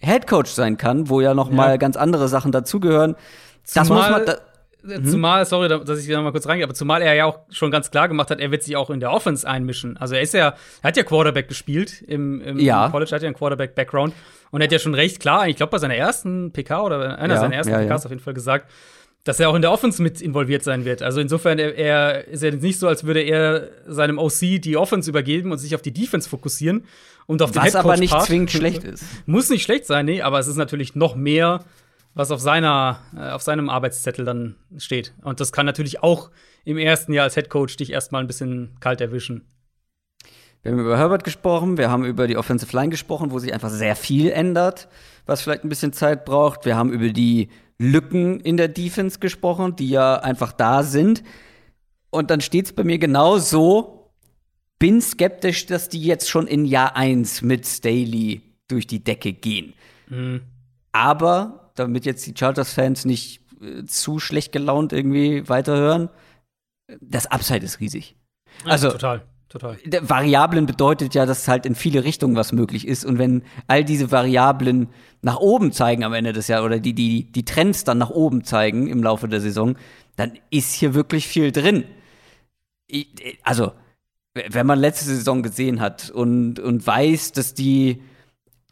Head 0.00 0.26
Coach 0.26 0.50
sein 0.50 0.76
kann, 0.76 1.08
wo 1.08 1.20
ja 1.20 1.34
noch 1.34 1.50
ja. 1.50 1.54
mal 1.54 1.78
ganz 1.78 1.96
andere 1.96 2.28
Sachen 2.28 2.52
dazugehören. 2.52 3.16
Das 3.74 3.88
muss 3.88 4.10
man. 4.10 4.26
Da 4.26 4.38
mhm. 4.82 5.04
Zumal, 5.04 5.44
sorry, 5.44 5.68
dass 5.68 6.00
ich 6.00 6.08
da 6.08 6.20
mal 6.22 6.32
kurz 6.32 6.46
reingehe, 6.46 6.64
aber 6.64 6.74
zumal 6.74 7.02
er 7.02 7.14
ja 7.14 7.26
auch 7.26 7.40
schon 7.50 7.70
ganz 7.70 7.90
klar 7.90 8.08
gemacht 8.08 8.30
hat, 8.30 8.40
er 8.40 8.50
wird 8.50 8.62
sich 8.62 8.76
auch 8.76 8.90
in 8.90 9.00
der 9.00 9.12
Offense 9.12 9.46
einmischen. 9.46 9.96
Also 9.96 10.14
er 10.14 10.22
ist 10.22 10.34
ja, 10.34 10.54
er 10.82 10.88
hat 10.88 10.96
ja 10.96 11.02
Quarterback 11.02 11.48
gespielt 11.48 12.02
im, 12.02 12.40
im, 12.40 12.58
ja. 12.58 12.86
im 12.86 12.92
College, 12.92 13.10
hat 13.14 13.22
ja 13.22 13.28
einen 13.28 13.36
Quarterback-Background 13.36 14.14
und 14.50 14.60
er 14.60 14.64
hat 14.64 14.72
ja 14.72 14.78
schon 14.78 14.94
recht 14.94 15.20
klar, 15.20 15.48
ich 15.48 15.56
glaube 15.56 15.70
bei 15.70 15.78
seiner 15.78 15.96
ersten 15.96 16.52
PK 16.52 16.82
oder 16.82 17.18
einer 17.18 17.34
ja, 17.34 17.40
seiner 17.40 17.56
ersten 17.56 17.72
ja, 17.72 17.80
PKs 17.80 18.06
auf 18.06 18.10
jeden 18.10 18.22
Fall 18.22 18.34
gesagt, 18.34 18.70
dass 19.24 19.38
er 19.38 19.50
auch 19.50 19.54
in 19.54 19.62
der 19.62 19.70
Offense 19.70 20.02
mit 20.02 20.22
involviert 20.22 20.64
sein 20.64 20.86
wird. 20.86 21.02
Also 21.02 21.20
insofern 21.20 21.58
er, 21.58 21.76
er 21.76 22.28
ist 22.28 22.42
ja 22.42 22.50
nicht 22.50 22.78
so, 22.78 22.88
als 22.88 23.04
würde 23.04 23.20
er 23.20 23.68
seinem 23.86 24.18
OC 24.18 24.60
die 24.62 24.78
Offense 24.78 25.10
übergeben 25.10 25.52
und 25.52 25.58
sich 25.58 25.74
auf 25.74 25.82
die 25.82 25.92
Defense 25.92 26.28
fokussieren 26.28 26.84
und 27.30 27.42
auf 27.42 27.54
Was 27.54 27.76
aber 27.76 27.96
nicht 27.96 28.20
zwingend 28.22 28.50
schlecht 28.50 28.82
ist. 28.82 29.04
Muss 29.24 29.50
nicht 29.50 29.62
schlecht 29.62 29.86
sein, 29.86 30.04
nee, 30.04 30.20
aber 30.20 30.40
es 30.40 30.48
ist 30.48 30.56
natürlich 30.56 30.96
noch 30.96 31.14
mehr 31.14 31.64
was 32.12 32.32
auf 32.32 32.40
seiner, 32.40 32.98
äh, 33.16 33.30
auf 33.30 33.42
seinem 33.42 33.70
Arbeitszettel 33.70 34.24
dann 34.24 34.56
steht. 34.78 35.14
Und 35.22 35.38
das 35.38 35.52
kann 35.52 35.64
natürlich 35.64 36.02
auch 36.02 36.32
im 36.64 36.76
ersten 36.76 37.12
Jahr 37.12 37.22
als 37.22 37.34
Head 37.34 37.48
Coach 37.48 37.76
dich 37.76 37.92
erstmal 37.92 38.20
ein 38.20 38.26
bisschen 38.26 38.76
kalt 38.80 39.00
erwischen. 39.00 39.46
Wir 40.62 40.72
haben 40.72 40.80
über 40.80 40.98
Herbert 40.98 41.22
gesprochen, 41.22 41.78
wir 41.78 41.88
haben 41.88 42.04
über 42.04 42.26
die 42.26 42.36
Offensive 42.36 42.76
Line 42.76 42.90
gesprochen, 42.90 43.30
wo 43.30 43.38
sich 43.38 43.54
einfach 43.54 43.70
sehr 43.70 43.94
viel 43.94 44.32
ändert, 44.32 44.88
was 45.24 45.40
vielleicht 45.40 45.62
ein 45.62 45.68
bisschen 45.68 45.92
Zeit 45.92 46.24
braucht. 46.24 46.64
Wir 46.64 46.76
haben 46.76 46.92
über 46.92 47.10
die 47.10 47.48
Lücken 47.78 48.40
in 48.40 48.56
der 48.56 48.66
Defense 48.66 49.20
gesprochen, 49.20 49.76
die 49.76 49.88
ja 49.88 50.16
einfach 50.16 50.50
da 50.50 50.82
sind. 50.82 51.22
Und 52.10 52.32
dann 52.32 52.40
steht 52.40 52.66
es 52.66 52.72
bei 52.72 52.82
mir 52.82 52.98
genau 52.98 53.38
so, 53.38 53.99
bin 54.80 55.00
skeptisch, 55.00 55.66
dass 55.66 55.88
die 55.88 56.02
jetzt 56.02 56.28
schon 56.28 56.48
in 56.48 56.64
Jahr 56.64 56.96
1 56.96 57.42
mit 57.42 57.64
Staley 57.66 58.42
durch 58.66 58.88
die 58.88 59.04
Decke 59.04 59.32
gehen. 59.32 59.74
Mhm. 60.08 60.40
Aber 60.90 61.70
damit 61.76 62.04
jetzt 62.04 62.26
die 62.26 62.34
Chargers-Fans 62.36 63.04
nicht 63.04 63.40
äh, 63.60 63.84
zu 63.84 64.18
schlecht 64.18 64.50
gelaunt 64.50 64.92
irgendwie 64.92 65.48
weiterhören, 65.48 66.08
das 67.00 67.26
Upside 67.26 67.64
ist 67.64 67.78
riesig. 67.78 68.16
Also, 68.64 68.88
ja, 68.88 68.92
total. 68.94 69.22
Total. 69.48 69.76
Variablen 70.02 70.64
bedeutet 70.64 71.12
ja, 71.12 71.26
dass 71.26 71.48
halt 71.48 71.66
in 71.66 71.74
viele 71.74 72.04
Richtungen 72.04 72.36
was 72.36 72.52
möglich 72.52 72.86
ist. 72.86 73.04
Und 73.04 73.18
wenn 73.18 73.42
all 73.66 73.84
diese 73.84 74.12
Variablen 74.12 74.88
nach 75.22 75.38
oben 75.38 75.72
zeigen 75.72 76.04
am 76.04 76.12
Ende 76.12 76.32
des 76.32 76.46
Jahres 76.46 76.66
oder 76.66 76.78
die, 76.78 76.94
die, 76.94 77.32
die 77.32 77.44
Trends 77.44 77.82
dann 77.82 77.98
nach 77.98 78.10
oben 78.10 78.44
zeigen 78.44 78.86
im 78.86 79.02
Laufe 79.02 79.26
der 79.26 79.40
Saison, 79.40 79.76
dann 80.14 80.38
ist 80.50 80.72
hier 80.72 80.94
wirklich 80.94 81.26
viel 81.26 81.50
drin. 81.50 81.82
Also, 83.42 83.72
wenn 84.34 84.66
man 84.66 84.78
letzte 84.78 85.06
Saison 85.06 85.42
gesehen 85.42 85.80
hat 85.80 86.10
und, 86.10 86.60
und 86.60 86.86
weiß, 86.86 87.32
dass 87.32 87.54
die 87.54 88.02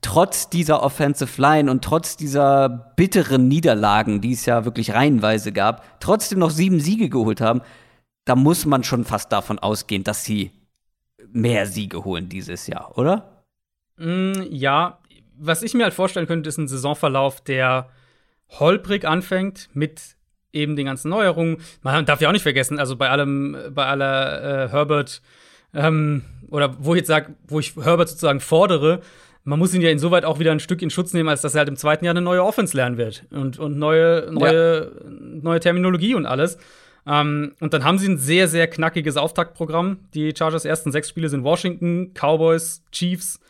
trotz 0.00 0.48
dieser 0.48 0.82
Offensive 0.82 1.40
Line 1.40 1.70
und 1.70 1.82
trotz 1.84 2.16
dieser 2.16 2.68
bitteren 2.96 3.48
Niederlagen, 3.48 4.20
die 4.20 4.32
es 4.32 4.46
ja 4.46 4.64
wirklich 4.64 4.92
reihenweise 4.94 5.52
gab, 5.52 6.00
trotzdem 6.00 6.38
noch 6.38 6.50
sieben 6.50 6.80
Siege 6.80 7.08
geholt 7.08 7.40
haben, 7.40 7.62
da 8.24 8.36
muss 8.36 8.66
man 8.66 8.84
schon 8.84 9.04
fast 9.04 9.32
davon 9.32 9.58
ausgehen, 9.58 10.04
dass 10.04 10.24
sie 10.24 10.52
mehr 11.32 11.66
Siege 11.66 12.04
holen 12.04 12.28
dieses 12.28 12.66
Jahr, 12.66 12.96
oder? 12.96 13.44
Mm, 13.96 14.42
ja, 14.50 15.00
was 15.36 15.62
ich 15.62 15.74
mir 15.74 15.84
halt 15.84 15.94
vorstellen 15.94 16.26
könnte, 16.26 16.48
ist 16.48 16.58
ein 16.58 16.68
Saisonverlauf, 16.68 17.40
der 17.40 17.88
holprig 18.48 19.04
anfängt 19.04 19.68
mit 19.72 20.16
eben 20.52 20.76
den 20.76 20.86
ganzen 20.86 21.10
Neuerungen. 21.10 21.58
Man 21.82 22.06
darf 22.06 22.20
ja 22.20 22.28
auch 22.28 22.32
nicht 22.32 22.42
vergessen, 22.42 22.78
also 22.78 22.96
bei 22.96 23.10
allem, 23.10 23.56
bei 23.70 23.86
aller 23.86 24.64
äh, 24.64 24.68
Herbert 24.68 25.22
ähm, 25.74 26.22
oder 26.50 26.76
wo 26.78 26.94
ich 26.94 26.98
jetzt 26.98 27.08
sage, 27.08 27.34
wo 27.46 27.60
ich 27.60 27.76
Herbert 27.76 28.08
sozusagen 28.08 28.40
fordere, 28.40 29.00
man 29.44 29.58
muss 29.58 29.72
ihn 29.72 29.80
ja 29.80 29.90
insoweit 29.90 30.24
auch 30.24 30.38
wieder 30.38 30.52
ein 30.52 30.60
Stück 30.60 30.82
in 30.82 30.90
Schutz 30.90 31.14
nehmen, 31.14 31.28
als 31.28 31.40
dass 31.40 31.54
er 31.54 31.60
halt 31.60 31.68
im 31.68 31.76
zweiten 31.76 32.04
Jahr 32.04 32.12
eine 32.12 32.20
neue 32.20 32.44
Offense 32.44 32.76
lernen 32.76 32.98
wird 32.98 33.24
und, 33.30 33.58
und 33.58 33.78
neue, 33.78 34.28
neue, 34.30 34.92
ja. 34.92 35.10
neue 35.10 35.60
Terminologie 35.60 36.14
und 36.14 36.26
alles. 36.26 36.58
Ähm, 37.06 37.54
und 37.60 37.72
dann 37.72 37.84
haben 37.84 37.98
sie 37.98 38.08
ein 38.08 38.18
sehr, 38.18 38.48
sehr 38.48 38.68
knackiges 38.68 39.16
Auftaktprogramm. 39.16 40.00
Die 40.12 40.34
Chargers 40.36 40.64
ersten 40.66 40.92
sechs 40.92 41.08
Spiele 41.08 41.30
sind 41.30 41.44
Washington, 41.44 42.12
Cowboys, 42.12 42.82
Chiefs, 42.92 43.40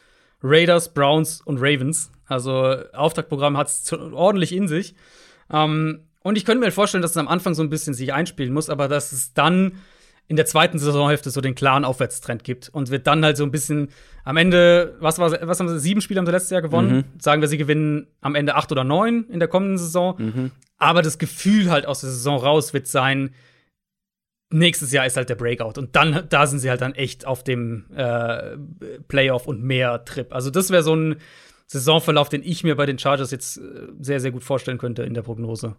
Raiders, 0.42 0.94
Browns 0.94 1.40
und 1.40 1.58
Ravens. 1.58 2.12
Also 2.26 2.76
Auftaktprogramm 2.92 3.56
hat 3.56 3.68
es 3.68 3.92
ordentlich 3.92 4.54
in 4.54 4.68
sich. 4.68 4.94
Ähm, 5.50 6.02
und 6.28 6.36
ich 6.36 6.44
könnte 6.44 6.64
mir 6.64 6.70
vorstellen, 6.70 7.02
dass 7.02 7.12
es 7.12 7.16
am 7.16 7.28
Anfang 7.28 7.54
so 7.54 7.62
ein 7.62 7.70
bisschen 7.70 7.94
sich 7.94 8.12
einspielen 8.12 8.52
muss, 8.52 8.70
aber 8.70 8.88
dass 8.88 9.12
es 9.12 9.32
dann 9.32 9.72
in 10.26 10.36
der 10.36 10.44
zweiten 10.44 10.78
Saisonhälfte 10.78 11.30
so 11.30 11.40
den 11.40 11.54
klaren 11.54 11.84
Aufwärtstrend 11.84 12.44
gibt 12.44 12.68
und 12.68 12.90
wird 12.90 13.06
dann 13.06 13.24
halt 13.24 13.38
so 13.38 13.44
ein 13.44 13.50
bisschen 13.50 13.88
am 14.24 14.36
Ende, 14.36 14.96
was, 15.00 15.18
war, 15.18 15.30
was 15.48 15.58
haben 15.58 15.68
sie, 15.70 15.80
sieben 15.80 16.02
Spiele 16.02 16.18
haben 16.18 16.26
sie 16.26 16.32
letztes 16.32 16.50
Jahr 16.50 16.60
gewonnen. 16.60 16.96
Mhm. 16.96 17.04
Sagen 17.18 17.40
wir, 17.40 17.48
sie 17.48 17.56
gewinnen 17.56 18.08
am 18.20 18.34
Ende 18.34 18.54
acht 18.54 18.70
oder 18.70 18.84
neun 18.84 19.24
in 19.30 19.38
der 19.38 19.48
kommenden 19.48 19.78
Saison. 19.78 20.16
Mhm. 20.18 20.50
Aber 20.76 21.00
das 21.00 21.18
Gefühl 21.18 21.70
halt 21.70 21.86
aus 21.86 22.02
der 22.02 22.10
Saison 22.10 22.36
raus 22.36 22.74
wird 22.74 22.86
sein, 22.86 23.34
nächstes 24.50 24.92
Jahr 24.92 25.06
ist 25.06 25.16
halt 25.16 25.30
der 25.30 25.34
Breakout. 25.34 25.78
Und 25.78 25.96
dann, 25.96 26.26
da 26.28 26.46
sind 26.46 26.58
sie 26.58 26.68
halt 26.68 26.82
dann 26.82 26.94
echt 26.94 27.26
auf 27.26 27.42
dem 27.42 27.86
äh, 27.96 28.58
Playoff 29.08 29.46
und 29.46 29.62
mehr 29.62 30.04
Trip. 30.04 30.32
Also, 30.32 30.50
das 30.50 30.70
wäre 30.70 30.82
so 30.82 30.94
ein 30.94 31.16
Saisonverlauf, 31.66 32.28
den 32.28 32.42
ich 32.42 32.64
mir 32.64 32.76
bei 32.76 32.86
den 32.86 32.98
Chargers 32.98 33.30
jetzt 33.30 33.58
äh, 33.58 33.88
sehr, 34.00 34.20
sehr 34.20 34.30
gut 34.30 34.44
vorstellen 34.44 34.78
könnte 34.78 35.02
in 35.04 35.14
der 35.14 35.22
Prognose. 35.22 35.76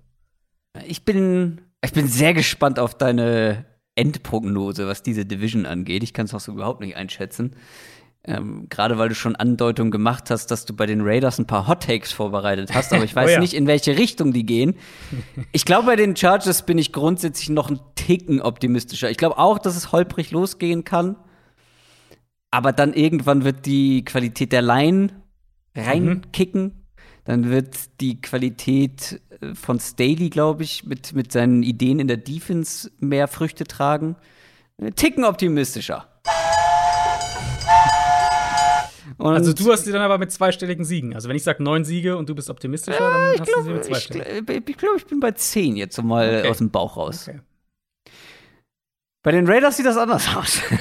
Ich 0.86 1.03
bin, 1.05 1.61
ich 1.84 1.93
bin 1.93 2.07
sehr 2.07 2.34
gespannt 2.34 2.80
auf 2.80 2.97
deine 2.97 3.65
Endprognose, 3.95 4.88
was 4.88 5.03
diese 5.03 5.26
Division 5.26 5.65
angeht. 5.65 6.03
Ich 6.03 6.13
kann 6.13 6.26
es 6.26 6.34
auch 6.34 6.39
so 6.39 6.53
überhaupt 6.53 6.82
nicht 6.82 6.95
einschätzen. 6.95 7.55
Ähm, 8.24 8.67
Gerade 8.70 8.97
weil 8.97 9.09
du 9.09 9.15
schon 9.15 9.36
Andeutungen 9.36 9.91
gemacht 9.91 10.30
hast, 10.30 10.47
dass 10.47 10.65
du 10.65 10.76
bei 10.76 10.86
den 10.86 11.01
Raiders 11.01 11.39
ein 11.39 11.47
paar 11.47 11.67
Hot 11.67 11.84
Takes 11.84 12.11
vorbereitet 12.11 12.74
hast, 12.74 12.93
aber 12.93 13.03
ich 13.03 13.15
weiß 13.15 13.30
oh 13.30 13.34
ja. 13.34 13.39
nicht, 13.39 13.53
in 13.53 13.65
welche 13.65 13.97
Richtung 13.97 14.34
die 14.34 14.45
gehen. 14.45 14.76
Ich 15.51 15.65
glaube, 15.65 15.88
bei 15.88 15.95
den 15.95 16.15
Chargers 16.15 16.65
bin 16.65 16.78
ich 16.78 16.91
grundsätzlich 16.91 17.49
noch 17.49 17.70
ein 17.70 17.80
Ticken 17.95 18.41
optimistischer. 18.41 19.09
Ich 19.09 19.17
glaube 19.17 19.38
auch, 19.38 19.57
dass 19.57 19.76
es 19.76 19.91
holprig 19.91 20.32
losgehen 20.32 20.84
kann. 20.84 21.15
Aber 22.51 22.74
dann 22.74 22.93
irgendwann 22.93 23.43
wird 23.43 23.65
die 23.65 24.03
Qualität 24.03 24.51
der 24.51 24.63
Line 24.63 25.09
reinkicken. 25.75 26.63
Mhm. 26.63 26.74
Dann 27.24 27.50
wird 27.50 28.01
die 28.01 28.21
Qualität 28.21 29.21
von 29.53 29.79
Staley, 29.79 30.29
glaube 30.29 30.63
ich, 30.63 30.86
mit, 30.86 31.13
mit 31.13 31.32
seinen 31.32 31.63
Ideen 31.63 31.99
in 31.99 32.07
der 32.07 32.17
Defense 32.17 32.91
mehr 32.99 33.28
Früchte 33.28 33.66
tragen. 33.66 34.16
Ticken 34.95 35.25
optimistischer. 35.25 36.07
Und 39.17 39.33
also 39.33 39.51
du 39.51 39.71
hast 39.71 39.83
sie 39.83 39.91
dann 39.91 40.01
aber 40.01 40.17
mit 40.17 40.32
zweistelligen 40.32 40.86
Siegen. 40.86 41.13
Also 41.13 41.28
wenn 41.28 41.36
ich 41.36 41.43
sage 41.43 41.61
neun 41.61 41.83
Siege 41.83 42.16
und 42.16 42.29
du 42.29 42.36
bist 42.36 42.49
optimistischer, 42.49 42.99
dann 42.99 43.39
hast 43.39 43.43
glaub, 43.43 43.57
du 43.57 43.63
sie 43.63 43.70
mit 43.71 43.86
zweistelligen. 43.86 44.45
Ich, 44.49 44.70
ich 44.70 44.78
glaube, 44.78 44.97
ich 44.97 45.05
bin 45.05 45.20
bei 45.20 45.32
zehn 45.32 45.75
jetzt 45.75 46.01
mal 46.01 46.39
okay. 46.39 46.49
aus 46.49 46.59
dem 46.59 46.70
Bauch 46.70 46.95
raus. 46.95 47.28
Okay. 47.28 47.41
Bei 49.21 49.32
den 49.32 49.47
Raiders 49.47 49.75
sieht 49.75 49.86
das 49.86 49.97
anders 49.97 50.33
aus. 50.36 50.61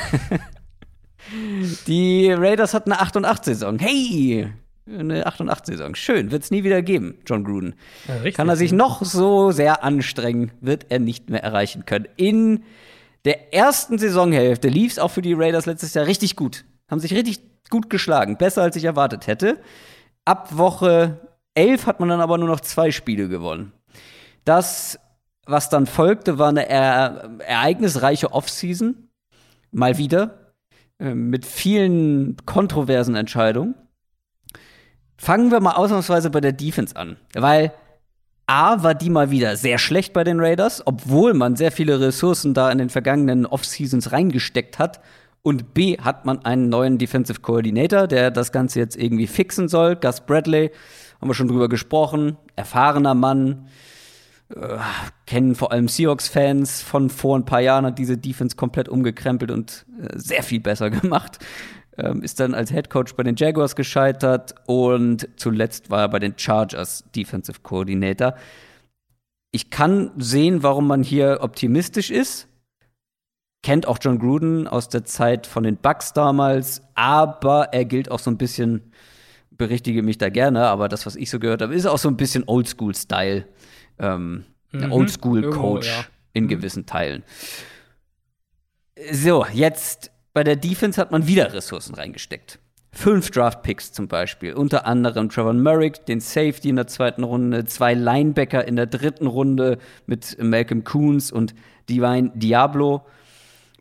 Die 1.87 2.31
Raiders 2.31 2.75
hatten 2.75 2.93
eine 2.93 3.03
8 3.03 3.17
und 3.17 3.25
8 3.25 3.45
Saison. 3.45 3.79
Hey, 3.79 4.53
eine 4.97 5.27
8 5.27 5.41
und 5.43 5.51
8 5.51 5.67
Saison. 5.67 5.95
Schön, 5.95 6.31
wird 6.31 6.43
es 6.43 6.51
nie 6.51 6.65
wieder 6.65 6.83
geben, 6.83 7.19
John 7.27 7.45
Gruden. 7.45 7.75
Ja, 8.07 8.15
richtig, 8.15 8.35
Kann 8.35 8.49
er 8.49 8.57
sich 8.57 8.73
noch 8.73 9.05
so 9.05 9.51
sehr 9.51 9.85
anstrengen, 9.85 10.53
wird 10.61 10.87
er 10.89 10.99
nicht 10.99 11.31
mehr 11.31 11.43
erreichen 11.43 11.85
können. 11.87 12.07
In 12.17 12.65
der 13.25 13.53
ersten 13.55 13.99
Saisonhälfte 13.99 14.69
lief 14.69 14.93
es 14.93 14.99
auch 14.99 15.11
für 15.11 15.23
die 15.23 15.35
Raiders 15.35 15.67
letztes 15.67 15.95
Jahr 15.95 16.07
richtig 16.07 16.37
gut. 16.37 16.65
Haben 16.91 17.01
sich 17.01 17.15
richtig 17.15 17.41
gut 17.71 17.91
geschlagen, 17.91 18.39
besser 18.39 18.63
als 18.63 18.77
ich 18.77 18.85
erwartet 18.85 19.27
hätte. 19.27 19.59
Ab 20.25 20.57
Woche 20.57 21.21
11 21.55 21.87
hat 21.87 22.01
man 22.01 22.09
dann 22.09 22.21
aber 22.21 22.39
nur 22.39 22.49
noch 22.49 22.61
zwei 22.61 22.91
Spiele 22.91 23.29
gewonnen. 23.29 23.73
Das, 24.45 24.99
was 25.47 25.69
dann 25.69 25.87
folgte, 25.87 26.39
war 26.39 26.49
eine 26.49 26.69
ereignisreiche 26.69 28.33
Offseason. 28.33 29.09
Mal 29.71 29.99
wieder. 29.99 30.53
Äh, 30.99 31.15
mit 31.15 31.47
vielen 31.47 32.37
kontroversen 32.47 33.15
Entscheidungen. 33.15 33.75
Fangen 35.19 35.51
wir 35.51 35.61
mal 35.61 35.73
ausnahmsweise 35.73 36.31
bei 36.31 36.41
der 36.41 36.53
Defense 36.53 36.97
an. 36.97 37.17
Weil 37.35 37.73
A 38.47 38.83
war 38.83 38.95
die 38.95 39.11
mal 39.11 39.31
wieder 39.31 39.57
sehr 39.57 39.77
schlecht 39.77 40.15
bei 40.15 40.25
den 40.25 40.41
Raiders, 40.41 40.87
obwohl 40.87 41.35
man 41.35 41.57
sehr 41.57 41.71
viele 41.71 42.01
Ressourcen 42.01 42.55
da 42.55 42.71
in 42.71 42.79
den 42.79 42.89
vergangenen 42.89 43.45
Off-Seasons 43.45 44.13
reingesteckt 44.13 44.79
hat. 44.79 45.01
Und 45.43 45.75
B 45.75 45.99
hat 45.99 46.25
man 46.25 46.45
einen 46.45 46.69
neuen 46.69 46.97
Defensive 46.99 47.41
Coordinator, 47.41 48.07
der 48.07 48.31
das 48.31 48.53
Ganze 48.53 48.79
jetzt 48.81 48.97
irgendwie 48.97 49.27
fixen 49.27 49.69
soll. 49.69 49.97
Gus 49.97 50.21
Bradley, 50.21 50.71
haben 51.21 51.29
wir 51.29 51.35
schon 51.35 51.49
drüber 51.49 51.69
gesprochen, 51.69 52.37
erfahrener 52.57 53.15
Mann. 53.15 53.69
Äh, 54.55 54.79
kennen 55.27 55.55
vor 55.55 55.73
allem 55.73 55.89
Seahawks-Fans 55.89 56.81
von 56.81 57.11
vor 57.11 57.37
ein 57.37 57.45
paar 57.45 57.61
Jahren, 57.61 57.85
hat 57.85 57.99
diese 57.99 58.17
Defense 58.17 58.57
komplett 58.57 58.89
umgekrempelt 58.89 59.51
und 59.51 59.85
äh, 60.01 60.19
sehr 60.19 60.43
viel 60.43 60.61
besser 60.61 60.89
gemacht. 60.91 61.39
Ähm, 61.99 62.23
ist 62.23 62.39
dann 62.39 62.55
als 62.55 62.71
Head 62.71 62.91
Coach 62.91 63.15
bei 63.15 63.25
den 63.25 63.35
Jaguars 63.35 63.75
gescheitert 63.75 64.55
und 64.67 65.29
zuletzt 65.35 65.91
war 65.91 66.03
er 66.03 66.09
bei 66.09 66.21
den 66.21 66.35
Chargers 66.37 67.05
Defensive 67.15 67.61
Coordinator. 67.63 68.37
Ich 69.51 69.71
kann 69.71 70.13
sehen, 70.17 70.63
warum 70.63 70.87
man 70.87 71.03
hier 71.03 71.39
optimistisch 71.41 72.13
ist. 72.13 72.47
Kennt 73.65 73.89
auch 73.89 73.99
John 74.01 74.21
Gruden 74.21 74.69
aus 74.69 74.89
der 74.89 75.05
Zeit 75.05 75.49
von 75.49 75.65
den 75.65 75.77
Bucks 75.77 76.13
damals, 76.13 76.83
aber 76.95 77.73
er 77.73 77.85
gilt 77.85 78.13
auch 78.13 78.21
so 78.21 78.31
ein 78.31 78.39
bisschen, 78.39 78.93
berichtige 79.51 80.05
mich 80.05 80.19
da 80.19 80.29
gerne, 80.29 80.69
aber 80.69 80.89
das, 80.89 81.05
was 81.05 81.17
ich 81.17 81.29
so 81.29 81.41
gehört 81.41 81.63
habe, 81.63 81.75
ist 81.75 81.87
auch 81.87 81.99
so 81.99 82.09
ein 82.09 82.17
bisschen 82.17 82.45
Oldschool-Style. 82.47 83.45
Ähm, 83.99 84.45
mhm. 84.71 84.93
Oldschool-Coach 84.93 85.89
ja. 85.89 86.05
in 86.33 86.45
mhm. 86.45 86.49
gewissen 86.49 86.87
Teilen. 86.87 87.25
So, 89.11 89.45
jetzt 89.53 90.13
bei 90.33 90.45
der 90.45 90.57
Defense 90.57 91.01
hat 91.01 91.11
man 91.11 91.27
wieder 91.27 91.53
Ressourcen 91.53 91.95
reingesteckt. 91.95 92.59
Fünf 92.91 93.31
Draft-Picks 93.31 93.93
zum 93.93 94.09
Beispiel, 94.09 94.55
unter 94.55 94.87
anderem 94.87 95.29
Trevor 95.29 95.53
Merrick, 95.53 96.07
den 96.07 96.21
Safety 96.21 96.71
in 96.71 96.77
der 96.77 96.87
zweiten 96.87 97.23
Runde, 97.23 97.65
zwei 97.67 97.95
Linebacker 97.95 98.67
in 98.67 98.77
der 98.77 98.87
dritten 98.87 99.27
Runde 99.27 99.79
mit 100.07 100.37
Malcolm 100.43 100.85
Coons 100.85 101.31
und 101.31 101.55
Divine 101.89 102.33
Diablo. 102.35 103.03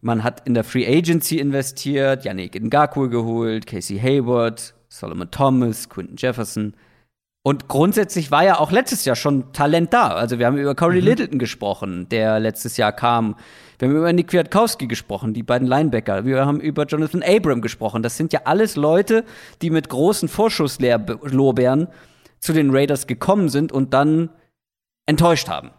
Man 0.01 0.23
hat 0.23 0.45
in 0.45 0.53
der 0.53 0.63
Free 0.63 0.85
Agency 0.85 1.39
investiert, 1.39 2.25
Yannick 2.25 2.61
Ngakwe 2.61 3.09
geholt, 3.09 3.65
Casey 3.65 3.97
Hayward, 3.97 4.75
Solomon 4.89 5.31
Thomas, 5.31 5.89
Quinton 5.89 6.17
Jefferson. 6.17 6.75
Und 7.43 7.69
grundsätzlich 7.69 8.29
war 8.29 8.43
ja 8.43 8.59
auch 8.59 8.71
letztes 8.71 9.05
Jahr 9.05 9.15
schon 9.15 9.53
Talent 9.53 9.93
da. 9.93 10.09
Also 10.09 10.37
wir 10.37 10.45
haben 10.45 10.57
über 10.57 10.75
Corey 10.75 10.99
mhm. 10.99 11.07
Littleton 11.07 11.39
gesprochen, 11.39 12.09
der 12.09 12.39
letztes 12.39 12.77
Jahr 12.77 12.91
kam. 12.91 13.35
Wir 13.77 13.87
haben 13.87 13.95
über 13.95 14.11
Nick 14.11 14.29
Kwiatkowski 14.29 14.87
gesprochen, 14.87 15.33
die 15.33 15.43
beiden 15.43 15.67
Linebacker. 15.67 16.25
Wir 16.25 16.45
haben 16.45 16.59
über 16.59 16.85
Jonathan 16.85 17.21
Abram 17.23 17.61
gesprochen. 17.61 18.01
Das 18.01 18.17
sind 18.17 18.33
ja 18.33 18.41
alles 18.45 18.75
Leute, 18.75 19.23
die 19.61 19.69
mit 19.69 19.89
großen 19.89 20.27
Vorschusslorbeeren 20.27 21.87
zu 22.39 22.53
den 22.53 22.71
Raiders 22.71 23.05
gekommen 23.07 23.49
sind 23.49 23.71
und 23.71 23.93
dann 23.93 24.29
enttäuscht 25.05 25.47
haben. 25.47 25.71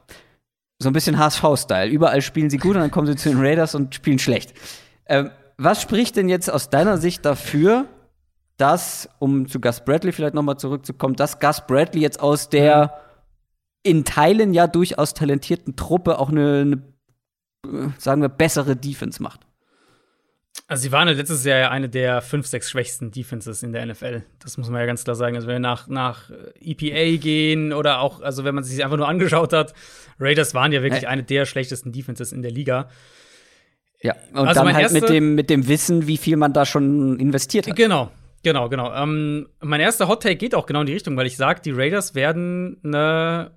So 0.81 0.89
ein 0.89 0.93
bisschen 0.93 1.19
HSV-Style. 1.19 1.91
Überall 1.91 2.23
spielen 2.23 2.51
sie 2.51 2.59
gut 2.59 2.77
und 2.77 2.83
dann 2.83 2.91
kommen 2.93 3.09
sie 3.09 3.17
zu 3.17 3.31
den 3.31 3.41
Raiders 3.41 3.75
und 3.75 3.95
spielen 3.95 4.21
schlecht. 4.21 4.55
Ähm, 5.07 5.31
was 5.57 5.83
spricht 5.83 6.17
denn 6.17 6.29
jetzt 6.29 6.51
aus 6.51 6.71
deiner 6.71 6.99
Sicht 6.99 7.25
dafür, 7.25 7.87
dass, 8.59 9.09
um 9.19 9.49
zu 9.49 9.61
Gus 9.61 9.81
Bradley 9.85 10.13
vielleicht 10.13 10.35
nochmal 10.35 10.57
zurückzukommen, 10.57 11.17
dass 11.17 11.41
Gus 11.41 11.63
Bradley 11.67 12.01
jetzt 12.01 12.21
aus 12.21 12.49
der 12.49 13.01
in 13.83 14.05
Teilen 14.05 14.55
ja 14.55 14.67
durchaus 14.67 15.15
talentierten 15.15 15.75
Truppe 15.75 16.19
auch 16.19 16.29
eine, 16.29 16.61
eine 16.61 16.83
sagen 17.99 18.23
wir, 18.23 18.29
bessere 18.29 18.77
Defense 18.77 19.23
macht. 19.23 19.41
Also 20.67 20.83
sie 20.83 20.93
waren 20.93 21.09
letztes 21.09 21.45
Jahr 21.45 21.59
ja 21.59 21.71
eine 21.71 21.89
der 21.89 22.21
fünf, 22.21 22.47
sechs 22.47 22.69
schwächsten 22.69 23.11
Defenses 23.11 23.63
in 23.63 23.73
der 23.73 23.87
NFL. 23.87 24.25
Das 24.39 24.59
muss 24.59 24.69
man 24.69 24.81
ja 24.81 24.87
ganz 24.87 25.05
klar 25.05 25.17
sagen. 25.17 25.37
Also 25.37 25.47
wenn 25.47 25.55
wir 25.55 25.61
nach, 25.61 25.89
nach 25.89 26.31
EPA 26.61 27.17
gehen 27.19 27.73
oder 27.73 28.01
auch, 28.01 28.21
also 28.21 28.45
wenn 28.45 28.55
man 28.55 28.65
sich 28.65 28.85
einfach 28.85 28.97
nur 28.97 29.09
angeschaut 29.09 29.53
hat, 29.53 29.73
Raiders 30.19 30.55
waren 30.55 30.73
ja 30.73 30.83
wirklich 30.83 31.03
ja. 31.03 31.09
eine 31.09 31.23
der 31.23 31.47
schlechtesten 31.47 31.93
Defenses 31.93 32.33
in 32.33 32.43
der 32.43 32.51
Liga. 32.51 32.91
Ja, 34.03 34.15
und 34.33 34.47
also 34.47 34.63
dann 34.63 34.75
halt 34.75 34.93
mit 34.93 35.09
dem, 35.09 35.35
mit 35.35 35.51
dem 35.51 35.67
Wissen, 35.69 36.07
wie 36.07 36.19
viel 36.19 36.37
man 36.37 36.53
da 36.53 36.67
schon 36.67 37.19
investiert 37.19 37.67
hat. 37.67 37.75
Genau, 37.75 38.11
genau, 38.43 38.69
genau. 38.69 38.93
Ähm, 38.95 39.49
mein 39.61 39.81
erster 39.81 40.07
Hot 40.07 40.23
Take 40.23 40.37
geht 40.37 40.55
auch 40.55 40.67
genau 40.67 40.81
in 40.81 40.87
die 40.87 40.93
Richtung, 40.93 41.17
weil 41.17 41.27
ich 41.27 41.37
sage, 41.37 41.61
die 41.63 41.73
Raiders 41.73 42.15
werden 42.15 42.79
eine 42.85 43.53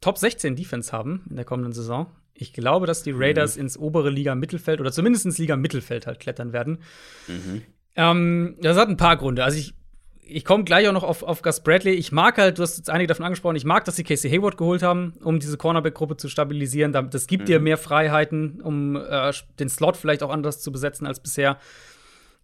Top 0.00 0.16
16 0.16 0.56
Defense 0.56 0.92
haben 0.92 1.24
in 1.28 1.36
der 1.36 1.44
kommenden 1.44 1.72
Saison. 1.72 2.06
Ich 2.38 2.52
glaube, 2.52 2.86
dass 2.86 3.02
die 3.02 3.12
Raiders 3.12 3.56
mhm. 3.56 3.62
ins 3.62 3.78
obere 3.78 4.10
Liga-Mittelfeld 4.10 4.80
oder 4.80 4.92
zumindest 4.92 5.24
ins 5.24 5.38
Liga-Mittelfeld 5.38 6.06
halt 6.06 6.20
klettern 6.20 6.52
werden. 6.52 6.78
Mhm. 7.26 7.62
Ähm, 7.96 8.56
das 8.60 8.76
hat 8.76 8.88
ein 8.88 8.96
paar 8.96 9.16
Gründe. 9.16 9.42
Also 9.42 9.58
ich, 9.58 9.74
ich 10.22 10.44
komme 10.44 10.64
gleich 10.64 10.86
auch 10.88 10.92
noch 10.92 11.02
auf, 11.02 11.22
auf 11.22 11.40
Gus 11.42 11.60
Bradley. 11.62 11.94
Ich 11.94 12.12
mag 12.12 12.36
halt, 12.36 12.58
du 12.58 12.62
hast 12.62 12.76
jetzt 12.76 12.90
einige 12.90 13.08
davon 13.08 13.24
angesprochen, 13.24 13.56
ich 13.56 13.64
mag, 13.64 13.84
dass 13.86 13.96
sie 13.96 14.04
Casey 14.04 14.30
Hayward 14.30 14.58
geholt 14.58 14.82
haben, 14.82 15.14
um 15.22 15.40
diese 15.40 15.56
Cornerback-Gruppe 15.56 16.16
zu 16.16 16.28
stabilisieren. 16.28 16.92
Das 16.92 17.26
gibt 17.26 17.44
mhm. 17.44 17.46
dir 17.46 17.60
mehr 17.60 17.78
Freiheiten, 17.78 18.60
um 18.60 18.96
äh, 18.96 19.32
den 19.58 19.68
Slot 19.68 19.96
vielleicht 19.96 20.22
auch 20.22 20.30
anders 20.30 20.60
zu 20.60 20.70
besetzen 20.72 21.06
als 21.06 21.20
bisher. 21.20 21.58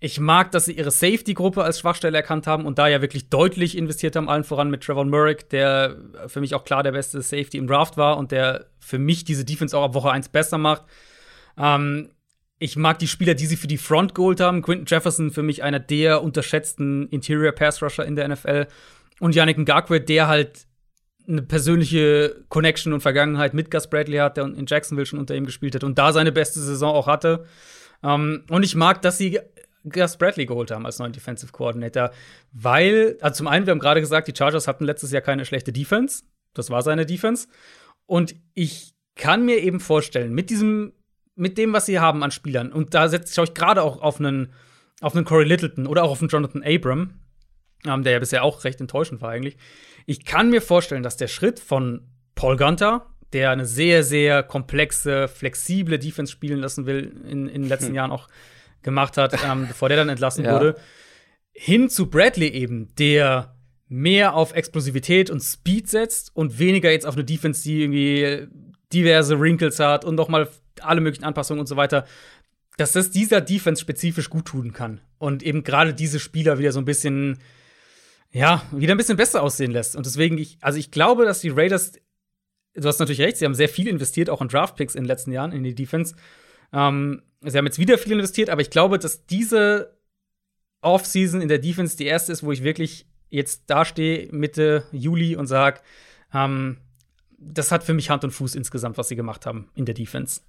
Ich 0.05 0.19
mag, 0.19 0.51
dass 0.51 0.65
sie 0.65 0.73
ihre 0.73 0.91
Safety-Gruppe 0.91 1.63
als 1.63 1.79
Schwachstelle 1.79 2.17
erkannt 2.17 2.49
haben 2.49 2.67
und 2.67 2.77
da 2.77 2.89
ja 2.89 3.01
wirklich 3.03 3.29
deutlich 3.29 3.77
investiert 3.77 4.17
haben, 4.17 4.29
allen 4.29 4.43
voran 4.43 4.69
mit 4.69 4.83
Trevor 4.83 5.05
Murray, 5.05 5.37
der 5.53 5.97
für 6.27 6.41
mich 6.41 6.57
auch 6.57 6.65
klar 6.65 6.83
der 6.83 6.91
beste 6.91 7.23
Safety 7.23 7.57
im 7.57 7.69
Draft 7.69 7.97
war 7.97 8.17
und 8.17 8.33
der 8.33 8.67
für 8.81 8.99
mich 8.99 9.23
diese 9.23 9.45
Defense 9.45 9.79
auch 9.79 9.85
ab 9.85 9.95
Woche 9.95 10.11
1 10.11 10.31
besser 10.31 10.59
macht. 10.59 10.83
Ähm, 11.57 12.11
ich 12.59 12.75
mag 12.75 12.99
die 12.99 13.07
Spieler, 13.07 13.35
die 13.35 13.47
sie 13.47 13.57
für 13.57 13.69
die 13.69 13.79
Front 13.79 14.17
geholt 14.17 14.41
haben. 14.41 14.63
Quinton 14.63 14.87
Jefferson 14.89 15.31
für 15.31 15.45
mich 15.45 15.63
einer 15.63 15.79
der 15.79 16.25
unterschätzten 16.25 17.07
Interior 17.11 17.53
Pass 17.53 17.81
Rusher 17.81 18.05
in 18.05 18.17
der 18.17 18.27
NFL. 18.27 18.67
Und 19.21 19.37
Yannick 19.37 19.59
Ngakwe, 19.59 20.01
der 20.01 20.27
halt 20.27 20.67
eine 21.29 21.43
persönliche 21.43 22.43
Connection 22.49 22.93
und 22.93 23.03
Vergangenheit 23.03 23.55
mit 23.55 23.71
Gus 23.71 23.89
Bradley 23.89 24.19
hat, 24.19 24.37
der 24.37 24.47
in 24.47 24.67
Jacksonville 24.67 25.07
schon 25.07 25.21
unter 25.21 25.37
ihm 25.37 25.47
gespielt 25.47 25.77
hat 25.77 25.85
und 25.85 25.97
da 25.97 26.13
seine 26.13 26.33
beste 26.33 26.59
Saison 26.59 26.93
auch 26.93 27.07
hatte. 27.07 27.47
Um, 28.05 28.11
ähm, 28.11 28.45
und 28.51 28.65
ich 28.65 28.75
mag, 28.75 29.01
dass 29.03 29.17
sie 29.17 29.39
Gus 29.89 30.17
Bradley 30.17 30.47
geholt 30.47 30.71
haben 30.71 30.87
als 30.87 30.99
neuen 30.99 31.13
Defensive 31.13 31.53
Coordinator, 31.53 32.11
weil, 32.53 33.17
also 33.21 33.39
zum 33.39 33.49
einen, 33.49 33.67
wir 33.67 33.73
haben 33.73 33.79
gerade 33.79 34.01
gesagt, 34.01 34.29
die 34.29 34.35
Chargers 34.37 34.69
hatten 34.69 34.85
letztes 34.85 35.13
Jahr 35.13 35.23
keine 35.23 35.45
schlechte 35.45 35.73
Defense. 35.73 36.25
Das 36.55 36.71
war 36.71 36.83
seine 36.83 37.07
Defense. 37.07 37.49
Und 38.07 38.35
ich 38.55 38.95
kann 39.17 39.45
mir 39.45 39.59
eben 39.59 39.81
vorstellen, 39.81 40.33
mit 40.33 40.51
diesem, 40.51 40.93
mit 41.35 41.59
dem, 41.59 41.73
was 41.73 41.87
sie 41.87 41.99
haben 41.99 42.23
an 42.23 42.31
Spielern, 42.31 42.73
und 42.73 42.95
da 42.95 43.09
setze 43.09 43.33
ich 43.33 43.39
euch 43.39 43.55
gerade 43.55 43.83
auch 43.83 44.01
auf 44.01 44.19
einen, 44.19 44.53
auf 45.01 45.15
einen 45.15 45.25
Corey 45.25 45.47
Littleton 45.47 45.87
oder 45.87 46.05
auch 46.05 46.11
auf 46.11 46.21
einen 46.21 46.29
Jonathan 46.29 46.63
Abram, 46.63 47.21
ähm, 47.87 48.03
der 48.03 48.13
ja 48.13 48.19
bisher 48.19 48.45
auch 48.45 48.65
recht 48.65 48.81
enttäuschend 48.81 49.21
war 49.21 49.31
eigentlich. 49.31 49.57
Ich 50.07 50.25
kann 50.25 50.51
mir 50.51 50.63
vorstellen, 50.63 51.03
dass 51.03 51.17
der 51.17 51.29
Schritt 51.29 51.61
von 51.61 52.09
Paul 52.35 52.57
Gunter, 52.57 53.07
der 53.33 53.51
eine 53.51 53.67
sehr, 53.67 54.05
sehr 54.05 54.43
komplexe, 54.43 55.29
flexible 55.29 55.99
Defense 55.99 56.31
spielen 56.31 56.61
lassen 56.61 56.87
will, 56.87 57.13
in, 57.29 57.49
in 57.49 57.63
den 57.63 57.69
letzten 57.69 57.89
hm. 57.89 57.95
Jahren 57.97 58.11
auch 58.11 58.29
gemacht 58.83 59.17
hat, 59.17 59.35
ähm, 59.45 59.67
bevor 59.69 59.89
der 59.89 59.99
dann 59.99 60.09
entlassen 60.09 60.45
ja. 60.45 60.53
wurde, 60.53 60.77
hin 61.53 61.89
zu 61.89 62.09
Bradley 62.09 62.49
eben, 62.49 62.95
der 62.97 63.55
mehr 63.89 64.35
auf 64.35 64.55
Explosivität 64.55 65.29
und 65.31 65.41
Speed 65.41 65.89
setzt 65.89 66.35
und 66.35 66.59
weniger 66.59 66.91
jetzt 66.91 67.07
auf 67.07 67.15
eine 67.15 67.25
Defense, 67.25 67.63
die 67.63 67.83
irgendwie 67.83 68.49
diverse 68.93 69.39
Wrinkles 69.39 69.79
hat 69.79 70.05
und 70.05 70.15
nochmal 70.15 70.49
alle 70.81 71.01
möglichen 71.01 71.25
Anpassungen 71.25 71.61
und 71.61 71.67
so 71.67 71.77
weiter, 71.77 72.07
dass 72.79 72.93
das 72.93 73.11
dieser 73.11 73.43
Defense 73.43 73.83
spezifisch 73.83 74.31
gut 74.31 74.47
tun 74.47 74.73
kann 74.73 75.03
und 75.19 75.43
eben 75.43 75.63
gerade 75.63 75.93
diese 75.93 76.19
Spieler 76.19 76.59
wieder 76.59 76.73
so 76.73 76.81
ein 76.81 76.87
bisschen 76.87 77.39
ja, 78.33 78.63
wieder 78.73 78.95
ein 78.95 78.99
bisschen 78.99 79.19
besser 79.19 79.43
aussehen 79.43 79.71
lässt. 79.71 79.95
Und 79.95 80.07
deswegen, 80.07 80.39
ich, 80.39 80.57
also 80.63 80.79
ich 80.79 80.91
glaube, 80.91 81.27
dass 81.27 81.41
die 81.41 81.51
Raiders, 81.51 81.93
du 82.75 82.89
hast 82.89 82.99
natürlich 82.99 83.21
recht, 83.21 83.37
sie 83.37 83.45
haben 83.45 83.55
sehr 83.55 83.69
viel 83.69 83.87
investiert, 83.87 84.31
auch 84.31 84.41
in 84.41 84.49
Draftpicks 84.49 84.95
in 84.95 85.03
den 85.03 85.09
letzten 85.09 85.33
Jahren 85.33 85.53
in 85.53 85.63
die 85.63 85.75
Defense. 85.75 86.17
Ähm, 86.73 87.23
sie 87.45 87.59
haben 87.59 87.67
jetzt 87.67 87.79
wieder 87.79 87.99
viel 87.99 88.13
investiert, 88.13 88.51
aber 88.51 88.61
ich 88.61 88.71
glaube, 88.71 88.99
dass 88.99 89.27
diese 89.27 89.97
Offseason 90.81 91.41
in 91.41 91.49
der 91.49 91.59
Defense 91.59 91.97
die 91.97 92.07
erste 92.07 92.33
ist, 92.33 92.43
wo 92.43 92.53
ich 92.53 92.63
wirklich 92.63 93.07
jetzt 93.31 93.65
dastehe 93.69 94.29
Mitte 94.33 94.85
Juli 94.93 95.37
und 95.37 95.47
sage, 95.47 95.81
ähm, 96.35 96.79
das 97.39 97.73
hat 97.73 97.83
für 97.83 97.95
mich 97.95 98.11
Hand 98.11 98.25
und 98.25 98.31
Fuß 98.31 98.55
insgesamt, 98.55 98.99
was 98.99 99.09
sie 99.09 99.17
gemacht 99.17 99.47
haben 99.47 99.69
in 99.75 99.85
der 99.85 99.95
Defense. 99.95 100.43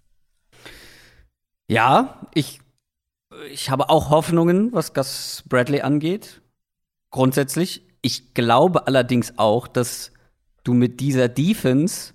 Ja, 1.68 2.28
ich, 2.34 2.60
ich 3.52 3.70
habe 3.70 3.90
auch 3.90 4.10
Hoffnungen, 4.10 4.74
was 4.74 4.94
Gus 4.94 5.44
Bradley 5.48 5.82
angeht. 5.82 6.42
Grundsätzlich. 7.10 7.84
Ich 8.02 8.34
glaube 8.34 8.86
allerdings 8.86 9.38
auch, 9.38 9.68
dass 9.68 10.12
du 10.64 10.74
mit 10.74 11.00
dieser 11.00 11.30
Defense, 11.30 12.14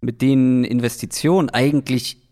mit 0.00 0.22
den 0.22 0.64
Investitionen 0.64 1.50
eigentlich 1.50 2.25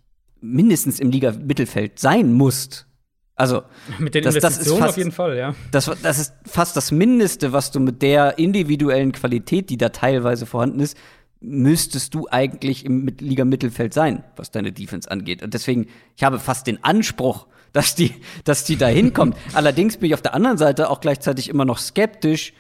mindestens 0.45 1.01
im 1.01 1.11
Liga-Mittelfeld 1.11 1.99
sein 1.99 2.33
musst. 2.33 2.87
Also 3.35 3.63
mit 3.99 4.15
den 4.15 4.23
das, 4.23 4.37
Investitionen 4.37 4.79
das 4.79 4.87
fast, 4.87 4.91
auf 4.91 4.97
jeden 4.97 5.13
Fall, 5.13 5.37
ja. 5.37 5.55
Das, 5.73 5.91
das 6.03 6.19
ist 6.19 6.35
fast 6.47 6.77
das 6.77 6.93
Mindeste, 6.93 7.53
was 7.53 7.73
du 7.73 7.81
mit 7.81 8.03
der 8.03 8.39
individuellen 8.39 9.11
Qualität, 9.11 9.71
die 9.71 9.77
da 9.77 9.89
teilweise 9.89 10.47
vorhanden 10.47 10.81
ist, 10.81 10.97
müsstest 11.41 12.15
du 12.15 12.29
eigentlich 12.31 12.85
im 12.85 13.07
Liga-Mittelfeld 13.07 13.93
sein, 13.93 14.23
was 14.37 14.51
deine 14.51 14.73
Defense 14.73 15.11
angeht. 15.11 15.43
Und 15.43 15.53
deswegen, 15.53 15.89
ich 16.17 16.23
habe 16.23 16.39
fast 16.39 16.67
den 16.67 16.83
Anspruch, 16.85 17.47
dass 17.73 17.95
die, 17.95 18.15
dass 18.45 18.65
die 18.65 18.77
da 18.77 18.87
hinkommt. 18.87 19.37
Allerdings 19.53 19.97
bin 19.97 20.09
ich 20.09 20.15
auf 20.15 20.23
der 20.23 20.35
anderen 20.35 20.59
Seite 20.59 20.89
auch 20.89 21.01
gleichzeitig 21.01 21.49
immer 21.49 21.65
noch 21.65 21.79
skeptisch. 21.79 22.53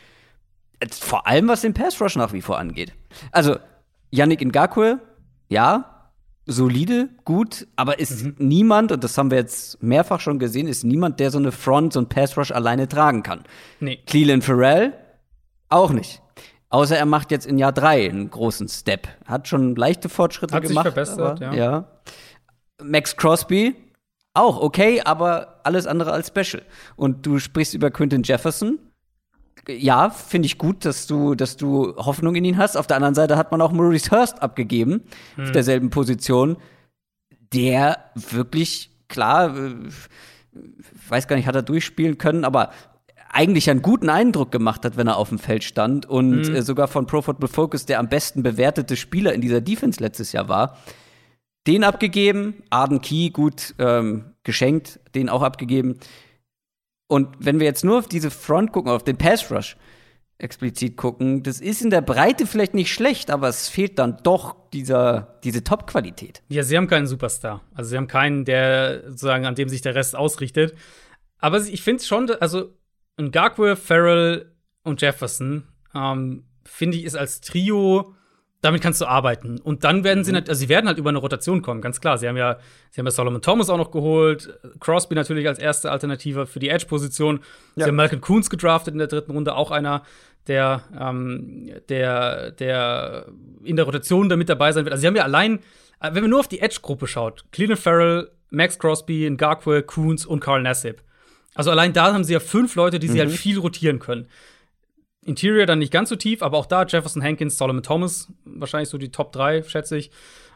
Vor 0.90 1.26
allem, 1.26 1.48
was 1.48 1.60
den 1.60 1.72
Pass 1.72 2.00
Rush 2.00 2.16
nach 2.16 2.32
wie 2.32 2.42
vor 2.42 2.58
angeht. 2.58 2.92
Also, 3.30 3.58
Yannick 4.10 4.44
Ngakwe, 4.44 4.98
ja, 5.48 5.93
solide, 6.46 7.08
gut, 7.24 7.66
aber 7.76 7.98
ist 7.98 8.24
mhm. 8.24 8.34
niemand, 8.38 8.92
und 8.92 9.02
das 9.02 9.16
haben 9.16 9.30
wir 9.30 9.38
jetzt 9.38 9.82
mehrfach 9.82 10.20
schon 10.20 10.38
gesehen, 10.38 10.68
ist 10.68 10.84
niemand, 10.84 11.20
der 11.20 11.30
so 11.30 11.38
eine 11.38 11.52
Front, 11.52 11.94
so 11.94 12.00
ein 12.00 12.08
Pass 12.08 12.36
Rush 12.36 12.50
alleine 12.50 12.88
tragen 12.88 13.22
kann. 13.22 13.44
Nee. 13.80 13.98
Cleveland 14.06 14.44
Farrell 14.44 14.92
auch 15.68 15.90
nicht. 15.90 16.20
Außer 16.68 16.96
er 16.96 17.06
macht 17.06 17.30
jetzt 17.30 17.46
in 17.46 17.58
Jahr 17.58 17.72
drei 17.72 18.08
einen 18.08 18.30
großen 18.30 18.68
Step. 18.68 19.08
Hat 19.26 19.48
schon 19.48 19.76
leichte 19.76 20.08
Fortschritte 20.08 20.54
Hat 20.54 20.64
gemacht. 20.64 20.86
Hat 20.86 21.06
sich 21.06 21.14
verbessert, 21.14 21.42
aber, 21.42 21.56
ja. 21.56 21.72
ja. 21.72 21.88
Max 22.82 23.16
Crosby 23.16 23.76
auch 24.34 24.60
okay, 24.60 25.00
aber 25.00 25.60
alles 25.62 25.86
andere 25.86 26.10
als 26.12 26.28
special. 26.28 26.62
Und 26.96 27.24
du 27.24 27.38
sprichst 27.38 27.74
über 27.74 27.90
Quinton 27.90 28.24
Jefferson. 28.24 28.78
Ja, 29.68 30.10
finde 30.10 30.46
ich 30.46 30.58
gut, 30.58 30.84
dass 30.84 31.06
du, 31.06 31.34
dass 31.34 31.56
du 31.56 31.96
Hoffnung 31.96 32.34
in 32.34 32.44
ihn 32.44 32.58
hast. 32.58 32.76
Auf 32.76 32.86
der 32.86 32.96
anderen 32.96 33.14
Seite 33.14 33.36
hat 33.36 33.50
man 33.50 33.60
auch 33.60 33.72
Maurice 33.72 34.10
Hurst 34.10 34.42
abgegeben, 34.42 35.02
hm. 35.36 35.44
auf 35.44 35.52
derselben 35.52 35.90
Position, 35.90 36.56
der 37.52 38.10
wirklich, 38.14 38.90
klar, 39.08 39.56
äh, 39.56 39.74
weiß 41.08 41.28
gar 41.28 41.36
nicht, 41.36 41.46
hat 41.46 41.54
er 41.54 41.62
durchspielen 41.62 42.18
können, 42.18 42.44
aber 42.44 42.70
eigentlich 43.34 43.68
einen 43.68 43.82
guten 43.82 44.08
Eindruck 44.08 44.52
gemacht 44.52 44.84
hat, 44.84 44.96
wenn 44.96 45.08
er 45.08 45.16
auf 45.16 45.28
dem 45.28 45.40
Feld 45.40 45.64
stand 45.64 46.06
und 46.06 46.48
mhm. 46.48 46.62
sogar 46.62 46.86
von 46.86 47.06
Pro 47.06 47.20
Football 47.20 47.48
Focus 47.48 47.84
der 47.84 47.98
am 47.98 48.08
besten 48.08 48.44
bewertete 48.44 48.96
Spieler 48.96 49.32
in 49.32 49.40
dieser 49.40 49.60
Defense 49.60 50.00
letztes 50.00 50.30
Jahr 50.32 50.48
war. 50.48 50.78
Den 51.66 51.82
abgegeben, 51.82 52.62
Arden 52.70 53.00
Key 53.00 53.30
gut 53.30 53.74
ähm, 53.78 54.26
geschenkt, 54.44 55.00
den 55.16 55.28
auch 55.28 55.42
abgegeben. 55.42 55.98
Und 57.06 57.28
wenn 57.38 57.58
wir 57.60 57.66
jetzt 57.66 57.84
nur 57.84 57.98
auf 57.98 58.08
diese 58.08 58.30
Front 58.30 58.72
gucken, 58.72 58.90
auf 58.90 59.04
den 59.04 59.16
Pass 59.16 59.50
Rush 59.50 59.76
explizit 60.38 60.96
gucken, 60.96 61.42
das 61.42 61.60
ist 61.60 61.82
in 61.82 61.90
der 61.90 62.00
Breite 62.00 62.46
vielleicht 62.46 62.74
nicht 62.74 62.92
schlecht, 62.92 63.30
aber 63.30 63.48
es 63.48 63.68
fehlt 63.68 63.98
dann 63.98 64.18
doch 64.22 64.56
dieser, 64.72 65.38
diese 65.44 65.62
Top-Qualität. 65.62 66.42
Ja, 66.48 66.62
sie 66.62 66.76
haben 66.76 66.88
keinen 66.88 67.06
Superstar. 67.06 67.62
Also 67.74 67.90
sie 67.90 67.96
haben 67.96 68.08
keinen, 68.08 68.44
der 68.44 69.04
sozusagen, 69.10 69.46
an 69.46 69.54
dem 69.54 69.68
sich 69.68 69.80
der 69.80 69.94
Rest 69.94 70.16
ausrichtet. 70.16 70.74
Aber 71.38 71.58
ich 71.60 71.82
finde 71.82 72.02
schon, 72.02 72.30
also 72.30 72.74
Ngakwe, 73.20 73.76
Farrell 73.76 74.52
und 74.82 75.00
Jefferson, 75.02 75.68
ähm, 75.94 76.44
finde 76.64 76.96
ich, 76.96 77.04
ist 77.04 77.16
als 77.16 77.40
Trio, 77.40 78.14
damit 78.64 78.80
kannst 78.80 79.00
du 79.00 79.06
arbeiten. 79.06 79.58
Und 79.58 79.84
dann 79.84 80.04
werden 80.04 80.20
mhm. 80.20 80.24
sie, 80.24 80.34
also 80.34 80.54
sie 80.54 80.68
werden 80.68 80.86
halt 80.86 80.96
über 80.96 81.10
eine 81.10 81.18
Rotation 81.18 81.60
kommen, 81.60 81.82
ganz 81.82 82.00
klar. 82.00 82.16
Sie 82.16 82.26
haben 82.26 82.36
ja, 82.36 82.58
sie 82.90 83.00
haben 83.00 83.06
ja 83.06 83.10
Solomon 83.10 83.42
Thomas 83.42 83.68
auch 83.68 83.76
noch 83.76 83.90
geholt, 83.90 84.58
Crosby 84.80 85.14
natürlich 85.14 85.46
als 85.46 85.58
erste 85.58 85.90
Alternative 85.90 86.46
für 86.46 86.60
die 86.60 86.70
Edge-Position. 86.70 87.40
Ja. 87.76 87.84
Sie 87.84 87.90
haben 87.90 87.96
Malcolm 87.96 88.22
Coons 88.22 88.48
gedraftet 88.48 88.94
in 88.94 88.98
der 88.98 89.08
dritten 89.08 89.32
Runde, 89.32 89.54
auch 89.54 89.70
einer, 89.70 90.02
der, 90.46 90.82
ähm, 90.98 91.70
der, 91.88 92.52
der 92.52 93.26
in 93.62 93.76
der 93.76 93.84
Rotation 93.84 94.28
da 94.28 94.36
mit 94.36 94.48
dabei 94.48 94.72
sein 94.72 94.84
wird. 94.84 94.92
Also 94.92 95.02
sie 95.02 95.06
haben 95.06 95.16
ja 95.16 95.24
allein, 95.24 95.58
äh, 96.00 96.10
wenn 96.12 96.22
man 96.22 96.30
nur 96.30 96.40
auf 96.40 96.48
die 96.48 96.60
Edge-Gruppe 96.60 97.06
schaut, 97.06 97.44
Cleveland 97.52 97.80
Farrell, 97.80 98.30
Max 98.50 98.78
Crosby, 98.78 99.28
Ngakwe, 99.30 99.82
Coons 99.82 100.24
und 100.24 100.40
Carl 100.40 100.62
Nassib 100.62 101.02
also 101.54 101.70
allein 101.70 101.92
da 101.92 102.12
haben 102.12 102.24
sie 102.24 102.32
ja 102.32 102.40
fünf 102.40 102.74
Leute, 102.74 102.98
die 102.98 103.08
sie 103.08 103.18
halt 103.18 103.28
mhm. 103.28 103.32
halt 103.32 103.40
viel 103.40 103.58
rotieren 103.58 104.00
können. 104.00 104.26
Interior 105.24 105.66
dann 105.66 105.78
nicht 105.78 105.92
ganz 105.92 106.08
so 106.08 106.16
tief, 106.16 106.42
aber 106.42 106.58
auch 106.58 106.66
da 106.66 106.84
Jefferson 106.84 107.22
Hankins, 107.22 107.58
Solomon 107.58 107.82
Thomas, 107.82 108.32
wahrscheinlich 108.44 108.88
so 108.88 108.98
die 108.98 109.10
Top 109.10 109.32
3, 109.32 109.62
schätze 109.64 109.96
ich, 109.96 110.10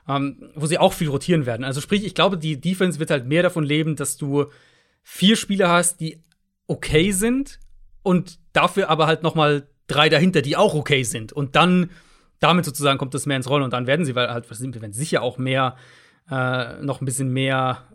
ähm, 0.08 0.50
wo 0.54 0.66
sie 0.66 0.78
auch 0.78 0.92
viel 0.92 1.08
rotieren 1.08 1.46
werden. 1.46 1.64
Also 1.64 1.80
sprich, 1.80 2.04
ich 2.04 2.14
glaube, 2.14 2.38
die 2.38 2.60
Defense 2.60 2.98
wird 2.98 3.10
halt 3.10 3.26
mehr 3.26 3.42
davon 3.42 3.64
leben, 3.64 3.96
dass 3.96 4.16
du 4.16 4.46
vier 5.02 5.36
Spieler 5.36 5.68
hast, 5.68 6.00
die 6.00 6.22
okay 6.66 7.12
sind 7.12 7.58
und 8.02 8.38
dafür 8.52 8.90
aber 8.90 9.06
halt 9.06 9.22
noch 9.22 9.34
mal 9.34 9.68
drei 9.86 10.08
dahinter, 10.08 10.42
die 10.42 10.56
auch 10.56 10.74
okay 10.74 11.02
sind. 11.02 11.32
Und 11.32 11.56
dann 11.56 11.90
damit 12.40 12.64
sozusagen 12.64 12.98
kommt 12.98 13.14
das 13.14 13.26
mehr 13.26 13.36
ins 13.36 13.50
Rollen 13.50 13.64
und 13.64 13.72
dann 13.72 13.86
werden 13.86 14.04
sie, 14.04 14.14
weil 14.14 14.28
halt, 14.28 14.48
wir 14.48 14.80
werden 14.80 14.92
sicher 14.92 15.22
auch 15.22 15.38
mehr, 15.38 15.76
äh, 16.30 16.80
noch 16.82 17.00
ein 17.00 17.04
bisschen 17.04 17.32
mehr 17.32 17.88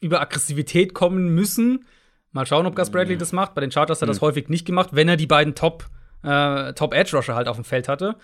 über 0.00 0.20
Aggressivität 0.20 0.94
kommen 0.94 1.34
müssen 1.34 1.84
Mal 2.32 2.46
schauen, 2.46 2.66
ob 2.66 2.76
Gus 2.76 2.90
Bradley 2.90 3.16
das 3.16 3.32
macht. 3.32 3.54
Bei 3.54 3.60
den 3.60 3.70
Chargers 3.70 3.98
hat 3.98 4.06
er 4.06 4.12
das 4.12 4.20
hm. 4.20 4.28
häufig 4.28 4.48
nicht 4.48 4.66
gemacht, 4.66 4.90
wenn 4.92 5.08
er 5.08 5.16
die 5.16 5.26
beiden 5.26 5.54
Top, 5.54 5.86
äh, 6.22 6.72
Top 6.74 6.94
Edge 6.94 7.16
Rusher 7.16 7.34
halt 7.34 7.48
auf 7.48 7.56
dem 7.56 7.64
Feld 7.64 7.88
hatte. 7.88 8.16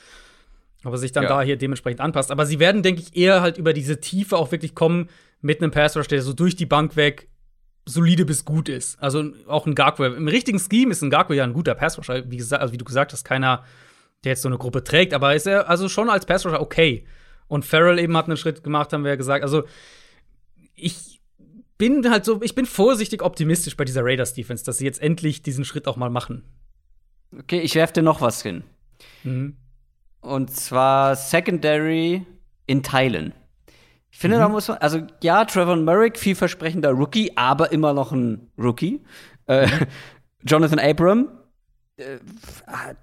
Aber 0.85 0.99
sich 0.99 1.13
dann 1.13 1.25
ja. 1.25 1.31
da 1.31 1.43
hier 1.43 1.57
dementsprechend 1.57 2.01
anpasst. 2.01 2.31
Aber 2.31 2.45
sie 2.45 2.59
werden, 2.59 2.83
denke 2.83 3.01
ich, 3.01 3.17
eher 3.17 3.41
halt 3.41 3.57
über 3.57 3.73
diese 3.73 4.01
Tiefe 4.01 4.37
auch 4.37 4.53
wirklich 4.53 4.75
kommen 4.75 5.09
mit 5.41 5.63
einem 5.63 5.71
Pass 5.71 5.97
Rush, 5.97 6.09
der 6.09 6.23
so 6.23 6.33
durch 6.33 6.57
die 6.57 6.67
Bank 6.67 6.97
weg 6.97 7.29
solide 7.87 8.25
bis 8.25 8.45
gut 8.45 8.69
ist. 8.69 9.03
Also 9.03 9.31
auch 9.47 9.67
ein 9.67 9.75
Garque. 9.75 10.07
Im 10.07 10.29
richtigen 10.29 10.59
Scheme 10.59 10.91
ist 10.91 11.03
ein 11.03 11.11
Garque 11.11 11.35
ja 11.35 11.45
ein 11.45 11.53
guter 11.53 11.75
Pass 11.75 11.99
Rusher. 11.99 12.31
Wie, 12.31 12.37
gesagt, 12.37 12.63
also 12.63 12.73
wie 12.73 12.79
du 12.79 12.85
gesagt 12.85 13.13
hast, 13.13 13.25
keiner, 13.25 13.65
der 14.25 14.33
jetzt 14.33 14.43
so 14.43 14.49
eine 14.49 14.59
Gruppe 14.59 14.85
trägt. 14.85 15.15
Aber 15.15 15.35
ist 15.35 15.47
er 15.47 15.69
also 15.69 15.89
schon 15.89 16.11
als 16.11 16.27
Pass 16.27 16.45
Rusher 16.47 16.61
okay. 16.61 17.07
Und 17.47 17.65
Farrell 17.65 17.99
eben 17.99 18.17
hat 18.17 18.27
einen 18.27 18.37
Schritt 18.37 18.65
gemacht, 18.65 18.93
haben 18.93 19.05
wir 19.05 19.11
ja 19.11 19.17
gesagt. 19.17 19.43
Also 19.43 19.65
ich 20.75 21.14
bin 21.89 22.11
halt 22.11 22.25
so, 22.25 22.41
ich 22.43 22.55
bin 22.55 22.67
vorsichtig 22.67 23.23
optimistisch 23.23 23.77
bei 23.77 23.85
dieser 23.85 24.05
Raiders 24.05 24.35
Defense, 24.35 24.65
dass 24.65 24.79
sie 24.79 24.85
jetzt 24.85 25.03
endlich 25.03 25.43
diesen 25.43 25.65
Schritt 25.65 25.87
auch 25.87 25.97
mal 25.97 26.11
machen. 26.11 26.45
Okay, 27.39 27.61
ich 27.61 27.75
werf 27.75 27.93
dir 27.93 28.03
noch 28.03 28.21
was 28.21 28.43
hin. 28.43 28.65
Mhm. 29.25 29.57
Und 30.21 30.51
zwar 30.51 31.17
Secondary 31.17 32.25
in 32.67 32.83
Teilen. 32.83 33.35
Ich 34.11 34.19
finde, 34.19 34.37
mhm. 34.37 34.41
da 34.41 34.49
muss 34.49 34.69
man, 34.69 34.79
also 34.79 35.01
ja, 35.23 35.45
Trevor 35.45 35.77
Merrick, 35.77 36.19
vielversprechender 36.19 36.91
Rookie, 36.91 37.33
aber 37.37 37.73
immer 37.73 37.93
noch 37.93 38.13
ein 38.13 38.51
Rookie. 38.57 39.03
Äh, 39.47 39.69
Jonathan 40.43 40.79
Abram, 40.79 41.29
äh, 41.97 42.19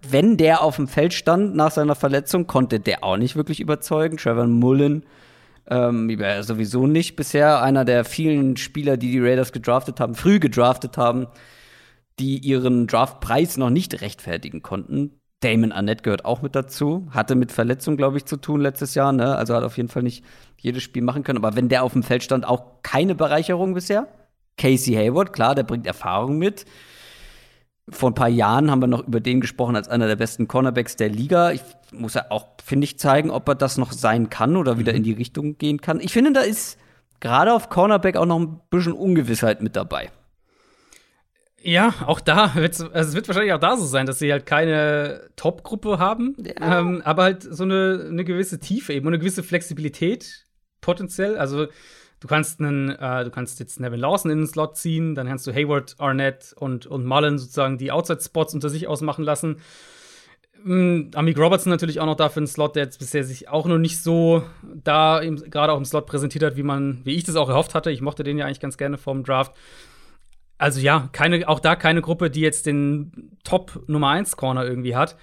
wenn 0.08 0.38
der 0.38 0.62
auf 0.62 0.78
dem 0.78 0.88
Feld 0.88 1.14
stand 1.14 1.56
nach 1.56 1.72
seiner 1.72 1.96
Verletzung, 1.96 2.48
konnte 2.48 2.80
der 2.80 3.04
auch 3.04 3.18
nicht 3.18 3.36
wirklich 3.36 3.60
überzeugen. 3.60 4.18
Trevor 4.18 4.48
Mullen 4.48 5.06
ähm, 5.68 6.10
sowieso 6.42 6.88
nicht 6.88 7.16
bisher. 7.16 7.62
Einer 7.62 7.86
der 7.86 8.06
vielen 8.06 8.58
Spieler, 8.58 8.98
die 8.98 9.12
die 9.12 9.20
Raiders 9.20 9.52
gedraftet 9.52 10.00
haben, 10.00 10.16
früh 10.16 10.40
gedraftet 10.40 10.98
haben, 10.98 11.28
die 12.20 12.38
ihren 12.38 12.88
Draftpreis 12.88 13.58
noch 13.58 13.70
nicht 13.70 14.02
rechtfertigen 14.02 14.62
konnten. 14.62 15.20
Damon 15.40 15.72
Arnett 15.72 16.04
gehört 16.04 16.26
auch 16.26 16.42
mit 16.42 16.56
dazu. 16.56 17.08
Hatte 17.12 17.36
mit 17.36 17.52
Verletzung, 17.52 17.98
glaube 17.98 18.18
ich, 18.18 18.26
zu 18.26 18.38
tun 18.38 18.62
letztes 18.62 18.94
Jahr. 18.94 19.12
Ne? 19.12 19.36
Also 19.36 19.56
hat 19.56 19.64
auf 19.64 19.78
jeden 19.78 19.90
Fall 19.90 20.04
nicht 20.04 20.24
jedes 20.58 20.84
Spiel 20.84 21.02
machen 21.02 21.24
können. 21.24 21.44
Aber 21.44 21.56
wenn 21.56 21.70
der 21.70 21.84
auf 21.84 21.94
dem 21.94 22.04
Feld 22.04 22.24
stand, 22.24 22.46
auch 22.46 22.84
keine 22.84 23.16
Bereicherung 23.16 23.74
bisher. 23.74 24.08
Casey 24.58 24.94
Hayward, 24.94 25.34
klar, 25.34 25.56
der 25.56 25.64
bringt 25.64 25.88
Erfahrung 25.88 26.38
mit 26.38 26.66
vor 27.92 28.10
ein 28.10 28.16
paar 28.16 28.30
Jahren 28.30 28.72
haben 28.72 28.82
wir 28.82 28.88
noch 28.88 29.08
über 29.08 29.20
den 29.20 29.42
gesprochen 29.42 29.76
als 29.76 29.90
einer 29.90 30.08
der 30.08 30.16
besten 30.16 30.48
Cornerbacks 30.48 30.96
der 30.96 31.10
Liga. 31.10 31.52
Ich 31.52 31.62
muss 31.92 32.14
ja 32.14 32.26
auch, 32.30 32.48
finde 32.64 32.86
ich, 32.86 33.00
zeigen, 33.00 33.30
ob 33.30 33.48
er 33.48 33.56
das 33.56 33.78
noch 33.78 33.92
sein 33.92 34.30
kann 34.30 34.56
oder 34.56 34.78
wieder 34.78 34.94
mhm. 34.94 34.98
in 34.98 35.04
die 35.04 35.14
Richtung 35.14 35.58
gehen 35.58 35.82
kann. 35.82 36.00
Ich 36.00 36.14
finde, 36.14 36.34
da 36.34 36.42
ist 36.42 36.78
gerade 37.20 37.54
auf 37.54 37.70
Cornerback 37.70 38.16
auch 38.16 38.26
noch 38.26 38.40
ein 38.40 38.60
bisschen 38.70 38.94
Ungewissheit 38.94 39.62
mit 39.62 39.76
dabei. 39.76 40.12
Ja, 41.64 41.94
auch 42.08 42.20
da 42.20 42.56
wird 42.56 42.80
also 42.80 42.92
es 42.92 43.14
wird 43.14 43.28
wahrscheinlich 43.28 43.54
auch 43.54 43.60
da 43.60 43.78
so 43.78 43.86
sein, 43.86 44.08
dass 44.08 44.18
sie 44.18 44.32
halt 44.32 44.48
keine 44.48 45.30
Top-Gruppe 45.36 46.00
haben, 46.00 46.36
ja. 46.40 46.80
ähm, 46.80 47.04
aber 47.06 47.24
halt 47.24 47.44
so 47.44 47.64
eine, 47.64 48.08
eine 48.10 48.24
gewisse 48.24 48.60
Tiefe 48.60 48.94
eben 48.94 49.06
und 49.06 49.14
eine 49.14 49.20
gewisse 49.20 49.44
Flexibilität 49.44 50.48
potenziell. 50.82 51.38
Also 51.38 51.68
Du 52.22 52.28
kannst 52.28 52.60
einen, 52.60 52.90
äh, 52.90 53.24
du 53.24 53.32
kannst 53.32 53.60
jetzt 53.60 53.80
Nevin 53.80 54.00
Lawson 54.00 54.30
in 54.30 54.38
den 54.38 54.48
Slot 54.48 54.78
ziehen, 54.78 55.16
dann 55.16 55.28
kannst 55.28 55.48
du 55.48 55.54
Hayward, 55.54 55.96
Arnett 55.98 56.54
und, 56.56 56.86
und 56.86 57.04
Mullen 57.04 57.40
sozusagen 57.40 57.80
die 57.80 57.92
Outside-Spots 57.92 58.54
unter 58.54 58.70
sich 58.70 58.88
ausmachen 58.88 59.26
lassen. 59.26 59.58
Ähm, 60.66 61.12
Amik 61.16 61.38
Robertson 61.38 61.70
natürlich 61.70 62.00
auch 62.00 62.06
noch 62.06 62.16
da 62.16 62.30
für 62.30 62.40
einen 62.40 62.48
Slot, 62.48 62.76
der 62.76 62.84
jetzt 62.84 63.00
bisher 63.00 63.24
sich 63.24 63.50
auch 63.50 63.66
noch 63.66 63.78
nicht 63.78 64.02
so 64.02 64.44
da 64.62 65.22
gerade 65.24 65.74
auch 65.74 65.78
im 65.78 65.86
Slot 65.86 66.06
präsentiert 66.06 66.44
hat, 66.44 66.58
wie 66.58 66.64
man, 66.64 67.02
wie 67.04 67.16
ich 67.16 67.24
das 67.24 67.36
auch 67.36 67.50
erhofft 67.50 67.76
hatte. 67.76 67.92
Ich 67.92 68.02
mochte 68.02 68.24
den 68.24 68.38
ja 68.38 68.46
eigentlich 68.46 68.60
ganz 68.60 68.78
gerne 68.78 68.98
vom 68.98 69.24
Draft. 69.24 69.56
Also 70.58 70.80
ja, 70.80 71.10
keine, 71.12 71.48
auch 71.48 71.60
da 71.60 71.76
keine 71.76 72.02
Gruppe, 72.02 72.30
die 72.30 72.42
jetzt 72.42 72.66
den 72.66 73.38
Top 73.44 73.84
Nummer 73.88 74.10
1 74.10 74.38
Corner 74.38 74.66
irgendwie 74.66 74.96
hat. 74.96 75.18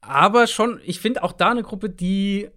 Aber 0.00 0.46
schon, 0.46 0.80
ich 0.84 0.98
finde 1.00 1.22
auch 1.22 1.32
da 1.32 1.50
eine 1.50 1.62
Gruppe, 1.62 1.90
die 1.90 2.48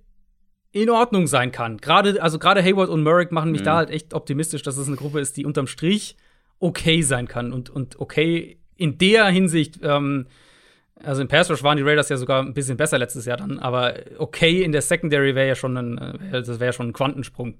in 0.71 0.89
Ordnung 0.89 1.27
sein 1.27 1.51
kann. 1.51 1.77
Gerade, 1.77 2.21
also 2.21 2.39
gerade 2.39 2.63
Hayward 2.63 2.89
und 2.89 3.03
Merrick 3.03 3.31
machen 3.31 3.51
mich 3.51 3.61
mhm. 3.61 3.65
da 3.65 3.75
halt 3.75 3.91
echt 3.91 4.13
optimistisch, 4.13 4.63
dass 4.63 4.77
es 4.77 4.88
eine 4.88 4.97
Gruppe 4.97 5.19
ist, 5.19 5.38
die 5.38 5.45
unterm 5.45 5.67
Strich 5.67 6.17
okay 6.59 7.01
sein 7.03 7.27
kann 7.27 7.53
und, 7.53 7.69
und 7.69 7.99
okay 7.99 8.57
in 8.75 8.97
der 8.97 9.27
Hinsicht, 9.27 9.80
ähm, 9.84 10.25
also 11.02 11.22
im 11.22 11.28
Pass 11.28 11.49
Rush 11.49 11.64
waren 11.64 11.78
die 11.78 11.84
Raiders 11.84 12.10
ja 12.10 12.18
sogar 12.18 12.41
ein 12.41 12.53
bisschen 12.53 12.78
besser 12.78 12.98
letztes 12.98 13.26
Jahr 13.26 13.38
dann, 13.38 13.60
aber 13.60 13.95
okay 14.18 14.64
in 14.64 14.72
der 14.72 14.82
Secondary 14.82 15.36
wäre 15.36 15.48
ja 15.48 15.56
schon 15.56 15.78
ein, 15.78 15.98
äh, 15.98 16.44
das 16.44 16.60
wäre 16.60 16.74
schon 16.74 16.90
ein 16.90 16.94
Quantensprung. 16.94 17.57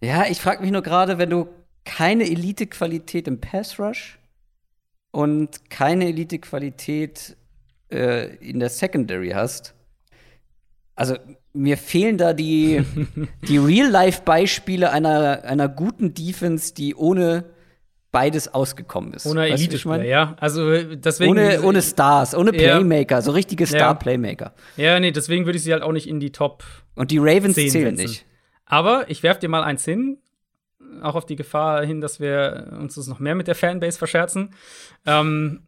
Ja, 0.00 0.26
ich 0.26 0.40
frage 0.40 0.62
mich 0.62 0.72
nur 0.72 0.82
gerade, 0.82 1.18
wenn 1.18 1.30
du 1.30 1.48
keine 1.84 2.24
Elite-Qualität 2.24 3.28
im 3.28 3.40
Pass 3.40 3.78
Rush 3.78 4.18
und 5.10 5.70
keine 5.70 6.06
Elite-Qualität 6.06 7.36
äh, 7.90 8.34
in 8.36 8.60
der 8.60 8.70
Secondary 8.70 9.30
hast, 9.30 9.74
also 10.94 11.16
mir 11.52 11.76
fehlen 11.76 12.18
da 12.18 12.32
die, 12.32 12.82
die 13.48 13.58
Real-Life-Beispiele 13.58 14.90
einer, 14.90 15.44
einer 15.44 15.68
guten 15.68 16.14
Defense, 16.14 16.74
die 16.74 16.94
ohne 16.94 17.44
beides 18.12 18.52
ausgekommen 18.52 19.14
ist. 19.14 19.26
Ohne 19.26 19.46
wie 19.46 19.74
ich 19.74 19.84
mein? 19.86 20.04
ja. 20.04 20.36
Also 20.38 20.70
deswegen. 20.94 21.32
Ohne, 21.32 21.62
ohne 21.62 21.82
Stars, 21.82 22.34
ohne 22.34 22.54
Ja. 22.54 22.76
Playmaker, 22.76 23.22
so 23.22 23.32
richtige 23.32 23.64
Ja. 23.64 23.68
Star-Playmaker. 23.68 24.54
Ja, 24.76 25.00
nee, 25.00 25.10
deswegen 25.10 25.46
würde 25.46 25.56
ich 25.56 25.64
sie 25.64 25.72
halt 25.72 25.82
auch 25.82 25.92
nicht 25.92 26.08
in 26.08 26.20
die 26.20 26.30
Top 26.30 26.62
Und 26.94 27.10
die 27.10 27.18
Ravens 27.18 27.54
10 27.54 27.70
zählen 27.70 27.96
setzen. 27.96 28.10
nicht. 28.10 28.26
Aber 28.66 29.10
ich 29.10 29.22
werf 29.22 29.38
dir 29.38 29.48
mal 29.48 29.62
eins 29.64 29.84
hin, 29.84 30.18
auch 31.02 31.14
auf 31.14 31.24
die 31.26 31.36
Gefahr 31.36 31.84
hin, 31.84 32.00
dass 32.00 32.20
wir 32.20 32.76
uns 32.78 32.94
das 32.94 33.06
noch 33.06 33.18
mehr 33.18 33.34
mit 33.34 33.48
der 33.48 33.54
Fanbase 33.54 33.98
verscherzen. 33.98 34.50
Ähm, 35.06 35.62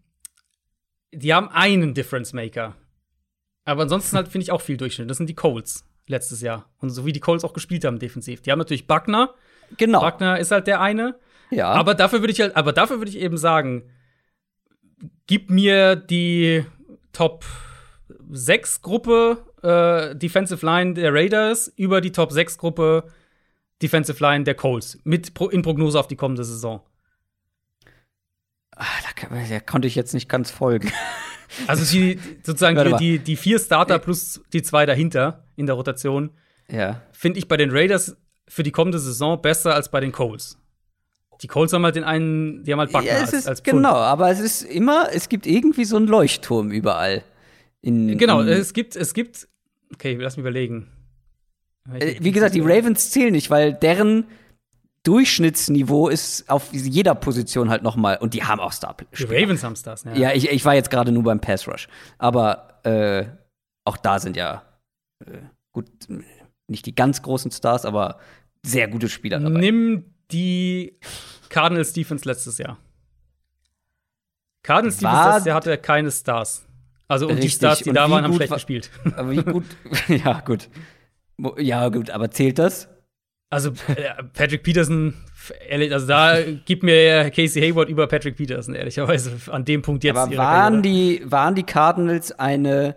die 1.12 1.32
haben 1.32 1.48
einen 1.48 1.94
Difference 1.94 2.32
Maker. 2.32 2.74
Aber 3.64 3.82
ansonsten 3.82 4.16
halt 4.16 4.28
finde 4.28 4.42
ich 4.42 4.52
auch 4.52 4.60
viel 4.60 4.76
Durchschnitt. 4.76 5.08
Das 5.08 5.16
sind 5.16 5.28
die 5.28 5.34
Colts 5.34 5.86
letztes 6.06 6.42
Jahr. 6.42 6.68
Und 6.80 6.90
so 6.90 7.06
wie 7.06 7.12
die 7.12 7.20
Colts 7.20 7.44
auch 7.44 7.54
gespielt 7.54 7.84
haben 7.86 7.98
defensiv. 7.98 8.42
Die 8.42 8.52
haben 8.52 8.58
natürlich 8.58 8.86
Buckner. 8.86 9.32
Genau. 9.78 10.00
Buckner 10.00 10.38
ist 10.38 10.50
halt 10.50 10.66
der 10.66 10.80
eine. 10.82 11.14
Ja. 11.54 11.70
Aber 11.70 11.94
dafür 11.94 12.20
würde 12.20 12.32
ich 12.32 12.40
halt, 12.40 12.56
aber 12.56 12.72
dafür 12.72 12.98
würde 12.98 13.10
ich 13.10 13.18
eben 13.18 13.36
sagen, 13.36 13.90
gib 15.26 15.50
mir 15.50 15.96
die 15.96 16.64
Top 17.12 17.44
6 18.30 18.82
Gruppe 18.82 19.44
äh, 19.62 20.16
Defensive 20.16 20.64
Line 20.64 20.94
der 20.94 21.12
Raiders 21.12 21.72
über 21.76 22.00
die 22.00 22.12
Top 22.12 22.32
6 22.32 22.58
Gruppe 22.58 23.04
Defensive 23.82 24.22
Line 24.22 24.44
der 24.44 24.54
Colts 24.54 24.98
mit 25.04 25.34
Pro 25.34 25.48
in 25.48 25.62
Prognose 25.62 25.98
auf 25.98 26.08
die 26.08 26.16
kommende 26.16 26.44
Saison. 26.44 26.80
Ah, 28.76 28.84
da, 29.02 29.38
da 29.48 29.60
konnte 29.60 29.86
ich 29.86 29.94
jetzt 29.94 30.14
nicht 30.14 30.28
ganz 30.28 30.50
folgen. 30.50 30.90
Also 31.68 31.84
die 31.84 32.18
sozusagen 32.42 32.76
die, 32.76 32.96
die, 32.96 33.18
die 33.20 33.36
vier 33.36 33.60
Starter 33.60 34.00
plus 34.00 34.42
die 34.52 34.62
zwei 34.62 34.86
dahinter 34.86 35.44
in 35.54 35.66
der 35.66 35.76
Rotation 35.76 36.30
ja. 36.68 37.00
finde 37.12 37.38
ich 37.38 37.46
bei 37.46 37.56
den 37.56 37.70
Raiders 37.70 38.16
für 38.48 38.64
die 38.64 38.72
kommende 38.72 38.98
Saison 38.98 39.40
besser 39.40 39.74
als 39.74 39.90
bei 39.90 40.00
den 40.00 40.10
Colts. 40.10 40.58
Die 41.42 41.46
Colts 41.46 41.72
haben 41.72 41.84
halt 41.84 41.96
den 41.96 42.04
einen, 42.04 42.62
die 42.64 42.72
haben 42.72 42.80
halt 42.80 42.92
Buckner 42.92 43.08
ja, 43.08 43.20
als, 43.20 43.32
ist, 43.32 43.48
als 43.48 43.62
genau, 43.62 43.94
aber 43.94 44.30
es 44.30 44.40
ist 44.40 44.62
immer, 44.62 45.08
es 45.12 45.28
gibt 45.28 45.46
irgendwie 45.46 45.84
so 45.84 45.96
einen 45.96 46.06
Leuchtturm 46.06 46.70
überall. 46.70 47.22
In, 47.80 48.16
Genau, 48.18 48.40
in, 48.40 48.48
es 48.48 48.72
gibt, 48.72 48.96
es 48.96 49.14
gibt, 49.14 49.48
okay, 49.92 50.16
lass 50.18 50.36
mich 50.36 50.42
überlegen. 50.42 50.88
äh, 51.92 52.16
wie 52.20 52.32
gesagt, 52.32 52.54
die 52.54 52.60
Ravens 52.60 53.10
zählen 53.10 53.32
nicht, 53.32 53.50
weil 53.50 53.74
deren 53.74 54.26
Durchschnittsniveau 55.04 56.08
ist 56.08 56.48
auf 56.48 56.72
jeder 56.72 57.14
Position 57.14 57.68
halt 57.68 57.82
noch 57.82 57.96
mal 57.96 58.16
und 58.16 58.32
die 58.32 58.42
haben 58.42 58.58
auch 58.58 58.72
star 58.72 58.96
Die 59.18 59.24
Ravens 59.24 59.62
haben 59.62 59.76
Stars, 59.76 60.04
ja. 60.04 60.14
Ja, 60.14 60.32
ich, 60.32 60.48
ich 60.50 60.64
war 60.64 60.74
jetzt 60.74 60.90
gerade 60.90 61.12
nur 61.12 61.22
beim 61.22 61.40
Pass 61.40 61.68
Rush, 61.68 61.88
aber 62.16 62.80
äh, 62.84 63.26
auch 63.84 63.98
da 63.98 64.18
sind 64.18 64.36
ja 64.36 64.62
äh, 65.26 65.40
gut 65.72 65.88
nicht 66.68 66.86
die 66.86 66.94
ganz 66.94 67.20
großen 67.20 67.50
Stars, 67.50 67.84
aber 67.84 68.18
sehr 68.64 68.88
gute 68.88 69.10
Spieler 69.10 69.40
dabei. 69.40 69.60
Nimm 69.60 70.13
die 70.30 70.98
Cardinals 71.48 71.92
Defense 71.92 72.26
letztes 72.28 72.58
Jahr. 72.58 72.78
Cardinals 74.62 74.96
Defense 74.98 75.16
War- 75.16 75.28
letztes 75.30 75.46
Jahr 75.46 75.56
hatte 75.56 75.78
keine 75.78 76.10
Stars. 76.10 76.66
Also 77.06 77.26
und 77.28 77.36
die 77.36 77.42
Richtig. 77.42 77.54
Stars, 77.56 77.78
die 77.80 77.90
Und 77.90 77.96
da 77.96 78.10
waren, 78.10 78.24
haben 78.24 78.34
schlecht 78.34 78.50
war- 78.50 78.56
gespielt. 78.56 78.90
Aber 79.16 79.30
wie 79.30 79.42
gut, 79.42 79.64
ja 80.08 80.40
gut, 80.40 80.68
ja 81.58 81.88
gut, 81.88 82.10
aber 82.10 82.30
zählt 82.30 82.58
das? 82.58 82.88
Also 83.50 83.70
äh, 83.94 84.22
Patrick 84.32 84.62
Peterson, 84.62 85.14
ehrlich, 85.68 85.92
also 85.92 86.06
da 86.06 86.40
gibt 86.42 86.82
mir 86.82 87.30
Casey 87.30 87.60
Hayward 87.62 87.88
über 87.88 88.06
Patrick 88.08 88.36
Peterson, 88.36 88.74
ehrlicherweise, 88.74 89.32
an 89.52 89.64
dem 89.64 89.82
Punkt 89.82 90.02
jetzt. 90.02 90.16
aber 90.16 90.34
waren 90.36 90.82
Karriere. 90.82 91.20
die, 91.20 91.30
waren 91.30 91.54
die 91.54 91.62
Cardinals 91.62 92.32
eine 92.32 92.96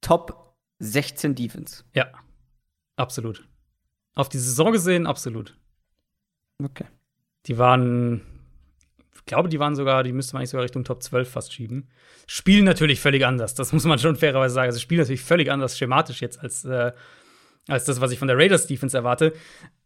Top 0.00 0.56
16 0.78 1.34
Defense? 1.34 1.84
Ja, 1.94 2.06
absolut. 2.96 3.46
Auf 4.14 4.28
die 4.28 4.38
Saison 4.38 4.72
gesehen, 4.72 5.06
absolut. 5.06 5.56
Okay. 6.62 6.86
Die 7.46 7.58
waren, 7.58 8.22
ich 9.14 9.24
glaube, 9.24 9.48
die 9.48 9.58
waren 9.58 9.76
sogar, 9.76 10.02
die 10.02 10.12
müsste 10.12 10.34
man 10.34 10.40
eigentlich 10.40 10.50
sogar 10.50 10.64
Richtung 10.64 10.84
Top 10.84 11.02
12 11.02 11.30
fast 11.30 11.52
schieben. 11.52 11.88
Spielen 12.26 12.64
natürlich 12.64 13.00
völlig 13.00 13.24
anders, 13.24 13.54
das 13.54 13.72
muss 13.72 13.84
man 13.84 13.98
schon 14.00 14.16
fairerweise 14.16 14.54
sagen. 14.54 14.68
Also 14.68 14.80
spielen 14.80 15.00
natürlich 15.00 15.22
völlig 15.22 15.50
anders 15.50 15.78
schematisch 15.78 16.20
jetzt 16.20 16.40
als, 16.40 16.64
äh, 16.64 16.92
als 17.68 17.84
das, 17.84 18.00
was 18.00 18.10
ich 18.10 18.18
von 18.18 18.28
der 18.28 18.36
Raiders 18.36 18.66
Defense 18.66 18.96
erwarte. 18.96 19.32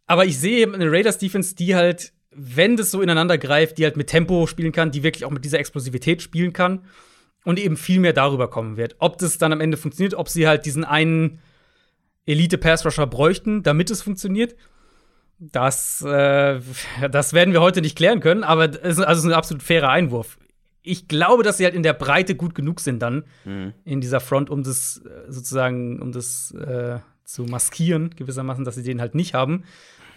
Aber 0.06 0.24
ich 0.24 0.38
sehe 0.38 0.72
eine 0.72 0.90
Raiders 0.90 1.18
Defense, 1.18 1.54
die 1.54 1.74
halt, 1.74 2.12
wenn 2.30 2.76
das 2.76 2.90
so 2.90 3.02
ineinander 3.02 3.38
greift, 3.38 3.78
die 3.78 3.84
halt 3.84 3.96
mit 3.96 4.08
Tempo 4.08 4.46
spielen 4.46 4.72
kann, 4.72 4.90
die 4.90 5.02
wirklich 5.02 5.24
auch 5.24 5.30
mit 5.30 5.44
dieser 5.44 5.58
Explosivität 5.58 6.22
spielen 6.22 6.52
kann 6.52 6.84
und 7.44 7.58
eben 7.58 7.76
viel 7.76 8.00
mehr 8.00 8.12
darüber 8.12 8.48
kommen 8.48 8.76
wird. 8.76 8.96
Ob 8.98 9.18
das 9.18 9.38
dann 9.38 9.52
am 9.52 9.60
Ende 9.60 9.76
funktioniert, 9.76 10.14
ob 10.14 10.28
sie 10.28 10.46
halt 10.46 10.66
diesen 10.66 10.84
einen 10.84 11.40
Elite-Pass-Rusher 12.26 13.06
bräuchten, 13.06 13.62
damit 13.62 13.90
es 13.90 14.02
funktioniert. 14.02 14.56
Das, 15.40 16.02
äh, 16.02 16.60
das 17.10 17.32
werden 17.32 17.54
wir 17.54 17.62
heute 17.62 17.80
nicht 17.80 17.96
klären 17.96 18.20
können, 18.20 18.44
aber 18.44 18.68
es 18.68 18.98
ist, 18.98 19.00
also 19.00 19.26
ist 19.26 19.32
ein 19.32 19.36
absolut 19.36 19.62
fairer 19.62 19.88
Einwurf. 19.88 20.38
Ich 20.82 21.08
glaube, 21.08 21.42
dass 21.42 21.56
sie 21.56 21.64
halt 21.64 21.74
in 21.74 21.82
der 21.82 21.94
Breite 21.94 22.34
gut 22.34 22.54
genug 22.54 22.80
sind 22.80 23.00
dann 23.00 23.24
in 23.84 24.00
dieser 24.00 24.20
Front, 24.20 24.50
um 24.50 24.62
das 24.62 25.02
äh, 25.04 25.30
sozusagen, 25.32 26.00
um 26.00 26.12
das 26.12 26.52
äh, 26.52 26.98
zu 27.24 27.44
maskieren, 27.44 28.10
gewissermaßen, 28.16 28.64
dass 28.64 28.74
sie 28.74 28.82
den 28.82 29.00
halt 29.00 29.14
nicht 29.14 29.34
haben. 29.34 29.64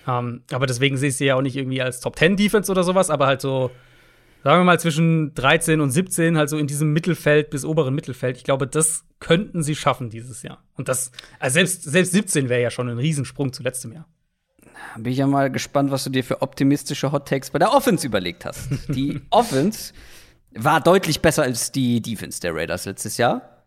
Ähm, 0.08 0.42
aber 0.52 0.66
deswegen 0.66 0.98
sehe 0.98 1.10
ich 1.10 1.18
sie 1.18 1.26
ja 1.26 1.36
auch 1.36 1.42
nicht 1.42 1.56
irgendwie 1.56 1.82
als 1.82 2.02
Top 2.02 2.18
10 2.18 2.36
Defense 2.36 2.72
oder 2.72 2.84
sowas, 2.84 3.10
aber 3.10 3.28
halt 3.28 3.40
so, 3.40 3.72
sagen 4.44 4.60
wir 4.60 4.66
mal, 4.66 4.80
zwischen 4.80 5.34
13 5.34 5.80
und 5.80 5.92
17, 5.92 6.38
halt 6.38 6.50
so 6.50 6.58
in 6.58 6.68
diesem 6.68 6.92
Mittelfeld 6.92 7.50
bis 7.50 7.64
oberen 7.64 7.96
Mittelfeld. 7.96 8.38
Ich 8.38 8.44
glaube, 8.44 8.68
das 8.68 9.06
könnten 9.20 9.64
sie 9.64 9.76
schaffen 9.76 10.10
dieses 10.10 10.44
Jahr. 10.44 10.64
Und 10.76 10.90
das, 10.90 11.12
also 11.40 11.54
selbst, 11.54 11.84
selbst 11.84 12.12
17 12.12 12.50
wäre 12.50 12.62
ja 12.62 12.72
schon 12.72 12.90
ein 12.90 12.98
Riesensprung 12.98 13.54
zu 13.54 13.64
letztem 13.64 13.94
Jahr. 13.94 14.08
Bin 14.98 15.12
ich 15.12 15.20
ja 15.20 15.28
mal 15.28 15.52
gespannt, 15.52 15.92
was 15.92 16.04
du 16.04 16.10
dir 16.10 16.24
für 16.24 16.42
optimistische 16.42 17.12
Hot 17.12 17.28
Takes 17.28 17.52
bei 17.52 17.60
der 17.60 17.74
Offense 17.74 18.06
überlegt 18.06 18.46
hast. 18.46 18.70
Die 18.90 19.22
Offense 19.30 19.94
war 20.56 20.82
deutlich 20.82 21.22
besser 21.22 21.44
als 21.44 21.72
die 21.72 22.02
Defense 22.02 22.40
der 22.40 22.54
Raiders 22.54 22.86
letztes 22.86 23.18
Jahr 23.18 23.64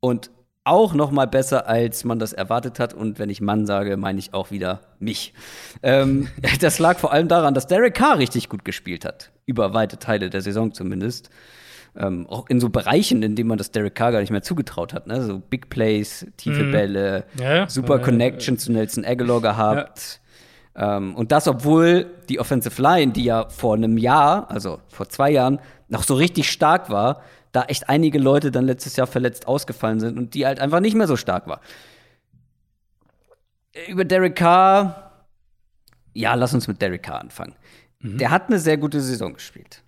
und 0.00 0.30
auch 0.64 0.94
noch 0.94 1.10
mal 1.10 1.26
besser, 1.26 1.66
als 1.66 2.04
man 2.04 2.18
das 2.18 2.32
erwartet 2.32 2.78
hat. 2.78 2.94
Und 2.94 3.18
wenn 3.18 3.30
ich 3.30 3.40
Mann 3.40 3.66
sage, 3.66 3.96
meine 3.96 4.18
ich 4.18 4.34
auch 4.34 4.50
wieder 4.50 4.80
mich. 4.98 5.32
Ähm, 5.82 6.28
das 6.60 6.78
lag 6.78 6.98
vor 6.98 7.12
allem 7.12 7.28
daran, 7.28 7.54
dass 7.54 7.66
Derek 7.66 7.94
Carr 7.94 8.18
richtig 8.18 8.48
gut 8.48 8.64
gespielt 8.64 9.04
hat. 9.04 9.30
Über 9.46 9.74
weite 9.74 9.98
Teile 9.98 10.30
der 10.30 10.42
Saison 10.42 10.72
zumindest. 10.72 11.30
Ähm, 11.96 12.26
auch 12.28 12.48
in 12.48 12.60
so 12.60 12.68
Bereichen, 12.68 13.22
in 13.22 13.34
denen 13.34 13.48
man 13.48 13.58
das 13.58 13.72
Derek 13.72 13.96
Carr 13.96 14.12
gar 14.12 14.20
nicht 14.20 14.30
mehr 14.30 14.42
zugetraut 14.42 14.94
hat. 14.94 15.06
Ne? 15.06 15.22
So 15.24 15.40
Big 15.40 15.70
Plays, 15.70 16.26
tiefe 16.36 16.64
Bälle, 16.64 17.24
Ja, 17.38 17.54
ja. 17.56 17.68
super 17.68 17.96
Äh, 17.96 18.02
Connection 18.02 18.58
zu 18.58 18.70
Nelson 18.70 19.04
Aguilar 19.04 19.40
gehabt. 19.40 20.20
Ähm, 20.74 21.14
und 21.14 21.32
das, 21.32 21.48
obwohl 21.48 22.10
die 22.28 22.40
Offensive 22.40 22.80
Line, 22.80 23.12
die 23.12 23.24
ja 23.24 23.48
vor 23.48 23.74
einem 23.74 23.98
Jahr, 23.98 24.50
also 24.50 24.80
vor 24.88 25.08
zwei 25.08 25.30
Jahren, 25.30 25.60
noch 25.88 26.02
so 26.02 26.14
richtig 26.14 26.50
stark 26.50 26.90
war, 26.90 27.22
da 27.52 27.64
echt 27.64 27.88
einige 27.88 28.18
Leute 28.18 28.50
dann 28.50 28.66
letztes 28.66 28.96
Jahr 28.96 29.06
verletzt 29.06 29.48
ausgefallen 29.48 29.98
sind 30.00 30.18
und 30.18 30.34
die 30.34 30.46
halt 30.46 30.60
einfach 30.60 30.80
nicht 30.80 30.94
mehr 30.94 31.08
so 31.08 31.16
stark 31.16 31.46
war. 31.48 31.60
Über 33.88 34.04
Derek 34.04 34.36
Carr, 34.36 35.26
ja, 36.12 36.34
lass 36.34 36.54
uns 36.54 36.68
mit 36.68 36.80
Derek 36.80 37.02
Carr 37.02 37.20
anfangen. 37.20 37.54
Der 38.02 38.30
hat 38.30 38.48
eine 38.48 38.58
sehr 38.58 38.78
gute 38.78 39.00
Saison 39.00 39.34
gespielt. 39.34 39.82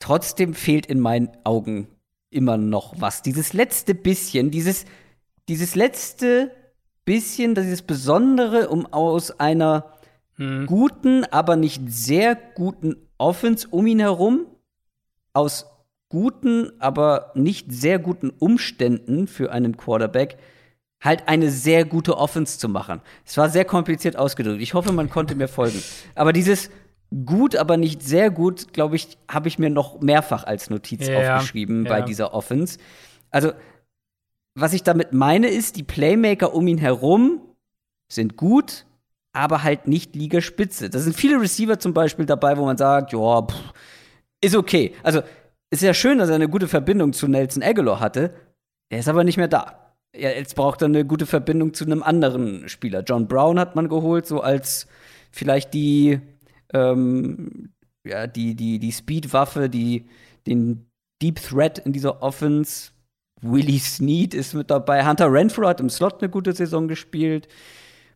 Trotzdem 0.00 0.54
fehlt 0.54 0.86
in 0.86 1.00
meinen 1.00 1.30
Augen 1.44 1.88
immer 2.30 2.58
noch 2.58 3.00
was. 3.00 3.22
Dieses 3.22 3.54
letzte 3.54 3.94
bisschen, 3.94 4.50
dieses, 4.50 4.84
dieses 5.48 5.74
letzte 5.74 6.52
bisschen, 7.04 7.54
dieses 7.54 7.82
Besondere, 7.82 8.68
um 8.68 8.86
aus 8.92 9.40
einer 9.40 9.97
guten, 10.66 11.24
aber 11.24 11.56
nicht 11.56 11.82
sehr 11.88 12.36
guten 12.36 12.96
Offense 13.18 13.66
um 13.68 13.86
ihn 13.86 13.98
herum, 14.00 14.46
aus 15.32 15.66
guten, 16.08 16.70
aber 16.80 17.32
nicht 17.34 17.72
sehr 17.72 17.98
guten 17.98 18.30
Umständen 18.30 19.26
für 19.26 19.52
einen 19.52 19.76
Quarterback, 19.76 20.38
halt 21.00 21.28
eine 21.28 21.50
sehr 21.50 21.84
gute 21.84 22.16
Offense 22.16 22.58
zu 22.58 22.68
machen. 22.68 23.00
Es 23.24 23.36
war 23.36 23.48
sehr 23.48 23.64
kompliziert 23.64 24.16
ausgedrückt. 24.16 24.60
Ich 24.60 24.74
hoffe, 24.74 24.92
man 24.92 25.10
konnte 25.10 25.34
mir 25.34 25.48
folgen. 25.48 25.82
Aber 26.14 26.32
dieses 26.32 26.70
gut, 27.24 27.56
aber 27.56 27.76
nicht 27.76 28.02
sehr 28.02 28.30
gut, 28.30 28.72
glaube 28.72 28.96
ich, 28.96 29.18
habe 29.28 29.48
ich 29.48 29.58
mir 29.58 29.70
noch 29.70 30.00
mehrfach 30.00 30.44
als 30.44 30.70
Notiz 30.70 31.08
Ja, 31.08 31.36
aufgeschrieben 31.36 31.84
bei 31.84 32.00
ja. 32.00 32.04
dieser 32.04 32.34
Offense. 32.34 32.78
Also, 33.30 33.52
was 34.54 34.72
ich 34.72 34.82
damit 34.82 35.12
meine, 35.12 35.48
ist, 35.48 35.76
die 35.76 35.84
Playmaker 35.84 36.54
um 36.54 36.66
ihn 36.66 36.78
herum 36.78 37.40
sind 38.10 38.36
gut, 38.36 38.86
aber 39.38 39.62
halt 39.62 39.86
nicht 39.86 40.16
Ligaspitze. 40.16 40.90
Da 40.90 40.98
sind 40.98 41.14
viele 41.14 41.40
Receiver 41.40 41.78
zum 41.78 41.94
Beispiel 41.94 42.26
dabei, 42.26 42.56
wo 42.56 42.64
man 42.64 42.76
sagt, 42.76 43.12
ja, 43.12 43.46
ist 44.40 44.56
okay. 44.56 44.94
Also, 45.04 45.22
ist 45.70 45.82
ja 45.82 45.94
schön, 45.94 46.18
dass 46.18 46.28
er 46.28 46.34
eine 46.34 46.48
gute 46.48 46.66
Verbindung 46.66 47.12
zu 47.12 47.28
Nelson 47.28 47.62
Aguilar 47.62 48.00
hatte. 48.00 48.34
Er 48.90 48.98
ist 48.98 49.08
aber 49.08 49.22
nicht 49.22 49.36
mehr 49.36 49.46
da. 49.46 49.94
Ja, 50.16 50.30
jetzt 50.30 50.56
braucht 50.56 50.82
er 50.82 50.86
eine 50.86 51.04
gute 51.04 51.24
Verbindung 51.24 51.72
zu 51.72 51.84
einem 51.84 52.02
anderen 52.02 52.68
Spieler. 52.68 53.04
John 53.06 53.28
Brown 53.28 53.60
hat 53.60 53.76
man 53.76 53.88
geholt, 53.88 54.26
so 54.26 54.40
als 54.40 54.88
vielleicht 55.30 55.72
die, 55.72 56.18
ähm, 56.74 57.72
ja, 58.04 58.26
die, 58.26 58.56
die, 58.56 58.80
die 58.80 58.92
Speed-Waffe, 58.92 59.68
die, 59.68 60.08
den 60.48 60.90
Deep 61.22 61.40
Threat 61.40 61.78
in 61.78 61.92
dieser 61.92 62.22
Offense. 62.22 62.90
Willie 63.40 63.78
Snead 63.78 64.34
ist 64.34 64.54
mit 64.54 64.68
dabei. 64.68 65.06
Hunter 65.06 65.32
Renfro 65.32 65.68
hat 65.68 65.80
im 65.80 65.90
Slot 65.90 66.20
eine 66.20 66.28
gute 66.28 66.52
Saison 66.54 66.88
gespielt. 66.88 67.46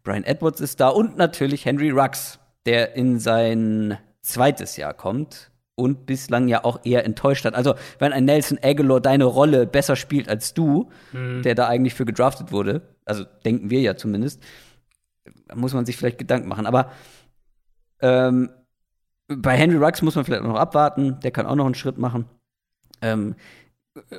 Brian 0.03 0.25
Edwards 0.25 0.61
ist 0.61 0.81
da 0.81 0.89
und 0.89 1.17
natürlich 1.17 1.65
Henry 1.65 1.91
Rux, 1.91 2.39
der 2.67 2.97
in 2.97 3.19
sein 3.19 3.99
zweites 4.23 4.77
Jahr 4.77 4.95
kommt. 4.95 5.51
und 5.75 6.05
bislang 6.07 6.49
ja 6.49 6.65
auch 6.65 6.81
eher 6.85 7.05
enttäuscht 7.05 7.45
hat. 7.45 7.55
Also, 7.55 7.75
wenn 7.99 8.13
ein 8.13 8.27
Nelson 8.27 8.59
Aguilar 8.63 9.01
deine 9.01 9.25
Rolle 9.25 9.67
besser 9.67 9.97
spielt 9.97 10.29
als 10.29 10.53
du, 10.55 10.91
mhm. 11.13 11.43
der 11.43 11.55
da 11.55 11.67
eigentlich 11.67 11.95
für 11.95 12.05
gedraftet 12.05 12.53
wurde, 12.53 12.83
also 13.05 13.25
denken 13.45 13.71
wir 13.71 13.81
ja 13.81 13.97
zumindest, 13.97 14.43
muss 15.55 15.75
man 15.75 15.87
sich 15.87 15.97
vielleicht 15.97 16.19
Gedanken 16.19 16.49
machen. 16.49 16.67
Aber 16.67 16.93
ähm, 18.01 18.51
bei 19.29 19.57
Henry 19.57 19.83
Ruggs 19.83 20.03
muss 20.03 20.15
man 20.15 20.25
vielleicht 20.25 20.43
noch 20.43 20.57
abwarten, 20.57 21.19
der 21.21 21.31
kann 21.31 21.47
auch 21.47 21.55
noch 21.57 21.67
einen 21.67 21.75
Schritt 21.75 21.99
machen. 21.99 22.27
Ähm, 23.01 23.35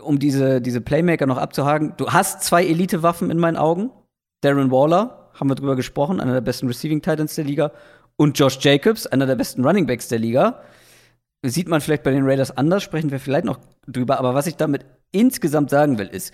um 0.02 0.20
diese, 0.20 0.62
diese 0.62 0.82
Playmaker 0.82 1.26
noch 1.26 1.38
abzuhaken, 1.38 1.94
du 1.98 2.12
hast 2.12 2.44
zwei 2.44 2.66
Elite-Waffen 2.66 3.32
in 3.32 3.38
meinen 3.38 3.58
Augen. 3.58 3.92
Darren 4.42 4.72
Waller, 4.72 5.23
haben 5.34 5.50
wir 5.50 5.56
drüber 5.56 5.76
gesprochen, 5.76 6.20
einer 6.20 6.34
der 6.34 6.42
besten 6.42 6.68
Receiving 6.68 7.02
Titans 7.02 7.36
der 7.36 7.46
Liga. 7.46 7.72
Und 8.16 8.38
Josh 8.38 8.60
Jacobs, 8.62 9.08
einer 9.08 9.26
der 9.26 9.36
besten 9.36 9.66
Running 9.66 9.88
Backs 9.88 10.08
der 10.08 10.20
Liga. 10.20 10.62
Sieht 11.46 11.68
man 11.68 11.82
vielleicht 11.82 12.04
bei 12.04 12.12
den 12.12 12.26
Raiders 12.26 12.56
anders, 12.56 12.84
sprechen 12.84 13.12
wir 13.12 13.20
vielleicht 13.20 13.46
noch 13.46 13.60
drüber. 13.88 14.20
Aber 14.20 14.34
was 14.34 14.48
ich 14.48 14.56
damit 14.56 14.86
insgesamt 15.12 15.70
sagen 15.70 15.98
will, 15.98 16.08
ist, 16.08 16.34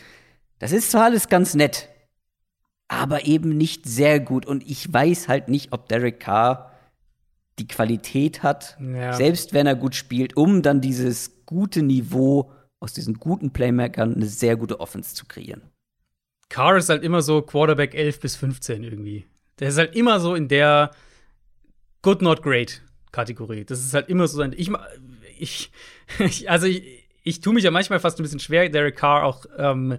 das 0.59 0.71
ist 0.71 0.91
zwar 0.91 1.05
alles 1.05 1.29
ganz 1.29 1.55
nett, 1.55 1.89
aber 2.87 3.25
eben 3.25 3.57
nicht 3.57 3.87
sehr 3.87 4.19
gut. 4.19 4.45
Und 4.45 4.69
ich 4.69 4.91
weiß 4.91 5.27
halt 5.27 5.47
nicht, 5.47 5.71
ob 5.71 5.87
Derek 5.87 6.19
Carr 6.19 6.71
die 7.57 7.67
Qualität 7.67 8.43
hat, 8.43 8.77
ja. 8.79 9.13
selbst 9.13 9.53
wenn 9.53 9.67
er 9.67 9.75
gut 9.75 9.95
spielt, 9.95 10.37
um 10.37 10.61
dann 10.61 10.81
dieses 10.81 11.45
gute 11.45 11.81
Niveau 11.81 12.51
aus 12.79 12.93
diesen 12.93 13.15
guten 13.15 13.51
Playmakern 13.51 14.15
eine 14.15 14.27
sehr 14.27 14.55
gute 14.55 14.79
Offense 14.79 15.13
zu 15.13 15.25
kreieren. 15.25 15.61
Carr 16.49 16.77
ist 16.77 16.89
halt 16.89 17.03
immer 17.03 17.21
so 17.21 17.41
Quarterback 17.41 17.93
11 17.93 18.19
bis 18.19 18.35
15 18.35 18.83
irgendwie. 18.83 19.25
Der 19.59 19.69
ist 19.69 19.77
halt 19.77 19.95
immer 19.95 20.19
so 20.19 20.35
in 20.35 20.47
der 20.47 20.91
Good 22.01 22.21
Not 22.21 22.41
Great 22.41 22.81
Kategorie. 23.11 23.65
Das 23.65 23.79
ist 23.79 23.93
halt 23.93 24.09
immer 24.09 24.27
so 24.27 24.37
sein. 24.37 24.53
Ich, 24.57 24.71
ich, 25.37 25.71
ich 26.19 26.49
also 26.49 26.67
ich, 26.67 27.07
ich 27.23 27.41
tue 27.41 27.53
mich 27.53 27.63
ja 27.63 27.71
manchmal 27.71 27.99
fast 27.99 28.19
ein 28.19 28.23
bisschen 28.23 28.39
schwer, 28.39 28.69
Derek 28.69 28.95
Carr 28.95 29.23
auch 29.23 29.45
ähm, 29.57 29.97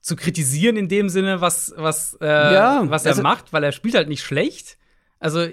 zu 0.00 0.16
kritisieren 0.16 0.76
in 0.76 0.88
dem 0.88 1.08
Sinne, 1.08 1.40
was, 1.40 1.74
was, 1.76 2.16
äh, 2.20 2.26
ja, 2.26 2.82
was 2.86 3.04
er 3.04 3.10
also 3.10 3.22
macht, 3.22 3.52
weil 3.52 3.64
er 3.64 3.72
spielt 3.72 3.94
halt 3.94 4.08
nicht 4.08 4.22
schlecht. 4.22 4.78
Also 5.18 5.46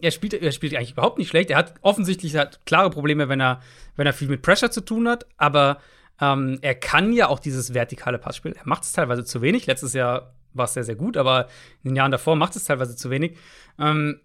er 0.00 0.10
spielt, 0.12 0.34
er 0.34 0.52
spielt 0.52 0.74
eigentlich 0.76 0.92
überhaupt 0.92 1.18
nicht 1.18 1.28
schlecht. 1.28 1.50
Er 1.50 1.56
hat 1.56 1.74
offensichtlich 1.82 2.36
halt 2.36 2.60
klare 2.66 2.90
Probleme, 2.90 3.28
wenn 3.28 3.40
er, 3.40 3.60
wenn 3.96 4.06
er 4.06 4.12
viel 4.12 4.28
mit 4.28 4.42
Pressure 4.42 4.70
zu 4.70 4.82
tun 4.82 5.08
hat, 5.08 5.26
aber 5.36 5.80
ähm, 6.20 6.58
er 6.62 6.74
kann 6.74 7.12
ja 7.12 7.28
auch 7.28 7.38
dieses 7.38 7.74
vertikale 7.74 8.18
Passspiel. 8.18 8.52
Er 8.52 8.66
macht 8.66 8.84
es 8.84 8.92
teilweise 8.92 9.24
zu 9.24 9.42
wenig. 9.42 9.66
Letztes 9.66 9.92
Jahr 9.92 10.34
war 10.52 10.64
es 10.64 10.74
sehr, 10.74 10.84
sehr 10.84 10.96
gut, 10.96 11.16
aber 11.16 11.46
in 11.82 11.90
den 11.90 11.96
Jahren 11.96 12.10
davor 12.10 12.36
macht 12.36 12.56
es 12.56 12.64
teilweise 12.64 12.96
zu 12.96 13.10
wenig. 13.10 13.36
Ähm, 13.78 14.20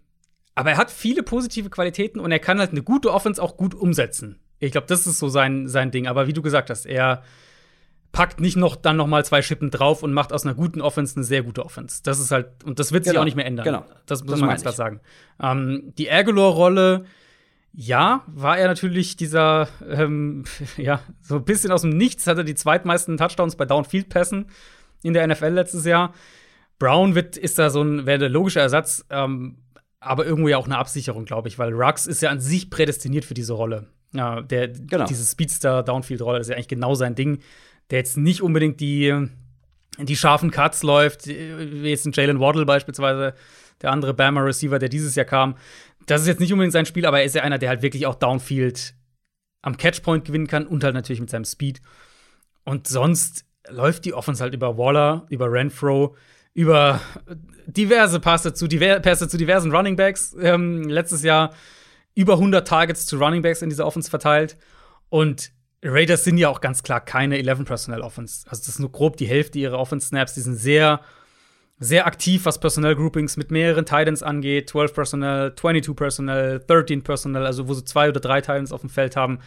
aber 0.54 0.70
er 0.70 0.76
hat 0.76 0.90
viele 0.90 1.22
positive 1.22 1.70
Qualitäten 1.70 2.18
und 2.18 2.32
er 2.32 2.38
kann 2.38 2.58
halt 2.58 2.70
eine 2.70 2.82
gute 2.82 3.12
Offense 3.12 3.42
auch 3.42 3.56
gut 3.56 3.74
umsetzen. 3.74 4.40
Ich 4.58 4.72
glaube, 4.72 4.86
das 4.86 5.06
ist 5.06 5.18
so 5.18 5.28
sein, 5.28 5.68
sein 5.68 5.90
Ding. 5.90 6.06
Aber 6.06 6.26
wie 6.26 6.32
du 6.32 6.42
gesagt 6.42 6.70
hast, 6.70 6.86
er 6.86 7.22
packt 8.12 8.40
nicht 8.40 8.56
noch 8.56 8.76
dann 8.76 8.96
noch 8.96 9.06
mal 9.06 9.24
zwei 9.24 9.42
Schippen 9.42 9.70
drauf 9.70 10.02
und 10.02 10.14
macht 10.14 10.32
aus 10.32 10.44
einer 10.44 10.54
guten 10.54 10.80
Offense 10.80 11.16
eine 11.16 11.24
sehr 11.24 11.42
gute 11.42 11.64
Offense. 11.64 12.02
Das 12.02 12.18
ist 12.18 12.30
halt 12.30 12.64
und 12.64 12.78
das 12.78 12.92
wird 12.92 13.04
sich 13.04 13.12
genau. 13.12 13.20
auch 13.20 13.24
nicht 13.26 13.36
mehr 13.36 13.44
ändern. 13.44 13.64
Genau. 13.64 13.84
Das 14.06 14.22
muss 14.22 14.32
das 14.32 14.40
man 14.40 14.48
ganz 14.48 14.62
klar 14.62 14.72
sagen. 14.72 15.00
Ähm, 15.42 15.92
die 15.98 16.10
Aguilar-Rolle, 16.10 17.04
ja, 17.78 18.24
war 18.26 18.58
er 18.58 18.66
natürlich 18.66 19.16
dieser, 19.16 19.68
ähm, 19.88 20.44
ja, 20.76 21.00
so 21.20 21.36
ein 21.36 21.44
bisschen 21.44 21.70
aus 21.70 21.82
dem 21.82 21.90
Nichts 21.90 22.26
hat 22.26 22.38
er 22.38 22.44
die 22.44 22.54
zweitmeisten 22.54 23.16
Touchdowns 23.16 23.56
bei 23.56 23.66
Downfield-Pässen 23.66 24.46
in 25.02 25.12
der 25.12 25.26
NFL 25.26 25.48
letztes 25.48 25.84
Jahr. 25.84 26.14
Brown 26.78 27.14
wird, 27.14 27.36
ist 27.36 27.58
da 27.58 27.70
so 27.70 27.82
ein, 27.82 28.06
wäre 28.06 28.18
der 28.18 28.28
logische 28.28 28.60
Ersatz, 28.60 29.04
ähm, 29.10 29.58
aber 30.00 30.26
irgendwo 30.26 30.48
ja 30.48 30.58
auch 30.58 30.66
eine 30.66 30.78
Absicherung, 30.78 31.24
glaube 31.24 31.48
ich, 31.48 31.58
weil 31.58 31.72
Rux 31.72 32.06
ist 32.06 32.22
ja 32.22 32.30
an 32.30 32.40
sich 32.40 32.70
prädestiniert 32.70 33.24
für 33.24 33.34
diese 33.34 33.52
Rolle. 33.52 33.86
Ja, 34.12 34.40
der, 34.40 34.68
genau. 34.68 35.04
diese 35.04 35.24
Speedster-Downfield-Rolle 35.24 36.40
ist 36.40 36.48
ja 36.48 36.54
eigentlich 36.54 36.68
genau 36.68 36.94
sein 36.94 37.14
Ding 37.14 37.40
der 37.90 37.98
jetzt 37.98 38.16
nicht 38.16 38.42
unbedingt 38.42 38.80
die, 38.80 39.28
die 39.98 40.16
scharfen 40.16 40.50
Cuts 40.50 40.82
läuft, 40.82 41.26
wie 41.26 41.88
jetzt 41.88 42.06
ein 42.06 42.12
Jalen 42.12 42.40
Waddle 42.40 42.66
beispielsweise, 42.66 43.34
der 43.82 43.92
andere 43.92 44.14
Bama 44.14 44.40
Receiver, 44.40 44.78
der 44.78 44.88
dieses 44.88 45.14
Jahr 45.14 45.26
kam. 45.26 45.56
Das 46.06 46.22
ist 46.22 46.26
jetzt 46.28 46.40
nicht 46.40 46.52
unbedingt 46.52 46.72
sein 46.72 46.86
Spiel, 46.86 47.06
aber 47.06 47.20
er 47.20 47.24
ist 47.24 47.34
ja 47.34 47.42
einer, 47.42 47.58
der 47.58 47.68
halt 47.68 47.82
wirklich 47.82 48.06
auch 48.06 48.14
Downfield 48.14 48.94
am 49.62 49.76
Catchpoint 49.76 50.24
gewinnen 50.24 50.46
kann 50.46 50.66
und 50.66 50.84
halt 50.84 50.94
natürlich 50.94 51.20
mit 51.20 51.30
seinem 51.30 51.44
Speed. 51.44 51.82
Und 52.64 52.86
sonst 52.86 53.44
läuft 53.68 54.04
die 54.04 54.14
Offense 54.14 54.42
halt 54.42 54.54
über 54.54 54.78
Waller, 54.78 55.26
über 55.28 55.50
Renfro, 55.50 56.16
über 56.54 57.00
diverse 57.66 58.20
Pässe 58.20 58.54
zu, 58.54 58.68
diver 58.68 59.02
zu 59.02 59.36
diversen 59.36 59.74
Running 59.74 59.96
Backs. 59.96 60.36
Ähm, 60.40 60.84
letztes 60.84 61.22
Jahr 61.22 61.52
über 62.14 62.34
100 62.34 62.66
Targets 62.66 63.06
zu 63.06 63.18
Running 63.18 63.42
Backs 63.42 63.62
in 63.62 63.68
dieser 63.68 63.86
Offense 63.86 64.08
verteilt. 64.08 64.56
Und 65.08 65.52
Raiders 65.82 66.24
sind 66.24 66.38
ja 66.38 66.48
auch 66.48 66.60
ganz 66.60 66.82
klar 66.82 67.00
keine 67.00 67.38
11 67.38 67.64
Personnel 67.64 68.00
Offense. 68.00 68.46
Also 68.48 68.60
das 68.60 68.68
ist 68.68 68.78
nur 68.78 68.90
grob 68.90 69.16
die 69.16 69.26
Hälfte 69.26 69.58
ihrer 69.58 69.78
Offense 69.78 70.08
Snaps. 70.08 70.34
Die 70.34 70.40
sind 70.40 70.56
sehr 70.56 71.00
sehr 71.78 72.06
aktiv, 72.06 72.44
was 72.46 72.58
Personnel 72.58 72.96
Groupings 72.96 73.36
mit 73.36 73.50
mehreren 73.50 73.84
Titans 73.84 74.22
angeht. 74.22 74.70
12 74.70 74.94
Personnel, 74.94 75.54
22 75.54 75.94
Personnel, 75.94 76.60
13 76.66 77.02
Personnel, 77.02 77.44
also 77.44 77.68
wo 77.68 77.74
sie 77.74 77.84
zwei 77.84 78.08
oder 78.08 78.20
drei 78.20 78.40
Titans 78.40 78.72
auf 78.72 78.80
dem 78.80 78.90
Feld 78.90 79.16
haben. 79.16 79.40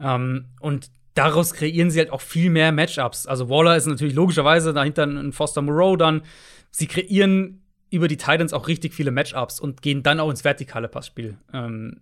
Ähm, 0.00 0.46
und 0.60 0.90
daraus 1.14 1.52
kreieren 1.52 1.90
sie 1.90 2.00
halt 2.00 2.10
auch 2.10 2.20
viel 2.20 2.50
mehr 2.50 2.72
Matchups. 2.72 3.26
Also 3.26 3.48
Waller 3.48 3.76
ist 3.76 3.86
natürlich 3.86 4.14
logischerweise 4.14 4.72
dahinter 4.72 5.04
ein 5.04 5.32
Foster 5.32 5.62
Moreau 5.62 5.96
dann. 5.96 6.22
Sie 6.70 6.86
kreieren 6.86 7.62
über 7.90 8.08
die 8.08 8.16
Titans 8.16 8.52
auch 8.52 8.68
richtig 8.68 8.94
viele 8.94 9.10
Matchups 9.10 9.60
und 9.60 9.82
gehen 9.82 10.02
dann 10.02 10.20
auch 10.20 10.30
ins 10.30 10.44
vertikale 10.44 10.88
Passspiel. 10.88 11.38
Ähm, 11.52 12.00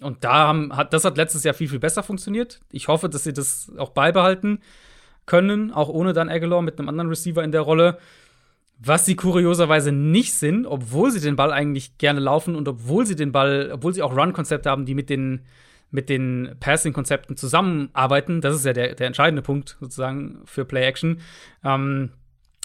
und 0.00 0.24
da 0.24 0.32
haben, 0.32 0.76
hat, 0.76 0.92
das 0.92 1.04
hat 1.04 1.16
letztes 1.16 1.44
Jahr 1.44 1.54
viel, 1.54 1.68
viel 1.68 1.78
besser 1.78 2.02
funktioniert. 2.02 2.60
Ich 2.70 2.88
hoffe, 2.88 3.08
dass 3.08 3.24
sie 3.24 3.32
das 3.32 3.70
auch 3.78 3.90
beibehalten 3.90 4.60
können, 5.26 5.72
auch 5.72 5.88
ohne 5.88 6.12
dann 6.12 6.28
Aguilar 6.28 6.62
mit 6.62 6.78
einem 6.78 6.88
anderen 6.88 7.08
Receiver 7.08 7.42
in 7.42 7.52
der 7.52 7.62
Rolle. 7.62 7.98
Was 8.78 9.06
sie 9.06 9.16
kurioserweise 9.16 9.92
nicht 9.92 10.34
sind, 10.34 10.66
obwohl 10.66 11.10
sie 11.10 11.20
den 11.20 11.36
Ball 11.36 11.52
eigentlich 11.52 11.96
gerne 11.98 12.20
laufen 12.20 12.56
und 12.56 12.68
obwohl 12.68 13.06
sie 13.06 13.16
den 13.16 13.32
Ball, 13.32 13.70
obwohl 13.72 13.94
sie 13.94 14.02
auch 14.02 14.16
Run-Konzepte 14.16 14.68
haben, 14.68 14.84
die 14.84 14.94
mit 14.94 15.10
den, 15.10 15.42
mit 15.90 16.08
den 16.08 16.56
Passing-Konzepten 16.60 17.36
zusammenarbeiten. 17.36 18.40
Das 18.40 18.54
ist 18.54 18.66
ja 18.66 18.72
der, 18.72 18.94
der 18.94 19.06
entscheidende 19.06 19.42
Punkt 19.42 19.76
sozusagen 19.80 20.40
für 20.44 20.64
Play-Action. 20.64 21.20
Ähm, 21.64 22.10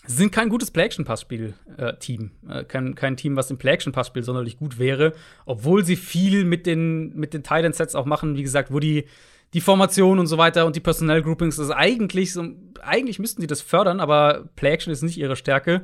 sind 0.08 0.32
kein 0.32 0.50
gutes 0.50 0.72
Play-Action-Passspiel-Team. 0.72 2.32
Äh, 2.50 2.64
kein, 2.64 2.96
kein 2.96 3.16
Team, 3.16 3.36
was 3.36 3.52
im 3.52 3.58
Play-Action-Passspiel 3.58 4.24
sonderlich 4.24 4.58
gut 4.58 4.80
wäre, 4.80 5.14
obwohl 5.46 5.86
sie 5.86 5.96
viel 5.96 6.44
mit 6.44 6.66
den, 6.66 7.16
mit 7.16 7.34
den 7.34 7.44
Titan-Sets 7.44 7.96
auch 7.96 8.06
machen, 8.06 8.36
wie 8.36 8.44
gesagt, 8.44 8.74
wo 8.74 8.80
die, 8.80 9.06
die 9.54 9.62
Formation 9.62 10.20
und 10.20 10.28
so 10.28 10.38
weiter 10.38 10.66
und 10.66 10.76
die 10.76 10.82
Personnel-Groupings 10.82 11.58
ist 11.58 11.72
eigentlich 11.72 12.34
so, 12.34 12.46
eigentlich 12.82 13.20
müssten 13.20 13.42
sie 13.42 13.48
das 13.48 13.62
fördern, 13.62 14.00
aber 14.00 14.50
Play-Action 14.56 14.94
ist 14.94 15.02
nicht 15.02 15.18
ihre 15.18 15.36
Stärke. 15.36 15.82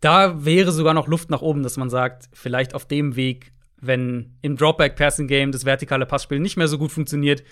Da 0.00 0.44
wäre 0.44 0.72
sogar 0.72 0.94
noch 0.94 1.08
Luft 1.08 1.30
nach 1.30 1.42
oben, 1.42 1.62
dass 1.62 1.76
man 1.76 1.90
sagt, 1.90 2.28
vielleicht 2.32 2.74
auf 2.74 2.86
dem 2.86 3.16
Weg, 3.16 3.52
wenn 3.80 4.36
im 4.42 4.56
Dropback-Passing-Game 4.56 5.52
das 5.52 5.64
vertikale 5.64 6.06
Passspiel 6.06 6.38
nicht 6.38 6.56
mehr 6.56 6.68
so 6.68 6.78
gut 6.78 6.92
funktioniert, 6.92 7.42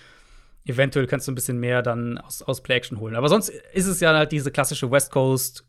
eventuell 0.64 1.06
kannst 1.06 1.26
du 1.26 1.32
ein 1.32 1.36
bisschen 1.36 1.58
mehr 1.58 1.82
dann 1.82 2.18
aus, 2.18 2.42
aus 2.42 2.62
Play-Action 2.62 3.00
holen. 3.00 3.16
Aber 3.16 3.28
sonst 3.28 3.48
ist 3.48 3.86
es 3.86 4.00
ja 4.00 4.14
halt 4.14 4.32
diese 4.32 4.50
klassische 4.50 4.90
West 4.90 5.10
Coast 5.10 5.64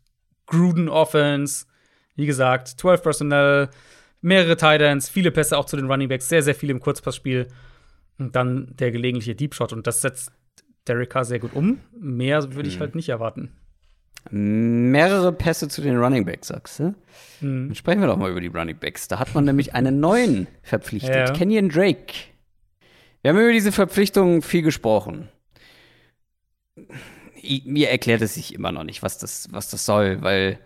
Gruden 0.46 0.88
Offense. 0.88 1.66
Wie 2.14 2.26
gesagt, 2.26 2.68
12 2.68 3.02
Personnel, 3.02 3.68
mehrere 4.20 4.56
Titans, 4.56 5.08
viele 5.08 5.30
Pässe 5.30 5.56
auch 5.56 5.66
zu 5.66 5.76
den 5.76 5.86
Running 5.90 6.08
Backs, 6.08 6.28
sehr, 6.28 6.42
sehr 6.42 6.54
viel 6.54 6.70
im 6.70 6.80
Kurzpassspiel. 6.80 7.48
Und 8.18 8.34
dann 8.36 8.74
der 8.78 8.90
gelegentliche 8.90 9.34
Deep 9.34 9.54
Shot. 9.54 9.72
Und 9.72 9.86
das 9.86 10.02
setzt 10.02 10.32
Derek 10.86 11.10
Carr 11.10 11.24
sehr 11.24 11.38
gut 11.38 11.54
um. 11.54 11.80
Mehr 11.98 12.54
würde 12.54 12.68
ich 12.68 12.76
mhm. 12.76 12.80
halt 12.80 12.94
nicht 12.94 13.08
erwarten. 13.08 13.52
Mehrere 14.30 15.32
Pässe 15.32 15.68
zu 15.68 15.80
den 15.80 15.96
Running 15.96 16.24
Backs, 16.24 16.48
sagst 16.48 16.80
du? 16.80 16.94
Mhm. 17.40 17.68
Dann 17.68 17.74
sprechen 17.74 18.00
wir 18.00 18.08
doch 18.08 18.16
mal 18.16 18.30
über 18.30 18.40
die 18.40 18.48
Running 18.48 18.76
Backs. 18.76 19.08
Da 19.08 19.18
hat 19.18 19.34
man 19.34 19.44
nämlich 19.44 19.74
einen 19.74 20.00
neuen 20.00 20.48
verpflichtet, 20.62 21.14
ja. 21.14 21.32
Kenyon 21.32 21.68
Drake. 21.68 22.14
Wir 23.22 23.30
haben 23.30 23.38
über 23.38 23.52
diese 23.52 23.72
Verpflichtung 23.72 24.42
viel 24.42 24.62
gesprochen 24.62 25.28
mir 27.64 27.90
erklärt 27.90 28.22
es 28.22 28.34
sich 28.34 28.54
immer 28.54 28.72
noch 28.72 28.84
nicht, 28.84 29.02
was 29.02 29.18
das, 29.18 29.48
was 29.50 29.70
das 29.70 29.84
soll, 29.84 30.22
weil 30.22 30.58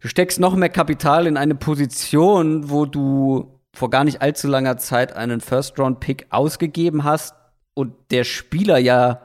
du 0.00 0.08
steckst 0.08 0.40
noch 0.40 0.54
mehr 0.54 0.68
Kapital 0.68 1.26
in 1.26 1.36
eine 1.36 1.54
Position, 1.54 2.70
wo 2.70 2.86
du 2.86 3.57
vor 3.78 3.90
gar 3.90 4.02
nicht 4.02 4.20
allzu 4.20 4.48
langer 4.48 4.76
Zeit 4.76 5.14
einen 5.14 5.40
First-Round-Pick 5.40 6.26
ausgegeben 6.30 7.04
hast 7.04 7.36
und 7.74 7.94
der 8.10 8.24
Spieler 8.24 8.76
ja 8.78 9.22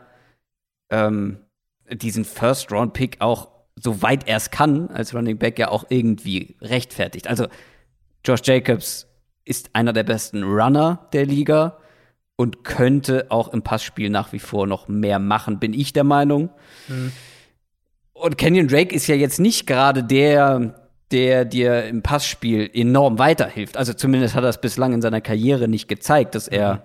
ähm, 0.91 1.39
diesen 1.91 2.23
First-Round-Pick 2.23 3.19
auch, 3.19 3.49
soweit 3.75 4.27
er 4.27 4.37
es 4.37 4.51
kann, 4.51 4.89
als 4.89 5.15
Running 5.15 5.39
Back 5.39 5.57
ja 5.57 5.69
auch 5.69 5.85
irgendwie 5.89 6.55
rechtfertigt. 6.61 7.27
Also 7.27 7.47
Josh 8.23 8.41
Jacobs 8.43 9.07
ist 9.43 9.71
einer 9.73 9.91
der 9.91 10.03
besten 10.03 10.43
Runner 10.43 11.09
der 11.13 11.25
Liga 11.25 11.79
und 12.35 12.63
könnte 12.63 13.25
auch 13.29 13.47
im 13.47 13.63
Passspiel 13.63 14.11
nach 14.11 14.33
wie 14.33 14.39
vor 14.39 14.67
noch 14.67 14.87
mehr 14.87 15.17
machen, 15.17 15.59
bin 15.59 15.73
ich 15.73 15.93
der 15.93 16.03
Meinung. 16.03 16.51
Mhm. 16.87 17.11
Und 18.13 18.37
Kenyon 18.37 18.67
Drake 18.67 18.93
ist 18.93 19.07
ja 19.07 19.15
jetzt 19.15 19.39
nicht 19.39 19.65
gerade 19.65 20.03
der, 20.03 20.82
der 21.13 21.45
dir 21.45 21.85
im 21.85 22.01
Passspiel 22.01 22.69
enorm 22.73 23.19
weiterhilft. 23.19 23.77
Also 23.77 23.93
zumindest 23.93 24.35
hat 24.35 24.43
er 24.43 24.49
es 24.49 24.59
bislang 24.59 24.93
in 24.93 25.01
seiner 25.01 25.21
Karriere 25.21 25.67
nicht 25.67 25.87
gezeigt, 25.87 26.33
dass 26.35 26.47
er 26.47 26.73
mhm. 26.73 26.79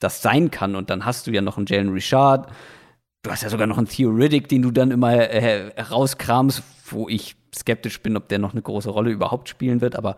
das 0.00 0.22
sein 0.22 0.50
kann. 0.50 0.74
Und 0.74 0.88
dann 0.90 1.04
hast 1.04 1.26
du 1.26 1.30
ja 1.30 1.42
noch 1.42 1.58
einen 1.58 1.66
Jalen 1.66 1.90
Richard, 1.90 2.50
du 3.22 3.30
hast 3.30 3.42
ja 3.42 3.50
sogar 3.50 3.66
noch 3.66 3.78
einen 3.78 3.86
Theoretic, 3.86 4.48
den 4.48 4.62
du 4.62 4.70
dann 4.70 4.90
immer 4.90 5.12
äh, 5.12 5.80
rauskramst, 5.80 6.62
wo 6.86 7.08
ich 7.08 7.36
skeptisch 7.54 8.00
bin, 8.00 8.16
ob 8.16 8.28
der 8.28 8.38
noch 8.38 8.52
eine 8.52 8.62
große 8.62 8.88
Rolle 8.88 9.10
überhaupt 9.10 9.50
spielen 9.50 9.82
wird. 9.82 9.96
Aber 9.96 10.16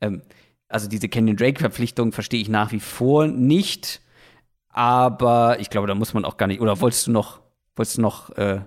ähm, 0.00 0.22
also 0.68 0.88
diese 0.88 1.08
Kenyon 1.08 1.36
Drake-Verpflichtung 1.36 2.12
verstehe 2.12 2.40
ich 2.40 2.48
nach 2.48 2.72
wie 2.72 2.80
vor 2.80 3.26
nicht. 3.26 4.00
Aber 4.70 5.60
ich 5.60 5.68
glaube, 5.68 5.86
da 5.86 5.94
muss 5.94 6.14
man 6.14 6.24
auch 6.24 6.38
gar 6.38 6.46
nicht. 6.46 6.62
Oder 6.62 6.80
wolltest 6.80 7.06
du 7.06 7.10
noch, 7.10 7.40
wolltest 7.76 7.98
du 7.98 8.02
noch 8.02 8.30
äh, 8.38 8.60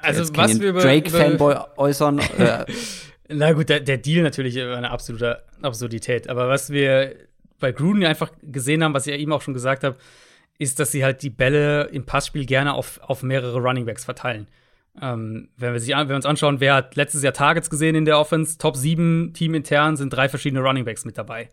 also 0.00 0.34
was 0.34 0.60
wir 0.60 0.70
über 0.70 0.80
Drake-Fanboy 0.80 1.56
äußern? 1.76 2.20
Na 3.28 3.52
gut, 3.52 3.68
der, 3.68 3.80
der, 3.80 3.98
Deal 3.98 4.22
natürlich 4.22 4.60
eine 4.60 4.90
absolute 4.90 5.42
Absurdität. 5.62 6.28
Aber 6.28 6.48
was 6.48 6.70
wir 6.70 7.16
bei 7.58 7.72
Gruden 7.72 8.04
einfach 8.04 8.30
gesehen 8.42 8.84
haben, 8.84 8.94
was 8.94 9.06
ich 9.06 9.14
ja 9.14 9.18
eben 9.18 9.32
auch 9.32 9.42
schon 9.42 9.54
gesagt 9.54 9.84
habe, 9.84 9.96
ist, 10.58 10.78
dass 10.80 10.92
sie 10.92 11.04
halt 11.04 11.22
die 11.22 11.30
Bälle 11.30 11.84
im 11.84 12.06
Passspiel 12.06 12.46
gerne 12.46 12.74
auf, 12.74 13.00
auf 13.02 13.22
mehrere 13.22 13.60
Runningbacks 13.60 14.04
verteilen. 14.04 14.48
Ähm, 15.00 15.48
wenn, 15.56 15.72
wir 15.72 15.80
sich, 15.80 15.94
wenn 15.94 16.08
wir 16.08 16.16
uns 16.16 16.24
anschauen, 16.24 16.60
wer 16.60 16.74
hat 16.74 16.96
letztes 16.96 17.22
Jahr 17.22 17.34
Targets 17.34 17.68
gesehen 17.68 17.94
in 17.94 18.04
der 18.04 18.18
Offense, 18.18 18.56
Top 18.56 18.76
7 18.76 19.32
Team 19.34 19.54
intern 19.54 19.96
sind 19.96 20.10
drei 20.10 20.28
verschiedene 20.28 20.62
Runningbacks 20.62 21.04
mit 21.04 21.18
dabei. 21.18 21.50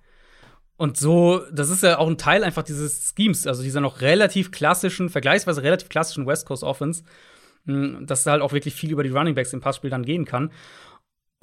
Und 0.77 0.97
so, 0.97 1.41
das 1.51 1.69
ist 1.69 1.83
ja 1.83 1.97
auch 1.97 2.07
ein 2.07 2.17
Teil 2.17 2.43
einfach 2.43 2.63
dieses 2.63 3.13
Schemes, 3.15 3.45
also 3.45 3.61
dieser 3.63 3.81
noch 3.81 4.01
relativ 4.01 4.51
klassischen, 4.51 5.09
vergleichsweise 5.09 5.61
relativ 5.61 5.89
klassischen 5.89 6.25
West 6.25 6.45
Coast 6.45 6.63
Offense, 6.63 7.03
hm, 7.65 8.05
dass 8.07 8.23
da 8.23 8.31
halt 8.31 8.41
auch 8.41 8.53
wirklich 8.53 8.73
viel 8.73 8.91
über 8.91 9.03
die 9.03 9.09
Runningbacks 9.09 9.53
im 9.53 9.61
Passspiel 9.61 9.89
dann 9.89 10.03
gehen 10.03 10.25
kann. 10.25 10.51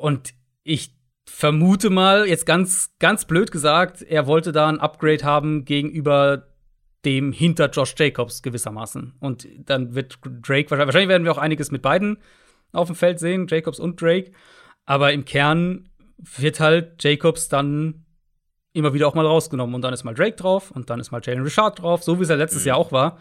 Und 0.01 0.35
ich 0.63 0.95
vermute 1.27 1.91
mal, 1.91 2.27
jetzt 2.27 2.47
ganz, 2.47 2.95
ganz 2.99 3.27
blöd 3.27 3.53
gesagt, 3.53 4.03
er 4.03 4.27
wollte 4.27 4.53
da 4.53 4.69
ein 4.69 4.81
Upgrade 4.81 5.25
haben 5.25 5.65
gegenüber 5.65 6.49
dem 7.05 7.33
hinter 7.33 7.71
Josh 7.71 7.95
Jacobs 7.97 8.43
gewissermaßen. 8.43 9.15
Und 9.21 9.47
dann 9.59 9.95
wird 9.95 10.19
Drake, 10.23 10.71
wahrscheinlich 10.71 11.09
werden 11.09 11.25
wir 11.25 11.33
auch 11.33 11.39
einiges 11.39 11.71
mit 11.71 11.83
beiden 11.83 12.19
auf 12.73 12.89
dem 12.89 12.97
Feld 12.97 13.19
sehen, 13.19 13.47
Jacobs 13.49 13.79
und 13.79 14.01
Drake. 14.01 14.33
Aber 14.87 15.13
im 15.13 15.25
Kern 15.25 15.89
wird 16.19 16.61
halt 16.61 17.03
Jacobs 17.03 17.49
dann 17.49 18.05
immer 18.73 18.95
wieder 18.95 19.09
auch 19.09 19.15
mal 19.15 19.27
rausgenommen. 19.27 19.75
Und 19.75 19.83
dann 19.83 19.93
ist 19.93 20.05
mal 20.05 20.15
Drake 20.15 20.37
drauf 20.37 20.71
und 20.71 20.91
dann 20.91 21.01
ist 21.01 21.11
mal 21.11 21.21
Jalen 21.23 21.43
Richard 21.43 21.81
drauf, 21.81 22.03
so 22.03 22.19
wie 22.19 22.23
es 22.23 22.29
ja 22.29 22.37
letztes 22.37 22.63
mhm. 22.63 22.69
Jahr 22.69 22.77
auch 22.77 22.93
war. 22.93 23.19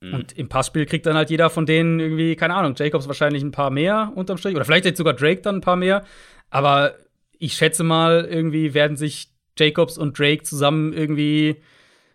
Mhm. 0.00 0.14
Und 0.14 0.38
im 0.38 0.48
Passspiel 0.48 0.86
kriegt 0.86 1.06
dann 1.06 1.16
halt 1.16 1.30
jeder 1.30 1.50
von 1.50 1.66
denen 1.66 2.00
irgendwie, 2.00 2.36
keine 2.36 2.54
Ahnung, 2.54 2.74
Jacobs 2.76 3.08
wahrscheinlich 3.08 3.42
ein 3.42 3.50
paar 3.50 3.70
mehr 3.70 4.12
unterm 4.14 4.38
Strich. 4.38 4.54
Oder 4.54 4.64
vielleicht 4.64 4.84
jetzt 4.84 4.98
sogar 4.98 5.14
Drake 5.14 5.42
dann 5.42 5.56
ein 5.56 5.60
paar 5.60 5.76
mehr. 5.76 6.04
Aber 6.50 6.94
ich 7.38 7.54
schätze 7.54 7.84
mal, 7.84 8.24
irgendwie 8.24 8.74
werden 8.74 8.96
sich 8.96 9.28
Jacobs 9.58 9.98
und 9.98 10.18
Drake 10.18 10.44
zusammen 10.44 10.92
irgendwie 10.92 11.56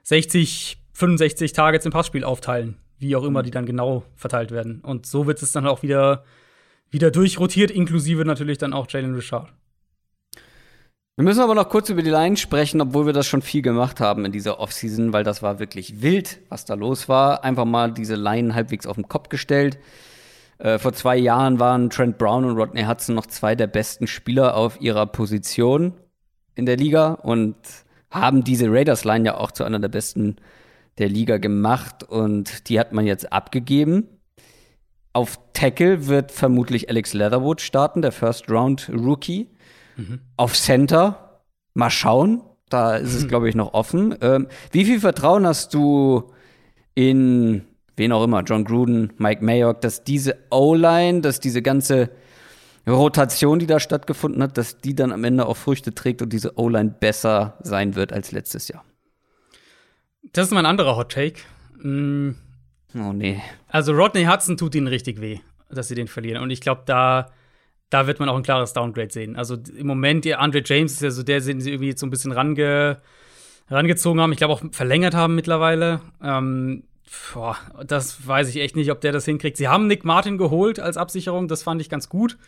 60 0.04 0.78
65 0.94 1.54
Targets 1.54 1.86
im 1.86 1.92
Passspiel 1.92 2.24
aufteilen, 2.24 2.78
wie 3.00 3.16
auch 3.16 3.24
immer 3.24 3.42
mhm. 3.42 3.46
die 3.46 3.52
dann 3.52 3.66
genau 3.66 4.04
verteilt 4.16 4.52
werden. 4.52 4.80
Und 4.82 5.06
so 5.06 5.28
wird 5.28 5.42
es 5.42 5.52
dann 5.52 5.68
auch 5.68 5.84
wieder, 5.84 6.24
wieder 6.92 7.12
durchrotiert, 7.12 7.72
inklusive 7.72 8.24
natürlich 8.24 8.60
dann 8.60 8.74
auch 8.74 8.88
Jalen 8.90 9.16
Richard. 9.16 9.52
Wir 11.16 11.24
müssen 11.24 11.42
aber 11.42 11.54
noch 11.54 11.70
kurz 11.70 11.90
über 11.90 12.02
die 12.02 12.10
Line 12.10 12.38
sprechen, 12.38 12.82
obwohl 12.82 13.06
wir 13.06 13.14
das 13.14 13.28
schon 13.28 13.44
viel 13.44 13.62
gemacht 13.62 14.00
haben 14.00 14.26
in 14.26 14.32
dieser 14.32 14.60
Offseason, 14.60 15.14
weil 15.14 15.24
das 15.24 15.44
war 15.44 15.60
wirklich 15.60 16.02
wild, 16.02 16.40
was 16.50 16.66
da 16.66 16.74
los 16.74 17.08
war. 17.08 17.44
Einfach 17.44 17.66
mal 17.66 17.92
diese 17.92 18.16
Line 18.16 18.56
halbwegs 18.56 18.88
auf 18.88 18.96
den 18.96 19.08
Kopf 19.08 19.30
gestellt. 19.30 19.78
Äh, 20.58 20.80
vor 20.80 20.92
zwei 20.94 21.16
Jahren 21.16 21.60
waren 21.60 21.92
Trent 21.92 22.18
Brown 22.18 22.46
und 22.46 22.58
Rodney 22.58 22.86
Hudson 22.86 23.14
noch 23.14 23.28
zwei 23.28 23.54
der 23.54 23.68
besten 23.68 24.08
Spieler 24.08 24.58
auf 24.58 24.82
ihrer 24.82 25.06
Position 25.06 25.94
in 26.56 26.66
der 26.66 26.78
Liga 26.78 27.14
und 27.14 27.58
haben 28.10 28.44
diese 28.44 28.72
Raiders-Line 28.72 29.26
ja 29.26 29.38
auch 29.38 29.52
zu 29.52 29.64
einer 29.66 29.80
der 29.80 29.90
besten 29.90 30.38
der 30.98 31.10
Liga 31.10 31.38
gemacht 31.38 32.04
und 32.04 32.70
die 32.70 32.80
hat 32.80 32.92
man 32.92 33.06
jetzt 33.06 33.32
abgegeben. 33.32 34.08
Auf 35.14 35.40
Tackle 35.54 36.08
wird 36.08 36.32
vermutlich 36.32 36.90
Alex 36.90 37.14
Leatherwood 37.14 37.62
starten, 37.62 38.02
der 38.02 38.12
First 38.12 38.50
Round 38.50 38.90
Rookie. 38.92 39.53
Mhm. 39.98 40.20
Auf 40.38 40.54
Center, 40.54 41.42
mal 41.74 41.90
schauen. 41.90 42.42
Da 42.70 42.96
ist 42.96 43.14
es, 43.14 43.28
glaube 43.28 43.50
ich, 43.50 43.56
noch 43.56 43.74
offen. 43.74 44.16
Ähm, 44.22 44.48
wie 44.72 44.86
viel 44.86 45.00
Vertrauen 45.00 45.46
hast 45.46 45.74
du 45.74 46.32
in 46.96 47.66
wen 47.96 48.12
auch 48.12 48.24
immer, 48.24 48.42
John 48.44 48.66
Gruden, 48.66 49.14
Mike 49.18 49.44
Mayock, 49.44 49.82
dass 49.82 50.04
diese 50.04 50.38
O-Line, 50.50 51.22
dass 51.22 51.40
diese 51.40 51.62
ganze 51.62 52.10
Rotation, 52.88 53.60
die 53.60 53.68
da 53.68 53.80
stattgefunden 53.80 54.42
hat, 54.44 54.58
dass 54.58 54.80
die 54.80 54.96
dann 54.96 55.12
am 55.12 55.24
Ende 55.24 55.46
auch 55.46 55.58
Früchte 55.58 55.94
trägt 55.94 56.22
und 56.22 56.34
diese 56.34 56.58
O-Line 56.58 56.96
besser 57.00 57.58
sein 57.62 57.96
wird 57.96 58.12
als 58.12 58.32
letztes 58.32 58.68
Jahr? 58.68 58.84
Das 60.34 60.48
ist 60.48 60.54
mein 60.54 60.66
anderer 60.66 60.96
Hot 60.96 61.12
Take. 61.12 61.42
Mm. 61.82 62.36
Oh 62.96 63.14
nee. 63.14 63.42
Also 63.68 63.94
Rodney 63.94 64.26
Hudson 64.26 64.58
tut 64.58 64.76
ihnen 64.76 64.88
richtig 64.88 65.20
weh, 65.20 65.40
dass 65.70 65.88
sie 65.88 65.96
den 65.96 66.08
verlieren. 66.08 66.44
Und 66.44 66.52
ich 66.52 66.62
glaube, 66.62 66.84
da, 66.86 67.32
da 67.94 68.08
wird 68.08 68.20
man 68.20 68.28
auch 68.28 68.36
ein 68.36 68.44
klares 68.44 68.74
Downgrade 68.74 69.12
sehen. 69.12 69.36
Also 69.36 69.56
im 69.78 69.86
Moment, 69.86 70.26
ihr 70.26 70.40
Andre 70.40 70.64
James 70.66 70.94
ist 70.94 71.02
ja 71.02 71.12
so 71.12 71.22
der, 71.22 71.42
den 71.42 71.62
sie 71.62 71.72
irgendwie 71.72 71.96
so 71.96 72.08
ein 72.08 72.10
bisschen 72.10 72.32
range, 72.32 73.00
rangezogen 73.70 74.20
haben. 74.20 74.32
Ich 74.32 74.40
glaube 74.40 74.54
auch 74.54 74.64
verlängert 74.72 75.14
haben 75.14 75.36
mittlerweile. 75.36 76.02
Ähm, 76.22 76.86
boah, 77.34 77.56
das 77.86 78.28
weiß 78.28 78.50
ich 78.50 78.58
echt 78.58 78.76
nicht, 78.76 78.90
ob 78.90 79.00
der 79.02 79.12
das 79.12 79.26
hinkriegt. 79.26 79.58
Sie 79.58 79.68
haben 79.68 79.86
Nick 79.86 80.06
Martin 80.06 80.40
geholt 80.40 80.80
als 80.80 80.98
Absicherung. 80.98 81.48
Das 81.48 81.62
fand 81.62 81.82
ich 81.82 81.90
ganz 81.90 82.10
gut, 82.10 82.40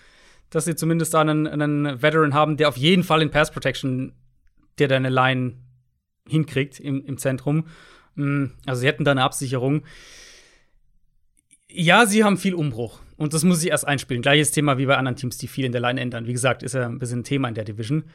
dass 0.49 0.65
sie 0.65 0.75
zumindest 0.75 1.13
da 1.13 1.21
einen, 1.21 1.45
einen 1.45 2.01
Veteran 2.01 2.33
haben, 2.33 2.57
der 2.57 2.67
auf 2.67 2.77
jeden 2.77 3.03
Fall 3.03 3.21
in 3.21 3.29
Pass 3.29 3.51
Protection, 3.51 4.13
der 4.79 4.87
deine 4.87 5.09
Line 5.09 5.59
hinkriegt 6.27 6.79
im, 6.79 7.05
im 7.05 7.19
Zentrum. 7.19 7.67
Mm, 8.15 8.45
also 8.65 8.81
sie 8.81 8.87
hätten 8.87 9.03
da 9.03 9.11
eine 9.11 9.23
Absicherung. 9.23 9.83
Ja, 11.69 12.07
sie 12.07 12.23
haben 12.23 12.37
viel 12.37 12.55
Umbruch. 12.55 13.04
Und 13.17 13.33
das 13.33 13.43
muss 13.43 13.63
ich 13.63 13.69
erst 13.69 13.87
einspielen. 13.87 14.21
Gleiches 14.21 14.51
Thema 14.51 14.77
wie 14.77 14.85
bei 14.85 14.97
anderen 14.97 15.15
Teams, 15.15 15.37
die 15.37 15.47
viel 15.47 15.65
in 15.65 15.71
der 15.71 15.81
Line 15.81 15.99
ändern. 15.99 16.27
Wie 16.27 16.33
gesagt, 16.33 16.63
ist 16.63 16.73
ja 16.73 16.85
ein 16.85 16.99
bisschen 16.99 17.19
ein 17.19 17.23
Thema 17.23 17.47
in 17.47 17.55
der 17.55 17.63
Division. 17.63 18.05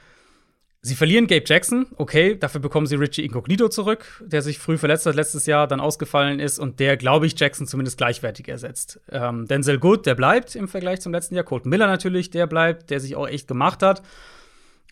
Sie 0.82 0.94
verlieren 0.94 1.26
Gabe 1.26 1.44
Jackson, 1.44 1.86
okay, 1.98 2.38
dafür 2.38 2.62
bekommen 2.62 2.86
sie 2.86 2.94
Richie 2.94 3.22
Incognito 3.22 3.68
zurück, 3.68 4.22
der 4.24 4.40
sich 4.40 4.58
früh 4.58 4.78
verletzt 4.78 5.04
hat, 5.04 5.14
letztes 5.14 5.44
Jahr 5.44 5.66
dann 5.66 5.78
ausgefallen 5.78 6.40
ist 6.40 6.58
und 6.58 6.80
der, 6.80 6.96
glaube 6.96 7.26
ich, 7.26 7.38
Jackson 7.38 7.66
zumindest 7.66 7.98
gleichwertig 7.98 8.48
ersetzt. 8.48 8.98
Ähm, 9.10 9.46
Denzel 9.46 9.78
Good, 9.78 10.06
der 10.06 10.14
bleibt 10.14 10.56
im 10.56 10.68
Vergleich 10.68 11.02
zum 11.02 11.12
letzten 11.12 11.34
Jahr. 11.34 11.44
Colton 11.44 11.68
Miller 11.68 11.86
natürlich, 11.86 12.30
der 12.30 12.46
bleibt, 12.46 12.88
der 12.88 12.98
sich 12.98 13.14
auch 13.14 13.28
echt 13.28 13.46
gemacht 13.46 13.82
hat. 13.82 14.00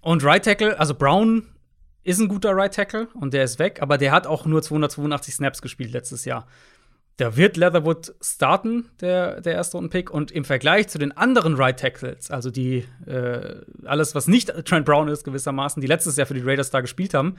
Und 0.03 0.23
Right 0.25 0.45
Tackle, 0.45 0.79
also 0.79 0.95
Brown 0.95 1.47
ist 2.05 2.21
ein 2.21 2.29
guter 2.29 2.55
Right 2.55 2.75
Tackle 2.75 3.09
und 3.15 3.33
der 3.33 3.45
ist 3.45 3.59
weg, 3.59 3.79
aber 3.81 3.97
der 3.97 4.13
hat 4.13 4.27
auch 4.27 4.45
nur 4.45 4.61
282 4.61 5.37
Snaps 5.37 5.63
gespielt 5.63 5.93
letztes 5.93 6.27
Jahr. 6.27 6.47
Da 7.19 7.37
wird 7.37 7.57
Leatherwood 7.57 8.15
starten, 8.23 8.91
der, 9.01 9.41
der 9.41 9.55
erste 9.55 9.77
Runden-Pick. 9.77 10.09
Und 10.09 10.31
im 10.31 10.45
Vergleich 10.45 10.87
zu 10.87 10.99
den 10.99 11.17
anderen 11.17 11.57
Right 11.57 11.79
Tackles, 11.79 12.31
also 12.31 12.51
die 12.51 12.85
äh, 13.07 13.57
alles, 13.85 14.15
was 14.15 14.29
nicht 14.29 14.53
Trent 14.65 14.87
Brown 14.87 15.09
ist, 15.09 15.25
gewissermaßen, 15.25 15.81
die 15.81 15.89
letztes 15.89 16.17
Jahr 16.17 16.29
für 16.29 16.35
die 16.35 16.43
Raiders 16.43 16.71
da 16.71 16.81
gespielt 16.81 17.15
haben, 17.15 17.35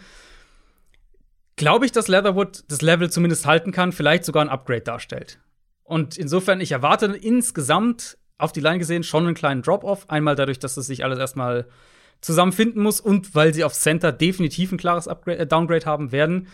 glaube 1.55 1.85
ich, 1.85 1.93
dass 1.93 2.09
Leatherwood 2.09 2.65
das 2.67 2.81
Level 2.81 3.09
zumindest 3.09 3.45
halten 3.45 3.71
kann, 3.71 3.93
vielleicht 3.93 4.25
sogar 4.25 4.43
ein 4.43 4.49
Upgrade 4.49 4.81
darstellt. 4.81 5.39
Und 5.83 6.17
insofern, 6.17 6.59
ich 6.59 6.73
erwarte 6.73 7.05
insgesamt 7.05 8.17
auf 8.37 8.51
die 8.51 8.61
Line 8.61 8.79
gesehen 8.79 9.03
schon 9.03 9.25
einen 9.25 9.33
kleinen 9.33 9.61
Drop-Off. 9.61 10.09
Einmal 10.09 10.35
dadurch, 10.35 10.59
dass 10.59 10.75
es 10.75 10.87
sich 10.87 11.05
alles 11.05 11.19
erstmal 11.19 11.67
zusammenfinden 12.19 12.83
muss 12.83 12.99
und 12.99 13.33
weil 13.33 13.53
sie 13.53 13.63
auf 13.63 13.73
Center 13.73 14.11
definitiv 14.11 14.73
ein 14.73 14.77
klares 14.77 15.07
Upgrade, 15.07 15.37
äh, 15.37 15.47
Downgrade 15.47 15.85
haben 15.85 16.11
werden. 16.11 16.49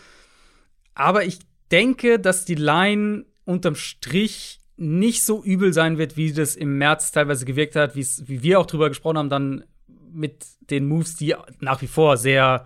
Aber 0.94 1.24
ich 1.24 1.40
denke, 1.72 2.20
dass 2.20 2.46
die 2.46 2.56
Line 2.56 3.26
unterm 3.46 3.76
Strich 3.76 4.60
nicht 4.78 5.24
so 5.24 5.44
übel 5.44 5.74
sein 5.74 5.98
wird, 5.98 6.18
wie 6.18 6.34
das 6.34 6.56
im 6.56 6.78
März 6.78 7.12
teilweise 7.12 7.46
gewirkt 7.46 7.76
hat, 7.76 7.96
wie 7.96 8.44
wir 8.44 8.60
auch 8.60 8.66
drüber 8.66 8.90
gesprochen 8.90 9.18
haben, 9.18 9.30
dann 9.30 9.64
mit 10.12 10.46
den 10.70 10.88
Moves, 10.88 11.16
die 11.16 11.36
nach 11.60 11.82
wie 11.82 11.88
vor 11.88 12.18
sehr, 12.18 12.66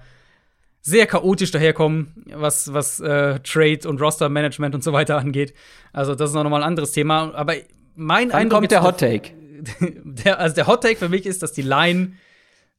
sehr 0.82 1.06
chaotisch 1.06 1.52
daherkommen, 1.52 2.26
was, 2.34 2.74
was 2.74 3.00
äh, 3.00 3.40
Trade 3.42 3.88
und 3.88 4.02
Roster-Management 4.02 4.76
und 4.76 4.84
so 4.84 4.94
weiter 4.94 5.18
angeht. 5.18 5.54
Also, 5.94 6.16
das 6.16 6.32
ist 6.32 6.36
noch 6.36 6.44
mal 6.50 6.58
ein 6.58 6.68
anderes 6.68 6.92
Thema. 6.92 7.34
Aber 7.34 7.56
mein 7.96 8.30
Dann 8.30 8.38
Eindruck 8.40 8.60
kommt 8.62 8.72
der 8.72 8.84
Hot 8.84 9.00
Take. 9.00 9.32
Der, 10.06 10.40
also, 10.40 10.56
der 10.56 10.68
Hot 10.68 10.84
Take 10.84 10.96
für 10.96 11.10
mich 11.10 11.26
ist, 11.26 11.44
dass 11.44 11.52
die 11.52 11.62
Line 11.62 12.14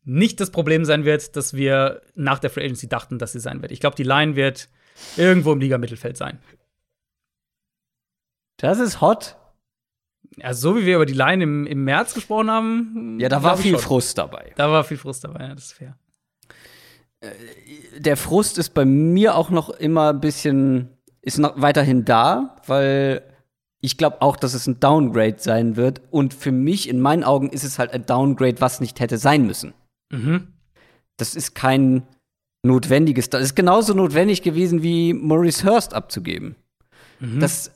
nicht 0.05 0.41
das 0.41 0.51
Problem 0.51 0.87
sein 0.87 1.05
wird, 1.05 1.37
dass 1.37 1.53
wir 1.53 2.01
nach 2.15 2.39
der 2.39 2.49
Free 2.49 2.65
Agency 2.65 2.89
dachten, 2.89 3.19
dass 3.19 3.33
sie 3.33 3.41
sein 3.41 3.61
wird. 3.61 3.71
Ich 3.71 3.81
glaube, 3.81 3.97
die 3.97 4.03
Line 4.03 4.35
wird 4.35 4.71
irgendwo 5.17 5.53
im 5.53 5.61
Liga-Mittelfeld 5.61 6.17
sein. 6.17 6.39
Das 8.57 8.79
ist 8.79 9.01
hot. 9.01 9.37
Also, 10.43 10.71
so 10.71 10.77
wie 10.77 10.87
wir 10.87 10.97
über 10.97 11.07
die 11.07 11.15
Line 11.15 11.43
im, 11.43 11.67
im 11.67 11.85
März 11.85 12.15
gesprochen 12.15 12.51
haben. 12.51 13.19
Ja, 13.19 13.29
da 13.29 13.43
war 13.43 13.57
viel 13.57 13.73
schon. 13.73 13.81
Frust 13.81 14.19
dabei. 14.19 14.53
Da 14.57 14.71
war 14.71 14.85
viel 14.85 14.97
Frust 14.97 15.25
dabei, 15.25 15.49
ja, 15.49 15.55
das 15.55 15.67
ist 15.67 15.73
fair. 15.73 15.99
Äh, 17.21 17.31
der 17.99 18.17
Frust 18.17 18.59
ist 18.59 18.75
bei 18.75 18.85
mir 18.85 19.35
auch 19.37 19.51
noch 19.51 19.71
immer 19.71 20.11
ein 20.11 20.21
bisschen, 20.21 20.91
ist 21.23 21.39
noch 21.39 21.61
weiterhin 21.61 22.05
da, 22.05 22.57
weil 22.67 23.23
ich 23.81 23.97
glaube 23.97 24.21
auch, 24.23 24.37
dass 24.37 24.55
es 24.55 24.67
ein 24.67 24.79
Downgrade 24.79 25.39
sein 25.39 25.77
wird. 25.77 26.03
Und 26.11 26.35
für 26.35 26.53
mich, 26.53 26.89
in 26.89 27.01
meinen 27.01 27.25
Augen, 27.25 27.49
ist 27.51 27.65
es 27.65 27.79
halt 27.79 27.93
ein 27.93 28.07
Downgrade, 28.07 28.61
was 28.61 28.81
nicht 28.81 29.01
hätte 29.01 29.19
sein 29.19 29.47
müssen. 29.47 29.75
Mhm. 30.11 30.49
Das 31.17 31.35
ist 31.35 31.55
kein 31.55 32.07
notwendiges. 32.63 33.31
Das 33.31 33.43
ist 33.43 33.55
genauso 33.55 33.95
notwendig 33.95 34.43
gewesen, 34.43 34.83
wie 34.83 35.15
Maurice 35.15 35.65
Hurst 35.65 35.95
abzugeben. 35.95 36.57
Mhm. 37.21 37.41
Das, 37.41 37.69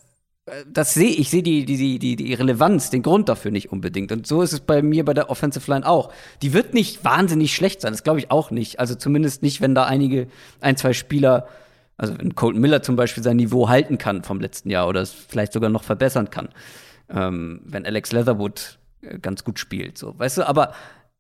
äh, 0.47 0.65
das 0.71 0.95
sehe 0.95 1.11
ich, 1.11 1.31
sehe 1.31 1.43
die, 1.43 1.65
die, 1.65 1.99
die, 1.99 2.17
die 2.17 2.35
Relevanz, 2.35 2.91
den 2.91 3.03
Grund 3.03 3.29
dafür 3.29 3.51
nicht 3.51 3.73
unbedingt. 3.73 4.13
Und 4.13 4.27
so 4.27 4.43
ist 4.43 4.53
es 4.53 4.61
bei 4.61 4.83
mir 4.83 5.05
bei 5.05 5.15
der 5.15 5.31
Offensive 5.31 5.71
Line 5.71 5.87
auch. 5.87 6.13
Die 6.43 6.53
wird 6.53 6.75
nicht 6.75 7.05
wahnsinnig 7.05 7.55
schlecht 7.55 7.81
sein, 7.81 7.93
das 7.93 8.03
glaube 8.03 8.19
ich 8.19 8.31
auch 8.31 8.51
nicht. 8.51 8.79
Also 8.81 8.95
zumindest 8.95 9.43
nicht, 9.43 9.61
wenn 9.61 9.75
da 9.75 9.85
einige, 9.85 10.29
ein, 10.61 10.77
zwei 10.77 10.93
Spieler, 10.93 11.49
also 11.97 12.19
wenn 12.19 12.35
Colton 12.35 12.61
Miller 12.61 12.83
zum 12.83 12.97
Beispiel 12.97 13.23
sein 13.23 13.37
Niveau 13.37 13.69
halten 13.69 13.99
kann 13.99 14.23
vom 14.23 14.41
letzten 14.41 14.71
Jahr 14.71 14.89
oder 14.89 15.01
es 15.01 15.13
vielleicht 15.13 15.53
sogar 15.53 15.71
noch 15.71 15.85
verbessern 15.85 16.31
kann. 16.31 16.49
Ähm, 17.09 17.61
wenn 17.65 17.85
Alex 17.87 18.13
Leatherwood 18.13 18.79
äh, 19.03 19.19
ganz 19.19 19.45
gut 19.45 19.59
spielt, 19.59 19.99
so, 19.99 20.19
weißt 20.19 20.39
du, 20.39 20.49
aber 20.49 20.73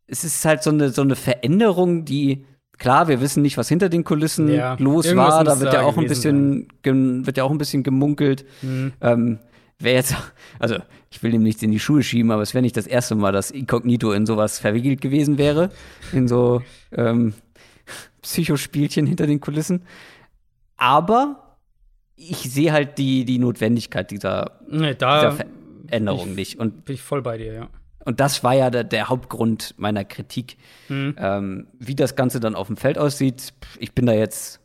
es 0.07 0.25
ist 0.25 0.45
halt 0.45 0.63
so 0.63 0.71
eine, 0.71 0.91
so 0.91 1.03
eine 1.03 1.17
Veränderung, 1.17 2.05
die 2.05 2.45
Klar, 2.79 3.09
wir 3.09 3.21
wissen 3.21 3.43
nicht, 3.43 3.57
was 3.57 3.69
hinter 3.69 3.89
den 3.89 4.05
Kulissen 4.05 4.49
ja, 4.49 4.77
los 4.79 5.15
war. 5.15 5.45
Da 5.45 5.61
wird 5.61 5.73
ja 5.73 5.83
auch 5.83 5.97
ein 5.97 6.07
bisschen, 6.07 6.69
wird 6.83 7.37
ja 7.37 7.45
auch 7.45 7.51
ein 7.51 7.59
bisschen 7.59 7.83
gemunkelt. 7.83 8.45
Mhm. 8.63 8.93
Ähm, 9.01 9.39
Wäre 9.79 9.97
jetzt, 9.97 10.15
also 10.61 10.77
ich 11.11 11.23
will 11.23 11.35
ihm 11.35 11.43
nichts 11.43 11.63
in 11.63 11.73
die 11.73 11.81
Schuhe 11.81 12.03
schieben, 12.03 12.31
aber 12.31 12.43
es 12.43 12.55
wäre 12.55 12.63
nicht 12.63 12.77
das 12.77 12.87
erste 12.87 13.17
Mal, 13.17 13.33
dass 13.33 13.51
Incognito 13.51 14.13
in 14.13 14.25
sowas 14.25 14.59
verwickelt 14.61 15.01
gewesen 15.01 15.37
wäre. 15.37 15.71
In 16.13 16.29
so 16.29 16.63
ähm, 16.93 17.35
Psychospielchen 18.23 19.07
hinter 19.07 19.27
den 19.27 19.41
Kulissen. 19.41 19.83
Aber 20.77 21.59
ich 22.17 22.39
sehe 22.39 22.73
halt 22.73 22.99
die, 22.99 23.25
die 23.25 23.39
Notwendigkeit 23.39 24.11
dieser, 24.11 24.61
nee, 24.69 24.95
da 24.95 25.33
dieser 25.33 25.47
Veränderung 25.87 26.31
ich, 26.31 26.37
nicht. 26.37 26.59
Und 26.59 26.85
bin 26.85 26.95
ich 26.95 27.03
voll 27.03 27.23
bei 27.23 27.37
dir, 27.37 27.53
ja. 27.53 27.69
Und 28.05 28.21
das 28.21 28.45
war 28.45 28.55
ja 28.55 28.71
der, 28.71 28.85
der 28.85 29.09
Hauptgrund 29.09 29.75
meiner 29.77 30.05
Kritik. 30.05 30.57
Mhm. 30.89 31.17
Ähm, 31.19 31.67
wie 31.79 31.95
das 31.95 32.17
Ganze 32.17 32.41
dann 32.41 32.55
auf 32.55 32.67
dem 32.67 32.77
Feld 32.77 32.99
aussieht, 32.99 33.55
ich 33.79 33.93
bin 33.93 34.07
da 34.07 34.13
jetzt, 34.13 34.61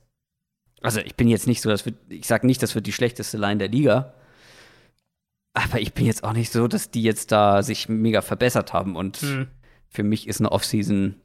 also 0.81 0.99
ich 0.99 1.15
bin 1.15 1.27
jetzt 1.27 1.47
nicht 1.47 1.61
so, 1.61 1.69
dass 1.69 1.85
wir, 1.85 1.93
ich 2.09 2.27
sage 2.27 2.45
nicht, 2.45 2.61
das 2.61 2.75
wird 2.75 2.87
die 2.87 2.93
schlechteste 2.93 3.37
Line 3.37 3.57
der 3.57 3.69
Liga. 3.69 4.13
Aber 5.53 5.79
ich 5.79 5.93
bin 5.93 6.05
jetzt 6.05 6.23
auch 6.23 6.33
nicht 6.33 6.51
so, 6.51 6.67
dass 6.67 6.91
die 6.91 7.03
jetzt 7.03 7.31
da 7.31 7.63
sich 7.63 7.89
mega 7.89 8.21
verbessert 8.21 8.73
haben. 8.73 8.95
Und 8.95 9.21
mhm. 9.23 9.47
für 9.87 10.03
mich 10.03 10.27
ist 10.27 10.39
eine 10.39 10.51
Offseason, 10.51 11.15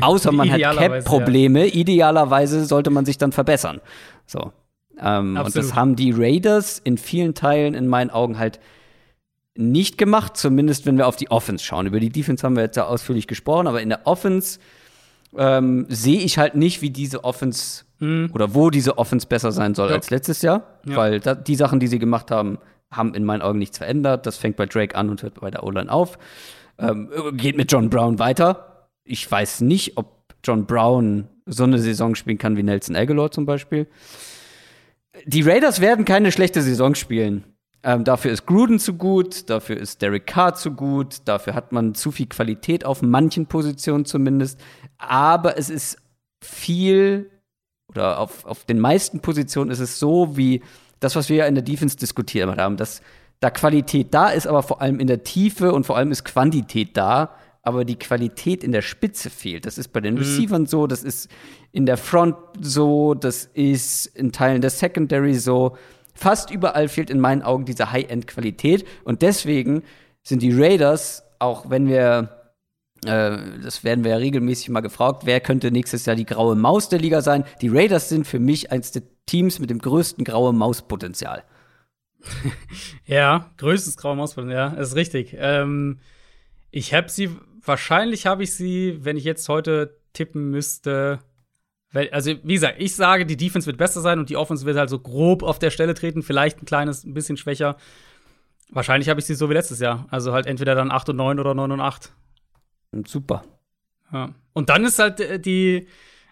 außer 0.00 0.32
man 0.32 0.50
hat 0.50 0.60
Cap-Probleme, 0.60 1.66
ja. 1.66 1.74
idealerweise 1.74 2.64
sollte 2.64 2.90
man 2.90 3.04
sich 3.04 3.18
dann 3.18 3.32
verbessern. 3.32 3.80
So. 4.26 4.52
Ähm, 4.98 5.36
und 5.36 5.54
das 5.54 5.74
haben 5.74 5.96
die 5.96 6.12
Raiders 6.12 6.78
in 6.78 6.96
vielen 6.96 7.34
Teilen 7.34 7.74
in 7.74 7.86
meinen 7.86 8.10
Augen 8.10 8.38
halt 8.38 8.58
nicht 9.58 9.98
gemacht, 9.98 10.36
zumindest 10.36 10.86
wenn 10.86 10.98
wir 10.98 11.06
auf 11.06 11.16
die 11.16 11.30
Offense 11.30 11.64
schauen. 11.64 11.86
Über 11.86 12.00
die 12.00 12.10
Defense 12.10 12.44
haben 12.44 12.56
wir 12.56 12.62
jetzt 12.62 12.76
ja 12.76 12.86
ausführlich 12.86 13.26
gesprochen, 13.26 13.66
aber 13.66 13.82
in 13.82 13.88
der 13.88 14.06
Offense 14.06 14.58
ähm, 15.36 15.86
sehe 15.88 16.20
ich 16.20 16.38
halt 16.38 16.54
nicht, 16.54 16.82
wie 16.82 16.90
diese 16.90 17.24
Offense 17.24 17.84
mhm. 17.98 18.30
oder 18.32 18.54
wo 18.54 18.70
diese 18.70 18.98
Offense 18.98 19.26
besser 19.26 19.52
sein 19.52 19.74
soll 19.74 19.90
ja. 19.90 19.96
als 19.96 20.10
letztes 20.10 20.42
Jahr, 20.42 20.80
ja. 20.84 20.96
weil 20.96 21.20
da, 21.20 21.34
die 21.34 21.54
Sachen, 21.54 21.80
die 21.80 21.86
sie 21.86 21.98
gemacht 21.98 22.30
haben, 22.30 22.58
haben 22.90 23.14
in 23.14 23.24
meinen 23.24 23.42
Augen 23.42 23.58
nichts 23.58 23.78
verändert. 23.78 24.26
Das 24.26 24.36
fängt 24.36 24.56
bei 24.56 24.66
Drake 24.66 24.94
an 24.94 25.10
und 25.10 25.22
hört 25.22 25.40
bei 25.40 25.50
der 25.50 25.64
O-Line 25.64 25.90
auf. 25.90 26.18
Ähm, 26.78 27.10
geht 27.32 27.56
mit 27.56 27.72
John 27.72 27.90
Brown 27.90 28.18
weiter. 28.18 28.88
Ich 29.04 29.30
weiß 29.30 29.62
nicht, 29.62 29.96
ob 29.96 30.24
John 30.44 30.66
Brown 30.66 31.28
so 31.46 31.64
eine 31.64 31.78
Saison 31.78 32.14
spielen 32.14 32.38
kann 32.38 32.56
wie 32.56 32.62
Nelson 32.62 32.96
Aguilar 32.96 33.30
zum 33.30 33.46
Beispiel. 33.46 33.86
Die 35.24 35.42
Raiders 35.42 35.80
werden 35.80 36.04
keine 36.04 36.30
schlechte 36.32 36.60
Saison 36.62 36.94
spielen. 36.94 37.44
Ähm, 37.86 38.02
dafür 38.02 38.32
ist 38.32 38.46
Gruden 38.46 38.80
zu 38.80 38.94
gut, 38.94 39.48
dafür 39.48 39.76
ist 39.76 40.02
Derek 40.02 40.26
Carr 40.26 40.56
zu 40.56 40.72
gut, 40.72 41.18
dafür 41.24 41.54
hat 41.54 41.70
man 41.70 41.94
zu 41.94 42.10
viel 42.10 42.26
Qualität 42.26 42.84
auf 42.84 43.00
manchen 43.00 43.46
Positionen 43.46 44.04
zumindest. 44.04 44.60
Aber 44.98 45.56
es 45.56 45.70
ist 45.70 45.96
viel, 46.42 47.30
oder 47.88 48.18
auf, 48.18 48.44
auf 48.44 48.64
den 48.64 48.80
meisten 48.80 49.20
Positionen 49.20 49.70
ist 49.70 49.78
es 49.78 50.00
so, 50.00 50.36
wie 50.36 50.64
das, 50.98 51.14
was 51.14 51.28
wir 51.28 51.36
ja 51.36 51.46
in 51.46 51.54
der 51.54 51.62
Defense 51.62 51.96
diskutiert 51.96 52.58
haben, 52.58 52.76
dass 52.76 53.02
da 53.38 53.50
Qualität 53.50 54.12
da 54.12 54.30
ist, 54.30 54.48
aber 54.48 54.64
vor 54.64 54.82
allem 54.82 54.98
in 54.98 55.06
der 55.06 55.22
Tiefe 55.22 55.72
und 55.72 55.86
vor 55.86 55.96
allem 55.96 56.10
ist 56.10 56.24
Quantität 56.24 56.96
da, 56.96 57.36
aber 57.62 57.84
die 57.84 57.98
Qualität 58.00 58.64
in 58.64 58.72
der 58.72 58.82
Spitze 58.82 59.30
fehlt. 59.30 59.64
Das 59.64 59.78
ist 59.78 59.92
bei 59.92 60.00
den 60.00 60.14
mhm. 60.14 60.20
Receivern 60.22 60.66
so, 60.66 60.88
das 60.88 61.04
ist 61.04 61.30
in 61.70 61.86
der 61.86 61.98
Front 61.98 62.36
so, 62.60 63.14
das 63.14 63.44
ist 63.44 64.06
in 64.06 64.32
Teilen 64.32 64.60
der 64.60 64.70
Secondary 64.70 65.34
so 65.34 65.76
fast 66.16 66.50
überall 66.50 66.88
fehlt 66.88 67.10
in 67.10 67.20
meinen 67.20 67.42
Augen 67.42 67.64
diese 67.64 67.92
High-End-Qualität. 67.92 68.84
Und 69.04 69.22
deswegen 69.22 69.82
sind 70.22 70.42
die 70.42 70.52
Raiders, 70.52 71.22
auch 71.38 71.70
wenn 71.70 71.88
wir, 71.88 72.52
äh, 73.04 73.38
das 73.62 73.84
werden 73.84 74.02
wir 74.02 74.12
ja 74.12 74.16
regelmäßig 74.16 74.70
mal 74.70 74.80
gefragt, 74.80 75.22
wer 75.24 75.40
könnte 75.40 75.70
nächstes 75.70 76.06
Jahr 76.06 76.16
die 76.16 76.26
graue 76.26 76.56
Maus 76.56 76.88
der 76.88 76.98
Liga 76.98 77.20
sein? 77.20 77.44
Die 77.60 77.68
Raiders 77.68 78.08
sind 78.08 78.26
für 78.26 78.40
mich 78.40 78.72
eins 78.72 78.90
der 78.90 79.02
Teams 79.26 79.58
mit 79.58 79.70
dem 79.70 79.78
größten 79.78 80.24
graue 80.24 80.52
Maus-Potenzial. 80.52 81.44
ja, 83.06 83.50
größtes 83.58 83.96
graue 83.96 84.16
Mauspotenzial, 84.16 84.74
ja, 84.74 84.80
ist 84.80 84.96
richtig. 84.96 85.36
Ähm, 85.38 86.00
ich 86.70 86.94
habe 86.94 87.08
sie, 87.08 87.30
wahrscheinlich 87.64 88.26
habe 88.26 88.42
ich 88.42 88.54
sie, 88.54 89.04
wenn 89.04 89.16
ich 89.16 89.24
jetzt 89.24 89.48
heute 89.48 89.98
tippen 90.12 90.50
müsste, 90.50 91.20
also, 92.10 92.32
wie 92.42 92.54
gesagt, 92.54 92.76
ich 92.78 92.94
sage, 92.94 93.26
die 93.26 93.36
Defense 93.36 93.66
wird 93.66 93.78
besser 93.78 94.00
sein 94.00 94.18
und 94.18 94.30
die 94.30 94.36
Offense 94.36 94.66
wird 94.66 94.76
halt 94.76 94.90
so 94.90 94.98
grob 94.98 95.42
auf 95.42 95.58
der 95.58 95.70
Stelle 95.70 95.94
treten, 95.94 96.22
vielleicht 96.22 96.62
ein 96.62 96.66
kleines, 96.66 97.04
ein 97.04 97.14
bisschen 97.14 97.36
schwächer. 97.36 97.76
Wahrscheinlich 98.70 99.08
habe 99.08 99.20
ich 99.20 99.26
sie 99.26 99.34
so 99.34 99.48
wie 99.48 99.54
letztes 99.54 99.80
Jahr. 99.80 100.06
Also 100.10 100.32
halt 100.32 100.46
entweder 100.46 100.74
dann 100.74 100.90
8 100.90 101.10
und 101.10 101.16
9 101.16 101.38
oder 101.38 101.54
9 101.54 101.72
und 101.72 101.80
8. 101.80 102.12
Super. 103.06 103.44
Ja. 104.12 104.34
Und 104.52 104.68
dann 104.68 104.84
ist 104.84 104.98
halt 104.98 105.20
äh, 105.20 105.38
die, 105.38 105.86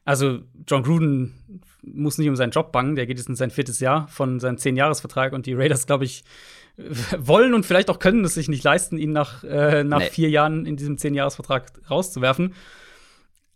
also 0.04 0.40
John 0.66 0.82
Gruden 0.82 1.64
muss 1.82 2.18
nicht 2.18 2.28
um 2.28 2.36
seinen 2.36 2.50
Job 2.50 2.72
bangen, 2.72 2.96
der 2.96 3.06
geht 3.06 3.18
jetzt 3.18 3.28
in 3.28 3.36
sein 3.36 3.50
viertes 3.50 3.80
Jahr 3.80 4.08
von 4.08 4.40
seinem 4.40 4.56
10-Jahres-Vertrag 4.56 5.32
und 5.32 5.46
die 5.46 5.52
Raiders, 5.52 5.86
glaube 5.86 6.04
ich, 6.04 6.24
wollen 7.18 7.54
und 7.54 7.66
vielleicht 7.66 7.90
auch 7.90 7.98
können 7.98 8.24
es 8.24 8.34
sich 8.34 8.48
nicht 8.48 8.64
leisten, 8.64 8.96
ihn 8.96 9.12
nach, 9.12 9.44
äh, 9.44 9.84
nach 9.84 10.00
nee. 10.00 10.10
vier 10.10 10.30
Jahren 10.30 10.66
in 10.66 10.76
diesem 10.76 10.96
10-Jahres-Vertrag 10.96 11.72
rauszuwerfen. 11.90 12.54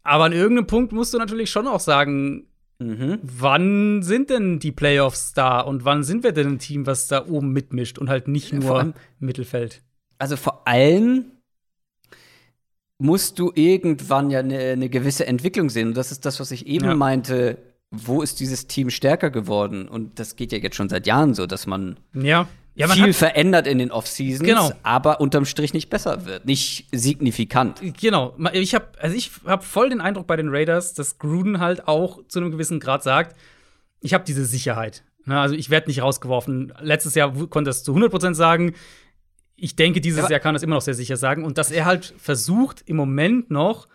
Aber 0.09 0.25
an 0.25 0.33
irgendeinem 0.33 0.67
Punkt 0.67 0.93
musst 0.93 1.13
du 1.13 1.19
natürlich 1.19 1.51
schon 1.51 1.67
auch 1.67 1.81
sagen, 1.81 2.47
mhm. 2.79 3.19
wann 3.23 4.03
sind 4.03 4.31
denn 4.31 4.59
die 4.59 4.73
Playoffs 4.73 5.35
da 5.35 5.61
und 5.61 5.85
wann 5.85 6.03
sind 6.03 6.25
wir 6.25 6.33
denn 6.33 6.47
ein 6.47 6.59
Team, 6.59 6.87
was 6.87 7.09
da 7.09 7.27
oben 7.27 7.53
mitmischt 7.53 7.99
und 7.99 8.09
halt 8.09 8.27
nicht 8.27 8.53
nur 8.53 8.81
im 8.81 8.95
Mittelfeld? 9.19 9.83
Also 10.17 10.37
vor 10.37 10.67
allem 10.67 11.27
musst 12.99 13.39
du 13.39 13.53
irgendwann 13.55 14.31
ja 14.31 14.41
eine 14.41 14.77
ne 14.77 14.89
gewisse 14.89 15.27
Entwicklung 15.27 15.69
sehen. 15.69 15.89
Und 15.89 15.97
das 15.97 16.11
ist 16.11 16.25
das, 16.25 16.41
was 16.41 16.51
ich 16.51 16.67
eben 16.67 16.87
ja. 16.87 16.95
meinte. 16.95 17.59
Wo 17.91 18.21
ist 18.21 18.41
dieses 18.41 18.67
Team 18.67 18.91
stärker 18.91 19.31
geworden? 19.31 19.89
Und 19.89 20.19
das 20.19 20.37
geht 20.37 20.53
ja 20.53 20.59
jetzt 20.59 20.77
schon 20.77 20.91
seit 20.91 21.07
Jahren 21.07 21.33
so, 21.33 21.47
dass 21.47 21.67
man 21.67 21.97
ja 22.13 22.47
ja, 22.79 22.89
viel 22.89 23.13
verändert 23.13 23.67
in 23.67 23.79
den 23.79 23.91
Off-Seasons, 23.91 24.49
genau. 24.49 24.73
aber 24.85 25.21
unterm 25.21 25.45
Strich 25.45 25.75
nicht 25.75 25.91
besser 25.91 26.27
wird, 26.27 26.47
nicht 26.47 26.87
signifikant. 26.93 27.81
Genau, 28.01 28.37
ich 28.53 28.75
habe 28.75 28.87
also 28.99 29.17
ich 29.17 29.33
habe 29.45 29.65
voll 29.65 29.91
den 29.91 30.01
Eindruck 30.01 30.27
bei 30.27 30.37
den 30.37 30.49
Raiders, 30.49 30.95
dass 30.95 31.19
Gruden 31.19 31.59
halt 31.59 31.89
auch 31.89 32.21
zu 32.29 32.39
einem 32.39 32.53
gewissen 32.53 32.79
Grad 32.79 33.03
sagt, 33.03 33.37
ich 34.01 34.15
habe 34.15 34.25
diese 34.25 34.45
Sicherheit. 34.45 35.03
Ne, 35.25 35.41
also 35.41 35.57
ich 35.57 35.71
werde 35.71 35.89
nicht 35.89 36.03
rausgeworfen. 36.03 36.73
Letztes 36.81 37.15
Jahr 37.15 37.33
konnte 37.49 37.71
er 37.71 37.73
es 37.73 37.83
zu 37.83 37.95
100% 37.95 38.35
sagen. 38.35 38.75
Ich 39.57 39.75
denke, 39.75 40.01
dieses 40.01 40.25
aber 40.25 40.31
Jahr 40.31 40.41
kann 40.41 40.55
er 40.55 40.59
es 40.59 40.63
immer 40.63 40.77
noch 40.77 40.83
sehr 40.83 40.95
sicher 40.95 41.17
sagen 41.17 41.45
und 41.45 41.59
dass 41.59 41.73
er 41.73 41.85
halt 41.85 42.15
versucht 42.17 42.83
im 42.87 42.95
Moment 42.95 43.51
noch 43.51 43.89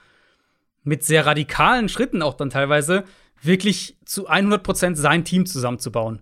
mit 0.84 1.03
sehr 1.03 1.26
radikalen 1.26 1.88
Schritten 1.88 2.22
auch 2.22 2.34
dann 2.34 2.49
teilweise 2.49 3.05
wirklich 3.41 3.97
zu 4.05 4.30
100% 4.30 4.95
sein 4.95 5.23
Team 5.23 5.45
zusammenzubauen 5.45 6.22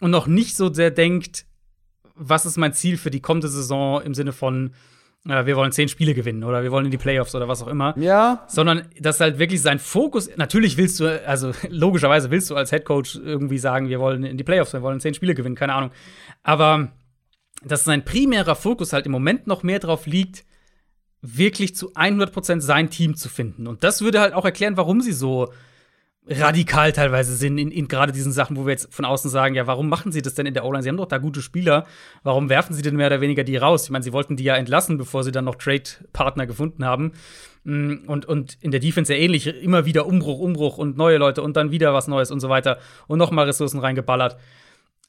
und 0.00 0.12
noch 0.12 0.28
nicht 0.28 0.56
so 0.56 0.72
sehr 0.72 0.92
denkt, 0.92 1.44
was 2.18 2.46
ist 2.46 2.56
mein 2.56 2.72
Ziel 2.72 2.96
für 2.96 3.10
die 3.10 3.20
kommende 3.20 3.48
Saison 3.48 4.02
im 4.02 4.14
Sinne 4.14 4.32
von, 4.32 4.72
äh, 5.26 5.46
wir 5.46 5.56
wollen 5.56 5.72
zehn 5.72 5.88
Spiele 5.88 6.14
gewinnen 6.14 6.44
oder 6.44 6.62
wir 6.62 6.70
wollen 6.70 6.86
in 6.86 6.90
die 6.90 6.98
Playoffs 6.98 7.34
oder 7.34 7.48
was 7.48 7.62
auch 7.62 7.68
immer. 7.68 7.96
Ja. 7.98 8.44
Sondern, 8.48 8.82
dass 9.00 9.20
halt 9.20 9.38
wirklich 9.38 9.62
sein 9.62 9.78
Fokus, 9.78 10.28
natürlich 10.36 10.76
willst 10.76 11.00
du, 11.00 11.26
also 11.26 11.52
logischerweise 11.68 12.30
willst 12.30 12.50
du 12.50 12.56
als 12.56 12.70
Head 12.70 12.84
Coach 12.84 13.16
irgendwie 13.16 13.58
sagen, 13.58 13.88
wir 13.88 14.00
wollen 14.00 14.24
in 14.24 14.36
die 14.36 14.44
Playoffs, 14.44 14.72
wir 14.72 14.82
wollen 14.82 15.00
zehn 15.00 15.14
Spiele 15.14 15.34
gewinnen, 15.34 15.54
keine 15.56 15.74
Ahnung. 15.74 15.90
Aber 16.42 16.92
dass 17.64 17.84
sein 17.84 18.04
primärer 18.04 18.54
Fokus 18.54 18.92
halt 18.92 19.06
im 19.06 19.12
Moment 19.12 19.46
noch 19.46 19.62
mehr 19.62 19.80
drauf 19.80 20.06
liegt, 20.06 20.44
wirklich 21.20 21.74
zu 21.74 21.94
100% 21.94 22.60
sein 22.60 22.90
Team 22.90 23.16
zu 23.16 23.28
finden. 23.28 23.66
Und 23.66 23.82
das 23.82 24.02
würde 24.02 24.20
halt 24.20 24.34
auch 24.34 24.44
erklären, 24.44 24.76
warum 24.76 25.00
sie 25.00 25.12
so 25.12 25.52
radikal 26.30 26.92
teilweise 26.92 27.34
sind 27.34 27.58
in, 27.58 27.70
in 27.70 27.88
gerade 27.88 28.12
diesen 28.12 28.32
Sachen, 28.32 28.56
wo 28.56 28.66
wir 28.66 28.72
jetzt 28.72 28.92
von 28.92 29.04
außen 29.04 29.30
sagen, 29.30 29.54
ja, 29.54 29.66
warum 29.66 29.88
machen 29.88 30.12
sie 30.12 30.22
das 30.22 30.34
denn 30.34 30.46
in 30.46 30.54
der 30.54 30.64
O-Line? 30.64 30.82
Sie 30.82 30.88
haben 30.88 30.96
doch 30.96 31.06
da 31.06 31.18
gute 31.18 31.40
Spieler. 31.40 31.86
Warum 32.22 32.48
werfen 32.50 32.74
sie 32.74 32.82
denn 32.82 32.96
mehr 32.96 33.06
oder 33.06 33.20
weniger 33.20 33.44
die 33.44 33.56
raus? 33.56 33.84
Ich 33.84 33.90
meine, 33.90 34.02
sie 34.02 34.12
wollten 34.12 34.36
die 34.36 34.44
ja 34.44 34.56
entlassen, 34.56 34.98
bevor 34.98 35.24
sie 35.24 35.32
dann 35.32 35.46
noch 35.46 35.54
Trade-Partner 35.54 36.46
gefunden 36.46 36.84
haben. 36.84 37.12
Mm, 37.64 38.06
und, 38.06 38.26
und 38.26 38.58
in 38.60 38.70
der 38.70 38.80
Defense 38.80 39.12
ja 39.12 39.18
ähnlich, 39.18 39.46
immer 39.46 39.86
wieder 39.86 40.06
Umbruch, 40.06 40.38
Umbruch 40.38 40.78
und 40.78 40.96
neue 40.96 41.16
Leute 41.16 41.42
und 41.42 41.56
dann 41.56 41.70
wieder 41.70 41.94
was 41.94 42.08
Neues 42.08 42.30
und 42.30 42.40
so 42.40 42.48
weiter 42.48 42.78
und 43.06 43.18
nochmal 43.18 43.46
Ressourcen 43.46 43.80
reingeballert. 43.80 44.36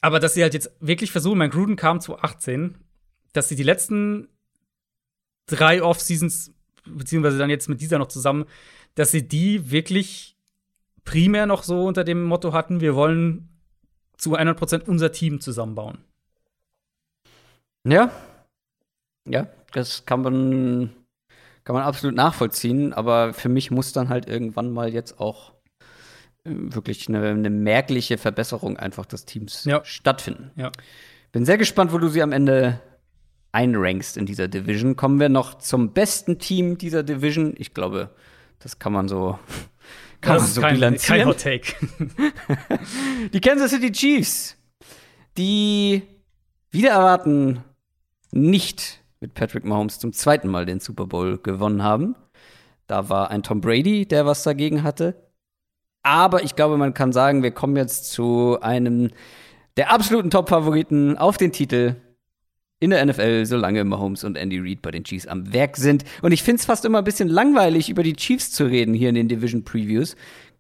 Aber 0.02 0.20
dass 0.20 0.34
sie 0.34 0.44
halt 0.44 0.54
jetzt 0.54 0.72
wirklich 0.80 1.12
versuchen, 1.12 1.38
mein 1.38 1.50
Gruden 1.50 1.76
kam 1.76 2.00
zu 2.00 2.18
18, 2.18 2.76
dass 3.34 3.50
sie 3.50 3.56
die 3.58 3.64
letzten 3.64 4.30
drei 5.48 5.84
Off-Seasons, 5.84 6.54
beziehungsweise 6.86 7.38
dann 7.38 7.50
jetzt 7.50 7.68
mit 7.68 7.82
dieser 7.82 7.98
noch 7.98 8.08
zusammen, 8.08 8.46
dass 8.96 9.12
sie 9.12 9.28
die 9.28 9.70
wirklich 9.70 10.38
primär 11.04 11.46
noch 11.46 11.64
so 11.64 11.86
unter 11.86 12.04
dem 12.04 12.24
Motto 12.24 12.54
hatten, 12.54 12.82
wir 12.82 12.96
wollen 12.96 13.50
zu 14.18 14.38
100% 14.38 14.88
unser 14.88 15.12
Team 15.12 15.40
zusammenbauen. 15.42 16.00
Ja. 17.88 18.12
Ja, 19.28 19.48
das 19.74 20.06
kann 20.06 20.22
man, 20.22 20.90
kann 21.64 21.76
man 21.76 21.84
absolut 21.84 22.16
nachvollziehen, 22.16 22.94
aber 22.94 23.34
für 23.34 23.50
mich 23.50 23.72
muss 23.72 23.94
dann 23.94 24.10
halt 24.10 24.28
irgendwann 24.28 24.72
mal 24.72 24.92
jetzt 24.94 25.20
auch 25.20 25.54
äh, 26.44 26.52
wirklich 26.52 27.08
eine, 27.08 27.28
eine 27.30 27.50
merkliche 27.50 28.18
Verbesserung 28.18 28.78
einfach 28.78 29.06
des 29.06 29.26
Teams 29.26 29.66
Ja. 29.66 29.84
stattfinden. 29.86 30.52
Ja. 30.56 30.72
Bin 31.32 31.46
sehr 31.46 31.58
gespannt, 31.58 31.94
wo 31.94 32.00
du 32.00 32.08
sie 32.10 32.24
am 32.24 32.32
Ende 32.32 32.82
einrankst 33.52 34.18
in 34.18 34.26
dieser 34.26 34.48
Division. 34.48 34.96
Kommen 34.96 35.20
wir 35.20 35.30
noch 35.30 35.56
zum 35.60 35.94
besten 35.94 36.40
Team 36.40 36.78
dieser 36.78 37.04
Division. 37.04 37.54
Ich 37.58 37.74
glaube, 37.74 38.10
das 38.60 38.80
kann 38.80 38.94
man 38.94 39.08
so, 39.08 39.38
kann 40.22 40.36
das 40.36 40.50
ist 40.50 40.56
so 40.56 40.62
kein, 40.62 40.76
bilanzieren. 40.76 41.20
kein 41.20 41.28
Hot 41.28 41.40
Take. 41.40 41.74
Die 43.34 43.42
Kansas 43.42 43.72
City 43.72 43.92
Chiefs, 43.92 44.58
die 45.38 46.04
wieder 46.72 46.92
erwarten 46.92 47.64
nicht 48.32 49.02
mit 49.20 49.34
Patrick 49.34 49.66
Mahomes 49.66 50.00
zum 50.00 50.14
zweiten 50.14 50.48
Mal 50.48 50.66
den 50.66 50.80
Super 50.80 51.06
Bowl 51.06 51.38
gewonnen 51.38 51.84
haben. 51.84 52.16
Da 52.88 53.10
war 53.10 53.32
ein 53.32 53.44
Tom 53.44 53.62
Brady, 53.62 54.06
der 54.06 54.26
was 54.26 54.44
dagegen 54.44 54.84
hatte. 54.84 55.16
Aber 56.04 56.44
ich 56.44 56.56
glaube, 56.56 56.78
man 56.78 56.94
kann 56.94 57.12
sagen, 57.12 57.44
wir 57.44 57.52
kommen 57.52 57.76
jetzt 57.76 58.12
zu 58.12 58.58
einem 58.62 59.12
der 59.78 59.92
absoluten 59.92 60.30
Top-Favoriten 60.30 61.18
auf 61.18 61.38
den 61.38 61.52
Titel 61.52 61.96
in 62.80 62.92
der 62.92 63.06
NFL, 63.06 63.46
solange 63.46 63.84
Mahomes 63.84 64.24
und 64.24 64.38
Andy 64.38 64.60
Reid 64.60 64.82
bei 64.82 64.92
den 64.92 65.04
Chiefs 65.04 65.28
am 65.28 65.54
Werk 65.54 65.76
sind. 65.78 66.06
Und 66.22 66.32
ich 66.32 66.44
finde 66.44 66.60
es 66.60 66.66
fast 66.66 66.86
immer 66.86 67.00
ein 67.00 67.04
bisschen 67.04 67.28
langweilig, 67.28 67.90
über 67.90 68.04
die 68.04 68.14
Chiefs 68.14 68.52
zu 68.52 68.66
reden 68.66 68.94
hier 68.94 69.10
in 69.10 69.16
den 69.16 69.28
Division 69.28 69.64
Previews. 69.64 70.16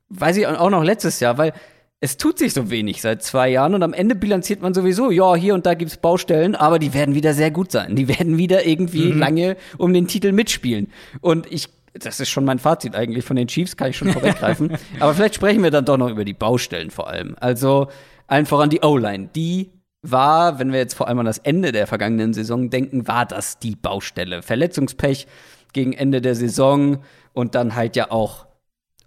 Weiß 0.09 0.37
ich 0.37 0.45
auch 0.47 0.69
noch 0.69 0.83
letztes 0.83 1.19
Jahr, 1.19 1.37
weil 1.37 1.53
es 2.01 2.17
tut 2.17 2.39
sich 2.39 2.53
so 2.53 2.69
wenig 2.69 3.01
seit 3.01 3.23
zwei 3.23 3.49
Jahren 3.49 3.73
und 3.73 3.83
am 3.83 3.93
Ende 3.93 4.15
bilanziert 4.15 4.61
man 4.61 4.73
sowieso, 4.73 5.11
ja, 5.11 5.35
hier 5.35 5.53
und 5.53 5.65
da 5.65 5.73
gibt's 5.73 5.97
Baustellen, 5.97 6.55
aber 6.55 6.79
die 6.79 6.93
werden 6.93 7.13
wieder 7.13 7.33
sehr 7.33 7.51
gut 7.51 7.71
sein. 7.71 7.95
Die 7.95 8.07
werden 8.07 8.37
wieder 8.37 8.65
irgendwie 8.65 9.11
lange 9.11 9.57
um 9.77 9.93
den 9.93 10.07
Titel 10.07 10.31
mitspielen. 10.31 10.87
Und 11.19 11.51
ich, 11.51 11.67
das 11.93 12.19
ist 12.19 12.29
schon 12.29 12.45
mein 12.45 12.59
Fazit 12.59 12.95
eigentlich 12.95 13.25
von 13.25 13.35
den 13.35 13.47
Chiefs, 13.47 13.75
kann 13.75 13.89
ich 13.89 13.97
schon 13.97 14.11
vorweggreifen. 14.13 14.77
aber 14.99 15.13
vielleicht 15.13 15.35
sprechen 15.35 15.61
wir 15.61 15.71
dann 15.71 15.85
doch 15.85 15.97
noch 15.97 16.09
über 16.09 16.23
die 16.23 16.33
Baustellen 16.33 16.89
vor 16.89 17.09
allem. 17.09 17.35
Also 17.39 17.87
allen 18.27 18.45
voran 18.45 18.69
die 18.69 18.81
O-Line. 18.81 19.29
Die 19.35 19.71
war, 20.01 20.59
wenn 20.59 20.71
wir 20.71 20.79
jetzt 20.79 20.93
vor 20.93 21.07
allem 21.07 21.19
an 21.19 21.25
das 21.25 21.39
Ende 21.39 21.71
der 21.71 21.87
vergangenen 21.87 22.33
Saison 22.33 22.69
denken, 22.69 23.07
war 23.07 23.25
das 23.25 23.59
die 23.59 23.75
Baustelle. 23.75 24.41
Verletzungspech 24.41 25.27
gegen 25.73 25.93
Ende 25.93 26.21
der 26.21 26.35
Saison 26.35 27.03
und 27.33 27.55
dann 27.55 27.75
halt 27.75 27.95
ja 27.95 28.11
auch 28.11 28.47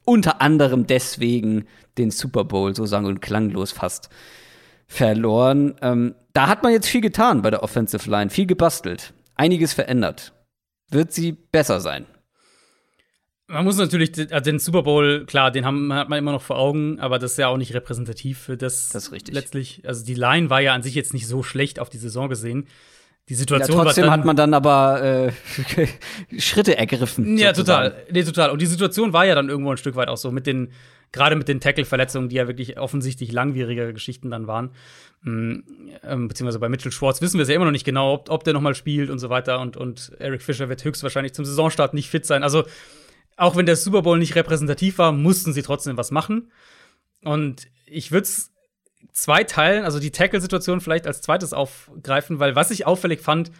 unter 0.04 0.40
anderem 0.42 0.86
deswegen 0.86 1.66
den 1.98 2.10
Super 2.10 2.44
Bowl 2.44 2.74
so 2.74 2.86
sang- 2.86 3.06
und 3.06 3.20
klanglos 3.20 3.72
fast 3.72 4.10
verloren. 4.86 5.74
Ähm, 5.80 6.14
da 6.32 6.48
hat 6.48 6.62
man 6.62 6.72
jetzt 6.72 6.88
viel 6.88 7.00
getan 7.00 7.42
bei 7.42 7.50
der 7.50 7.62
Offensive 7.62 8.10
Line, 8.10 8.30
viel 8.30 8.46
gebastelt, 8.46 9.14
einiges 9.34 9.72
verändert. 9.72 10.32
Wird 10.90 11.12
sie 11.12 11.32
besser 11.32 11.80
sein? 11.80 12.06
Man 13.52 13.64
muss 13.64 13.76
natürlich 13.76 14.12
den, 14.12 14.32
also 14.32 14.50
den 14.50 14.58
Super 14.58 14.82
Bowl, 14.82 15.26
klar, 15.26 15.50
den 15.50 15.66
haben, 15.66 15.92
hat 15.92 16.08
man 16.08 16.18
immer 16.18 16.32
noch 16.32 16.40
vor 16.40 16.58
Augen, 16.58 16.98
aber 17.00 17.18
das 17.18 17.32
ist 17.32 17.38
ja 17.38 17.48
auch 17.48 17.58
nicht 17.58 17.74
repräsentativ 17.74 18.38
für 18.38 18.56
das. 18.56 18.88
Das 18.88 19.04
ist 19.04 19.12
richtig. 19.12 19.34
Letztlich, 19.34 19.82
also 19.86 20.04
die 20.04 20.14
Line 20.14 20.48
war 20.48 20.60
ja 20.60 20.72
an 20.72 20.82
sich 20.82 20.94
jetzt 20.94 21.12
nicht 21.12 21.26
so 21.26 21.42
schlecht 21.42 21.78
auf 21.78 21.90
die 21.90 21.98
Saison 21.98 22.30
gesehen. 22.30 22.66
Die 23.28 23.34
Ja, 23.34 23.38
Situation 23.38 23.84
trotzdem 23.84 24.04
war 24.04 24.10
dann, 24.10 24.20
hat 24.20 24.26
man 24.26 24.36
dann 24.36 24.54
aber 24.54 25.02
äh, 26.32 26.38
Schritte 26.40 26.78
ergriffen. 26.78 27.36
Ja, 27.36 27.54
sozusagen. 27.54 27.90
total. 27.90 28.06
Nee, 28.10 28.22
total. 28.24 28.50
Und 28.50 28.62
die 28.62 28.66
Situation 28.66 29.12
war 29.12 29.26
ja 29.26 29.34
dann 29.34 29.48
irgendwo 29.50 29.70
ein 29.70 29.76
Stück 29.76 29.96
weit 29.96 30.08
auch 30.08 30.16
so 30.16 30.32
mit 30.32 30.46
den, 30.46 30.72
gerade 31.12 31.36
mit 31.36 31.46
den 31.46 31.60
Tackle-Verletzungen, 31.60 32.30
die 32.30 32.36
ja 32.36 32.48
wirklich 32.48 32.78
offensichtlich 32.78 33.32
langwierige 33.32 33.92
Geschichten 33.92 34.30
dann 34.30 34.46
waren. 34.46 34.70
Mm, 35.20 35.60
ähm, 36.04 36.28
beziehungsweise 36.28 36.58
bei 36.58 36.68
Mitchell 36.68 36.90
Schwartz 36.90 37.20
wissen 37.20 37.38
wir 37.38 37.42
es 37.42 37.48
ja 37.48 37.54
immer 37.54 37.66
noch 37.66 37.72
nicht 37.72 37.84
genau, 37.84 38.14
ob, 38.14 38.30
ob 38.30 38.44
der 38.44 38.54
nochmal 38.54 38.74
spielt 38.74 39.10
und 39.10 39.18
so 39.18 39.28
weiter. 39.28 39.60
Und, 39.60 39.76
und 39.76 40.10
Eric 40.18 40.42
Fischer 40.42 40.68
wird 40.68 40.82
höchstwahrscheinlich 40.84 41.34
zum 41.34 41.44
Saisonstart 41.44 41.94
nicht 41.94 42.08
fit 42.08 42.26
sein. 42.26 42.42
Also, 42.42 42.64
auch 43.36 43.56
wenn 43.56 43.66
der 43.66 43.76
Super 43.76 44.02
Bowl 44.02 44.18
nicht 44.18 44.34
repräsentativ 44.34 44.98
war, 44.98 45.12
mussten 45.12 45.52
sie 45.52 45.62
trotzdem 45.62 45.96
was 45.96 46.10
machen. 46.10 46.52
Und 47.24 47.68
ich 47.86 48.12
würde 48.12 48.24
es 48.24 48.52
zwei 49.12 49.44
teilen, 49.44 49.84
also 49.84 49.98
die 49.98 50.10
Tackle-Situation 50.10 50.80
vielleicht 50.80 51.06
als 51.06 51.20
zweites 51.20 51.52
aufgreifen, 51.52 52.38
weil 52.38 52.56
was 52.56 52.70
ich 52.70 52.86
auffällig 52.86 53.20
fand, 53.20 53.50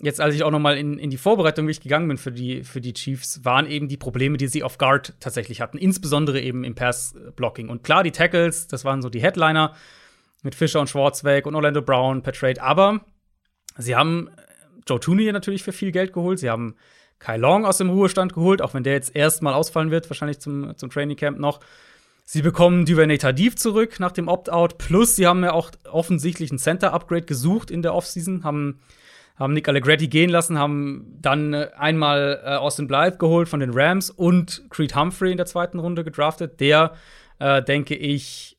jetzt 0.00 0.20
als 0.20 0.34
ich 0.34 0.42
auch 0.42 0.50
noch 0.50 0.58
mal 0.58 0.76
in, 0.76 0.98
in 0.98 1.10
die 1.10 1.16
Vorbereitung 1.16 1.66
wirklich 1.66 1.80
gegangen 1.80 2.08
bin 2.08 2.18
für 2.18 2.32
die, 2.32 2.64
für 2.64 2.80
die 2.80 2.92
Chiefs, 2.92 3.44
waren 3.44 3.66
eben 3.66 3.88
die 3.88 3.96
Probleme, 3.96 4.36
die 4.36 4.48
sie 4.48 4.62
auf 4.62 4.78
Guard 4.78 5.14
tatsächlich 5.20 5.60
hatten, 5.60 5.78
insbesondere 5.78 6.40
eben 6.40 6.64
im 6.64 6.74
Pass-Blocking. 6.74 7.68
Und 7.68 7.84
klar, 7.84 8.02
die 8.02 8.10
Tackles, 8.10 8.66
das 8.66 8.84
waren 8.84 9.02
so 9.02 9.08
die 9.08 9.22
Headliner 9.22 9.74
mit 10.42 10.54
Fischer 10.54 10.80
und 10.80 10.90
Schwarzweg 10.90 11.46
und 11.46 11.54
Orlando 11.54 11.80
Brown 11.80 12.22
per 12.22 12.32
Trade, 12.32 12.62
aber 12.62 13.04
sie 13.78 13.96
haben 13.96 14.30
Joe 14.86 15.00
Tooney 15.00 15.30
natürlich 15.32 15.62
für 15.62 15.72
viel 15.72 15.92
Geld 15.92 16.12
geholt, 16.12 16.38
sie 16.38 16.50
haben 16.50 16.76
Kai 17.18 17.36
Long 17.36 17.64
aus 17.64 17.78
dem 17.78 17.90
Ruhestand 17.90 18.34
geholt, 18.34 18.60
auch 18.60 18.74
wenn 18.74 18.84
der 18.84 18.92
jetzt 18.92 19.14
erstmal 19.14 19.54
ausfallen 19.54 19.90
wird, 19.90 20.10
wahrscheinlich 20.10 20.40
zum, 20.40 20.76
zum 20.76 20.90
Training 20.90 21.16
Camp 21.16 21.38
noch. 21.38 21.60
Sie 22.26 22.40
bekommen 22.40 22.86
Duvernay 22.86 23.18
Tardif 23.18 23.56
zurück 23.56 24.00
nach 24.00 24.12
dem 24.12 24.28
Opt-out. 24.28 24.78
Plus, 24.78 25.14
sie 25.16 25.26
haben 25.26 25.44
ja 25.44 25.52
auch 25.52 25.70
offensichtlich 25.90 26.50
ein 26.50 26.58
Center-Upgrade 26.58 27.26
gesucht 27.26 27.70
in 27.70 27.82
der 27.82 27.94
Offseason, 27.94 28.44
haben, 28.44 28.80
haben 29.36 29.52
Nick 29.52 29.68
Allegretti 29.68 30.08
gehen 30.08 30.30
lassen, 30.30 30.58
haben 30.58 31.18
dann 31.20 31.52
äh, 31.52 31.68
einmal 31.76 32.40
äh, 32.42 32.48
Austin 32.56 32.86
Blythe 32.86 33.18
geholt 33.18 33.48
von 33.48 33.60
den 33.60 33.72
Rams 33.74 34.08
und 34.08 34.64
Creed 34.70 34.96
Humphrey 34.96 35.32
in 35.32 35.36
der 35.36 35.46
zweiten 35.46 35.78
Runde 35.78 36.02
gedraftet, 36.02 36.60
der, 36.60 36.94
äh, 37.40 37.62
denke 37.62 37.94
ich, 37.94 38.56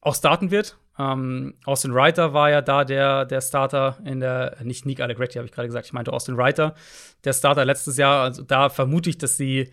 auch 0.00 0.14
starten 0.14 0.50
wird. 0.50 0.78
Ähm, 0.98 1.54
Austin 1.64 1.92
Reiter 1.92 2.32
war 2.34 2.50
ja 2.50 2.60
da 2.60 2.84
der, 2.84 3.24
der 3.24 3.40
Starter 3.40 3.98
in 4.04 4.20
der, 4.20 4.56
nicht 4.62 4.84
Nick 4.84 5.00
Allegretti, 5.00 5.34
habe 5.38 5.46
ich 5.46 5.52
gerade 5.52 5.68
gesagt, 5.68 5.86
ich 5.86 5.92
meinte 5.92 6.12
Austin 6.12 6.34
Reiter, 6.34 6.74
der 7.24 7.32
Starter 7.32 7.64
letztes 7.64 7.96
Jahr. 7.96 8.22
Also 8.22 8.42
da 8.42 8.68
vermute 8.68 9.10
ich, 9.10 9.18
dass 9.18 9.36
sie 9.36 9.70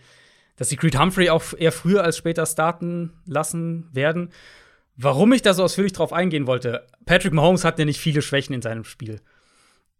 dass 0.56 0.70
sie 0.70 0.78
Creed 0.78 1.00
Humphrey 1.00 1.30
auch 1.30 1.44
eher 1.58 1.72
früher 1.72 2.04
als 2.04 2.18
später 2.18 2.46
starten 2.46 3.14
lassen 3.26 3.90
werden. 3.92 4.30
Warum 4.96 5.34
ich 5.34 5.42
da 5.42 5.54
so 5.54 5.64
ausführlich 5.64 5.94
drauf 5.94 6.14
eingehen 6.14 6.48
wollte, 6.48 6.88
Patrick 7.06 7.34
Mahomes 7.34 7.66
hat 7.66 7.78
ja 7.78 7.86
nicht 7.86 8.00
viele 8.00 8.22
Schwächen 8.22 8.56
in 8.56 8.62
seinem 8.62 8.86
Spiel. 8.86 9.22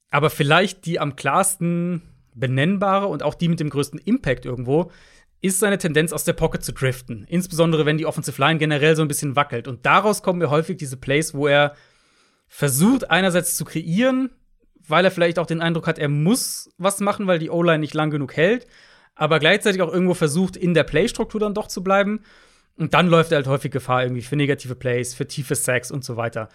Aber 0.10 0.30
vielleicht 0.30 0.86
die 0.86 1.00
am 1.00 1.16
klarsten 1.16 2.02
benennbare 2.34 3.08
und 3.08 3.24
auch 3.24 3.36
die 3.36 3.50
mit 3.50 3.60
dem 3.60 3.70
größten 3.70 4.00
Impact 4.00 4.46
irgendwo 4.46 4.92
ist 5.42 5.60
seine 5.60 5.78
Tendenz 5.78 6.12
aus 6.12 6.24
der 6.24 6.34
Pocket 6.34 6.64
zu 6.64 6.72
driften. 6.72 7.26
Insbesondere 7.28 7.86
wenn 7.86 7.98
die 7.98 8.06
Offensive 8.06 8.42
Line 8.42 8.60
generell 8.60 8.96
so 8.96 9.02
ein 9.02 9.08
bisschen 9.08 9.36
wackelt. 9.36 9.68
Und 9.68 9.86
daraus 9.86 10.24
kommen 10.24 10.40
mir 10.40 10.50
häufig 10.50 10.78
diese 10.78 10.98
Plays, 10.98 11.34
wo 11.34 11.48
er 11.48 11.76
versucht, 12.48 13.10
einerseits 13.12 13.56
zu 13.56 13.66
kreieren, 13.66 14.32
weil 14.88 15.06
er 15.06 15.12
vielleicht 15.12 15.40
auch 15.40 15.48
den 15.48 15.62
Eindruck 15.62 15.88
hat, 15.88 16.00
er 16.00 16.10
muss 16.10 16.70
was 16.78 17.00
machen, 17.00 17.28
weil 17.28 17.40
die 17.40 17.50
O-Line 17.50 17.80
nicht 17.80 17.94
lang 17.94 18.12
genug 18.12 18.36
hält 18.36 18.68
aber 19.16 19.40
gleichzeitig 19.40 19.82
auch 19.82 19.92
irgendwo 19.92 20.14
versucht, 20.14 20.58
in 20.58 20.74
der 20.74 20.84
Playstruktur 20.84 21.40
dann 21.40 21.54
doch 21.54 21.68
zu 21.68 21.84
bleiben. 21.84 22.22
Und 22.78 22.94
dann 22.94 23.08
läuft 23.08 23.32
er 23.32 23.38
halt 23.38 23.48
häufig 23.48 23.72
Gefahr 23.72 24.04
irgendwie 24.04 24.22
für 24.22 24.36
negative 24.36 24.76
Plays, 24.76 25.14
für 25.14 25.26
tiefe 25.26 25.56
Sacks 25.56 25.90
und 25.90 26.04
so 26.04 26.18
weiter. 26.18 26.50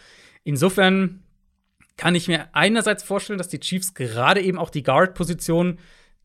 Insofern 0.44 1.22
kann 1.96 2.14
ich 2.14 2.28
mir 2.28 2.48
einerseits 2.52 3.02
vorstellen, 3.02 3.38
dass 3.38 3.48
die 3.48 3.60
Chiefs 3.60 3.94
gerade 3.94 4.42
eben 4.42 4.58
auch 4.58 4.70
die 4.70 4.82
Guard-Position, 4.82 5.78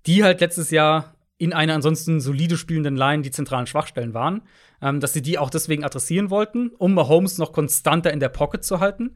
die 0.06 0.24
halt 0.24 0.42
letztes 0.42 0.72
Jahr 0.72 1.15
in 1.38 1.54
einer 1.54 1.74
ansonsten 1.74 2.22
solide 2.22 2.58
spielenden 2.58 2.96
Line 2.96 3.22
die 3.22 3.32
zentralen 3.32 3.68
Schwachstellen 3.68 4.14
waren, 4.14 4.42
ähm, 4.82 5.00
dass 5.00 5.14
sie 5.14 5.22
die 5.22 5.38
auch 5.38 5.50
deswegen 5.50 5.84
adressieren 5.84 6.30
wollten, 6.30 6.70
um 6.78 6.94
Mahomes 6.94 7.38
noch 7.38 7.52
konstanter 7.52 8.14
in 8.14 8.20
der 8.20 8.30
Pocket 8.30 8.64
zu 8.64 8.80
halten. 8.80 9.16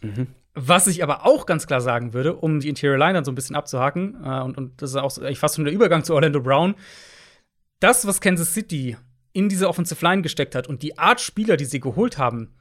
Mhm. 0.00 0.28
Was 0.54 0.86
ich 0.86 1.02
aber 1.02 1.24
auch 1.24 1.46
ganz 1.46 1.66
klar 1.66 1.80
sagen 1.80 2.12
würde, 2.12 2.34
um 2.34 2.60
die 2.60 2.68
Interior 2.68 2.98
Line 2.98 3.14
dann 3.14 3.24
so 3.24 3.32
ein 3.32 3.36
bisschen 3.36 3.56
abzuhaken, 3.56 4.16
äh, 4.22 4.40
und, 4.40 4.58
und 4.58 4.82
das 4.82 4.90
ist 4.90 4.96
auch 4.96 5.16
ich 5.18 5.38
fast 5.38 5.56
schon 5.56 5.64
der 5.64 5.72
Übergang 5.72 6.04
zu 6.04 6.14
Orlando 6.14 6.40
Brown, 6.40 6.74
das, 7.80 8.06
was 8.06 8.20
Kansas 8.20 8.52
City 8.52 8.96
in 9.32 9.48
diese 9.48 9.68
Offensive 9.68 10.04
Line 10.04 10.22
gesteckt 10.22 10.54
hat 10.54 10.66
und 10.66 10.82
die 10.82 10.98
Art 10.98 11.20
Spieler, 11.20 11.56
die 11.56 11.64
sie 11.64 11.80
geholt 11.80 12.18
haben, 12.18 12.54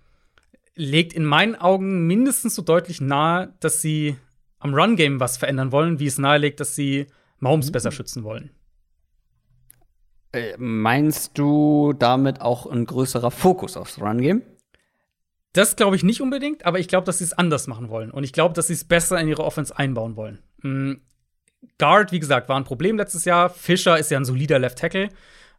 legt 0.76 1.14
in 1.14 1.26
meinen 1.26 1.56
Augen 1.56 2.08
mindestens 2.08 2.56
so 2.56 2.62
deutlich 2.62 3.02
nahe, 3.02 3.54
dass 3.60 3.82
sie 3.82 4.16
am 4.60 4.74
Run-Game 4.74 5.20
was 5.20 5.38
verändern 5.38 5.72
wollen, 5.72 6.00
wie 6.00 6.06
es 6.06 6.18
nahelegt, 6.18 6.60
dass 6.60 6.76
sie 6.76 7.08
Mahomes 7.40 7.68
Mhm. 7.68 7.72
besser 7.74 7.92
schützen 7.92 8.24
wollen. 8.24 8.52
Äh, 10.34 10.56
meinst 10.58 11.38
du 11.38 11.94
damit 11.94 12.42
auch 12.42 12.66
ein 12.66 12.86
größerer 12.86 13.32
Fokus 13.32 13.76
aufs 13.78 14.00
Run-Game? 14.00 14.44
Das 15.54 15.76
glaube 15.76 15.98
ich 15.98 16.04
nicht 16.04 16.22
unbedingt, 16.22 16.66
aber 16.66 16.80
ich 16.80 16.88
glaube, 16.88 17.06
dass 17.06 17.18
sie 17.18 17.26
es 17.26 17.34
anders 17.34 17.68
machen 17.68 17.90
wollen. 17.90 18.12
Und 18.12 18.24
ich 18.24 18.32
glaube, 18.32 18.54
dass 18.54 18.68
sie 18.68 18.74
es 18.74 18.86
besser 18.86 19.20
in 19.20 19.28
ihre 19.28 19.44
Offense 19.44 19.78
einbauen 19.78 20.16
wollen. 20.16 20.40
Mhm. 20.62 21.02
Guard, 21.78 22.12
wie 22.12 22.20
gesagt, 22.20 22.50
war 22.50 22.58
ein 22.58 22.64
Problem 22.64 22.98
letztes 22.98 23.26
Jahr. 23.26 23.50
Fischer 23.50 24.00
ist 24.00 24.10
ja 24.10 24.18
ein 24.18 24.26
solider 24.26 24.60
Left 24.60 24.80
Tackle. 24.80 25.10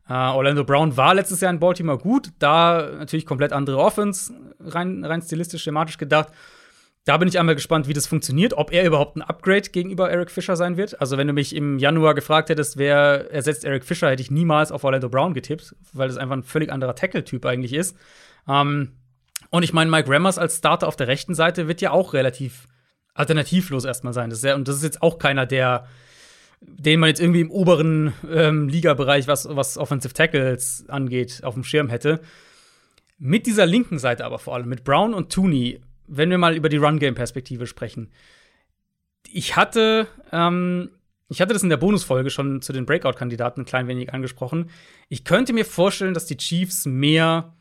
Äh, 0.08 0.12
Orlando 0.12 0.64
Brown 0.64 0.96
war 0.96 1.14
letztes 1.14 1.40
Jahr 1.40 1.52
in 1.52 1.60
Baltimore 1.60 1.98
gut. 1.98 2.30
Da 2.38 2.90
natürlich 2.98 3.26
komplett 3.26 3.52
andere 3.52 3.78
Offense, 3.78 4.32
rein, 4.58 5.04
rein 5.04 5.22
stilistisch, 5.22 5.62
schematisch 5.62 5.98
gedacht. 5.98 6.28
Da 7.04 7.16
bin 7.16 7.26
ich 7.26 7.38
einmal 7.38 7.56
gespannt, 7.56 7.88
wie 7.88 7.92
das 7.92 8.06
funktioniert, 8.06 8.54
ob 8.54 8.72
er 8.72 8.84
überhaupt 8.84 9.16
ein 9.16 9.22
Upgrade 9.22 9.70
gegenüber 9.70 10.10
Eric 10.10 10.30
Fischer 10.30 10.54
sein 10.54 10.76
wird. 10.76 11.00
Also, 11.00 11.18
wenn 11.18 11.26
du 11.26 11.32
mich 11.32 11.54
im 11.54 11.78
Januar 11.78 12.14
gefragt 12.14 12.48
hättest, 12.48 12.76
wer 12.76 13.30
ersetzt 13.32 13.64
Eric 13.64 13.84
Fischer, 13.84 14.10
hätte 14.10 14.22
ich 14.22 14.30
niemals 14.30 14.70
auf 14.70 14.84
Orlando 14.84 15.08
Brown 15.08 15.34
getippt, 15.34 15.74
weil 15.92 16.08
das 16.08 16.16
einfach 16.16 16.36
ein 16.36 16.44
völlig 16.44 16.70
anderer 16.70 16.94
Tackle-Typ 16.94 17.44
eigentlich 17.44 17.72
ist. 17.72 17.96
Ähm, 18.48 18.92
und 19.50 19.64
ich 19.64 19.72
meine, 19.72 19.90
Mike 19.90 20.08
Rammers 20.08 20.38
als 20.38 20.58
Starter 20.58 20.86
auf 20.86 20.96
der 20.96 21.08
rechten 21.08 21.34
Seite 21.34 21.66
wird 21.66 21.80
ja 21.80 21.90
auch 21.90 22.14
relativ 22.14 22.68
alternativlos 23.14 23.84
erstmal 23.84 24.12
sein. 24.12 24.30
Das 24.30 24.38
ist 24.38 24.44
ja, 24.44 24.54
und 24.54 24.68
das 24.68 24.76
ist 24.76 24.84
jetzt 24.84 25.02
auch 25.02 25.18
keiner, 25.18 25.44
der 25.44 25.86
den 26.64 27.00
man 27.00 27.08
jetzt 27.08 27.20
irgendwie 27.20 27.40
im 27.40 27.50
oberen 27.50 28.12
ähm, 28.30 28.68
Ligabereich, 28.68 29.26
was, 29.26 29.48
was 29.50 29.78
Offensive 29.78 30.14
Tackles 30.14 30.84
angeht, 30.88 31.40
auf 31.42 31.54
dem 31.54 31.64
Schirm 31.64 31.88
hätte. 31.88 32.20
Mit 33.18 33.46
dieser 33.46 33.66
linken 33.66 33.98
Seite 33.98 34.24
aber 34.24 34.38
vor 34.38 34.54
allem, 34.54 34.68
mit 34.68 34.84
Brown 34.84 35.14
und 35.14 35.32
Tooney, 35.32 35.80
wenn 36.06 36.30
wir 36.30 36.38
mal 36.38 36.56
über 36.56 36.68
die 36.68 36.76
Run-Game-Perspektive 36.76 37.66
sprechen. 37.66 38.10
Ich 39.30 39.56
hatte, 39.56 40.06
ähm, 40.32 40.90
ich 41.28 41.40
hatte 41.40 41.52
das 41.52 41.62
in 41.62 41.68
der 41.68 41.76
Bonusfolge 41.76 42.30
schon 42.30 42.60
zu 42.62 42.72
den 42.72 42.86
Breakout-Kandidaten 42.86 43.62
ein 43.62 43.66
klein 43.66 43.88
wenig 43.88 44.12
angesprochen. 44.12 44.70
Ich 45.08 45.24
könnte 45.24 45.52
mir 45.52 45.64
vorstellen, 45.64 46.14
dass 46.14 46.26
die 46.26 46.36
Chiefs 46.36 46.86
mehr 46.86 47.54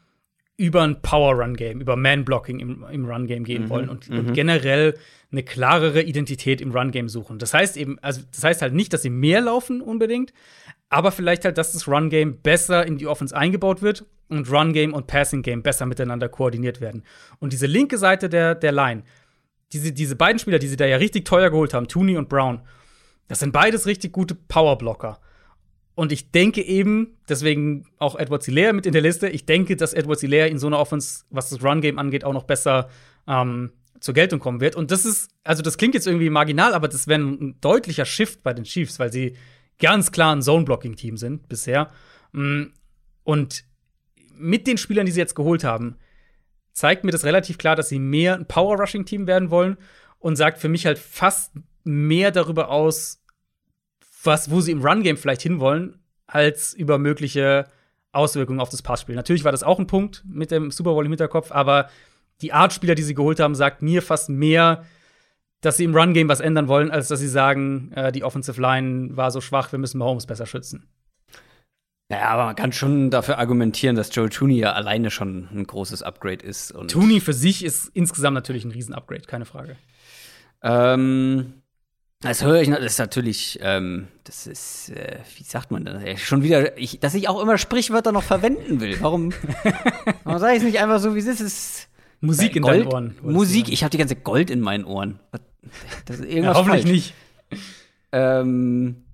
über 0.57 0.83
ein 0.83 1.01
Power-Run-Game, 1.01 1.81
über 1.81 1.95
Man-Blocking 1.95 2.59
im, 2.59 2.85
im 2.91 3.05
Run-Game 3.05 3.43
gehen 3.43 3.63
mhm, 3.63 3.69
wollen 3.69 3.89
und, 3.89 4.09
und, 4.09 4.27
mhm. 4.27 4.33
generell 4.33 4.95
eine 5.31 5.43
klarere 5.43 6.03
Identität 6.03 6.61
im 6.61 6.71
Run-Game 6.71 7.09
suchen. 7.09 7.39
Das 7.39 7.53
heißt 7.53 7.77
eben, 7.77 7.97
also 7.99 8.21
das 8.31 8.43
heißt 8.43 8.61
halt 8.61 8.73
nicht, 8.73 8.93
dass 8.93 9.01
sie 9.01 9.09
mehr 9.09 9.41
laufen 9.41 9.81
unbedingt, 9.81 10.33
aber 10.89 11.11
vielleicht 11.11 11.45
halt, 11.45 11.57
dass 11.57 11.71
das 11.71 11.87
Run-Game 11.87 12.41
besser 12.41 12.85
in 12.85 12.97
die 12.97 13.07
Offense 13.07 13.35
eingebaut 13.35 13.81
wird 13.81 14.05
und 14.37 14.51
Run-Game 14.51 14.93
und 14.93 15.07
Passing-Game 15.07 15.63
besser 15.63 15.85
miteinander 15.85 16.29
koordiniert 16.29 16.81
werden. 16.81 17.03
Und 17.39 17.53
diese 17.53 17.67
linke 17.67 17.97
Seite 17.97 18.29
der, 18.29 18.55
der 18.55 18.71
Line, 18.71 19.03
diese, 19.73 19.91
diese 19.91 20.15
beiden 20.15 20.39
Spieler, 20.39 20.59
die 20.59 20.67
sie 20.67 20.77
da 20.77 20.85
ja 20.85 20.97
richtig 20.97 21.25
teuer 21.25 21.49
geholt 21.49 21.73
haben, 21.73 21.87
Tooney 21.87 22.17
und 22.17 22.29
Brown, 22.29 22.61
das 23.27 23.39
sind 23.39 23.53
beides 23.53 23.85
richtig 23.85 24.11
gute 24.11 24.35
Power-Blocker. 24.35 25.19
Und 25.95 26.11
ich 26.11 26.31
denke 26.31 26.61
eben, 26.61 27.17
deswegen 27.29 27.85
auch 27.97 28.15
Edward 28.15 28.43
Hilaire 28.43 28.73
mit 28.73 28.85
in 28.85 28.93
der 28.93 29.01
Liste, 29.01 29.29
ich 29.29 29.45
denke, 29.45 29.75
dass 29.75 29.93
Edward 29.93 30.19
Hilaire 30.19 30.49
in 30.49 30.57
so 30.57 30.67
einer 30.67 30.79
Offense, 30.79 31.25
was 31.29 31.49
das 31.49 31.63
Run-Game 31.63 31.99
angeht, 31.99 32.23
auch 32.23 32.33
noch 32.33 32.43
besser 32.43 32.89
ähm, 33.27 33.71
zur 33.99 34.13
Geltung 34.13 34.39
kommen 34.39 34.61
wird. 34.61 34.75
Und 34.75 34.91
das 34.91 35.05
ist, 35.05 35.29
also 35.43 35.61
das 35.61 35.77
klingt 35.77 35.93
jetzt 35.93 36.07
irgendwie 36.07 36.29
marginal, 36.29 36.73
aber 36.73 36.87
das 36.87 37.07
wäre 37.07 37.21
ein 37.21 37.59
deutlicher 37.61 38.05
Shift 38.05 38.41
bei 38.43 38.53
den 38.53 38.63
Chiefs, 38.63 38.99
weil 38.99 39.11
sie 39.11 39.35
ganz 39.79 40.11
klar 40.11 40.35
ein 40.35 40.41
Zone-Blocking-Team 40.41 41.17
sind 41.17 41.47
bisher. 41.47 41.91
Mm, 42.31 42.63
und 43.23 43.63
mit 44.35 44.67
den 44.67 44.77
Spielern, 44.77 45.05
die 45.05 45.11
sie 45.11 45.19
jetzt 45.19 45.35
geholt 45.35 45.63
haben, 45.63 45.97
zeigt 46.73 47.03
mir 47.03 47.11
das 47.11 47.25
relativ 47.25 47.57
klar, 47.57 47.75
dass 47.75 47.89
sie 47.89 47.99
mehr 47.99 48.35
ein 48.35 48.47
Power-Rushing-Team 48.47 49.27
werden 49.27 49.51
wollen 49.51 49.77
und 50.19 50.35
sagt 50.35 50.59
für 50.59 50.69
mich 50.69 50.85
halt 50.85 50.99
fast 50.99 51.53
mehr 51.83 52.31
darüber 52.31 52.69
aus, 52.69 53.23
was, 54.23 54.51
wo 54.51 54.61
sie 54.61 54.71
im 54.71 54.81
Run-Game 54.81 55.17
vielleicht 55.17 55.41
hinwollen, 55.41 55.99
als 56.27 56.73
über 56.73 56.97
mögliche 56.97 57.65
Auswirkungen 58.11 58.59
auf 58.59 58.69
das 58.69 58.81
Passspiel. 58.81 59.15
Natürlich 59.15 59.43
war 59.43 59.51
das 59.51 59.63
auch 59.63 59.79
ein 59.79 59.87
Punkt 59.87 60.23
mit 60.27 60.51
dem 60.51 60.71
Super 60.71 60.93
Bowl 60.93 61.05
im 61.05 61.11
Hinterkopf, 61.11 61.51
aber 61.51 61.89
die 62.41 62.53
Art 62.53 62.73
Spieler, 62.73 62.95
die 62.95 63.03
sie 63.03 63.15
geholt 63.15 63.39
haben, 63.39 63.55
sagt 63.55 63.81
mir 63.81 64.01
fast 64.01 64.29
mehr, 64.29 64.85
dass 65.61 65.77
sie 65.77 65.83
im 65.83 65.95
Run-Game 65.95 66.27
was 66.27 66.39
ändern 66.39 66.67
wollen, 66.67 66.91
als 66.91 67.07
dass 67.07 67.19
sie 67.19 67.27
sagen, 67.27 67.91
äh, 67.93 68.11
die 68.11 68.23
Offensive 68.23 68.59
Line 68.59 69.15
war 69.15 69.31
so 69.31 69.41
schwach, 69.41 69.71
wir 69.71 69.79
müssen 69.79 69.99
Mahomes 69.99 70.25
besser 70.25 70.45
schützen. 70.45 70.87
Naja, 72.11 72.27
aber 72.27 72.43
man 72.43 72.55
kann 72.57 72.73
schon 72.73 73.09
dafür 73.09 73.37
argumentieren, 73.37 73.95
dass 73.95 74.13
Joe 74.13 74.27
Tooney 74.29 74.59
ja 74.59 74.73
alleine 74.73 75.09
schon 75.09 75.47
ein 75.53 75.65
großes 75.65 76.03
Upgrade 76.03 76.45
ist. 76.45 76.73
Und 76.73 76.91
Tooney 76.91 77.21
für 77.21 77.31
sich 77.31 77.63
ist 77.63 77.89
insgesamt 77.93 78.35
natürlich 78.35 78.65
ein 78.65 78.71
Riesen-Upgrade, 78.71 79.21
keine 79.21 79.45
Frage. 79.45 79.77
Ähm, 80.61 81.53
das 82.19 82.43
höre 82.43 82.63
ich, 82.63 82.69
das 82.69 82.81
ist 82.81 82.99
natürlich, 82.99 83.59
ähm, 83.61 84.09
das 84.25 84.45
ist, 84.45 84.89
äh, 84.89 85.19
wie 85.37 85.43
sagt 85.43 85.71
man 85.71 85.85
das? 85.85 86.19
Schon 86.19 86.43
wieder, 86.43 86.77
ich, 86.77 86.99
dass 86.99 87.13
ich 87.13 87.29
auch 87.29 87.41
immer 87.41 87.57
Sprichwörter 87.57 88.11
noch 88.11 88.23
verwenden 88.23 88.81
will. 88.81 88.97
Warum, 88.99 89.31
warum 90.25 90.39
sage 90.41 90.57
ich 90.57 90.59
es 90.59 90.65
nicht 90.65 90.81
einfach 90.81 90.99
so, 90.99 91.15
wie 91.15 91.19
es 91.19 91.27
ist? 91.27 91.39
Ist 91.39 91.87
Musik 92.19 92.57
in 92.57 92.63
Gold, 92.63 92.81
deinen 92.81 92.93
Ohren. 92.93 93.15
Musik, 93.21 93.71
ich 93.71 93.83
habe 93.83 93.91
die 93.91 93.97
ganze 93.97 94.17
Gold 94.17 94.49
in 94.49 94.59
meinen 94.59 94.83
Ohren. 94.83 95.21
Das 96.05 96.19
ist 96.19 96.25
irgendwas 96.29 96.57
ja, 96.57 96.59
hoffentlich 96.59 96.81
falsch. 96.81 96.91
nicht. 96.91 97.13
Ähm, 98.11 99.05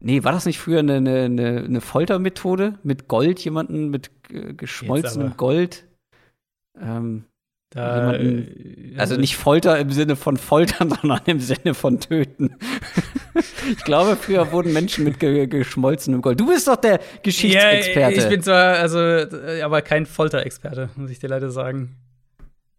nee, 0.00 0.24
war 0.24 0.32
das 0.32 0.46
nicht 0.46 0.58
früher 0.58 0.80
eine, 0.80 0.96
eine, 0.96 1.64
eine 1.64 1.80
Foltermethode? 1.80 2.78
Mit 2.82 3.08
Gold, 3.08 3.40
jemanden 3.40 3.90
mit 3.90 4.10
geschmolzenem 4.28 5.36
Gold? 5.36 5.86
Ähm, 6.80 7.24
da, 7.70 8.12
jemanden, 8.12 8.94
äh, 8.94 8.98
also 8.98 9.16
nicht 9.16 9.36
Folter 9.36 9.78
im 9.78 9.92
Sinne 9.92 10.16
von 10.16 10.36
Foltern, 10.36 10.90
sondern 11.00 11.20
im 11.26 11.40
Sinne 11.40 11.74
von 11.74 12.00
Töten. 12.00 12.56
ich 13.70 13.84
glaube, 13.84 14.16
früher 14.16 14.52
wurden 14.52 14.72
Menschen 14.72 15.04
mit 15.04 15.20
ge 15.20 15.46
geschmolzenem 15.46 16.22
Gold. 16.22 16.40
Du 16.40 16.46
bist 16.46 16.66
doch 16.66 16.76
der 16.76 17.00
Geschichtsexperte. 17.22 18.16
Ja, 18.16 18.22
ich 18.24 18.28
bin 18.28 18.42
zwar, 18.42 18.76
also, 18.76 18.98
aber 19.62 19.82
kein 19.82 20.06
Folterexperte, 20.06 20.88
muss 20.96 21.10
ich 21.10 21.18
dir 21.18 21.28
leider 21.28 21.50
sagen. 21.50 21.96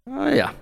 Ah, 0.06 0.30
ja. 0.30 0.54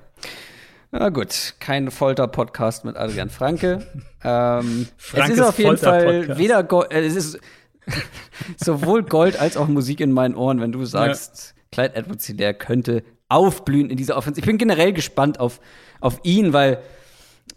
Na 0.99 1.09
gut, 1.09 1.53
kein 1.59 1.91
Folter-Podcast 1.91 2.83
mit 2.83 2.97
Adrian 2.97 3.29
Franke. 3.29 3.85
ähm, 4.23 4.87
es 5.13 5.29
ist 5.29 5.41
auf 5.41 5.59
jeden 5.59 5.77
Fall 5.77 6.39
weder 6.39 6.63
Gold, 6.63 6.91
äh, 6.91 7.05
es 7.05 7.15
ist 7.15 7.39
sowohl 8.57 9.03
Gold 9.03 9.39
als 9.39 9.57
auch 9.57 9.67
Musik 9.67 9.99
in 9.99 10.11
meinen 10.11 10.33
Ohren, 10.33 10.59
wenn 10.59 10.71
du 10.71 10.85
sagst, 10.85 11.53
ja. 11.55 11.63
Clyde 11.71 11.95
Edwards 11.97 12.25
Hilaire 12.25 12.55
könnte 12.55 13.03
aufblühen 13.29 13.91
in 13.91 13.97
dieser 13.97 14.17
Offense. 14.17 14.39
Ich 14.39 14.47
bin 14.47 14.57
generell 14.57 14.91
gespannt 14.91 15.39
auf, 15.39 15.59
auf 16.01 16.19
ihn, 16.23 16.51
weil 16.51 16.79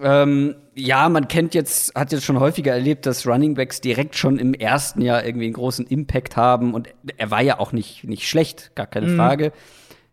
ähm, 0.00 0.56
ja, 0.74 1.08
man 1.08 1.26
kennt 1.26 1.54
jetzt, 1.54 1.94
hat 1.94 2.12
jetzt 2.12 2.24
schon 2.26 2.40
häufiger 2.40 2.74
erlebt, 2.74 3.06
dass 3.06 3.26
Running 3.26 3.54
Backs 3.54 3.80
direkt 3.80 4.16
schon 4.16 4.38
im 4.38 4.52
ersten 4.52 5.00
Jahr 5.00 5.24
irgendwie 5.24 5.46
einen 5.46 5.54
großen 5.54 5.86
Impact 5.86 6.36
haben 6.36 6.74
und 6.74 6.90
er 7.16 7.30
war 7.30 7.40
ja 7.40 7.58
auch 7.58 7.72
nicht, 7.72 8.04
nicht 8.04 8.28
schlecht, 8.28 8.72
gar 8.74 8.86
keine 8.86 9.06
mhm. 9.06 9.16
Frage. 9.16 9.52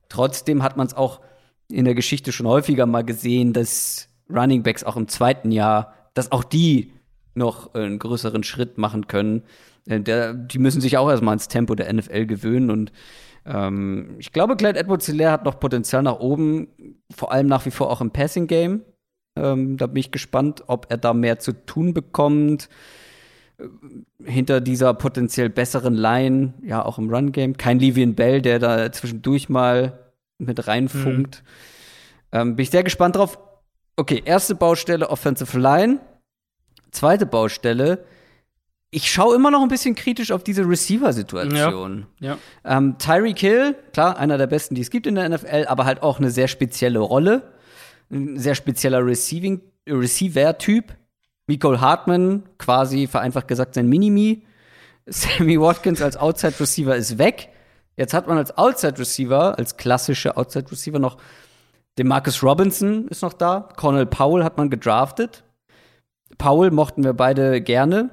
Trotzdem 0.08 0.64
hat 0.64 0.78
man 0.78 0.88
es 0.88 0.94
auch 0.94 1.20
in 1.70 1.86
der 1.86 1.96
Geschichte 1.96 2.32
schon 2.32 2.48
häufiger 2.48 2.86
mal 2.86 3.04
gesehen, 3.04 3.54
dass 3.54 4.10
Running 4.30 4.64
Backs 4.64 4.84
auch 4.84 4.96
im 4.96 5.08
zweiten 5.08 5.52
Jahr, 5.52 5.94
dass 6.14 6.32
auch 6.32 6.44
die 6.44 6.94
noch 7.34 7.74
einen 7.74 8.00
größeren 8.00 8.44
Schritt 8.44 8.78
machen 8.78 9.08
können. 9.08 9.44
Äh, 9.88 10.02
der, 10.02 10.34
die 10.34 10.60
müssen 10.60 10.82
sich 10.82 10.98
auch 10.98 11.10
erstmal 11.10 11.34
ins 11.34 11.48
Tempo 11.48 11.76
der 11.76 11.92
NFL 11.94 12.26
gewöhnen 12.26 12.70
und 12.70 12.92
ähm, 13.46 14.16
ich 14.20 14.34
glaube, 14.34 14.58
Clyde 14.58 14.80
Edwards 14.80 15.06
Hilaire 15.06 15.32
hat 15.32 15.46
noch 15.46 15.60
Potenzial 15.60 16.04
nach 16.04 16.20
oben, 16.20 16.68
vor 17.16 17.32
allem 17.32 17.48
nach 17.48 17.66
wie 17.66 17.72
vor 17.72 17.90
auch 17.90 18.02
im 18.02 18.12
Passing 18.12 18.48
Game. 18.48 18.82
Ähm, 19.38 19.78
da 19.78 19.88
bin 19.88 19.98
ich 19.98 20.12
gespannt, 20.12 20.64
ob 20.68 20.88
er 20.90 20.98
da 20.98 21.14
mehr 21.14 21.40
zu 21.40 21.54
tun 21.54 21.94
bekommt. 21.94 22.70
Äh, 23.58 23.68
hinter 24.26 24.60
dieser 24.62 24.94
potenziell 24.94 25.50
besseren 25.50 25.94
Line, 25.94 26.56
ja, 26.64 26.84
auch 26.84 26.98
im 26.98 27.10
Run 27.10 27.32
Game. 27.32 27.56
Kein 27.56 27.80
Livian 27.80 28.16
Bell, 28.16 28.42
der 28.42 28.60
da 28.60 28.92
zwischendurch 28.92 29.48
mal 29.48 30.07
mit 30.38 30.68
reinfunkt. 30.68 31.44
Mhm. 31.44 31.48
Ähm, 32.32 32.56
bin 32.56 32.64
ich 32.64 32.70
sehr 32.70 32.84
gespannt 32.84 33.16
drauf. 33.16 33.40
Okay, 33.96 34.22
erste 34.24 34.56
Baustelle 34.56 35.10
Offensive 35.10 35.58
Line. 35.60 36.00
Zweite 36.92 37.26
Baustelle. 37.26 38.06
Ich 38.90 39.12
schaue 39.12 39.36
immer 39.36 39.52
noch 39.52 39.62
ein 39.62 39.68
bisschen 39.68 39.96
kritisch 39.96 40.32
auf 40.32 40.44
diese 40.44 40.68
Receiver-Situation. 40.68 42.06
Ja, 42.20 42.38
ja. 42.64 42.78
ähm, 42.78 42.98
Tyreek 42.98 43.40
Hill, 43.40 43.76
klar, 43.92 44.18
einer 44.18 44.38
der 44.38 44.48
besten, 44.48 44.76
die 44.76 44.82
es 44.82 44.90
gibt 44.90 45.08
in 45.08 45.16
der 45.16 45.28
NFL, 45.28 45.66
aber 45.68 45.86
halt 45.86 46.04
auch 46.04 46.20
eine 46.20 46.32
sehr 46.32 46.48
spezielle 46.48 47.00
Rolle. 47.00 47.54
Ein 48.10 48.40
sehr 48.40 48.56
spezieller 48.56 49.06
Receiving, 49.06 49.62
Receiver-Typ. 49.88 50.96
Nicole 51.48 51.82
Hartman, 51.82 52.44
quasi 52.58 53.08
vereinfacht 53.08 53.48
gesagt 53.48 53.74
sein 53.74 53.88
Minimi. 53.88 54.44
Sammy 55.06 55.60
Watkins 55.60 56.02
als 56.02 56.18
Outside-Receiver 56.18 56.96
ist 56.96 57.18
weg. 57.18 57.50
Jetzt 57.98 58.14
hat 58.14 58.28
man 58.28 58.38
als 58.38 58.58
Outside 58.58 59.00
Receiver, 59.00 59.58
als 59.58 59.76
klassische 59.76 60.38
Outside 60.38 60.72
Receiver 60.72 61.00
noch 61.00 61.18
den 61.98 62.08
Marcus 62.08 62.44
Robinson 62.44 63.08
ist 63.08 63.24
noch 63.24 63.34
da. 63.34 63.70
Cornell 63.76 64.06
Powell 64.06 64.44
hat 64.44 64.58
man 64.58 64.70
gedraftet. 64.70 65.44
Powell 66.38 66.72
mochten 66.72 67.04
wir 67.04 67.14
beide 67.14 67.62
gerne. 67.62 68.12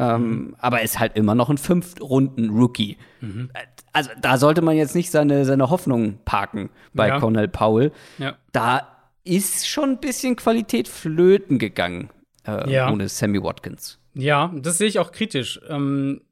Ähm, 0.00 0.30
mhm. 0.30 0.56
aber 0.58 0.80
ist 0.80 0.98
halt 0.98 1.14
immer 1.14 1.34
noch 1.34 1.50
ein 1.50 1.58
Fünft-Runden-Rookie. 1.58 2.96
Mhm. 3.20 3.50
Also 3.92 4.08
da 4.18 4.38
sollte 4.38 4.62
man 4.62 4.74
jetzt 4.74 4.94
nicht 4.94 5.10
seine, 5.10 5.44
seine 5.44 5.68
Hoffnung 5.68 6.20
parken 6.24 6.70
bei 6.94 7.08
ja. 7.08 7.20
Cornell 7.20 7.48
Powell. 7.48 7.92
Ja. 8.16 8.36
Da 8.52 8.88
ist 9.24 9.68
schon 9.68 9.90
ein 9.90 10.00
bisschen 10.00 10.36
Qualität 10.36 10.88
flöten 10.88 11.58
gegangen 11.58 12.08
äh, 12.46 12.72
ja. 12.72 12.90
ohne 12.90 13.10
Sammy 13.10 13.42
Watkins. 13.42 13.98
Ja, 14.14 14.50
das 14.56 14.78
sehe 14.78 14.88
ich 14.88 14.98
auch 14.98 15.12
kritisch. 15.12 15.60
Ähm, 15.68 16.22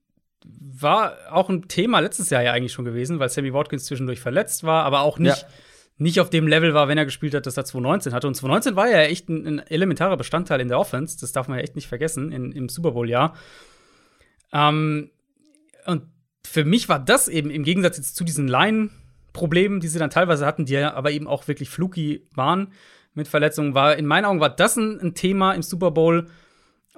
war 0.44 1.16
auch 1.30 1.48
ein 1.48 1.68
Thema 1.68 2.00
letztes 2.00 2.30
Jahr 2.30 2.42
ja 2.42 2.52
eigentlich 2.52 2.72
schon 2.72 2.84
gewesen, 2.84 3.18
weil 3.18 3.28
Sammy 3.28 3.52
Watkins 3.52 3.84
zwischendurch 3.84 4.20
verletzt 4.20 4.64
war, 4.64 4.84
aber 4.84 5.00
auch 5.00 5.18
nicht, 5.18 5.42
ja. 5.42 5.48
nicht 5.98 6.20
auf 6.20 6.30
dem 6.30 6.46
Level 6.46 6.74
war, 6.74 6.88
wenn 6.88 6.98
er 6.98 7.04
gespielt 7.04 7.34
hat, 7.34 7.46
das 7.46 7.56
er 7.56 7.64
2019 7.64 8.12
hatte. 8.12 8.26
Und 8.28 8.34
2019 8.34 8.76
war 8.76 8.88
ja 8.88 9.00
echt 9.02 9.28
ein, 9.28 9.46
ein 9.46 9.58
elementarer 9.58 10.16
Bestandteil 10.16 10.60
in 10.60 10.68
der 10.68 10.78
Offense, 10.78 11.18
das 11.20 11.32
darf 11.32 11.48
man 11.48 11.58
ja 11.58 11.64
echt 11.64 11.74
nicht 11.74 11.88
vergessen, 11.88 12.32
in, 12.32 12.52
im 12.52 12.68
Super 12.68 12.92
Bowl-Jahr. 12.92 13.34
Ähm, 14.52 15.10
und 15.86 16.02
für 16.46 16.64
mich 16.64 16.88
war 16.88 16.98
das 16.98 17.28
eben 17.28 17.50
im 17.50 17.64
Gegensatz 17.64 17.96
jetzt 17.96 18.16
zu 18.16 18.24
diesen 18.24 18.48
Line-Problemen, 18.48 19.80
die 19.80 19.88
sie 19.88 19.98
dann 19.98 20.10
teilweise 20.10 20.46
hatten, 20.46 20.64
die 20.64 20.74
ja 20.74 20.94
aber 20.94 21.10
eben 21.10 21.26
auch 21.26 21.48
wirklich 21.48 21.68
fluky 21.68 22.26
waren, 22.34 22.72
mit 23.14 23.28
Verletzungen, 23.28 23.74
war 23.74 23.96
in 23.96 24.06
meinen 24.06 24.24
Augen 24.24 24.40
war 24.40 24.54
das 24.54 24.76
ein, 24.76 25.00
ein 25.00 25.14
Thema 25.14 25.52
im 25.52 25.62
Super 25.62 25.90
Bowl, 25.90 26.26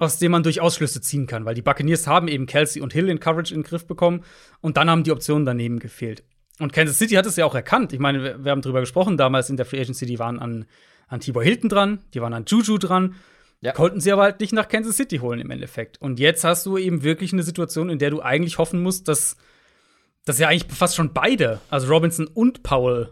aus 0.01 0.19
dem 0.19 0.31
man 0.31 0.43
durchaus 0.43 0.75
Schlüsse 0.75 1.01
ziehen 1.01 1.27
kann, 1.27 1.45
weil 1.45 1.55
die 1.55 1.61
Buccaneers 1.61 2.07
haben 2.07 2.27
eben 2.27 2.45
Kelsey 2.45 2.81
und 2.81 2.93
Hill 2.93 3.09
in 3.09 3.19
Coverage 3.19 3.53
in 3.53 3.61
den 3.61 3.67
Griff 3.67 3.85
bekommen 3.85 4.23
und 4.59 4.77
dann 4.77 4.89
haben 4.89 5.03
die 5.03 5.11
Optionen 5.11 5.45
daneben 5.45 5.79
gefehlt. 5.79 6.23
Und 6.59 6.73
Kansas 6.73 6.97
City 6.97 7.15
hat 7.15 7.25
es 7.25 7.35
ja 7.35 7.45
auch 7.45 7.55
erkannt. 7.55 7.93
Ich 7.93 7.99
meine, 7.99 8.23
wir, 8.23 8.43
wir 8.43 8.51
haben 8.51 8.61
drüber 8.61 8.79
gesprochen 8.81 9.17
damals 9.17 9.49
in 9.49 9.57
der 9.57 9.65
Free 9.65 9.81
Agency, 9.81 10.05
die 10.05 10.19
waren 10.19 10.39
an, 10.39 10.65
an 11.07 11.19
Tibor 11.19 11.43
Hilton 11.43 11.69
dran, 11.69 11.99
die 12.13 12.21
waren 12.21 12.33
an 12.33 12.45
Juju 12.47 12.77
dran. 12.77 13.15
Ja. 13.61 13.73
Konnten 13.73 13.99
sie 13.99 14.11
aber 14.11 14.23
halt 14.23 14.39
nicht 14.39 14.53
nach 14.53 14.67
Kansas 14.67 14.97
City 14.97 15.17
holen 15.17 15.39
im 15.39 15.51
Endeffekt. 15.51 16.01
Und 16.01 16.19
jetzt 16.19 16.43
hast 16.43 16.65
du 16.65 16.77
eben 16.77 17.03
wirklich 17.03 17.31
eine 17.31 17.43
Situation, 17.43 17.89
in 17.89 17.99
der 17.99 18.09
du 18.09 18.21
eigentlich 18.21 18.57
hoffen 18.57 18.81
musst, 18.81 19.07
dass, 19.07 19.37
dass 20.25 20.39
ja 20.39 20.47
eigentlich 20.47 20.71
fast 20.75 20.95
schon 20.95 21.13
beide, 21.13 21.61
also 21.69 21.87
Robinson 21.93 22.27
und 22.27 22.63
Powell, 22.63 23.09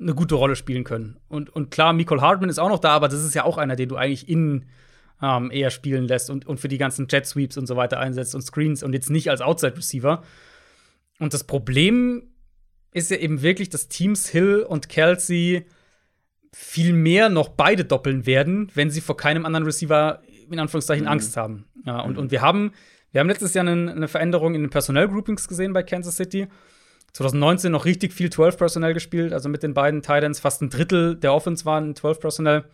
eine 0.00 0.14
gute 0.14 0.34
Rolle 0.34 0.56
spielen 0.56 0.84
können. 0.84 1.18
Und, 1.28 1.50
und 1.50 1.70
klar, 1.70 1.92
Michael 1.92 2.22
Hartman 2.22 2.48
ist 2.48 2.58
auch 2.58 2.70
noch 2.70 2.78
da, 2.78 2.90
aber 2.90 3.08
das 3.08 3.22
ist 3.22 3.34
ja 3.34 3.44
auch 3.44 3.58
einer, 3.58 3.76
den 3.76 3.90
du 3.90 3.96
eigentlich 3.96 4.28
innen 4.28 4.66
ähm, 5.22 5.50
eher 5.52 5.70
spielen 5.70 6.08
lässt 6.08 6.28
und, 6.30 6.46
und 6.46 6.58
für 6.58 6.68
die 6.68 6.78
ganzen 6.78 7.06
Jet 7.08 7.26
Sweeps 7.26 7.56
und 7.56 7.66
so 7.66 7.76
weiter 7.76 8.00
einsetzt 8.00 8.34
und 8.34 8.42
Screens 8.42 8.82
und 8.82 8.92
jetzt 8.92 9.08
nicht 9.08 9.30
als 9.30 9.40
Outside 9.40 9.76
Receiver. 9.76 10.22
Und 11.20 11.32
das 11.32 11.44
Problem 11.44 12.24
ist 12.92 13.10
ja 13.10 13.16
eben 13.16 13.40
wirklich, 13.42 13.70
dass 13.70 13.88
Teams 13.88 14.28
Hill 14.28 14.66
und 14.68 14.88
Kelsey 14.88 15.64
viel 16.52 16.92
mehr 16.92 17.28
noch 17.28 17.48
beide 17.50 17.84
doppeln 17.84 18.26
werden, 18.26 18.70
wenn 18.74 18.90
sie 18.90 19.00
vor 19.00 19.16
keinem 19.16 19.46
anderen 19.46 19.64
Receiver 19.64 20.22
in 20.50 20.58
Anführungszeichen 20.58 21.04
mhm. 21.04 21.10
Angst 21.10 21.36
haben. 21.36 21.66
Ja, 21.86 22.00
und, 22.00 22.14
mhm. 22.14 22.18
und 22.18 22.30
wir 22.30 22.42
haben, 22.42 22.72
wir 23.12 23.20
haben 23.20 23.28
letztes 23.28 23.54
Jahr 23.54 23.66
eine, 23.66 23.92
eine 23.92 24.08
Veränderung 24.08 24.54
in 24.54 24.62
den 24.62 24.70
Personell-Groupings 24.70 25.48
gesehen 25.48 25.72
bei 25.72 25.82
Kansas 25.82 26.16
City. 26.16 26.48
2019 27.12 27.70
noch 27.70 27.84
richtig 27.84 28.12
viel 28.12 28.30
12 28.30 28.56
Personnel 28.56 28.94
gespielt, 28.94 29.32
also 29.32 29.48
mit 29.48 29.62
den 29.62 29.74
beiden 29.74 30.02
Titans 30.02 30.40
fast 30.40 30.62
ein 30.62 30.70
Drittel 30.70 31.14
der 31.16 31.32
Offense 31.34 31.64
waren 31.64 31.94
12 31.94 32.20
Personnel. 32.20 32.64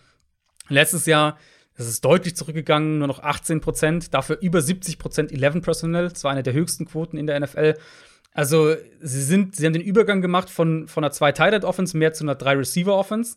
Letztes 0.69 1.07
Jahr 1.07 1.39
das 1.79 1.87
ist 1.87 2.05
deutlich 2.05 2.35
zurückgegangen, 2.35 2.99
nur 2.99 3.07
noch 3.07 3.23
18 3.23 3.61
Prozent, 3.61 4.13
dafür 4.13 4.39
über 4.41 4.61
70 4.61 4.99
Prozent 4.99 5.31
11 5.31 5.63
Personnel. 5.63 6.09
Das 6.09 6.25
war 6.25 6.33
eine 6.33 6.43
der 6.43 6.53
höchsten 6.53 6.87
Quoten 6.87 7.17
in 7.17 7.29
der 7.29 7.39
NFL. 7.39 7.75
Also, 8.33 8.75
sie, 9.01 9.23
sind, 9.23 9.55
sie 9.55 9.65
haben 9.65 9.75
den 9.75 9.83
Übergang 9.83 10.21
gemacht 10.21 10.51
von, 10.51 10.89
von 10.89 11.05
einer 11.05 11.13
zwei 11.13 11.31
tight 11.31 11.65
offense 11.65 11.97
mehr 11.97 12.13
zu 12.13 12.25
einer 12.25 12.35
drei 12.35 12.55
receiver 12.55 12.97
offense 12.97 13.37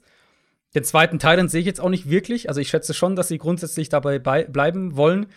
Den 0.74 0.84
zweiten 0.84 1.20
Tight 1.20 1.52
sehe 1.52 1.60
ich 1.60 1.68
jetzt 1.68 1.80
auch 1.80 1.90
nicht 1.90 2.10
wirklich. 2.10 2.50
Also, 2.50 2.60
ich 2.60 2.70
schätze 2.70 2.96
schon, 2.96 3.16
dass 3.16 3.28
sie 3.28 3.38
grundsätzlich 3.38 3.90
dabei 3.90 4.18
bleiben 4.18 4.96
wollen. 4.96 5.28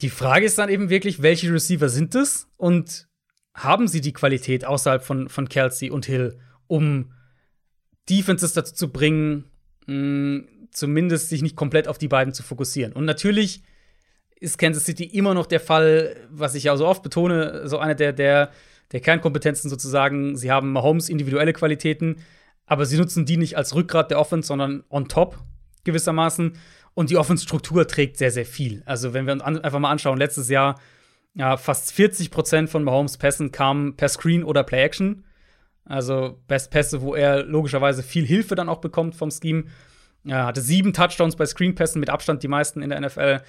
Die 0.00 0.10
Frage 0.10 0.46
ist 0.46 0.56
dann 0.56 0.68
eben 0.68 0.90
wirklich, 0.90 1.20
welche 1.20 1.52
Receiver 1.52 1.88
sind 1.88 2.14
es 2.14 2.48
und 2.56 3.08
haben 3.54 3.88
sie 3.88 4.00
die 4.00 4.12
Qualität 4.12 4.64
außerhalb 4.64 5.02
von, 5.02 5.28
von 5.28 5.48
Kelsey 5.48 5.90
und 5.90 6.06
Hill, 6.06 6.38
um 6.68 7.12
Defenses 8.08 8.52
dazu 8.52 8.74
zu 8.74 8.92
bringen, 8.92 9.50
mh, 9.86 10.44
zumindest 10.74 11.30
sich 11.30 11.40
nicht 11.40 11.56
komplett 11.56 11.88
auf 11.88 11.96
die 11.96 12.08
beiden 12.08 12.34
zu 12.34 12.42
fokussieren. 12.42 12.92
Und 12.92 13.06
natürlich 13.06 13.62
ist 14.38 14.58
Kansas 14.58 14.84
City 14.84 15.04
immer 15.04 15.32
noch 15.32 15.46
der 15.46 15.60
Fall, 15.60 16.16
was 16.30 16.54
ich 16.54 16.64
ja 16.64 16.76
so 16.76 16.86
oft 16.86 17.02
betone, 17.02 17.66
so 17.66 17.78
eine 17.78 17.96
der, 17.96 18.12
der, 18.12 18.50
der 18.92 19.00
Kernkompetenzen 19.00 19.70
sozusagen. 19.70 20.36
Sie 20.36 20.50
haben 20.50 20.72
Mahomes 20.72 21.08
individuelle 21.08 21.52
Qualitäten, 21.52 22.16
aber 22.66 22.84
sie 22.84 22.98
nutzen 22.98 23.24
die 23.24 23.38
nicht 23.38 23.56
als 23.56 23.74
Rückgrat 23.74 24.10
der 24.10 24.18
Offense, 24.18 24.48
sondern 24.48 24.84
on 24.90 25.08
top 25.08 25.38
gewissermaßen. 25.84 26.58
Und 26.92 27.10
die 27.10 27.16
Offense-Struktur 27.16 27.88
trägt 27.88 28.18
sehr, 28.18 28.30
sehr 28.30 28.46
viel. 28.46 28.82
Also, 28.86 29.14
wenn 29.14 29.26
wir 29.26 29.32
uns 29.32 29.42
einfach 29.42 29.78
mal 29.80 29.90
anschauen, 29.90 30.18
letztes 30.18 30.48
Jahr 30.48 30.78
ja, 31.34 31.56
fast 31.56 31.92
40 31.92 32.30
Prozent 32.30 32.70
von 32.70 32.84
Mahomes 32.84 33.18
Pässen 33.18 33.50
kamen 33.50 33.96
per 33.96 34.08
Screen 34.08 34.44
oder 34.44 34.62
Play 34.62 34.82
Action. 34.82 35.24
Also 35.84 36.38
Best 36.46 36.70
Pässe, 36.70 37.02
wo 37.02 37.14
er 37.14 37.42
logischerweise 37.44 38.02
viel 38.02 38.24
Hilfe 38.24 38.54
dann 38.54 38.68
auch 38.68 38.80
bekommt 38.80 39.14
vom 39.14 39.30
Scheme. 39.30 39.64
Er 40.26 40.46
hatte 40.46 40.60
sieben 40.60 40.92
Touchdowns 40.92 41.36
bei 41.36 41.46
Screenpässen, 41.46 42.00
mit 42.00 42.10
Abstand 42.10 42.42
die 42.42 42.48
meisten 42.48 42.82
in 42.82 42.90
der 42.90 43.00
NFL. 43.00 43.40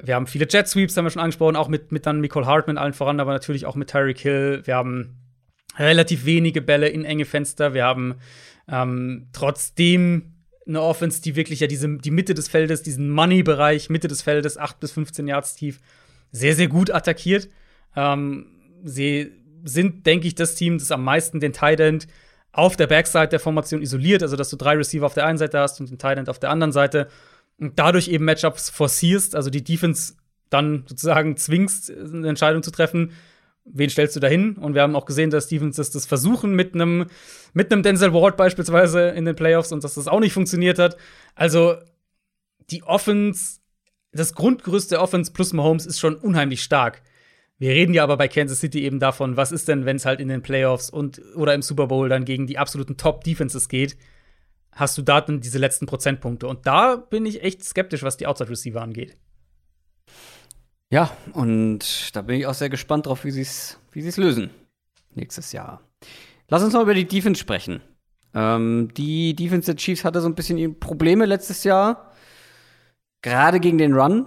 Wir 0.00 0.14
haben 0.14 0.26
viele 0.26 0.46
Jet 0.48 0.68
Sweeps, 0.68 0.96
haben 0.96 1.04
wir 1.04 1.10
schon 1.10 1.22
angesprochen, 1.22 1.56
auch 1.56 1.68
mit, 1.68 1.92
mit 1.92 2.06
dann 2.06 2.20
Nicole 2.20 2.46
Hartman 2.46 2.78
allen 2.78 2.92
voran, 2.92 3.20
aber 3.20 3.32
natürlich 3.32 3.66
auch 3.66 3.74
mit 3.74 3.90
Tyreek 3.90 4.18
Hill. 4.18 4.62
Wir 4.64 4.76
haben 4.76 5.16
relativ 5.76 6.24
wenige 6.24 6.62
Bälle 6.62 6.88
in 6.88 7.04
enge 7.04 7.24
Fenster. 7.24 7.74
Wir 7.74 7.84
haben 7.84 8.16
ähm, 8.68 9.28
trotzdem 9.32 10.34
eine 10.66 10.82
Offense, 10.82 11.22
die 11.22 11.34
wirklich 11.34 11.60
ja 11.60 11.66
diese, 11.66 11.98
die 11.98 12.10
Mitte 12.10 12.34
des 12.34 12.48
Feldes, 12.48 12.82
diesen 12.82 13.10
Money-Bereich, 13.10 13.90
Mitte 13.90 14.08
des 14.08 14.22
Feldes, 14.22 14.58
8 14.58 14.80
bis 14.80 14.92
15 14.92 15.26
Yards 15.26 15.54
tief, 15.56 15.80
sehr, 16.30 16.54
sehr 16.54 16.68
gut 16.68 16.90
attackiert. 16.90 17.48
Ähm, 17.96 18.46
sie 18.84 19.32
sind, 19.64 20.06
denke 20.06 20.26
ich, 20.28 20.34
das 20.34 20.54
Team, 20.54 20.78
das 20.78 20.90
am 20.90 21.04
meisten 21.04 21.40
den 21.40 21.52
Tight 21.52 21.80
End 21.80 22.06
auf 22.58 22.76
der 22.76 22.88
Backside 22.88 23.28
der 23.28 23.38
Formation 23.38 23.80
isoliert, 23.80 24.20
also 24.20 24.34
dass 24.34 24.50
du 24.50 24.56
drei 24.56 24.74
Receiver 24.74 25.06
auf 25.06 25.14
der 25.14 25.24
einen 25.26 25.38
Seite 25.38 25.60
hast 25.60 25.78
und 25.80 25.90
den 25.90 25.98
Tight 25.98 26.18
End 26.18 26.28
auf 26.28 26.40
der 26.40 26.50
anderen 26.50 26.72
Seite 26.72 27.06
und 27.56 27.78
dadurch 27.78 28.08
eben 28.08 28.24
Matchups 28.24 28.68
forcierst, 28.68 29.36
also 29.36 29.48
die 29.48 29.62
Defense 29.62 30.14
dann 30.50 30.84
sozusagen 30.88 31.36
zwingst, 31.36 31.88
eine 31.88 32.28
Entscheidung 32.28 32.64
zu 32.64 32.72
treffen, 32.72 33.12
wen 33.64 33.88
stellst 33.90 34.16
du 34.16 34.20
da 34.20 34.26
hin? 34.26 34.56
Und 34.56 34.74
wir 34.74 34.82
haben 34.82 34.96
auch 34.96 35.04
gesehen, 35.04 35.30
dass 35.30 35.46
Defenses 35.46 35.90
das 35.90 36.04
versuchen 36.04 36.52
mit 36.52 36.74
einem 36.74 37.06
mit 37.52 37.72
einem 37.72 37.84
Denzel 37.84 38.12
Ward 38.12 38.36
beispielsweise 38.36 39.10
in 39.10 39.24
den 39.24 39.36
Playoffs 39.36 39.70
und 39.70 39.84
dass 39.84 39.94
das 39.94 40.08
auch 40.08 40.20
nicht 40.20 40.32
funktioniert 40.32 40.80
hat. 40.80 40.96
Also 41.36 41.76
die 42.70 42.82
Offense, 42.82 43.60
das 44.10 44.34
Grundgerüst 44.34 44.90
der 44.90 45.00
Offense 45.00 45.32
plus 45.32 45.52
Mahomes 45.52 45.86
ist 45.86 46.00
schon 46.00 46.16
unheimlich 46.16 46.64
stark. 46.64 47.02
Wir 47.58 47.70
reden 47.70 47.92
ja 47.92 48.04
aber 48.04 48.16
bei 48.16 48.28
Kansas 48.28 48.60
City 48.60 48.84
eben 48.84 49.00
davon, 49.00 49.36
was 49.36 49.50
ist 49.50 49.66
denn, 49.66 49.84
wenn 49.84 49.96
es 49.96 50.06
halt 50.06 50.20
in 50.20 50.28
den 50.28 50.42
Playoffs 50.42 50.90
und 50.90 51.20
oder 51.34 51.54
im 51.54 51.62
Super 51.62 51.88
Bowl 51.88 52.08
dann 52.08 52.24
gegen 52.24 52.46
die 52.46 52.58
absoluten 52.58 52.96
Top-Defenses 52.96 53.68
geht, 53.68 53.96
hast 54.72 54.96
du 54.96 55.02
da 55.02 55.20
dann 55.20 55.40
diese 55.40 55.58
letzten 55.58 55.86
Prozentpunkte. 55.86 56.46
Und 56.46 56.66
da 56.66 56.96
bin 56.96 57.26
ich 57.26 57.42
echt 57.42 57.64
skeptisch, 57.64 58.04
was 58.04 58.16
die 58.16 58.28
Outside-Receiver 58.28 58.80
angeht. 58.80 59.16
Ja, 60.90 61.10
und 61.32 62.14
da 62.14 62.22
bin 62.22 62.38
ich 62.38 62.46
auch 62.46 62.54
sehr 62.54 62.70
gespannt 62.70 63.06
drauf, 63.06 63.24
wie 63.24 63.30
sie 63.32 63.42
es 63.42 63.78
wie 63.92 64.02
sie's 64.02 64.16
lösen 64.16 64.50
nächstes 65.14 65.52
Jahr. 65.52 65.82
Lass 66.48 66.62
uns 66.62 66.72
noch 66.72 66.82
über 66.82 66.94
die 66.94 67.06
Defense 67.06 67.40
sprechen. 67.40 67.82
Ähm, 68.34 68.88
die 68.96 69.34
Defense 69.34 69.66
der 69.66 69.76
Chiefs 69.76 70.04
hatte 70.04 70.20
so 70.20 70.28
ein 70.28 70.34
bisschen 70.34 70.78
Probleme 70.78 71.26
letztes 71.26 71.64
Jahr. 71.64 72.12
Gerade 73.20 73.60
gegen 73.60 73.78
den 73.78 73.94
Run. 73.94 74.26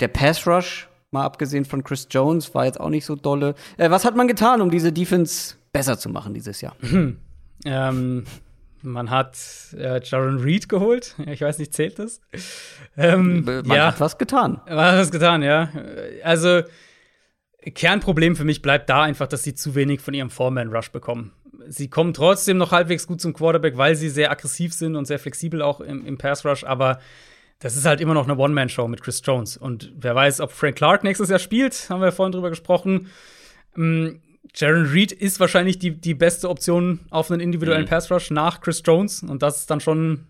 Der 0.00 0.08
Pass 0.08 0.46
Rush 0.46 0.88
Mal 1.12 1.24
abgesehen 1.24 1.66
von 1.66 1.84
Chris 1.84 2.08
Jones, 2.10 2.54
war 2.54 2.64
jetzt 2.64 2.80
auch 2.80 2.88
nicht 2.88 3.04
so 3.04 3.16
dolle. 3.16 3.54
Äh, 3.76 3.90
was 3.90 4.06
hat 4.06 4.16
man 4.16 4.28
getan, 4.28 4.62
um 4.62 4.70
diese 4.70 4.92
Defense 4.92 5.56
besser 5.70 5.98
zu 5.98 6.08
machen 6.08 6.32
dieses 6.34 6.60
Jahr? 6.60 6.74
Hm. 6.80 7.18
Ähm, 7.64 8.24
man 8.82 9.10
hat 9.10 9.38
äh, 9.78 10.00
Jaron 10.02 10.40
Reed 10.40 10.68
geholt. 10.68 11.14
Ich 11.26 11.42
weiß 11.42 11.58
nicht, 11.58 11.72
zählt 11.72 12.00
das? 12.00 12.20
Ähm, 12.96 13.44
man 13.44 13.64
ja. 13.66 13.86
hat 13.86 14.00
was 14.00 14.18
getan. 14.18 14.60
Man 14.66 14.78
hat 14.78 14.98
was 14.98 15.12
getan, 15.12 15.44
ja. 15.44 15.68
Also, 16.24 16.62
Kernproblem 17.72 18.34
für 18.34 18.42
mich 18.44 18.62
bleibt 18.62 18.90
da 18.90 19.02
einfach, 19.02 19.28
dass 19.28 19.44
sie 19.44 19.54
zu 19.54 19.76
wenig 19.76 20.00
von 20.00 20.12
ihrem 20.12 20.30
Foreman-Rush 20.30 20.90
bekommen. 20.90 21.30
Sie 21.68 21.88
kommen 21.88 22.14
trotzdem 22.14 22.56
noch 22.56 22.72
halbwegs 22.72 23.06
gut 23.06 23.20
zum 23.20 23.32
Quarterback, 23.32 23.76
weil 23.76 23.94
sie 23.94 24.08
sehr 24.08 24.32
aggressiv 24.32 24.74
sind 24.74 24.96
und 24.96 25.04
sehr 25.04 25.20
flexibel 25.20 25.62
auch 25.62 25.80
im, 25.80 26.04
im 26.04 26.18
Pass-Rush, 26.18 26.64
aber 26.64 26.98
das 27.62 27.76
ist 27.76 27.86
halt 27.86 28.00
immer 28.00 28.14
noch 28.14 28.28
eine 28.28 28.36
One-Man-Show 28.36 28.88
mit 28.88 29.02
Chris 29.02 29.22
Jones. 29.24 29.56
Und 29.56 29.92
wer 29.96 30.16
weiß, 30.16 30.40
ob 30.40 30.50
Frank 30.50 30.76
Clark 30.76 31.04
nächstes 31.04 31.30
Jahr 31.30 31.38
spielt, 31.38 31.88
haben 31.88 32.00
wir 32.00 32.10
vorhin 32.10 32.32
drüber 32.32 32.50
gesprochen. 32.50 33.06
Ähm, 33.76 34.20
Jaron 34.52 34.86
Reed 34.86 35.12
ist 35.12 35.38
wahrscheinlich 35.38 35.78
die, 35.78 35.92
die 35.92 36.14
beste 36.14 36.50
Option 36.50 37.00
auf 37.10 37.30
einen 37.30 37.40
individuellen 37.40 37.84
mhm. 37.84 37.88
Pass-Rush 37.88 38.32
nach 38.32 38.60
Chris 38.60 38.82
Jones. 38.84 39.22
Und 39.22 39.42
das 39.42 39.60
ist 39.60 39.70
dann 39.70 39.78
schon, 39.78 40.26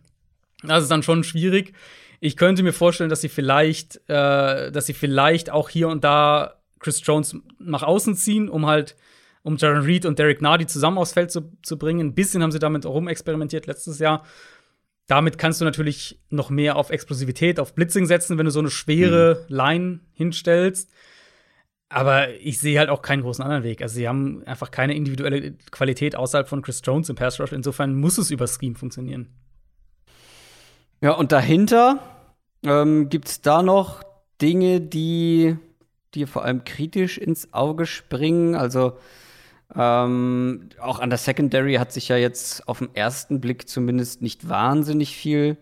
das 0.62 0.82
ist 0.82 0.90
dann 0.90 1.02
schon 1.02 1.24
schwierig. 1.24 1.72
Ich 2.20 2.36
könnte 2.36 2.62
mir 2.62 2.74
vorstellen, 2.74 3.08
dass 3.08 3.22
sie 3.22 3.30
vielleicht, 3.30 3.96
äh, 4.08 4.70
dass 4.70 4.84
sie 4.84 4.94
vielleicht 4.94 5.48
auch 5.48 5.70
hier 5.70 5.88
und 5.88 6.04
da 6.04 6.56
Chris 6.80 7.00
Jones 7.02 7.34
nach 7.58 7.82
außen 7.82 8.14
ziehen, 8.14 8.50
um 8.50 8.66
halt, 8.66 8.94
um 9.42 9.56
Jaron 9.56 9.84
Reed 9.84 10.04
und 10.04 10.18
Derek 10.18 10.42
Nardi 10.42 10.66
zusammen 10.66 10.98
aufs 10.98 11.14
Feld 11.14 11.30
zu, 11.32 11.50
zu 11.62 11.78
bringen. 11.78 12.08
Ein 12.08 12.14
bisschen 12.14 12.42
haben 12.42 12.52
sie 12.52 12.58
damit 12.58 12.84
rumexperimentiert 12.84 13.66
letztes 13.66 13.98
Jahr. 14.00 14.22
Damit 15.12 15.36
kannst 15.36 15.60
du 15.60 15.66
natürlich 15.66 16.18
noch 16.30 16.48
mehr 16.48 16.76
auf 16.76 16.88
Explosivität, 16.88 17.60
auf 17.60 17.74
Blitzing 17.74 18.06
setzen, 18.06 18.38
wenn 18.38 18.46
du 18.46 18.50
so 18.50 18.60
eine 18.60 18.70
schwere 18.70 19.44
mhm. 19.46 19.54
Line 19.54 20.00
hinstellst. 20.14 20.90
Aber 21.90 22.30
ich 22.40 22.58
sehe 22.58 22.78
halt 22.78 22.88
auch 22.88 23.02
keinen 23.02 23.20
großen 23.20 23.44
anderen 23.44 23.62
Weg. 23.62 23.82
Also, 23.82 23.96
sie 23.96 24.08
haben 24.08 24.42
einfach 24.46 24.70
keine 24.70 24.94
individuelle 24.94 25.52
Qualität 25.70 26.16
außerhalb 26.16 26.48
von 26.48 26.62
Chris 26.62 26.80
Jones 26.82 27.10
im 27.10 27.16
Pass 27.16 27.38
Rush. 27.38 27.52
Insofern 27.52 27.94
muss 27.94 28.16
es 28.16 28.30
über 28.30 28.46
Scheme 28.46 28.74
funktionieren. 28.74 29.28
Ja, 31.02 31.10
und 31.10 31.30
dahinter 31.30 31.98
ähm, 32.64 33.10
gibt 33.10 33.28
es 33.28 33.42
da 33.42 33.62
noch 33.62 34.02
Dinge, 34.40 34.80
die 34.80 35.58
dir 36.14 36.26
vor 36.26 36.42
allem 36.46 36.64
kritisch 36.64 37.18
ins 37.18 37.52
Auge 37.52 37.84
springen. 37.84 38.54
Also, 38.54 38.96
ähm, 39.76 40.68
auch 40.80 40.98
an 40.98 41.10
der 41.10 41.18
Secondary 41.18 41.74
hat 41.74 41.92
sich 41.92 42.08
ja 42.08 42.16
jetzt 42.16 42.68
auf 42.68 42.78
den 42.78 42.94
ersten 42.94 43.40
Blick 43.40 43.68
zumindest 43.68 44.22
nicht 44.22 44.48
wahnsinnig 44.48 45.16
viel 45.16 45.56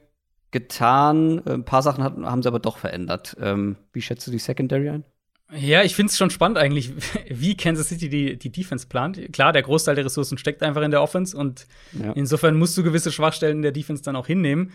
getan. 0.51 1.41
Ein 1.47 1.65
paar 1.65 1.82
Sachen 1.82 2.03
hat, 2.03 2.16
haben 2.16 2.43
sie 2.43 2.49
aber 2.49 2.59
doch 2.59 2.78
verändert. 2.78 3.37
Ähm, 3.41 3.77
wie 3.93 4.03
schätzt 4.03 4.27
du 4.27 4.31
die 4.31 4.39
Secondary 4.39 4.91
ein? 4.91 5.05
Ja, 5.53 5.82
ich 5.82 5.97
finde 5.97 6.11
es 6.11 6.19
schon 6.19 6.31
spannend 6.31 6.59
eigentlich, 6.59 6.93
wie 7.28 7.57
Kansas 7.57 7.89
City 7.89 8.09
die, 8.09 8.39
die 8.39 8.53
Defense 8.53 8.87
plant. 8.87 9.32
Klar, 9.32 9.53
der 9.53 9.62
Großteil 9.62 9.95
der 9.95 10.05
Ressourcen 10.05 10.39
steckt 10.39 10.62
einfach 10.62 10.82
in 10.82 10.91
der 10.91 11.03
Offense 11.03 11.37
und 11.37 11.66
ja. 11.93 12.12
insofern 12.12 12.57
musst 12.57 12.77
du 12.77 12.82
gewisse 12.82 13.11
Schwachstellen 13.12 13.57
in 13.57 13.62
der 13.62 13.73
Defense 13.73 14.03
dann 14.03 14.16
auch 14.16 14.27
hinnehmen. 14.27 14.73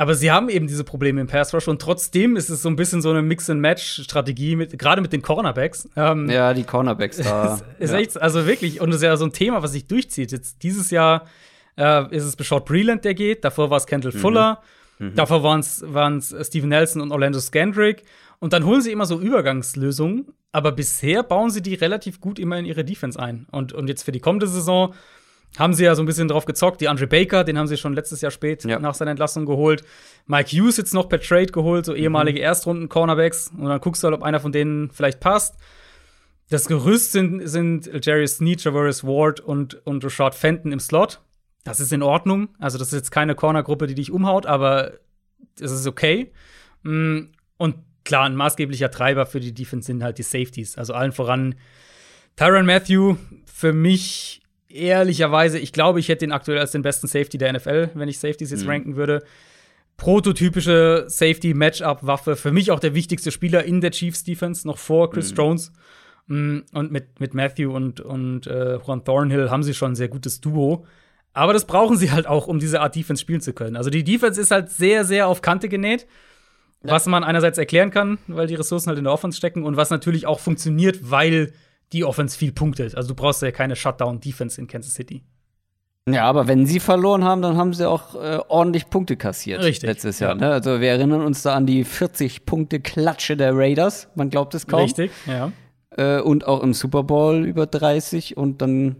Aber 0.00 0.14
sie 0.14 0.30
haben 0.30 0.48
eben 0.48 0.66
diese 0.66 0.82
Probleme 0.82 1.20
im 1.20 1.26
Pass 1.26 1.52
Rush 1.52 1.68
und 1.68 1.82
trotzdem 1.82 2.34
ist 2.36 2.48
es 2.48 2.62
so 2.62 2.70
ein 2.70 2.76
bisschen 2.76 3.02
so 3.02 3.10
eine 3.10 3.20
Mix-and-Match-Strategie, 3.20 4.56
gerade 4.56 5.02
mit 5.02 5.12
den 5.12 5.20
Cornerbacks. 5.20 5.90
Ähm, 5.94 6.30
ja, 6.30 6.54
die 6.54 6.64
Cornerbacks 6.64 7.18
da. 7.22 7.60
ist 7.78 7.92
ja. 7.92 7.98
echt, 7.98 8.18
also 8.18 8.46
wirklich, 8.46 8.80
und 8.80 8.88
das 8.88 8.96
ist 8.96 9.02
ja 9.02 9.14
so 9.18 9.26
ein 9.26 9.34
Thema, 9.34 9.62
was 9.62 9.72
sich 9.72 9.88
durchzieht. 9.88 10.32
Jetzt 10.32 10.62
dieses 10.62 10.90
Jahr 10.90 11.26
äh, 11.76 12.16
ist 12.16 12.24
es 12.24 12.34
Beshot 12.34 12.64
Breland, 12.64 13.04
der 13.04 13.12
geht, 13.12 13.44
davor 13.44 13.68
war 13.68 13.76
es 13.76 13.86
Kendall 13.86 14.12
mhm. 14.14 14.18
Fuller, 14.20 14.62
mhm. 14.98 15.16
davor 15.16 15.42
waren 15.42 15.60
es 16.16 16.34
Steven 16.46 16.70
Nelson 16.70 17.02
und 17.02 17.12
Orlando 17.12 17.38
Scandrick. 17.38 18.02
Und 18.38 18.54
dann 18.54 18.64
holen 18.64 18.80
sie 18.80 18.92
immer 18.92 19.04
so 19.04 19.20
Übergangslösungen, 19.20 20.28
aber 20.50 20.72
bisher 20.72 21.22
bauen 21.22 21.50
sie 21.50 21.60
die 21.60 21.74
relativ 21.74 22.22
gut 22.22 22.38
immer 22.38 22.58
in 22.58 22.64
ihre 22.64 22.86
Defense 22.86 23.20
ein. 23.20 23.46
Und, 23.50 23.74
und 23.74 23.86
jetzt 23.88 24.04
für 24.04 24.12
die 24.12 24.20
kommende 24.20 24.46
Saison 24.46 24.94
haben 25.58 25.74
sie 25.74 25.84
ja 25.84 25.94
so 25.94 26.02
ein 26.02 26.06
bisschen 26.06 26.28
drauf 26.28 26.44
gezockt. 26.44 26.80
Die 26.80 26.88
Andre 26.88 27.06
Baker, 27.06 27.44
den 27.44 27.58
haben 27.58 27.66
sie 27.66 27.76
schon 27.76 27.94
letztes 27.94 28.20
Jahr 28.20 28.30
spät 28.30 28.64
ja. 28.64 28.78
nach 28.78 28.94
seiner 28.94 29.10
Entlassung 29.10 29.46
geholt. 29.46 29.82
Mike 30.26 30.50
Hughes 30.50 30.76
jetzt 30.76 30.94
noch 30.94 31.08
per 31.08 31.20
Trade 31.20 31.46
geholt, 31.46 31.84
so 31.84 31.94
ehemalige 31.94 32.38
mhm. 32.38 32.44
Erstrunden-Cornerbacks. 32.44 33.50
Und 33.56 33.66
dann 33.66 33.80
guckst 33.80 34.02
du 34.02 34.06
halt, 34.06 34.16
ob 34.16 34.22
einer 34.22 34.40
von 34.40 34.52
denen 34.52 34.90
vielleicht 34.90 35.20
passt. 35.20 35.56
Das 36.48 36.66
Gerüst 36.66 37.12
sind, 37.12 37.46
sind 37.48 37.90
Jerry 38.04 38.26
Snead, 38.26 38.62
Javaris 38.62 39.04
Ward 39.04 39.40
und, 39.40 39.86
und 39.86 40.04
Rashad 40.04 40.34
Fenton 40.34 40.72
im 40.72 40.80
Slot. 40.80 41.20
Das 41.64 41.80
ist 41.80 41.92
in 41.92 42.02
Ordnung. 42.02 42.48
Also, 42.58 42.78
das 42.78 42.88
ist 42.88 42.94
jetzt 42.94 43.10
keine 43.10 43.34
Cornergruppe, 43.34 43.86
die 43.86 43.94
dich 43.94 44.10
umhaut, 44.10 44.46
aber 44.46 44.94
es 45.60 45.70
ist 45.70 45.86
okay. 45.86 46.32
Mm, 46.82 47.26
und 47.56 47.76
klar, 48.04 48.24
ein 48.24 48.36
maßgeblicher 48.36 48.90
Treiber 48.90 49.26
für 49.26 49.40
die 49.40 49.52
Defense 49.52 49.86
sind 49.86 50.02
halt 50.02 50.18
die 50.18 50.22
Safeties. 50.22 50.78
Also 50.78 50.94
allen 50.94 51.12
voran 51.12 51.54
Tyron 52.36 52.66
Matthew, 52.66 53.16
für 53.44 53.72
mich 53.72 54.39
ehrlicherweise, 54.70 55.58
ich 55.58 55.72
glaube, 55.72 56.00
ich 56.00 56.08
hätte 56.08 56.24
ihn 56.24 56.32
aktuell 56.32 56.58
als 56.58 56.72
den 56.72 56.82
besten 56.82 57.06
Safety 57.06 57.38
der 57.38 57.52
NFL, 57.52 57.90
wenn 57.94 58.08
ich 58.08 58.18
Safeties 58.18 58.50
jetzt 58.50 58.64
mhm. 58.64 58.70
ranken 58.70 58.96
würde. 58.96 59.22
Prototypische 59.96 61.04
Safety-Matchup-Waffe. 61.08 62.36
Für 62.36 62.52
mich 62.52 62.70
auch 62.70 62.80
der 62.80 62.94
wichtigste 62.94 63.30
Spieler 63.30 63.64
in 63.64 63.80
der 63.80 63.90
Chiefs-Defense, 63.90 64.66
noch 64.66 64.78
vor 64.78 65.10
Chris 65.10 65.32
mhm. 65.32 65.36
Jones. 65.36 65.72
Mm, 66.26 66.58
und 66.72 66.92
mit, 66.92 67.20
mit 67.20 67.34
Matthew 67.34 67.74
und, 67.74 68.00
und 68.00 68.46
äh, 68.46 68.76
Juan 68.76 69.04
Thornhill 69.04 69.50
haben 69.50 69.62
sie 69.62 69.74
schon 69.74 69.92
ein 69.92 69.96
sehr 69.96 70.08
gutes 70.08 70.40
Duo. 70.40 70.86
Aber 71.32 71.52
das 71.52 71.66
brauchen 71.66 71.96
sie 71.96 72.10
halt 72.10 72.26
auch, 72.26 72.46
um 72.46 72.58
diese 72.58 72.80
Art 72.80 72.96
Defense 72.96 73.20
spielen 73.20 73.40
zu 73.40 73.52
können. 73.52 73.76
Also 73.76 73.90
die 73.90 74.04
Defense 74.04 74.40
ist 74.40 74.50
halt 74.50 74.70
sehr, 74.70 75.04
sehr 75.04 75.28
auf 75.28 75.42
Kante 75.42 75.68
genäht. 75.68 76.06
Ja. 76.82 76.92
Was 76.92 77.06
man 77.06 77.24
einerseits 77.24 77.58
erklären 77.58 77.90
kann, 77.90 78.18
weil 78.26 78.46
die 78.46 78.54
Ressourcen 78.54 78.88
halt 78.88 78.98
in 78.98 79.04
der 79.04 79.12
Offense 79.12 79.36
stecken 79.36 79.64
und 79.64 79.76
was 79.76 79.90
natürlich 79.90 80.26
auch 80.26 80.40
funktioniert, 80.40 81.10
weil 81.10 81.52
die 81.92 82.04
Offense 82.04 82.38
viel 82.38 82.52
punktet. 82.52 82.94
Also 82.94 83.08
du 83.08 83.14
brauchst 83.14 83.42
ja 83.42 83.50
keine 83.50 83.76
Shutdown-Defense 83.76 84.60
in 84.60 84.66
Kansas 84.66 84.94
City. 84.94 85.22
Ja, 86.08 86.24
aber 86.24 86.48
wenn 86.48 86.66
sie 86.66 86.80
verloren 86.80 87.24
haben, 87.24 87.42
dann 87.42 87.56
haben 87.56 87.74
sie 87.74 87.88
auch 87.88 88.14
äh, 88.14 88.38
ordentlich 88.48 88.88
Punkte 88.88 89.16
kassiert 89.16 89.62
Richtig, 89.62 89.88
letztes 89.88 90.18
Jahr. 90.18 90.30
Ja. 90.30 90.36
Ne? 90.36 90.50
Also 90.50 90.80
wir 90.80 90.88
erinnern 90.88 91.22
uns 91.22 91.42
da 91.42 91.54
an 91.54 91.66
die 91.66 91.84
40 91.84 92.46
Punkte 92.46 92.80
Klatsche 92.80 93.36
der 93.36 93.56
Raiders. 93.56 94.08
Man 94.14 94.30
glaubt 94.30 94.54
es 94.54 94.66
kaum. 94.66 94.80
Richtig, 94.80 95.10
ja. 95.26 95.52
Äh, 95.96 96.20
und 96.20 96.46
auch 96.46 96.62
im 96.62 96.72
Super 96.72 97.02
Bowl 97.02 97.44
über 97.44 97.66
30 97.66 98.36
und 98.36 98.62
dann 98.62 98.96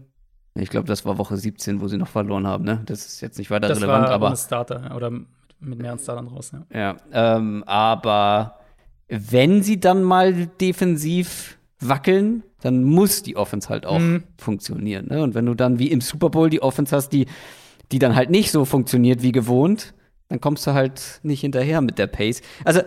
ich 0.53 0.69
glaube, 0.69 0.85
das 0.85 1.05
war 1.05 1.17
Woche 1.17 1.37
17, 1.37 1.79
wo 1.79 1.87
sie 1.87 1.97
noch 1.97 2.09
verloren 2.09 2.45
haben. 2.45 2.65
Ne? 2.65 2.81
Das 2.85 3.05
ist 3.05 3.21
jetzt 3.21 3.37
nicht 3.37 3.49
weiter 3.51 3.69
das 3.69 3.77
relevant, 3.77 4.07
war 4.07 4.11
aber 4.11 4.35
Starter 4.35 4.93
oder 4.95 5.09
mit 5.09 5.79
mehreren 5.79 5.99
Startern 5.99 6.27
raus. 6.27 6.51
Ja, 6.51 6.97
ja 7.13 7.37
ähm, 7.37 7.63
aber 7.65 8.59
wenn 9.07 9.63
sie 9.63 9.79
dann 9.79 10.03
mal 10.03 10.47
defensiv 10.47 11.57
wackeln, 11.81 12.43
dann 12.61 12.83
muss 12.83 13.23
die 13.23 13.35
Offense 13.35 13.69
halt 13.69 13.85
auch 13.85 13.99
mhm. 13.99 14.23
funktionieren. 14.37 15.07
Ne? 15.09 15.21
Und 15.21 15.35
wenn 15.35 15.45
du 15.45 15.55
dann 15.55 15.79
wie 15.79 15.91
im 15.91 16.01
Super 16.01 16.29
Bowl 16.29 16.49
die 16.49 16.61
Offense 16.61 16.95
hast, 16.95 17.09
die, 17.09 17.25
die 17.91 17.99
dann 17.99 18.15
halt 18.15 18.29
nicht 18.29 18.51
so 18.51 18.65
funktioniert 18.65 19.21
wie 19.21 19.31
gewohnt, 19.31 19.93
dann 20.29 20.39
kommst 20.39 20.65
du 20.65 20.73
halt 20.73 21.19
nicht 21.23 21.41
hinterher 21.41 21.81
mit 21.81 21.97
der 21.97 22.07
Pace. 22.07 22.41
Also, 22.63 22.81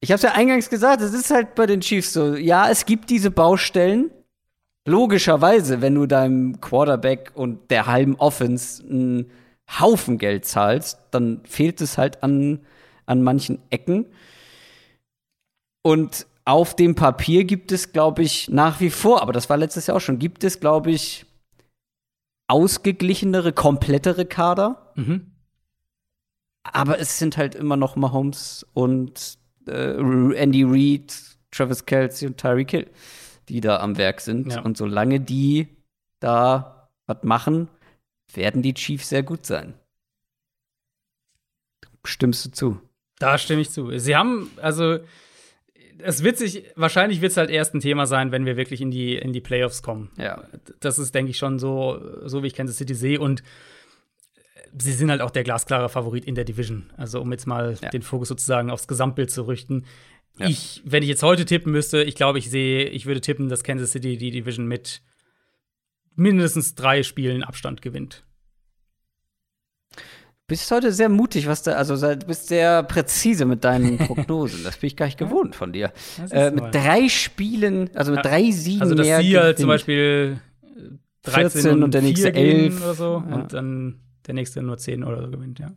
ich 0.00 0.10
habe 0.10 0.16
es 0.16 0.22
ja 0.22 0.32
eingangs 0.32 0.68
gesagt, 0.68 1.00
es 1.00 1.14
ist 1.14 1.30
halt 1.30 1.54
bei 1.54 1.66
den 1.66 1.80
Chiefs 1.80 2.12
so, 2.12 2.36
ja, 2.36 2.68
es 2.68 2.84
gibt 2.86 3.10
diese 3.10 3.30
Baustellen. 3.30 4.10
Logischerweise, 4.86 5.80
wenn 5.80 5.94
du 5.94 6.06
deinem 6.06 6.60
Quarterback 6.60 7.32
und 7.34 7.70
der 7.70 7.86
halben 7.86 8.16
Offense 8.16 8.82
einen 8.82 9.30
Haufen 9.80 10.18
Geld 10.18 10.44
zahlst, 10.44 10.98
dann 11.10 11.40
fehlt 11.44 11.80
es 11.80 11.96
halt 11.96 12.22
an, 12.22 12.60
an 13.06 13.22
manchen 13.22 13.60
Ecken. 13.70 14.06
Und 15.82 16.26
auf 16.44 16.76
dem 16.76 16.94
Papier 16.94 17.44
gibt 17.44 17.72
es, 17.72 17.92
glaube 17.92 18.22
ich, 18.22 18.48
nach 18.48 18.80
wie 18.80 18.90
vor, 18.90 19.22
aber 19.22 19.32
das 19.32 19.48
war 19.48 19.56
letztes 19.56 19.86
Jahr 19.86 19.96
auch 19.96 20.00
schon, 20.00 20.18
gibt 20.18 20.44
es, 20.44 20.60
glaube 20.60 20.90
ich, 20.90 21.24
ausgeglichenere, 22.48 23.52
komplettere 23.52 24.26
Kader. 24.26 24.92
Mhm. 24.94 25.32
Aber 26.62 26.98
es 26.98 27.18
sind 27.18 27.36
halt 27.36 27.54
immer 27.54 27.76
noch 27.76 27.96
Mahomes 27.96 28.66
und 28.72 29.38
äh, 29.66 30.34
Andy 30.34 30.64
Reid, 30.64 31.14
Travis 31.50 31.84
Kelsey 31.86 32.28
und 32.28 32.38
Tyreek 32.38 32.70
Hill, 32.70 32.90
die 33.48 33.60
da 33.60 33.80
am 33.80 33.96
Werk 33.96 34.20
sind. 34.20 34.52
Ja. 34.52 34.62
Und 34.62 34.76
solange 34.76 35.20
die 35.20 35.68
da 36.20 36.90
was 37.06 37.22
machen, 37.22 37.68
werden 38.32 38.62
die 38.62 38.74
Chiefs 38.74 39.10
sehr 39.10 39.22
gut 39.22 39.46
sein. 39.46 39.74
Stimmst 42.04 42.44
du 42.44 42.50
zu? 42.50 42.80
Da 43.18 43.38
stimme 43.38 43.62
ich 43.62 43.70
zu. 43.70 43.96
Sie 43.98 44.16
haben, 44.16 44.50
also, 44.60 44.98
es 45.98 46.22
wird 46.22 46.36
sich, 46.36 46.64
wahrscheinlich 46.76 47.20
wird 47.20 47.32
es 47.32 47.36
halt 47.36 47.50
erst 47.50 47.74
ein 47.74 47.80
Thema 47.80 48.06
sein, 48.06 48.32
wenn 48.32 48.46
wir 48.46 48.56
wirklich 48.56 48.80
in 48.80 48.90
die, 48.90 49.16
in 49.16 49.32
die 49.32 49.40
Playoffs 49.40 49.82
kommen. 49.82 50.10
Ja. 50.16 50.44
Das 50.80 50.98
ist, 50.98 51.14
denke 51.14 51.30
ich, 51.30 51.38
schon 51.38 51.58
so, 51.58 52.00
so 52.24 52.42
wie 52.42 52.48
ich 52.48 52.54
Kansas 52.54 52.76
City 52.76 52.94
sehe. 52.94 53.20
Und 53.20 53.42
sie 54.76 54.92
sind 54.92 55.10
halt 55.10 55.20
auch 55.20 55.30
der 55.30 55.44
glasklare 55.44 55.88
Favorit 55.88 56.24
in 56.24 56.34
der 56.34 56.44
Division. 56.44 56.92
Also, 56.96 57.20
um 57.20 57.30
jetzt 57.32 57.46
mal 57.46 57.76
ja. 57.80 57.90
den 57.90 58.02
Fokus 58.02 58.28
sozusagen 58.28 58.70
aufs 58.70 58.88
Gesamtbild 58.88 59.30
zu 59.30 59.42
richten. 59.42 59.84
Ja. 60.38 60.48
Ich, 60.48 60.82
wenn 60.84 61.02
ich 61.02 61.08
jetzt 61.08 61.22
heute 61.22 61.44
tippen 61.44 61.72
müsste, 61.72 62.02
ich 62.02 62.16
glaube, 62.16 62.38
ich 62.38 62.50
sehe, 62.50 62.88
ich 62.88 63.06
würde 63.06 63.20
tippen, 63.20 63.48
dass 63.48 63.62
Kansas 63.62 63.92
City 63.92 64.16
die 64.16 64.30
Division 64.30 64.66
mit 64.66 65.02
mindestens 66.16 66.74
drei 66.74 67.02
Spielen 67.02 67.44
Abstand 67.44 67.82
gewinnt. 67.82 68.24
Du 70.46 70.52
bist 70.52 70.70
heute 70.70 70.92
sehr 70.92 71.08
mutig, 71.08 71.46
was 71.46 71.62
da, 71.62 71.72
also 71.72 71.96
du 71.96 72.26
bist 72.26 72.48
sehr 72.48 72.82
präzise 72.82 73.46
mit 73.46 73.64
deinen 73.64 73.96
Prognosen. 74.06 74.62
Das 74.62 74.76
bin 74.76 74.88
ich 74.88 74.96
gar 74.96 75.06
nicht 75.06 75.16
gewohnt 75.16 75.56
von 75.56 75.72
dir. 75.72 75.90
Äh, 76.30 76.50
mit 76.50 76.74
drei 76.74 77.08
Spielen, 77.08 77.88
also 77.94 78.12
mit 78.12 78.22
ja. 78.22 78.30
drei 78.30 78.50
Siegen 78.50 78.82
also, 78.82 78.94
dass 78.94 79.06
mehr. 79.06 79.16
Also, 79.16 79.40
dass 79.40 79.56
zum 79.56 79.68
Beispiel 79.68 80.38
13 81.22 81.50
14 81.50 81.72
und, 81.72 81.82
und 81.84 81.94
der 81.94 82.02
nächste 82.02 82.34
11 82.34 82.82
oder 82.82 82.94
so 82.94 83.24
ja. 83.26 83.34
und 83.34 83.54
dann 83.54 84.00
der 84.26 84.34
nächste 84.34 84.60
nur 84.60 84.76
10 84.76 85.02
oder 85.02 85.22
so 85.22 85.30
gewinnt, 85.30 85.58
ja. 85.60 85.72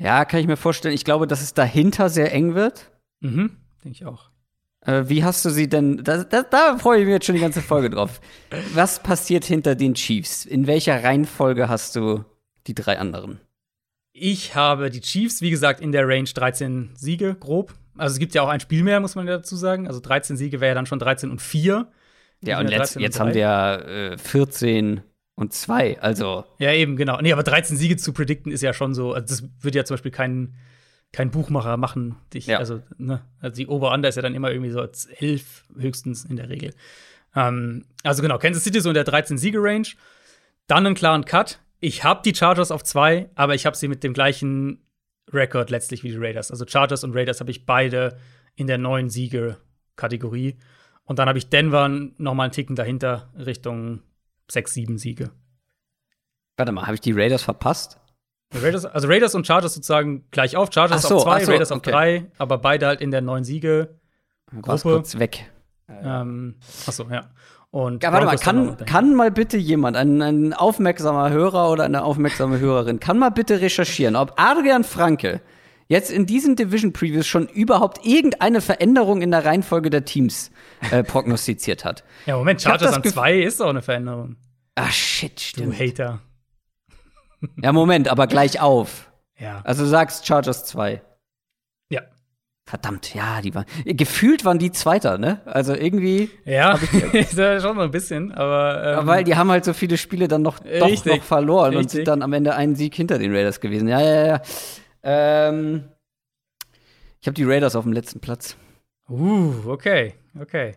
Ja, 0.00 0.24
kann 0.24 0.40
ich 0.40 0.48
mir 0.48 0.56
vorstellen. 0.56 0.94
Ich 0.94 1.04
glaube, 1.04 1.28
dass 1.28 1.40
es 1.40 1.54
dahinter 1.54 2.08
sehr 2.08 2.32
eng 2.32 2.56
wird. 2.56 2.90
Mhm, 3.20 3.52
denke 3.84 3.98
ich 3.98 4.04
auch. 4.04 4.30
Äh, 4.80 5.04
wie 5.06 5.22
hast 5.22 5.44
du 5.44 5.50
sie 5.50 5.68
denn? 5.68 6.02
Da, 6.02 6.24
da, 6.24 6.42
da 6.42 6.76
freue 6.78 6.98
ich 6.98 7.04
mich 7.04 7.12
jetzt 7.12 7.26
schon 7.26 7.36
die 7.36 7.40
ganze 7.40 7.62
Folge 7.62 7.90
drauf. 7.90 8.20
Was 8.74 9.00
passiert 9.00 9.44
hinter 9.44 9.76
den 9.76 9.94
Chiefs? 9.94 10.44
In 10.44 10.66
welcher 10.66 11.04
Reihenfolge 11.04 11.68
hast 11.68 11.94
du 11.94 12.24
die 12.68 12.74
drei 12.74 12.98
anderen? 12.98 13.40
Ich 14.12 14.54
habe 14.54 14.90
die 14.90 15.00
Chiefs, 15.00 15.42
wie 15.42 15.50
gesagt, 15.50 15.80
in 15.80 15.92
der 15.92 16.06
Range 16.06 16.28
13 16.28 16.90
Siege, 16.94 17.36
grob. 17.38 17.74
Also 17.96 18.12
es 18.14 18.18
gibt 18.18 18.34
ja 18.34 18.42
auch 18.42 18.48
ein 18.48 18.60
Spiel 18.60 18.82
mehr, 18.82 19.00
muss 19.00 19.14
man 19.14 19.26
dazu 19.26 19.56
sagen. 19.56 19.86
Also 19.86 20.00
13 20.00 20.36
Siege 20.36 20.60
wäre 20.60 20.70
ja 20.70 20.74
dann 20.74 20.86
schon 20.86 20.98
13 20.98 21.30
und 21.30 21.40
4. 21.40 21.90
Ja, 22.42 22.60
und 22.60 22.70
jetzt, 22.70 22.96
jetzt 22.96 23.18
haben 23.18 23.34
wir 23.34 24.12
äh, 24.12 24.18
14 24.18 25.02
und 25.34 25.52
2, 25.52 26.00
also. 26.00 26.44
Ja, 26.58 26.72
eben, 26.72 26.96
genau. 26.96 27.20
Nee, 27.20 27.32
aber 27.32 27.42
13 27.42 27.76
Siege 27.76 27.96
zu 27.96 28.12
predikten 28.12 28.52
ist 28.52 28.62
ja 28.62 28.72
schon 28.72 28.94
so, 28.94 29.12
also 29.12 29.26
das 29.26 29.48
würde 29.60 29.78
ja 29.78 29.84
zum 29.84 29.94
Beispiel 29.94 30.12
kein, 30.12 30.54
kein 31.12 31.30
Buchmacher 31.30 31.76
machen. 31.76 32.16
Dich, 32.32 32.46
ja. 32.46 32.58
Also, 32.58 32.82
ne, 32.96 33.22
also 33.40 33.56
die 33.56 33.66
Over-Under 33.66 34.08
ist 34.08 34.16
ja 34.16 34.22
dann 34.22 34.34
immer 34.34 34.50
irgendwie 34.50 34.70
so 34.70 34.80
als 34.80 35.06
11 35.06 35.64
höchstens 35.78 36.24
in 36.24 36.36
der 36.36 36.48
Regel. 36.48 36.74
Ähm, 37.34 37.84
also 38.04 38.22
genau, 38.22 38.38
Kansas 38.38 38.64
City 38.64 38.80
so 38.80 38.90
in 38.90 38.94
der 38.94 39.06
13-Siege-Range. 39.06 39.88
Dann 40.66 40.86
einen 40.86 40.94
klaren 40.94 41.24
Cut 41.24 41.60
ich 41.80 42.04
habe 42.04 42.22
die 42.24 42.34
Chargers 42.34 42.70
auf 42.70 42.82
zwei, 42.84 43.30
aber 43.34 43.54
ich 43.54 43.66
habe 43.66 43.76
sie 43.76 43.88
mit 43.88 44.02
dem 44.02 44.12
gleichen 44.12 44.84
Rekord 45.32 45.70
letztlich 45.70 46.02
wie 46.02 46.10
die 46.10 46.16
Raiders. 46.16 46.50
Also 46.50 46.66
Chargers 46.66 47.04
und 47.04 47.14
Raiders 47.14 47.40
habe 47.40 47.50
ich 47.50 47.66
beide 47.66 48.18
in 48.54 48.66
der 48.66 48.78
neuen 48.78 49.10
Siege-Kategorie. 49.10 50.58
Und 51.04 51.18
dann 51.18 51.28
habe 51.28 51.38
ich 51.38 51.48
Denver 51.48 51.88
noch 51.88 52.34
mal 52.34 52.44
einen 52.44 52.52
Ticken 52.52 52.76
dahinter 52.76 53.32
Richtung 53.36 54.02
sechs, 54.50 54.74
sieben 54.74 54.98
Siege. 54.98 55.30
Warte 56.56 56.72
mal, 56.72 56.82
habe 56.82 56.94
ich 56.94 57.00
die 57.00 57.12
Raiders 57.12 57.42
verpasst? 57.42 58.00
Raiders, 58.54 58.84
also 58.84 59.08
Raiders 59.08 59.34
und 59.34 59.46
Chargers 59.46 59.74
sozusagen 59.74 60.26
gleich 60.30 60.56
auf. 60.56 60.70
Chargers 60.72 61.02
so, 61.02 61.16
auf 61.16 61.22
zwei, 61.22 61.44
so, 61.44 61.52
Raiders 61.52 61.70
okay. 61.70 61.78
auf 61.78 61.92
drei, 61.92 62.30
aber 62.38 62.58
beide 62.58 62.86
halt 62.86 63.00
in 63.00 63.10
der 63.10 63.20
neuen 63.20 63.44
Siege. 63.44 63.98
Gruppe. 64.62 64.80
kurz 64.80 65.18
weg. 65.18 65.50
Ähm, 65.88 66.56
achso, 66.86 67.08
ja. 67.10 67.30
Und 67.70 68.02
ja, 68.02 68.12
warte 68.12 68.24
mal, 68.26 68.38
kann, 68.38 68.76
kann 68.86 69.14
mal 69.14 69.30
bitte 69.30 69.58
jemand, 69.58 69.96
ein, 69.96 70.22
ein 70.22 70.54
aufmerksamer 70.54 71.30
Hörer 71.30 71.70
oder 71.70 71.84
eine 71.84 72.02
aufmerksame 72.02 72.58
Hörerin, 72.58 72.98
kann 72.98 73.18
mal 73.18 73.28
bitte 73.30 73.60
recherchieren, 73.60 74.16
ob 74.16 74.32
Adrian 74.36 74.84
Franke 74.84 75.42
jetzt 75.86 76.10
in 76.10 76.24
diesen 76.24 76.56
Division 76.56 76.92
Previews 76.92 77.26
schon 77.26 77.46
überhaupt 77.46 78.04
irgendeine 78.06 78.60
Veränderung 78.62 79.20
in 79.20 79.30
der 79.30 79.44
Reihenfolge 79.44 79.90
der 79.90 80.04
Teams 80.06 80.50
äh, 80.90 81.02
prognostiziert 81.02 81.84
hat. 81.84 82.04
Ja, 82.24 82.36
Moment, 82.36 82.62
Chargers 82.62 82.94
an 82.94 83.04
zwei 83.04 83.38
ist 83.38 83.60
auch 83.60 83.70
eine 83.70 83.82
Veränderung. 83.82 84.36
Ah, 84.74 84.90
shit, 84.90 85.36
Du 85.36 85.40
stimmt. 85.42 85.78
Hater. 85.78 86.20
Ja, 87.62 87.72
Moment, 87.72 88.08
aber 88.08 88.26
gleich 88.26 88.60
auf. 88.60 89.10
Ja. 89.38 89.60
Also 89.64 89.84
du 89.84 89.88
sagst 89.88 90.26
Chargers 90.26 90.64
2. 90.64 91.02
Verdammt, 92.68 93.14
ja, 93.14 93.40
die 93.40 93.54
waren. 93.54 93.64
Gefühlt 93.86 94.44
waren 94.44 94.58
die 94.58 94.70
Zweiter, 94.70 95.16
ne? 95.16 95.40
Also 95.46 95.74
irgendwie. 95.74 96.28
Ja, 96.44 96.78
ist 97.14 97.32
ja 97.38 97.58
schon 97.60 97.76
so 97.76 97.80
ein 97.82 97.90
bisschen, 97.90 98.30
aber. 98.30 98.76
Ähm, 98.84 98.92
Ja, 98.92 99.06
weil 99.06 99.24
die 99.24 99.36
haben 99.36 99.50
halt 99.50 99.64
so 99.64 99.72
viele 99.72 99.96
Spiele 99.96 100.28
dann 100.28 100.42
noch, 100.42 100.58
doch 100.58 100.86
Richtig. 100.86 101.16
noch 101.16 101.22
verloren 101.22 101.70
und 101.70 101.76
Richtig. 101.84 101.92
sind 101.92 102.08
dann 102.08 102.20
am 102.20 102.30
Ende 102.34 102.54
einen 102.54 102.76
Sieg 102.76 102.94
hinter 102.94 103.18
den 103.18 103.34
Raiders 103.34 103.60
gewesen. 103.60 103.88
Ja, 103.88 104.02
ja, 104.02 104.26
ja. 104.26 104.42
Ähm, 105.02 105.88
ich 107.22 107.26
habe 107.26 107.34
die 107.34 107.44
Raiders 107.44 107.74
auf 107.74 107.84
dem 107.84 107.94
letzten 107.94 108.20
Platz. 108.20 108.54
Uh, 109.08 109.54
okay, 109.66 110.12
okay. 110.38 110.74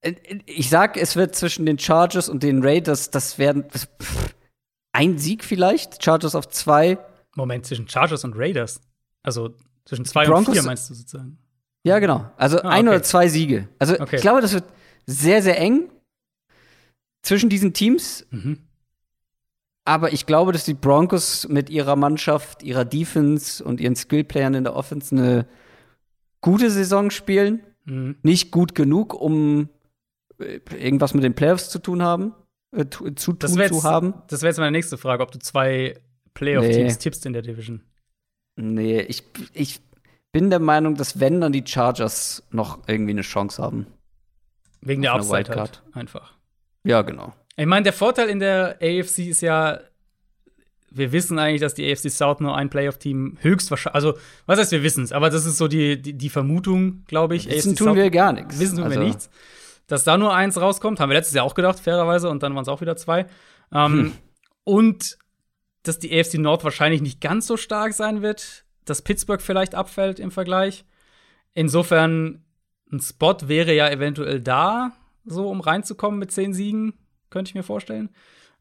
Äh, 0.00 0.14
Ich 0.46 0.70
sag, 0.70 0.96
es 0.96 1.14
wird 1.14 1.34
zwischen 1.36 1.66
den 1.66 1.78
Chargers 1.78 2.30
und 2.30 2.42
den 2.42 2.64
Raiders, 2.64 3.10
das 3.10 3.38
werden 3.38 3.64
pff, 3.68 4.34
ein 4.92 5.18
Sieg 5.18 5.44
vielleicht. 5.44 6.02
Chargers 6.02 6.34
auf 6.34 6.48
zwei. 6.48 6.96
Moment, 7.34 7.66
zwischen 7.66 7.86
Chargers 7.86 8.24
und 8.24 8.32
Raiders. 8.34 8.80
Also 9.22 9.54
zwischen 9.86 10.04
zwei 10.04 10.26
Broncos- 10.26 10.48
und 10.48 10.54
vier 10.54 10.62
meinst 10.64 10.90
du 10.90 10.94
sozusagen. 10.94 11.38
Ja, 11.84 11.98
genau. 12.00 12.30
Also 12.36 12.58
Ah, 12.62 12.68
ein 12.70 12.86
okay. 12.86 12.96
oder 12.96 13.02
zwei 13.02 13.28
Siege. 13.28 13.68
Also 13.78 13.94
Okay. 13.98 14.16
ich 14.16 14.22
glaube, 14.22 14.40
das 14.42 14.52
wird 14.52 14.64
sehr, 15.06 15.40
sehr 15.42 15.58
eng 15.58 15.88
zwischen 17.22 17.48
diesen 17.48 17.72
Teams. 17.72 18.26
Mhm. 18.30 18.58
Aber 19.84 20.12
ich 20.12 20.26
glaube, 20.26 20.50
dass 20.52 20.64
die 20.64 20.74
Broncos 20.74 21.46
mit 21.48 21.70
ihrer 21.70 21.94
Mannschaft, 21.94 22.62
ihrer 22.64 22.84
Defense 22.84 23.62
und 23.62 23.80
ihren 23.80 23.94
Skillplayern 23.94 24.54
in 24.54 24.64
der 24.64 24.74
Offense 24.74 25.14
eine 25.14 25.46
gute 26.40 26.70
Saison 26.70 27.10
spielen. 27.10 27.62
Mhm. 27.84 28.16
Nicht 28.22 28.50
gut 28.50 28.74
genug, 28.74 29.14
um 29.14 29.68
äh, 30.38 30.58
irgendwas 30.76 31.14
mit 31.14 31.22
den 31.22 31.34
Playoffs 31.34 31.70
zu 31.70 31.78
tun 31.78 32.02
haben, 32.02 32.34
äh, 32.76 32.84
zu 32.90 33.32
Das 33.32 33.52
tun 33.52 33.58
wäre 33.60 33.68
zu 33.70 33.76
jetzt, 33.76 33.84
haben. 33.84 34.14
das 34.26 34.42
wär 34.42 34.50
jetzt 34.50 34.58
meine 34.58 34.72
nächste 34.72 34.98
Frage, 34.98 35.22
ob 35.22 35.30
du 35.30 35.38
zwei 35.38 35.94
Playoff-Teams 36.34 36.94
Nee. 36.94 36.98
tippst 37.00 37.24
in 37.24 37.32
der 37.32 37.42
Division. 37.42 37.82
Nee, 38.56 39.00
ich, 39.00 39.22
ich 39.52 39.80
bin 40.32 40.50
der 40.50 40.58
Meinung, 40.60 40.94
dass 40.96 41.20
wenn 41.20 41.40
dann 41.40 41.52
die 41.52 41.64
Chargers 41.66 42.42
noch 42.50 42.80
irgendwie 42.86 43.12
eine 43.12 43.22
Chance 43.22 43.62
haben. 43.62 43.86
Wegen 44.80 45.02
der 45.02 45.12
Upside 45.14 45.34
halt. 45.36 45.48
Wildcard. 45.48 45.82
Einfach. 45.92 46.34
Ja, 46.84 47.02
genau. 47.02 47.32
Ich 47.56 47.66
meine, 47.66 47.84
der 47.84 47.92
Vorteil 47.92 48.28
in 48.28 48.38
der 48.38 48.76
AFC 48.82 49.20
ist 49.20 49.40
ja, 49.40 49.80
wir 50.90 51.12
wissen 51.12 51.38
eigentlich, 51.38 51.60
dass 51.60 51.74
die 51.74 51.90
AFC 51.90 52.10
South 52.10 52.40
nur 52.40 52.54
ein 52.56 52.70
Playoff-Team 52.70 53.38
höchstwahrscheinlich, 53.40 53.94
also, 53.94 54.14
was 54.46 54.58
heißt, 54.58 54.72
wir 54.72 54.82
wissen 54.82 55.04
es, 55.04 55.12
aber 55.12 55.30
das 55.30 55.44
ist 55.46 55.58
so 55.58 55.68
die, 55.68 56.00
die, 56.00 56.12
die 56.14 56.28
Vermutung, 56.30 57.04
glaube 57.06 57.34
ich. 57.36 57.48
Wissen 57.48 57.70
AFC 57.70 57.78
tun 57.78 57.86
South- 57.88 57.96
wir 57.96 58.10
gar 58.10 58.32
nichts. 58.32 58.58
Wissen 58.58 58.76
tun 58.76 58.84
Also- 58.84 59.00
wir 59.00 59.06
nichts. 59.06 59.30
Dass 59.88 60.02
da 60.04 60.18
nur 60.18 60.34
eins 60.34 60.60
rauskommt, 60.60 60.98
haben 60.98 61.10
wir 61.10 61.14
letztes 61.16 61.34
Jahr 61.34 61.44
auch 61.44 61.54
gedacht, 61.54 61.78
fairerweise, 61.78 62.28
und 62.28 62.42
dann 62.42 62.54
waren 62.56 62.62
es 62.62 62.68
auch 62.68 62.80
wieder 62.80 62.96
zwei. 62.96 63.26
Ähm, 63.72 63.92
Hm. 63.92 64.12
Und 64.64 65.18
dass 65.88 65.98
die 65.98 66.18
AFC 66.18 66.34
North 66.34 66.64
wahrscheinlich 66.64 67.02
nicht 67.02 67.20
ganz 67.20 67.46
so 67.46 67.56
stark 67.56 67.92
sein 67.92 68.22
wird, 68.22 68.64
dass 68.84 69.02
Pittsburgh 69.02 69.42
vielleicht 69.42 69.74
abfällt 69.74 70.20
im 70.20 70.30
Vergleich. 70.30 70.84
Insofern, 71.54 72.44
ein 72.92 73.00
Spot 73.00 73.36
wäre 73.46 73.74
ja 73.74 73.88
eventuell 73.90 74.40
da, 74.40 74.92
so 75.24 75.48
um 75.48 75.60
reinzukommen 75.60 76.18
mit 76.18 76.30
zehn 76.30 76.52
Siegen, 76.54 76.94
könnte 77.30 77.50
ich 77.50 77.54
mir 77.54 77.62
vorstellen. 77.62 78.10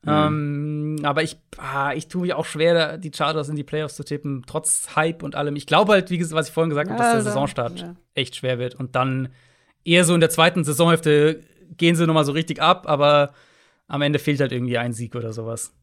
Ähm, 0.07 0.97
aber 1.03 1.23
ich, 1.23 1.37
ah, 1.57 1.93
ich 1.93 2.07
tue 2.07 2.21
mich 2.21 2.33
auch 2.33 2.45
schwer, 2.45 2.97
die 2.97 3.11
Chargers 3.15 3.49
in 3.49 3.55
die 3.55 3.63
Playoffs 3.63 3.95
zu 3.95 4.03
tippen, 4.03 4.43
trotz 4.45 4.95
Hype 4.95 5.23
und 5.23 5.35
allem. 5.35 5.55
Ich 5.55 5.65
glaube 5.65 5.93
halt, 5.93 6.11
wie 6.11 6.17
gesagt, 6.17 6.37
was 6.37 6.47
ich 6.47 6.53
vorhin 6.53 6.69
gesagt 6.69 6.89
habe, 6.89 6.99
dass 6.99 7.07
der 7.07 7.15
Also, 7.15 7.29
Saisonstart 7.29 7.79
ja. 7.79 7.95
echt 8.13 8.35
schwer 8.35 8.59
wird. 8.59 8.75
Und 8.75 8.95
dann 8.95 9.29
eher 9.83 10.03
so 10.05 10.13
in 10.13 10.19
der 10.19 10.29
zweiten 10.29 10.63
Saisonhälfte 10.63 11.41
gehen 11.77 11.95
sie 11.95 12.05
noch 12.05 12.13
mal 12.13 12.25
so 12.25 12.33
richtig 12.33 12.61
ab, 12.61 12.87
aber 12.87 13.33
am 13.87 14.01
Ende 14.01 14.19
fehlt 14.19 14.39
halt 14.41 14.51
irgendwie 14.51 14.77
ein 14.77 14.93
Sieg 14.93 15.15
oder 15.15 15.33
sowas. 15.33 15.73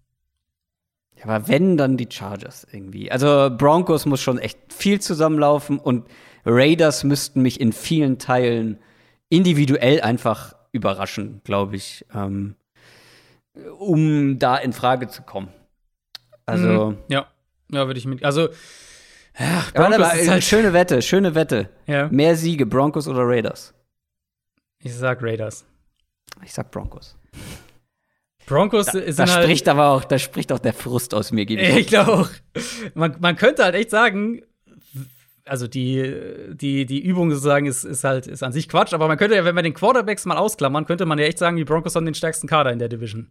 Ja, 1.25 1.29
aber 1.31 1.49
wenn, 1.49 1.77
dann 1.77 1.97
die 1.97 2.09
Chargers 2.11 2.67
irgendwie. 2.71 3.11
Also 3.13 3.49
Broncos 3.57 4.07
muss 4.07 4.21
schon 4.21 4.39
echt 4.39 4.59
viel 4.73 5.01
zusammenlaufen 5.01 5.79
und 5.79 6.07
Raiders 6.45 7.05
müssten 7.05 7.43
mich 7.43 7.61
in 7.61 7.73
vielen 7.73 8.19
Teilen 8.19 8.79
individuell 9.29 10.01
einfach 10.01 10.55
überraschen, 10.73 11.41
glaube 11.45 11.77
ich, 11.77 12.05
ähm, 12.15 12.57
um 13.79 14.39
da 14.39 14.57
in 14.57 14.73
Frage 14.73 15.09
zu 15.09 15.23
kommen. 15.23 15.49
Also, 16.47 16.91
Mhm. 16.93 16.99
ja, 17.09 17.27
ja, 17.71 17.87
würde 17.87 17.99
ich 17.99 18.07
mit. 18.07 18.25
Also, 18.25 18.49
ja, 19.39 19.65
Broncos 19.75 19.99
mal, 19.99 20.19
ist 20.19 20.29
halt, 20.29 20.45
schöne 20.45 20.73
Wette, 20.73 21.01
schöne 21.03 21.35
Wette. 21.35 21.69
ja, 21.87 22.09
Mehr 22.09 22.37
Siege, 22.37 22.67
Broncos 22.67 23.07
oder 23.09 23.23
Raiders? 23.27 23.75
ich 24.79 24.95
sag 24.95 25.23
Raiders. 25.23 25.65
Ich 26.45 26.53
sag 26.53 26.71
Broncos. 26.71 27.17
Broncos 28.47 28.87
Da, 28.87 28.93
sind 28.93 29.19
da 29.19 29.27
halt. 29.27 29.45
spricht 29.45 29.69
aber 29.69 29.89
auch, 29.91 30.05
da 30.05 30.19
spricht 30.19 30.53
auch 30.53 30.59
der 30.59 30.73
Frust 30.73 31.15
aus 31.15 31.33
mir. 31.33 31.47
gebe 31.47 31.63
Ich 31.63 31.87
glaube 31.87 32.13
auch. 32.13 32.29
Man, 32.95 33.17
man 33.21 33.37
könnte 33.37 33.65
halt 33.65 33.75
echt 33.75 33.91
sagen, 33.91 34.43
also 35.45 35.67
die, 35.67 36.15
die, 36.55 36.87
die 36.87 37.01
Übung 37.03 37.31
sozusagen 37.31 37.67
ist, 37.67 37.85
ist 37.85 38.05
halt 38.05 38.27
ist 38.27 38.43
an 38.43 38.53
sich 38.53 38.69
Quatsch, 38.69 38.93
aber 38.95 39.09
man 39.09 39.17
könnte 39.19 39.35
ja, 39.37 39.45
wenn 39.45 39.55
wir 39.57 39.63
den 39.63 39.75
Quarterbacks 39.75 40.25
mal 40.27 40.37
ausklammern, 40.37 40.87
könnte 40.87 41.05
man 41.07 41.19
ja 41.19 41.25
echt 41.25 41.39
sagen, 41.39 41.57
die 41.57 41.65
Broncos 41.65 41.95
haben 41.97 42.05
den 42.05 42.15
stärksten 42.15 42.47
Kader 42.47 42.73
in 42.73 42.79
der 42.79 42.89
Division. 42.89 43.31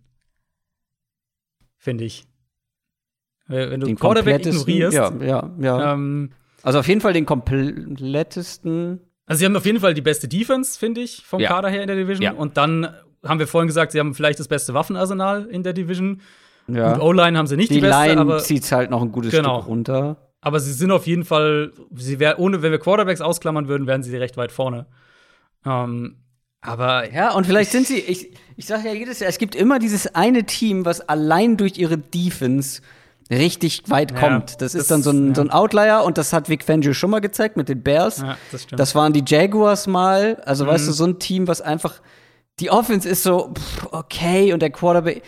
Finde 1.77 2.03
ich. 2.05 2.25
Wenn 3.47 3.79
du 3.79 3.87
Den 3.87 3.97
Quarterback 3.97 4.45
ignorierst. 4.45 4.95
Ja, 4.95 5.11
ja, 5.21 5.51
ja. 5.59 5.93
Ähm, 5.93 6.31
Also 6.63 6.79
auf 6.79 6.87
jeden 6.87 7.01
Fall 7.01 7.13
den 7.13 7.25
komplettesten. 7.25 9.01
also 9.25 9.39
sie 9.39 9.45
haben 9.45 9.55
auf 9.55 9.65
jeden 9.65 9.79
Fall 9.79 9.93
die 9.93 10.01
beste 10.01 10.27
Defense, 10.27 10.77
finde 10.79 11.01
ich, 11.01 11.23
vom 11.25 11.41
Ja. 11.41 11.49
Kader 11.49 11.69
her 11.69 11.81
in 11.81 11.87
der 11.87 11.95
Division. 11.97 12.23
Ja. 12.23 12.31
Und 12.33 12.55
dann 12.57 12.93
haben 13.25 13.39
wir 13.39 13.47
vorhin 13.47 13.67
gesagt, 13.67 13.91
sie 13.91 13.99
haben 13.99 14.13
vielleicht 14.13 14.39
das 14.39 14.47
beste 14.47 14.73
Waffenarsenal 14.73 15.45
in 15.45 15.63
der 15.63 15.73
Division. 15.73 16.21
Ja. 16.67 16.93
Und 16.93 17.01
O-Line 17.01 17.37
haben 17.37 17.47
sie 17.47 17.57
nicht 17.57 17.69
die, 17.69 17.75
die 17.75 17.81
beste, 17.81 17.99
Line 18.07 18.21
aber 18.21 18.39
zieht 18.39 18.71
halt 18.71 18.89
noch 18.91 19.01
ein 19.01 19.11
gutes 19.11 19.31
Genau. 19.31 19.57
Stück 19.59 19.67
runter. 19.69 20.17
Aber 20.41 20.59
sie 20.59 20.73
sind 20.73 20.91
auf 20.91 21.05
jeden 21.07 21.25
Fall, 21.25 21.71
sie 21.95 22.19
wär, 22.19 22.39
ohne, 22.39 22.61
wenn 22.61 22.71
wir 22.71 22.79
Quarterbacks 22.79 23.21
ausklammern 23.21 23.67
würden, 23.67 23.85
wären 23.87 24.01
sie 24.03 24.15
recht 24.17 24.37
weit 24.37 24.51
vorne. 24.51 24.87
Ähm, 25.65 26.17
aber 26.61 27.11
Ja, 27.11 27.33
und 27.33 27.45
vielleicht 27.45 27.71
sind 27.71 27.87
sie, 27.87 27.97
ich, 27.99 28.31
ich 28.55 28.65
sage 28.65 28.87
ja 28.87 28.93
jedes 28.93 29.19
Jahr, 29.19 29.29
es 29.29 29.37
gibt 29.37 29.55
immer 29.55 29.79
dieses 29.79 30.13
eine 30.15 30.43
Team, 30.45 30.85
was 30.85 31.01
allein 31.01 31.57
durch 31.57 31.77
ihre 31.77 31.97
Defense 31.97 32.81
richtig 33.29 33.83
weit 33.89 34.11
Ja, 34.11 34.19
kommt. 34.19 34.61
Das, 34.61 34.73
das- 34.73 34.75
ist 34.75 34.91
dann 34.91 35.03
so 35.03 35.11
ein, 35.11 35.29
ja. 35.29 35.35
so 35.35 35.41
ein 35.41 35.51
Outlier 35.51 36.03
und 36.05 36.17
das 36.17 36.33
hat 36.33 36.49
Vic 36.49 36.63
Fangio 36.63 36.93
schon 36.93 37.09
mal 37.11 37.19
gezeigt 37.21 37.55
mit 37.57 37.69
den 37.69 37.81
Bears. 37.81 38.19
ja, 38.19 38.37
das. 38.51 38.67
Das 38.67 38.95
waren 38.95 39.13
die 39.13 39.23
Jaguars 39.25 39.87
mal. 39.87 40.41
Also, 40.45 40.65
weißt 40.67 40.85
Mhm. 40.85 40.87
du, 40.89 40.93
so 40.93 41.05
ein 41.05 41.19
Team, 41.19 41.47
was 41.47 41.61
einfach. 41.61 42.01
Die 42.59 42.69
Offense 42.69 43.07
ist 43.09 43.23
so, 43.23 43.53
pff, 43.53 43.87
okay, 43.91 44.53
und 44.53 44.61
der 44.61 44.69
Quarterback. 44.69 45.23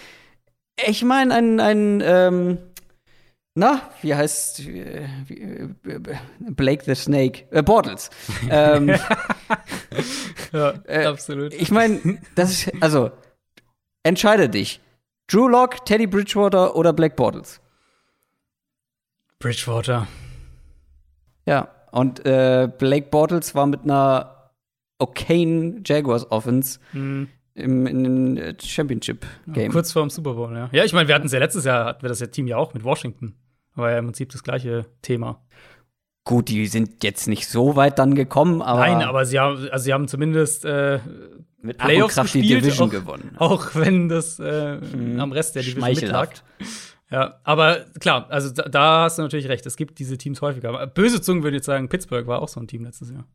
Ich 0.87 1.03
meine, 1.03 1.33
ein, 1.33 1.59
ein 1.59 2.01
ähm, 2.05 2.57
na, 3.55 3.81
wie 4.01 4.15
heißt 4.15 4.61
äh, 4.61 5.07
wie, 5.27 5.41
äh, 5.41 5.99
Blake 6.39 6.83
the 6.85 6.95
Snake? 6.95 7.45
Äh, 7.51 7.61
Bortles. 7.61 8.09
ähm, 8.49 8.89
ja, 10.51 10.73
äh, 10.87 11.05
absolut. 11.05 11.53
ich 11.53 11.69
meine, 11.69 12.19
das 12.33 12.51
ist, 12.51 12.71
also, 12.81 13.11
entscheide 14.01 14.49
dich. 14.49 14.81
Drew 15.27 15.47
Lock, 15.47 15.85
Teddy 15.85 16.07
Bridgewater 16.07 16.75
oder 16.75 16.93
Black 16.93 17.15
Bortles? 17.15 17.61
Bridgewater. 19.37 20.07
Ja, 21.45 21.69
und 21.91 22.25
äh, 22.25 22.67
Blake 22.75 23.09
Bortles 23.11 23.53
war 23.53 23.67
mit 23.67 23.83
einer 23.83 24.32
okayen 25.03 25.84
Jaguars 25.85 26.30
Offense 26.31 26.80
Mhm. 26.93 27.27
im, 27.55 27.85
in 27.88 28.03
dem 28.03 28.38
äh, 28.38 28.55
Championship 28.61 29.25
Game. 29.47 29.71
Kurz 29.71 29.91
vor 29.91 30.01
dem 30.01 30.09
Super 30.09 30.34
Bowl, 30.34 30.53
ja. 30.55 30.69
Ja, 30.71 30.84
ich 30.84 30.93
meine, 30.93 31.07
wir 31.07 31.15
hatten 31.15 31.27
es 31.27 31.31
ja 31.34 31.39
letztes 31.39 31.65
Jahr, 31.65 31.85
hatten 31.85 32.01
wir 32.01 32.09
das 32.09 32.19
ja 32.19 32.27
Team 32.27 32.47
ja 32.47 32.57
auch 32.57 32.73
mit 32.73 32.84
Washington. 32.84 33.35
War 33.75 33.91
ja 33.91 33.97
im 33.99 34.05
Prinzip 34.05 34.30
das 34.31 34.43
gleiche 34.43 34.85
Thema. 35.01 35.41
Gut, 36.25 36.47
die 36.49 36.67
sind 36.67 37.03
jetzt 37.03 37.27
nicht 37.27 37.47
so 37.49 37.75
weit 37.75 37.99
dann 37.99 38.15
gekommen, 38.15 38.61
aber, 38.61 38.80
Nein, 38.80 39.01
aber 39.03 39.25
sie 39.25 39.39
haben, 39.39 39.67
also 39.69 39.84
sie 39.84 39.93
haben 39.93 40.07
zumindest 40.07 40.63
äh, 40.63 40.99
mit 41.61 41.77
Playoffs 41.80 42.15
die 42.15 42.21
gespielt, 42.21 42.61
Division 42.63 42.88
auch- 42.88 42.91
gewonnen. 42.91 43.35
auch 43.39 43.75
wenn 43.75 44.07
das 44.09 44.39
äh, 44.39 44.80
am 45.17 45.31
Rest 45.34 45.55
der 45.55 45.63
Division 45.63 45.89
mitlag. 45.89 46.30
Ja, 47.11 47.39
aber 47.43 47.85
klar, 47.99 48.27
also 48.30 48.49
da, 48.51 48.63
da 48.69 49.03
hast 49.03 49.17
du 49.17 49.21
natürlich 49.21 49.47
recht. 49.49 49.65
Es 49.65 49.75
gibt 49.75 49.99
diese 49.99 50.17
Teams 50.17 50.41
häufiger. 50.41 50.69
Aber 50.69 50.88
böse 50.88 51.21
Zungen 51.21 51.43
würden 51.43 51.55
jetzt 51.55 51.65
sagen, 51.65 51.89
Pittsburgh 51.89 52.25
war 52.25 52.41
auch 52.41 52.47
so 52.47 52.59
ein 52.59 52.67
Team 52.67 52.84
letztes 52.85 53.11
Jahr. 53.11 53.25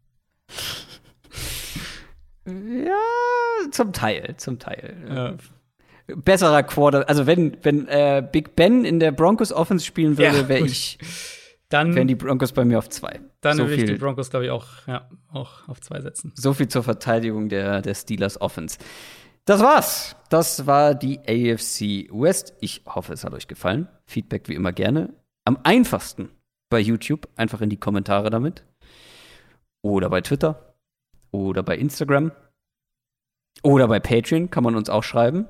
Ja, 2.48 3.70
zum 3.70 3.92
Teil, 3.92 4.34
zum 4.38 4.58
Teil. 4.58 4.96
Ja. 5.08 6.16
Besserer 6.16 6.62
Quarter, 6.62 7.08
also 7.08 7.26
wenn, 7.26 7.56
wenn 7.62 7.86
äh, 7.88 8.26
Big 8.32 8.56
Ben 8.56 8.84
in 8.84 8.98
der 8.98 9.12
Broncos 9.12 9.52
Offense 9.52 9.84
spielen 9.84 10.16
würde, 10.16 10.38
Ja, 10.38 10.48
wäre 10.48 10.64
ich, 10.64 10.98
Dann, 11.68 11.94
wären 11.94 12.08
die 12.08 12.14
Broncos 12.14 12.52
bei 12.52 12.64
mir 12.64 12.78
auf 12.78 12.88
zwei. 12.88 13.20
dann 13.42 13.58
so 13.58 13.64
würde 13.68 13.74
ich 13.74 13.84
die 13.84 13.96
Broncos, 13.98 14.30
glaube 14.30 14.46
ich, 14.46 14.50
auch, 14.50 14.66
ja, 14.86 15.06
auch 15.30 15.68
auf 15.68 15.80
zwei 15.82 16.00
setzen. 16.00 16.32
so 16.34 16.54
viel 16.54 16.68
zur 16.68 16.82
Verteidigung 16.82 17.50
der, 17.50 17.82
der 17.82 17.94
Steelers 17.94 18.40
Offense. 18.40 18.78
Das 19.44 19.62
war's. 19.62 20.16
Das 20.30 20.66
war 20.66 20.94
die 20.94 21.18
AFC 21.20 22.10
West. 22.12 22.54
Ich 22.60 22.82
hoffe, 22.86 23.12
es 23.12 23.24
hat 23.24 23.32
euch 23.34 23.48
gefallen. 23.48 23.88
Feedback 24.06 24.48
wie 24.48 24.54
immer 24.54 24.72
gerne. 24.72 25.14
Am 25.44 25.58
einfachsten 25.62 26.30
bei 26.70 26.80
YouTube, 26.80 27.28
einfach 27.36 27.60
in 27.62 27.70
die 27.70 27.78
Kommentare 27.80 28.28
damit. 28.30 28.64
Oder 29.82 30.10
bei 30.10 30.20
Twitter. 30.20 30.67
Oder 31.30 31.62
bei 31.62 31.76
Instagram. 31.76 32.32
Oder 33.62 33.88
bei 33.88 34.00
Patreon 34.00 34.50
kann 34.50 34.64
man 34.64 34.76
uns 34.76 34.88
auch 34.88 35.02
schreiben. 35.02 35.46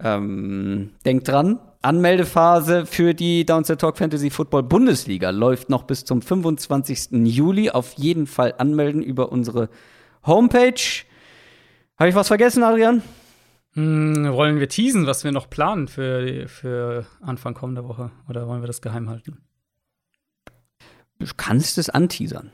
Ähm, 0.00 0.94
denkt 1.04 1.28
dran, 1.28 1.60
Anmeldephase 1.82 2.86
für 2.86 3.14
die 3.14 3.44
Downset 3.44 3.80
Talk 3.80 3.98
Fantasy 3.98 4.30
Football 4.30 4.64
Bundesliga 4.64 5.30
läuft 5.30 5.68
noch 5.68 5.84
bis 5.84 6.04
zum 6.04 6.22
25. 6.22 7.10
Juli. 7.24 7.70
Auf 7.70 7.94
jeden 7.94 8.26
Fall 8.26 8.54
anmelden 8.58 9.02
über 9.02 9.30
unsere 9.30 9.68
Homepage. 10.26 11.04
Habe 11.98 12.08
ich 12.08 12.14
was 12.14 12.28
vergessen, 12.28 12.62
Adrian? 12.62 13.02
Hm, 13.74 14.32
wollen 14.32 14.60
wir 14.60 14.68
teasen, 14.68 15.06
was 15.06 15.24
wir 15.24 15.32
noch 15.32 15.48
planen 15.48 15.88
für, 15.88 16.46
für 16.48 17.06
Anfang 17.20 17.54
kommender 17.54 17.86
Woche? 17.86 18.10
Oder 18.28 18.46
wollen 18.46 18.62
wir 18.62 18.66
das 18.66 18.82
geheim 18.82 19.08
halten? 19.08 19.38
Du 21.18 21.26
kannst 21.36 21.78
es 21.78 21.88
anteasern. 21.88 22.50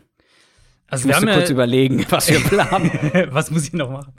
Also 0.91 1.03
ich 1.03 1.09
wir 1.09 1.17
musste 1.17 1.31
haben 1.31 1.39
kurz 1.39 1.49
ja, 1.51 1.55
überlegen, 1.55 2.07
was 2.11 2.29
wir 2.29 2.41
planen. 2.41 2.91
was 3.31 3.51
muss 3.51 3.65
ich 3.65 3.73
noch 3.73 3.91
machen? 3.91 4.13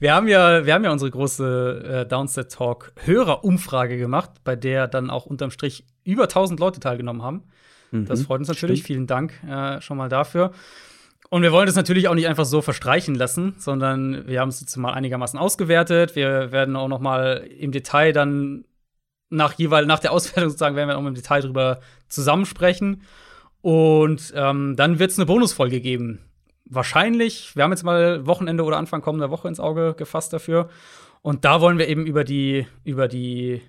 Wir 0.00 0.14
haben 0.14 0.28
ja, 0.28 0.66
wir 0.66 0.74
haben 0.74 0.84
ja 0.84 0.90
unsere 0.90 1.10
große 1.10 2.04
äh, 2.04 2.08
Downset 2.08 2.52
Talk 2.52 2.92
Hörerumfrage 3.04 3.96
gemacht, 3.98 4.30
bei 4.44 4.56
der 4.56 4.88
dann 4.88 5.10
auch 5.10 5.26
unterm 5.26 5.50
Strich 5.50 5.84
über 6.04 6.24
1000 6.24 6.58
Leute 6.58 6.80
teilgenommen 6.80 7.22
haben. 7.22 7.44
Das 7.90 8.20
Mhm, 8.20 8.24
freut 8.24 8.38
uns 8.40 8.48
natürlich. 8.48 8.80
stimmt. 8.80 8.86
Vielen 8.86 9.06
Dank 9.06 9.32
äh, 9.48 9.80
schon 9.80 9.96
mal 9.96 10.08
dafür. 10.08 10.52
Und 11.30 11.42
wir 11.42 11.52
wollen 11.52 11.66
das 11.66 11.76
natürlich 11.76 12.08
auch 12.08 12.14
nicht 12.14 12.26
einfach 12.26 12.46
so 12.46 12.62
verstreichen 12.62 13.14
lassen, 13.14 13.54
sondern 13.58 14.26
wir 14.26 14.40
haben 14.40 14.48
es 14.48 14.60
jetzt 14.60 14.76
mal 14.76 14.92
einigermaßen 14.92 15.38
ausgewertet. 15.38 16.16
Wir 16.16 16.52
werden 16.52 16.74
auch 16.74 16.88
noch 16.88 17.00
mal 17.00 17.46
im 17.58 17.70
Detail 17.70 18.12
dann 18.12 18.64
nach 19.30 19.52
jeweils 19.54 19.86
nach 19.86 19.98
der 19.98 20.12
Auswertung 20.12 20.48
sozusagen 20.48 20.74
werden 20.74 20.88
wir 20.88 20.96
auch 20.96 21.04
im 21.04 21.14
Detail 21.14 21.42
drüber 21.42 21.80
zusammensprechen. 22.08 23.02
Und 23.60 24.32
ähm, 24.36 24.76
dann 24.76 24.98
wird 24.98 25.10
es 25.10 25.18
eine 25.18 25.26
Bonusfolge 25.26 25.80
geben. 25.80 26.20
Wahrscheinlich, 26.64 27.56
wir 27.56 27.64
haben 27.64 27.72
jetzt 27.72 27.82
mal 27.84 28.26
Wochenende 28.26 28.62
oder 28.62 28.76
Anfang 28.76 29.00
kommender 29.00 29.30
Woche 29.30 29.48
ins 29.48 29.58
Auge 29.60 29.94
gefasst 29.96 30.32
dafür. 30.32 30.68
Und 31.22 31.44
da 31.44 31.60
wollen 31.60 31.78
wir 31.78 31.88
eben 31.88 32.06
über 32.06 32.24
die, 32.24 32.66
über 32.84 33.08
die, 33.08 33.62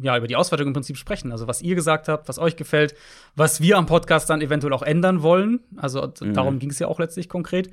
ja, 0.00 0.16
über 0.16 0.26
die 0.26 0.36
Auswertung 0.36 0.68
im 0.68 0.72
Prinzip 0.72 0.96
sprechen. 0.96 1.32
Also, 1.32 1.46
was 1.46 1.60
ihr 1.60 1.74
gesagt 1.74 2.08
habt, 2.08 2.28
was 2.28 2.38
euch 2.38 2.56
gefällt, 2.56 2.94
was 3.36 3.60
wir 3.60 3.76
am 3.76 3.86
Podcast 3.86 4.30
dann 4.30 4.40
eventuell 4.40 4.72
auch 4.72 4.82
ändern 4.82 5.22
wollen. 5.22 5.60
Also, 5.76 6.10
Mhm. 6.20 6.34
darum 6.34 6.58
ging 6.58 6.70
es 6.70 6.78
ja 6.78 6.86
auch 6.86 6.98
letztlich 7.00 7.28
konkret. 7.28 7.70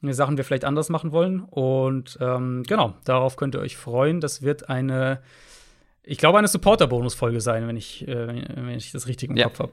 Die 0.00 0.12
Sachen 0.12 0.36
wir 0.36 0.44
vielleicht 0.44 0.64
anders 0.64 0.90
machen 0.90 1.10
wollen. 1.10 1.40
Und 1.40 2.18
ähm, 2.20 2.62
genau, 2.66 2.94
darauf 3.04 3.34
könnt 3.36 3.56
ihr 3.56 3.60
euch 3.60 3.76
freuen. 3.76 4.20
Das 4.20 4.42
wird 4.42 4.68
eine, 4.68 5.20
ich 6.04 6.18
glaube, 6.18 6.38
eine 6.38 6.46
Supporter-Bonus-Folge 6.48 7.40
sein, 7.40 7.66
wenn 7.66 7.76
ich, 7.76 8.06
äh, 8.06 8.28
wenn 8.54 8.68
ich 8.76 8.92
das 8.92 9.08
richtig 9.08 9.30
im 9.30 9.36
Ja. 9.36 9.46
Kopf 9.48 9.58
habe. 9.58 9.72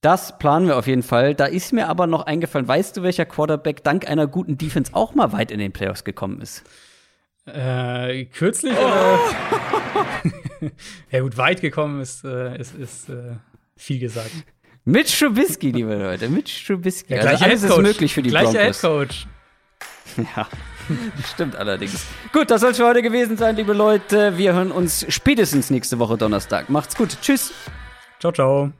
Das 0.00 0.38
planen 0.38 0.68
wir 0.68 0.76
auf 0.76 0.86
jeden 0.86 1.02
Fall. 1.02 1.34
Da 1.34 1.46
ist 1.46 1.72
mir 1.72 1.88
aber 1.88 2.06
noch 2.06 2.26
eingefallen, 2.26 2.68
weißt 2.68 2.96
du, 2.96 3.02
welcher 3.02 3.24
Quarterback 3.24 3.82
dank 3.82 4.08
einer 4.08 4.26
guten 4.26 4.56
Defense 4.56 4.94
auch 4.94 5.14
mal 5.14 5.32
weit 5.32 5.50
in 5.50 5.58
den 5.58 5.72
Playoffs 5.72 6.04
gekommen 6.04 6.40
ist? 6.40 6.62
Äh, 7.46 8.24
kürzlich 8.26 8.72
oder? 8.76 9.18
ja, 11.10 11.20
gut, 11.20 11.36
weit 11.36 11.60
gekommen 11.60 12.00
ist, 12.00 12.24
äh, 12.24 12.58
ist, 12.58 12.74
ist 12.74 13.08
äh, 13.08 13.36
viel 13.76 13.98
gesagt. 13.98 14.30
Mitch 14.84 15.18
Trubisky, 15.18 15.70
liebe 15.70 15.96
Leute. 15.96 16.28
Mitch 16.28 16.64
Trubisky. 16.66 17.14
Ja, 17.14 17.20
also 17.20 17.30
gleicher 17.30 17.44
alles 17.46 17.62
ist 17.64 17.78
möglich 17.78 18.14
für 18.14 18.22
die 18.22 18.30
Gleicher 18.30 18.52
Broncos. 18.52 18.82
Headcoach. 18.82 19.26
Ja, 20.36 20.46
stimmt 21.34 21.56
allerdings. 21.56 22.06
Gut, 22.32 22.50
das 22.50 22.60
soll 22.60 22.70
es 22.70 22.76
für 22.76 22.86
heute 22.86 23.02
gewesen 23.02 23.36
sein, 23.36 23.56
liebe 23.56 23.72
Leute. 23.72 24.38
Wir 24.38 24.54
hören 24.54 24.70
uns 24.70 25.04
spätestens 25.08 25.68
nächste 25.68 25.98
Woche 25.98 26.16
Donnerstag. 26.16 26.70
Macht's 26.70 26.96
gut. 26.96 27.18
Tschüss. 27.20 27.52
Ciao, 28.20 28.32
ciao. 28.32 28.72